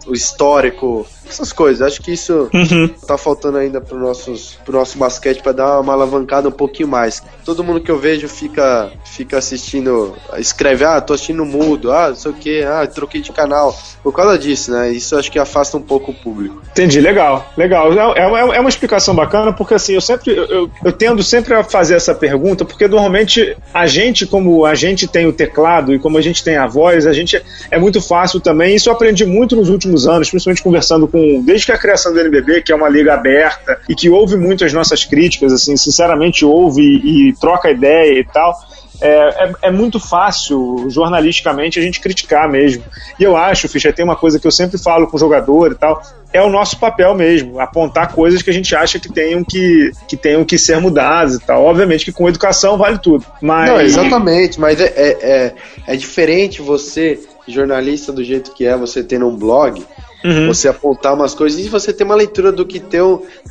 o 0.06 0.14
histórico, 0.14 1.08
essas 1.30 1.52
coisas. 1.52 1.82
Acho 1.82 2.02
que 2.02 2.12
isso 2.12 2.50
uhum. 2.54 2.88
tá 3.08 3.18
faltando 3.18 3.58
ainda 3.58 3.82
pro, 3.82 3.98
nossos, 3.98 4.58
pro 4.64 4.78
nosso 4.78 4.98
basquete 4.98 5.42
para 5.42 5.52
dar 5.52 5.80
uma 5.80 5.94
alavancada 5.94 6.50
um 6.50 6.52
pouquinho 6.52 6.90
mais. 6.90 7.22
Todo 7.44 7.64
mundo 7.64 7.82
que 7.82 7.92
eu 7.92 8.00
vejo 8.00 8.28
fica, 8.28 8.92
fica 9.06 9.38
assistindo, 9.38 10.16
escreve, 10.38 10.84
ah, 10.84 11.02
tô 11.02 11.14
assistindo 11.14 11.46
mudo, 11.46 11.92
ah, 11.92 12.10
não 12.10 12.16
sei 12.16 12.32
o 12.32 12.34
que, 12.34 12.64
ah, 12.64 12.86
troquei 12.88 13.22
de 13.22 13.32
canal. 13.32 13.78
Por 14.04 14.14
causa 14.14 14.38
disso, 14.38 14.72
né? 14.72 14.92
Isso 14.92 15.18
acho 15.18 15.32
que 15.32 15.40
afasta 15.40 15.78
um 15.78 15.82
pouco 15.82 16.12
o 16.12 16.14
público. 16.14 16.62
Entendi, 16.72 17.00
legal, 17.02 17.52
legal. 17.58 17.92
É, 17.94 18.22
é, 18.22 18.28
uma, 18.28 18.56
é 18.56 18.60
uma 18.60 18.70
explicação 18.70 19.16
bacana, 19.16 19.52
porque 19.52 19.74
assim, 19.74 19.94
eu 19.94 20.02
sempre, 20.02 20.36
eu, 20.36 20.70
eu 20.84 20.92
tendo 20.92 21.24
sempre 21.24 21.54
a 21.54 21.64
fazer 21.64 21.96
essa 21.96 22.14
pergunta, 22.14 22.64
porque 22.64 22.88
normalmente 22.88 23.56
a 23.74 23.88
gente, 23.88 24.26
como 24.26 24.66
a 24.66 24.76
gente 24.76 25.08
tem 25.08 25.26
o 25.26 25.34
teclado 25.34 25.94
e 25.94 26.00
como 26.00 26.18
a 26.18 26.22
gente 26.22 26.44
tem 26.44 26.58
a 26.58 26.68
voz, 26.68 27.06
a 27.08 27.14
gente 27.14 27.42
é 27.72 27.80
muito 27.80 28.02
fácil 28.02 28.40
também. 28.40 28.76
Isso 28.76 28.90
eu 28.90 28.94
aprendi 28.94 29.26
muito 29.26 29.56
nos 29.56 29.70
últimos 29.70 30.08
anos, 30.08 30.30
principalmente 30.30 30.64
conversando 30.64 31.08
com, 31.08 31.15
desde 31.44 31.66
que 31.66 31.72
a 31.72 31.78
criação 31.78 32.14
do 32.14 32.20
NBB, 32.20 32.62
que 32.62 32.72
é 32.72 32.76
uma 32.76 32.90
liga 32.90 33.14
aberta 33.14 33.80
e 33.88 33.96
que 33.96 34.10
ouve 34.10 34.36
muito 34.38 34.66
as 34.66 34.74
nossas 34.74 35.04
críticas, 35.04 35.54
assim, 35.54 35.76
sinceramente 35.78 36.46
ouve 36.46 36.82
e, 36.82 37.30
e 37.30 37.34
troca 37.34 37.70
ideia 37.70 38.20
e 38.20 38.24
tal. 38.24 38.56
É, 39.02 39.08
é, 39.10 39.52
é, 39.64 39.72
muito 39.72 40.00
fácil, 40.00 40.86
jornalisticamente, 40.90 41.80
a 41.80 41.82
gente 41.82 42.00
criticar 42.00 42.50
mesmo. 42.50 42.84
E 43.20 43.24
eu 43.24 43.36
acho, 43.36 43.68
Fischer, 43.68 43.94
tem 43.94 44.06
uma 44.06 44.16
coisa 44.16 44.40
que 44.40 44.48
eu 44.48 44.52
sempre 44.52 44.78
falo 44.78 45.08
com 45.08 45.18
o 45.18 45.20
jogador 45.20 45.72
e 45.72 45.76
tal, 45.76 46.02
é 46.32 46.42
o 46.42 46.50
nosso 46.50 46.80
papel 46.80 47.14
mesmo, 47.14 47.60
apontar 47.60 48.14
coisas 48.14 48.42
que 48.42 48.50
a 48.50 48.54
gente 48.54 48.76
acha 48.76 49.00
que 49.00 49.12
tenham 49.12 49.44
que, 49.44 49.92
que, 50.08 50.16
tenham 50.16 50.46
que 50.46 50.58
ser 50.58 50.80
mudadas 50.80 51.36
e 51.36 51.40
tal. 51.40 51.64
Obviamente 51.64 52.06
que 52.06 52.12
com 52.12 52.30
educação 52.30 52.78
vale 52.78 52.98
tudo. 52.98 53.26
Mas... 53.42 53.70
Não, 53.70 53.82
exatamente, 53.82 54.60
mas 54.60 54.80
é, 54.80 54.94
é, 54.96 55.18
é, 55.22 55.54
é 55.88 55.96
diferente 55.96 56.62
você, 56.62 57.20
jornalista 57.48 58.12
do 58.12 58.24
jeito 58.24 58.54
que 58.54 58.66
é, 58.66 58.78
você 58.78 59.04
ter 59.04 59.22
um 59.24 59.36
blog, 59.36 59.86
Uhum. 60.26 60.48
Você 60.48 60.68
apontar 60.68 61.14
umas 61.14 61.36
coisas 61.36 61.60
e 61.60 61.70
você 61.70 61.94
ter 61.94 62.04
uma 62.04 62.16
leitura 62.16 62.52
do 62.52 62.66
que 62.66 62.80
ter 62.80 63.04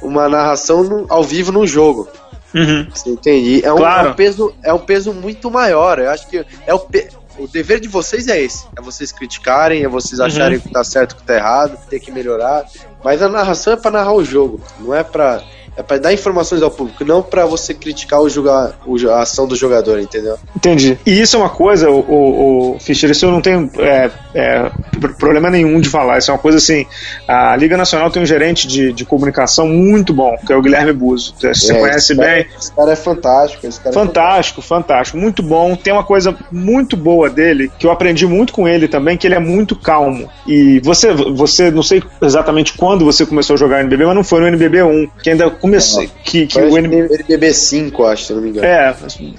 uma 0.03 0.29
narração 0.29 0.83
no, 0.83 1.07
ao 1.09 1.23
vivo 1.23 1.53
no 1.53 1.65
jogo. 1.65 2.09
Uhum. 2.53 2.89
Você 2.93 3.11
entende? 3.11 3.65
É 3.65 3.73
um, 3.73 3.77
claro. 3.77 4.09
é 4.09 4.11
um, 4.11 4.15
peso, 4.15 4.55
é 4.63 4.73
um 4.73 4.79
peso 4.79 5.13
muito 5.13 5.51
maior. 5.51 6.01
Eu 6.01 6.11
acho 6.11 6.29
que 6.29 6.45
é 6.67 6.75
o, 6.75 6.81
pe... 6.81 7.09
o 7.39 7.47
dever 7.47 7.79
de 7.79 7.87
vocês 7.87 8.27
é 8.27 8.41
esse. 8.41 8.67
É 8.77 8.83
vocês 8.83 9.13
criticarem, 9.13 9.85
é 9.85 9.89
vocês 9.89 10.19
uhum. 10.19 10.27
acharem 10.27 10.59
que 10.59 10.69
tá 10.69 10.83
certo, 10.83 11.15
que 11.15 11.23
tá 11.23 11.37
errado, 11.37 11.79
tem 11.89 12.01
que 12.01 12.11
melhorar. 12.11 12.67
Mas 13.05 13.23
a 13.23 13.29
narração 13.29 13.75
é 13.75 13.77
para 13.77 13.93
narrar 13.93 14.15
o 14.15 14.25
jogo, 14.25 14.61
não 14.81 14.93
é 14.93 15.05
para 15.05 15.43
é 15.77 15.83
para 15.83 15.99
dar 15.99 16.13
informações 16.13 16.63
ao 16.63 16.71
público, 16.71 17.05
não 17.05 17.23
para 17.23 17.45
você 17.47 17.75
criticar 17.75 18.21
o 18.21 18.29
jogar, 18.29 18.75
a 19.11 19.21
ação 19.21 19.47
do 19.47 19.57
jogador, 19.57 19.99
entendeu? 19.99 20.37
Entendi. 20.55 20.99
E 21.05 21.21
isso 21.21 21.37
é 21.37 21.39
uma 21.39 21.51
coisa, 21.51 21.91
o, 21.91 22.01
o, 22.01 22.77
o 22.77 22.79
Fischer, 22.79 23.11
isso 23.11 23.27
eu 23.27 23.31
não 23.31 23.41
tenho 23.41 23.71
é, 23.79 24.11
é, 24.35 24.71
problema 25.19 25.51
nenhum 25.51 25.81
de 25.81 25.89
falar. 25.89 26.19
Isso 26.19 26.31
é 26.31 26.35
uma 26.35 26.41
coisa 26.41 26.59
assim. 26.59 26.87
A 27.27 27.57
Liga 27.57 27.77
Nacional 27.77 28.11
tem 28.11 28.23
um 28.23 28.27
gerente 28.27 28.67
de, 28.67 28.93
de 28.93 29.05
comunicação 29.05 29.69
muito 29.69 30.13
bom, 30.13 30.37
que 30.47 30.53
é 30.53 30.57
o 30.57 30.63
Guilherme 30.63 30.93
Buzo. 30.93 31.35
Você 31.39 31.73
é, 31.73 31.79
conhece 31.79 31.99
esse 31.99 32.15
bem? 32.15 32.45
Cara, 32.45 32.59
esse 32.59 32.73
cara 32.73 32.93
é 32.93 32.97
fantástico. 32.97 33.67
Esse 33.67 33.81
cara 33.81 33.95
fantástico, 33.95 34.61
é 34.61 34.63
fantástico, 34.63 34.63
fantástico. 34.63 35.19
Muito 35.19 35.43
bom. 35.43 35.75
Tem 35.77 35.93
uma 35.93 36.05
coisa 36.05 36.37
muito 36.51 36.97
boa 36.97 37.29
dele, 37.29 37.71
que 37.79 37.87
eu 37.87 37.91
aprendi 37.91 38.27
muito 38.27 38.53
com 38.53 38.69
ele 38.69 38.89
também, 38.89 39.17
que 39.17 39.27
ele 39.27 39.35
é 39.35 39.41
muito 39.41 39.77
calmo. 39.77 40.29
E 40.47 40.81
você, 40.81 41.13
você 41.13 41.71
não 41.71 41.83
sei 41.83 42.03
exatamente 42.23 42.75
quando 42.75 43.05
você 43.05 43.27
começou 43.27 43.55
a 43.55 43.59
jogar 43.59 43.81
NBB, 43.81 44.07
mas 44.07 44.15
não 44.15 44.25
foi 44.25 44.41
no 44.41 44.47
NBB 44.47 44.83
1, 44.83 45.09
que 45.23 45.31
ainda 45.31 45.51
comecei. 45.65 46.11
Que, 46.23 46.47
que 46.47 46.59
o 46.59 46.77
NBB 46.77 47.55
5, 47.55 48.05
acho, 48.05 48.25
se 48.25 48.33
não 48.35 48.43
me 48.43 48.51
engano. 48.51 48.67
É, 48.67 48.95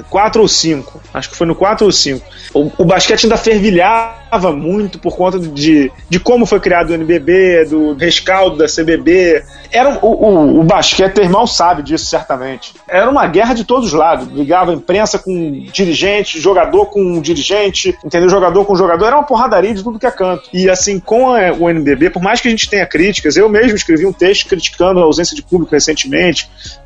4 0.09 0.41
ou 0.41 0.47
5. 0.47 1.01
Acho 1.13 1.29
que 1.29 1.35
foi 1.35 1.45
no 1.45 1.53
4 1.55 1.85
ou 1.85 1.91
5. 1.91 2.25
O, 2.53 2.71
o 2.79 2.85
basquete 2.85 3.25
ainda 3.25 3.37
fervilhava 3.37 4.51
muito 4.51 4.97
por 4.97 5.15
conta 5.15 5.37
de, 5.37 5.91
de 6.09 6.19
como 6.19 6.45
foi 6.45 6.59
criado 6.59 6.89
o 6.89 6.93
NBB, 6.93 7.65
do 7.65 7.93
rescaldo 7.93 8.57
da 8.57 8.65
CBB. 8.65 9.43
Era, 9.71 9.99
o, 10.01 10.07
o, 10.07 10.59
o 10.61 10.63
basquete, 10.63 11.19
irmão 11.19 11.45
sabe 11.45 11.83
disso, 11.83 12.05
certamente. 12.05 12.73
Era 12.87 13.09
uma 13.09 13.27
guerra 13.27 13.53
de 13.53 13.63
todos 13.63 13.89
os 13.89 13.93
lados. 13.93 14.27
Ligava 14.33 14.73
imprensa 14.73 15.19
com 15.19 15.65
dirigente, 15.71 16.39
jogador 16.39 16.87
com 16.87 17.21
dirigente, 17.21 17.95
entendeu? 18.03 18.29
Jogador 18.29 18.65
com 18.65 18.75
jogador. 18.75 19.05
Era 19.05 19.17
uma 19.17 19.25
porradaria 19.25 19.73
de 19.73 19.83
tudo 19.83 19.99
que 19.99 20.07
é 20.07 20.11
canto. 20.11 20.49
E 20.51 20.69
assim, 20.69 20.99
com 20.99 21.33
a, 21.33 21.51
o 21.51 21.69
NBB, 21.69 22.09
por 22.09 22.21
mais 22.21 22.41
que 22.41 22.47
a 22.47 22.51
gente 22.51 22.67
tenha 22.67 22.85
críticas, 22.85 23.37
eu 23.37 23.47
mesmo 23.47 23.75
escrevi 23.75 24.05
um 24.07 24.13
texto 24.13 24.47
criticando 24.47 24.99
a 24.99 25.03
ausência 25.03 25.35
de 25.35 25.43
público 25.43 25.71
recentemente, 25.73 26.14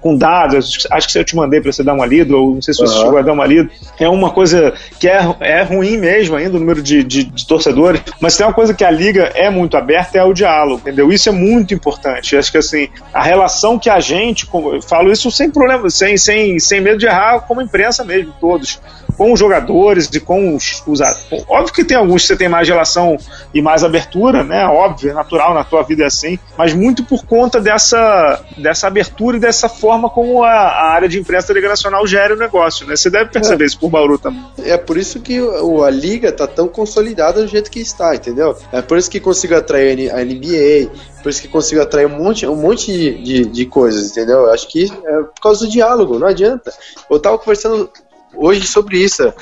com 0.01 0.15
dados. 0.15 0.87
Acho 0.91 1.07
que 1.07 1.17
eu 1.17 1.23
te 1.23 1.35
mandei 1.35 1.61
para 1.61 1.71
você 1.71 1.83
dar 1.83 1.93
uma 1.93 2.05
lida, 2.05 2.35
ou 2.35 2.55
não 2.55 2.61
sei 2.61 2.73
se 2.73 2.79
você 2.79 2.95
uhum. 2.95 3.03
chegou 3.03 3.19
a 3.19 3.21
dar 3.21 3.33
uma 3.33 3.45
lida. 3.45 3.69
É 3.99 4.09
uma 4.09 4.31
coisa 4.31 4.73
que 4.99 5.07
é, 5.07 5.19
é 5.39 5.61
ruim 5.63 5.97
mesmo 5.97 6.35
ainda, 6.35 6.57
o 6.57 6.59
número 6.59 6.81
de, 6.81 7.03
de, 7.03 7.23
de 7.23 7.47
torcedores. 7.47 8.01
Mas 8.19 8.37
tem 8.37 8.45
uma 8.45 8.53
coisa 8.53 8.73
que 8.73 8.83
a 8.83 8.91
liga 8.91 9.31
é 9.35 9.49
muito 9.49 9.77
aberta, 9.77 10.17
é 10.17 10.23
o 10.23 10.33
diálogo, 10.33 10.81
entendeu? 10.81 11.11
Isso 11.11 11.29
é 11.29 11.31
muito 11.31 11.73
importante. 11.73 12.37
Acho 12.37 12.51
que 12.51 12.57
assim, 12.57 12.89
a 13.13 13.23
relação 13.23 13.77
que 13.77 13.89
a 13.89 13.99
gente, 13.99 14.47
eu 14.53 14.81
falo 14.81 15.11
isso 15.11 15.29
sem 15.31 15.49
problema, 15.49 15.89
sem, 15.89 16.17
sem, 16.17 16.59
sem 16.59 16.81
medo 16.81 16.97
de 16.97 17.05
errar, 17.05 17.41
como 17.41 17.61
imprensa 17.61 18.03
mesmo, 18.03 18.33
todos 18.39 18.79
com 19.19 19.33
os 19.33 19.39
jogadores 19.39 20.09
e 20.13 20.19
com 20.21 20.55
os, 20.55 20.81
os. 20.87 21.01
Óbvio 21.49 21.73
que 21.73 21.83
tem 21.83 21.97
alguns 21.97 22.21
que 22.21 22.29
você 22.29 22.37
tem 22.37 22.47
mais 22.47 22.69
relação 22.69 23.17
e 23.53 23.61
mais 23.61 23.83
abertura, 23.83 24.45
né? 24.45 24.65
Óbvio, 24.65 25.11
é 25.11 25.13
natural, 25.13 25.53
na 25.53 25.65
tua 25.65 25.83
vida 25.83 26.03
é 26.03 26.05
assim, 26.05 26.39
mas 26.57 26.73
muito 26.73 27.03
por 27.03 27.25
conta 27.25 27.59
dessa, 27.59 28.41
dessa 28.57 28.87
abertura 28.87 29.35
e 29.35 29.39
dessa 29.41 29.67
forma 29.67 30.09
como 30.09 30.41
a, 30.41 30.49
a 30.49 30.93
área 30.93 31.09
de 31.09 31.19
imprensa 31.19 31.49
da 31.49 31.55
Liga 31.55 31.67
Nacional 31.67 32.07
gera 32.07 32.33
o 32.33 32.37
negócio, 32.37 32.87
né? 32.87 32.95
Você 32.95 33.09
deve 33.09 33.29
perceber 33.29 33.65
é. 33.65 33.67
isso 33.67 33.77
por 33.77 33.89
Bauru 33.89 34.17
também. 34.17 34.41
É 34.59 34.77
por 34.77 34.97
isso 34.97 35.19
que 35.19 35.37
a 35.85 35.89
Liga 35.89 36.31
tá 36.31 36.47
tão 36.47 36.69
consolidada 36.69 37.41
do 37.41 37.47
jeito 37.47 37.69
que 37.69 37.81
está, 37.81 38.15
entendeu? 38.15 38.55
É 38.71 38.81
por 38.81 38.97
isso 38.97 39.11
que 39.11 39.19
consigo 39.19 39.53
atrair 39.53 40.09
a 40.13 40.23
NBA, 40.23 40.89
por 41.21 41.29
isso 41.29 41.41
que 41.41 41.49
consigo 41.49 41.81
atrair 41.81 42.05
um 42.05 42.17
monte, 42.17 42.47
um 42.47 42.55
monte 42.55 42.89
de, 42.89 43.21
de, 43.21 43.45
de 43.47 43.65
coisas, 43.65 44.11
entendeu? 44.11 44.37
Eu 44.45 44.53
acho 44.53 44.65
que 44.69 44.85
é 44.85 45.23
por 45.23 45.41
causa 45.41 45.65
do 45.65 45.69
diálogo, 45.69 46.17
não 46.17 46.27
adianta. 46.27 46.71
Eu 47.11 47.19
tava 47.19 47.37
conversando 47.37 47.89
hoje 48.33 48.65
sobre 48.67 48.97
isso. 48.97 49.33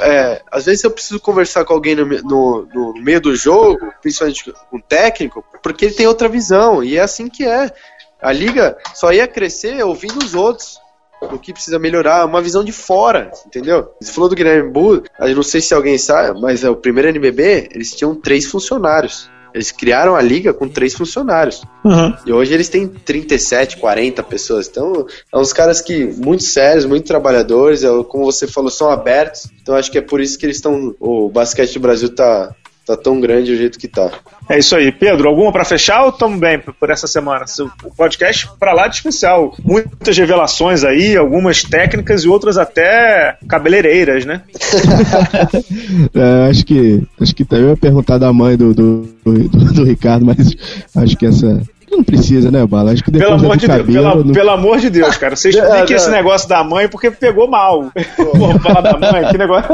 É, 0.00 0.42
às 0.50 0.66
vezes 0.66 0.84
eu 0.84 0.90
preciso 0.90 1.18
conversar 1.18 1.64
com 1.64 1.74
alguém 1.74 1.96
no, 1.96 2.06
no, 2.06 2.68
no, 2.72 2.94
meio 3.02 3.20
do 3.20 3.34
jogo, 3.34 3.92
principalmente 4.00 4.52
com 4.70 4.76
um 4.76 4.80
técnico, 4.80 5.44
porque 5.62 5.86
ele 5.86 5.94
tem 5.94 6.06
outra 6.06 6.28
visão, 6.28 6.84
e 6.84 6.96
é 6.96 7.00
assim 7.00 7.28
que 7.28 7.44
é. 7.44 7.72
A 8.20 8.32
liga 8.32 8.78
só 8.94 9.12
ia 9.12 9.26
crescer 9.26 9.84
ouvindo 9.84 10.18
os 10.18 10.34
outros. 10.34 10.80
O 11.20 11.38
que 11.38 11.52
precisa 11.52 11.78
melhorar, 11.78 12.24
uma 12.24 12.42
visão 12.42 12.64
de 12.64 12.72
fora, 12.72 13.30
entendeu? 13.46 13.92
Você 14.00 14.12
falou 14.12 14.28
do 14.28 14.34
Guilherme 14.34 14.70
Bull, 14.70 15.04
eu 15.20 15.36
não 15.36 15.42
sei 15.42 15.60
se 15.60 15.72
alguém 15.72 15.96
sabe, 15.96 16.40
mas 16.40 16.64
é 16.64 16.70
o 16.70 16.74
primeiro 16.74 17.08
NBB, 17.08 17.68
eles 17.72 17.94
tinham 17.94 18.14
três 18.14 18.46
funcionários. 18.46 19.30
Eles 19.54 19.70
criaram 19.70 20.14
a 20.14 20.22
liga 20.22 20.52
com 20.52 20.68
três 20.68 20.94
funcionários. 20.94 21.62
Uhum. 21.84 22.14
E 22.26 22.32
hoje 22.32 22.54
eles 22.54 22.68
têm 22.68 22.86
37, 22.86 23.76
40 23.76 24.22
pessoas. 24.22 24.68
Então, 24.68 25.06
são 25.30 25.40
uns 25.40 25.52
caras 25.52 25.80
que 25.80 26.04
muito 26.04 26.42
sérios, 26.42 26.84
muito 26.84 27.06
trabalhadores, 27.06 27.84
é 27.84 27.88
como 28.04 28.24
você 28.24 28.46
falou, 28.46 28.70
são 28.70 28.90
abertos. 28.90 29.50
Então 29.60 29.74
acho 29.74 29.90
que 29.90 29.98
é 29.98 30.02
por 30.02 30.20
isso 30.20 30.38
que 30.38 30.46
eles 30.46 30.56
estão. 30.56 30.94
O 30.98 31.28
basquete 31.28 31.74
do 31.74 31.80
Brasil 31.80 32.14
tá, 32.14 32.54
tá 32.86 32.96
tão 32.96 33.20
grande 33.20 33.52
o 33.52 33.56
jeito 33.56 33.78
que 33.78 33.88
tá. 33.88 34.10
É 34.48 34.58
isso 34.58 34.74
aí. 34.74 34.90
Pedro, 34.90 35.28
alguma 35.28 35.52
para 35.52 35.64
fechar 35.64 36.02
ou 36.02 36.10
estamos 36.10 36.38
bem 36.38 36.58
por 36.58 36.90
essa 36.90 37.06
semana? 37.06 37.44
O 37.84 37.94
podcast 37.94 38.48
para 38.58 38.72
lá 38.72 38.88
de 38.88 38.96
especial. 38.96 39.54
Muitas 39.64 40.16
revelações 40.16 40.84
aí, 40.84 41.16
algumas 41.16 41.62
técnicas 41.62 42.24
e 42.24 42.28
outras 42.28 42.58
até 42.58 43.36
cabeleireiras, 43.48 44.24
né? 44.24 44.42
é, 46.14 46.50
acho 46.50 46.64
que 46.64 47.02
acho 47.20 47.34
que 47.34 47.44
também 47.44 47.70
ia 47.70 47.76
perguntar 47.76 48.18
da 48.18 48.32
mãe 48.32 48.56
do, 48.56 48.74
do, 48.74 49.02
do, 49.24 49.72
do 49.72 49.84
Ricardo, 49.84 50.26
mas 50.26 50.54
acho 50.96 51.16
que 51.16 51.26
essa 51.26 51.62
não 51.92 52.02
precisa, 52.02 52.50
né, 52.50 52.66
Bala? 52.66 52.92
Acho 52.92 53.04
que 53.04 53.10
depois 53.10 53.30
pelo 53.30 53.44
amor 53.44 53.56
de 53.56 53.66
cabelo, 53.66 53.84
Deus, 53.86 53.96
pela, 53.96 54.24
não... 54.24 54.32
pelo 54.32 54.50
amor 54.50 54.78
de 54.78 54.90
Deus, 54.90 55.16
cara. 55.16 55.36
Você 55.36 55.50
explique 55.50 55.92
é, 55.92 55.96
esse 55.96 56.10
negócio 56.10 56.48
da 56.48 56.64
mãe 56.64 56.88
porque 56.88 57.10
pegou 57.10 57.48
mal. 57.48 57.92
Pô, 58.16 58.58
falar 58.58 58.80
da 58.80 58.98
mãe, 58.98 59.30
que 59.30 59.38
negócio. 59.38 59.68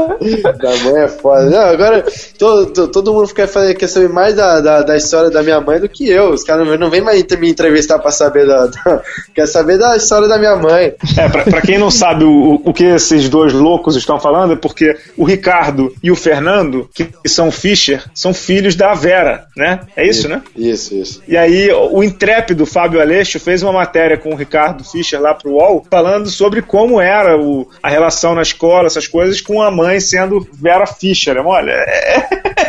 Da 0.57 0.77
mãe 0.83 1.03
é 1.03 1.07
foda. 1.07 1.49
Não, 1.49 1.59
agora 1.59 2.03
todo, 2.37 2.87
todo 2.87 3.13
mundo 3.13 3.33
quer, 3.33 3.47
fazer, 3.47 3.73
quer 3.75 3.87
saber 3.87 4.09
mais 4.09 4.35
da, 4.35 4.59
da, 4.59 4.81
da, 4.81 4.97
história 4.97 5.29
da 5.29 5.41
minha 5.41 5.61
mãe 5.61 5.79
do 5.79 5.87
que 5.87 6.09
eu. 6.09 6.29
Os 6.31 6.43
caras 6.43 6.67
não, 6.67 6.77
não 6.77 6.89
vêm 6.89 7.01
mais 7.01 7.23
me 7.39 7.49
entrevistar 7.49 7.99
pra 7.99 8.11
saber 8.11 8.45
da, 8.45 8.67
da, 8.67 9.01
Quer 9.33 9.47
saber 9.47 9.77
da 9.77 9.95
história 9.95 10.27
da 10.27 10.37
minha 10.37 10.55
mãe. 10.55 10.93
É, 11.17 11.29
pra, 11.29 11.43
pra 11.43 11.61
quem 11.61 11.77
não 11.77 11.89
sabe 11.89 12.23
o, 12.23 12.61
o 12.63 12.73
que 12.73 12.83
esses 12.83 13.29
dois 13.29 13.53
loucos 13.53 13.95
estão 13.95 14.19
falando, 14.19 14.53
é 14.53 14.55
porque 14.55 14.97
o 15.15 15.23
Ricardo 15.23 15.93
e 16.03 16.11
o 16.11 16.15
Fernando, 16.15 16.89
que 16.93 17.09
são 17.27 17.51
Fischer, 17.51 18.03
são 18.13 18.33
filhos 18.33 18.75
da 18.75 18.93
Vera, 18.93 19.45
né? 19.55 19.79
É 19.95 20.05
isso, 20.05 20.19
isso 20.19 20.29
né? 20.29 20.41
Isso, 20.55 20.95
isso. 20.95 21.21
E 21.27 21.37
aí 21.37 21.69
o 21.71 22.03
intrépido 22.09 22.65
Fábio 22.65 22.99
Aleixo 22.99 23.39
fez 23.39 23.63
uma 23.63 23.71
matéria 23.71 24.17
com 24.17 24.31
o 24.31 24.35
Ricardo 24.35 24.83
Fischer 24.83 25.21
lá 25.21 25.33
pro 25.33 25.51
UOL, 25.51 25.85
falando 25.89 26.29
sobre 26.29 26.61
como 26.61 26.99
era 26.99 27.37
o, 27.37 27.67
a 27.81 27.89
relação 27.89 28.35
na 28.35 28.41
escola, 28.41 28.87
essas 28.87 29.07
coisas, 29.07 29.39
com 29.41 29.61
a 29.61 29.71
mãe 29.71 29.99
sendo 29.99 30.45
Vera 30.53 30.85
Fischer. 30.85 31.37
Olha, 31.45 31.71
é, 31.71 32.27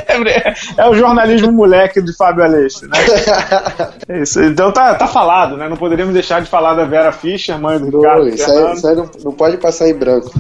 é, 0.09 0.55
é 0.78 0.88
o 0.88 0.95
jornalismo 0.95 1.51
moleque 1.51 2.01
de 2.03 2.14
Fábio 2.16 2.45
Aleixo, 2.45 2.86
né? 2.86 2.99
É 4.09 4.22
isso, 4.22 4.43
então 4.43 4.72
tá, 4.72 4.95
tá 4.95 5.07
falado, 5.07 5.57
né? 5.57 5.68
Não 5.68 5.76
poderíamos 5.76 6.12
deixar 6.12 6.41
de 6.41 6.49
falar 6.49 6.74
da 6.74 6.84
Vera 6.84 7.12
Fischer, 7.12 7.59
mãe 7.59 7.78
do 7.78 7.86
Ricardo. 7.86 8.28
Isso 8.28 8.51
aí, 8.51 8.74
isso 8.74 8.86
aí 8.86 8.97
não, 8.97 9.11
não, 9.24 9.32
pode 9.32 9.57
passar 9.57 9.88
em 9.88 9.95
branco. 9.95 10.30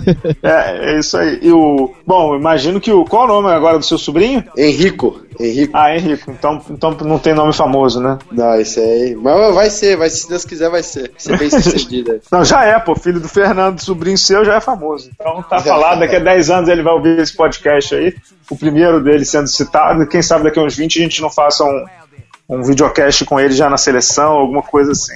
É, 0.42 0.94
é 0.94 0.98
isso 0.98 1.16
aí. 1.16 1.38
E 1.42 1.52
o, 1.52 1.92
bom, 2.06 2.36
imagino 2.36 2.80
que 2.80 2.92
o. 2.92 3.04
Qual 3.04 3.24
o 3.24 3.28
nome 3.28 3.48
agora 3.48 3.78
do 3.78 3.84
seu 3.84 3.98
sobrinho? 3.98 4.44
Henrico. 4.56 5.20
Henrico. 5.38 5.76
Ah, 5.76 5.94
Henrico. 5.94 6.30
Então, 6.30 6.60
então 6.70 6.96
não 7.02 7.18
tem 7.18 7.34
nome 7.34 7.52
famoso, 7.52 8.00
né? 8.00 8.18
Não, 8.30 8.54
esse 8.56 8.80
aí. 8.90 9.14
Mas 9.14 9.54
vai 9.54 9.70
ser, 9.70 9.96
vai, 9.96 10.10
se 10.10 10.28
Deus 10.28 10.44
quiser, 10.44 10.70
vai 10.70 10.82
ser. 10.82 11.10
Ser 11.16 11.38
bem 11.38 11.48
sucedido. 11.50 12.20
não, 12.30 12.44
já 12.44 12.64
é, 12.64 12.78
pô. 12.78 12.94
Filho 12.94 13.20
do 13.20 13.28
Fernando, 13.28 13.80
sobrinho 13.80 14.18
seu, 14.18 14.44
já 14.44 14.56
é 14.56 14.60
famoso. 14.60 15.10
Então 15.14 15.42
tá 15.42 15.60
falado, 15.60 16.00
daqui 16.00 16.16
a 16.16 16.20
10 16.20 16.50
anos 16.50 16.68
ele 16.68 16.82
vai 16.82 16.92
ouvir 16.92 17.18
esse 17.18 17.34
podcast 17.34 17.94
aí. 17.94 18.14
O 18.50 18.56
primeiro 18.56 19.02
dele 19.02 19.24
sendo 19.24 19.46
citado. 19.48 20.06
Quem 20.06 20.22
sabe 20.22 20.44
daqui 20.44 20.58
a 20.58 20.62
uns 20.62 20.76
20 20.76 20.98
a 20.98 21.02
gente 21.02 21.22
não 21.22 21.30
faça 21.30 21.64
um, 21.64 21.84
um 22.50 22.64
videocast 22.64 23.24
com 23.24 23.38
ele 23.38 23.54
já 23.54 23.70
na 23.70 23.76
seleção, 23.76 24.32
alguma 24.32 24.62
coisa 24.62 24.90
assim. 24.90 25.14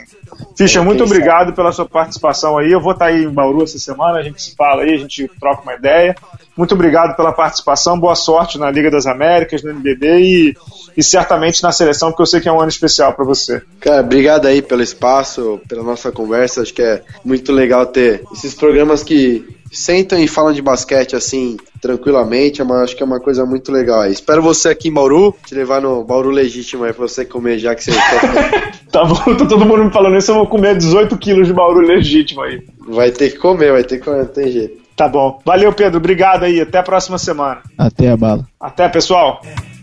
Fischer, 0.56 0.84
muito 0.84 1.02
obrigado 1.02 1.52
pela 1.52 1.72
sua 1.72 1.84
participação 1.84 2.56
aí. 2.56 2.70
Eu 2.70 2.80
vou 2.80 2.92
estar 2.92 3.06
aí 3.06 3.24
em 3.24 3.28
Bauru 3.28 3.64
essa 3.64 3.78
semana, 3.78 4.18
a 4.18 4.22
gente 4.22 4.40
se 4.40 4.54
fala 4.54 4.82
aí, 4.82 4.94
a 4.94 4.98
gente 4.98 5.28
troca 5.40 5.62
uma 5.62 5.74
ideia. 5.74 6.14
Muito 6.56 6.74
obrigado 6.74 7.16
pela 7.16 7.32
participação, 7.32 7.98
boa 7.98 8.14
sorte 8.14 8.56
na 8.56 8.70
Liga 8.70 8.88
das 8.88 9.06
Américas, 9.06 9.64
no 9.64 9.70
NBB 9.70 10.20
e, 10.20 10.56
e 10.96 11.02
certamente 11.02 11.60
na 11.60 11.72
seleção, 11.72 12.10
porque 12.10 12.22
eu 12.22 12.26
sei 12.26 12.40
que 12.40 12.48
é 12.48 12.52
um 12.52 12.60
ano 12.60 12.68
especial 12.68 13.12
para 13.12 13.24
você. 13.24 13.60
Cara, 13.80 14.00
obrigado 14.00 14.46
aí 14.46 14.62
pelo 14.62 14.82
espaço, 14.82 15.60
pela 15.68 15.82
nossa 15.82 16.12
conversa. 16.12 16.62
Acho 16.62 16.72
que 16.72 16.82
é 16.82 17.02
muito 17.24 17.50
legal 17.52 17.84
ter 17.86 18.22
esses 18.32 18.54
programas 18.54 19.02
que 19.02 19.44
sentam 19.74 20.18
e 20.18 20.28
falam 20.28 20.52
de 20.52 20.62
basquete 20.62 21.16
assim, 21.16 21.56
tranquilamente. 21.80 22.60
É 22.60 22.64
uma, 22.64 22.82
acho 22.82 22.96
que 22.96 23.02
é 23.02 23.06
uma 23.06 23.20
coisa 23.20 23.44
muito 23.44 23.70
legal 23.72 24.00
aí. 24.00 24.12
Espero 24.12 24.42
você 24.42 24.68
aqui 24.68 24.88
em 24.88 24.92
Bauru, 24.92 25.34
te 25.46 25.54
levar 25.54 25.80
no 25.80 26.04
Bauru 26.04 26.30
Legítimo 26.30 26.84
aí 26.84 26.92
pra 26.92 27.06
você 27.06 27.24
comer, 27.24 27.58
já 27.58 27.74
que 27.74 27.84
você 27.84 27.92
quer 27.92 28.74
Tá 28.90 29.04
bom, 29.04 29.36
tá 29.36 29.46
todo 29.46 29.66
mundo 29.66 29.84
me 29.84 29.92
falando 29.92 30.16
isso, 30.16 30.30
eu 30.30 30.36
vou 30.36 30.46
comer 30.46 30.76
18 30.76 31.16
quilos 31.18 31.48
de 31.48 31.52
Bauru 31.52 31.80
Legítimo 31.80 32.42
aí. 32.42 32.62
Vai 32.88 33.10
ter 33.10 33.30
que 33.30 33.38
comer, 33.38 33.72
vai 33.72 33.82
ter 33.82 33.98
que 33.98 34.04
comer, 34.04 34.18
não 34.18 34.26
tem 34.26 34.50
jeito. 34.50 34.84
Tá 34.96 35.08
bom. 35.08 35.40
Valeu, 35.44 35.72
Pedro. 35.72 35.98
Obrigado 35.98 36.44
aí. 36.44 36.60
Até 36.60 36.78
a 36.78 36.82
próxima 36.82 37.18
semana. 37.18 37.60
Até 37.76 38.10
a 38.10 38.16
bala. 38.16 38.46
Até, 38.60 38.88
pessoal. 38.88 39.40
Yeah. 39.44 39.74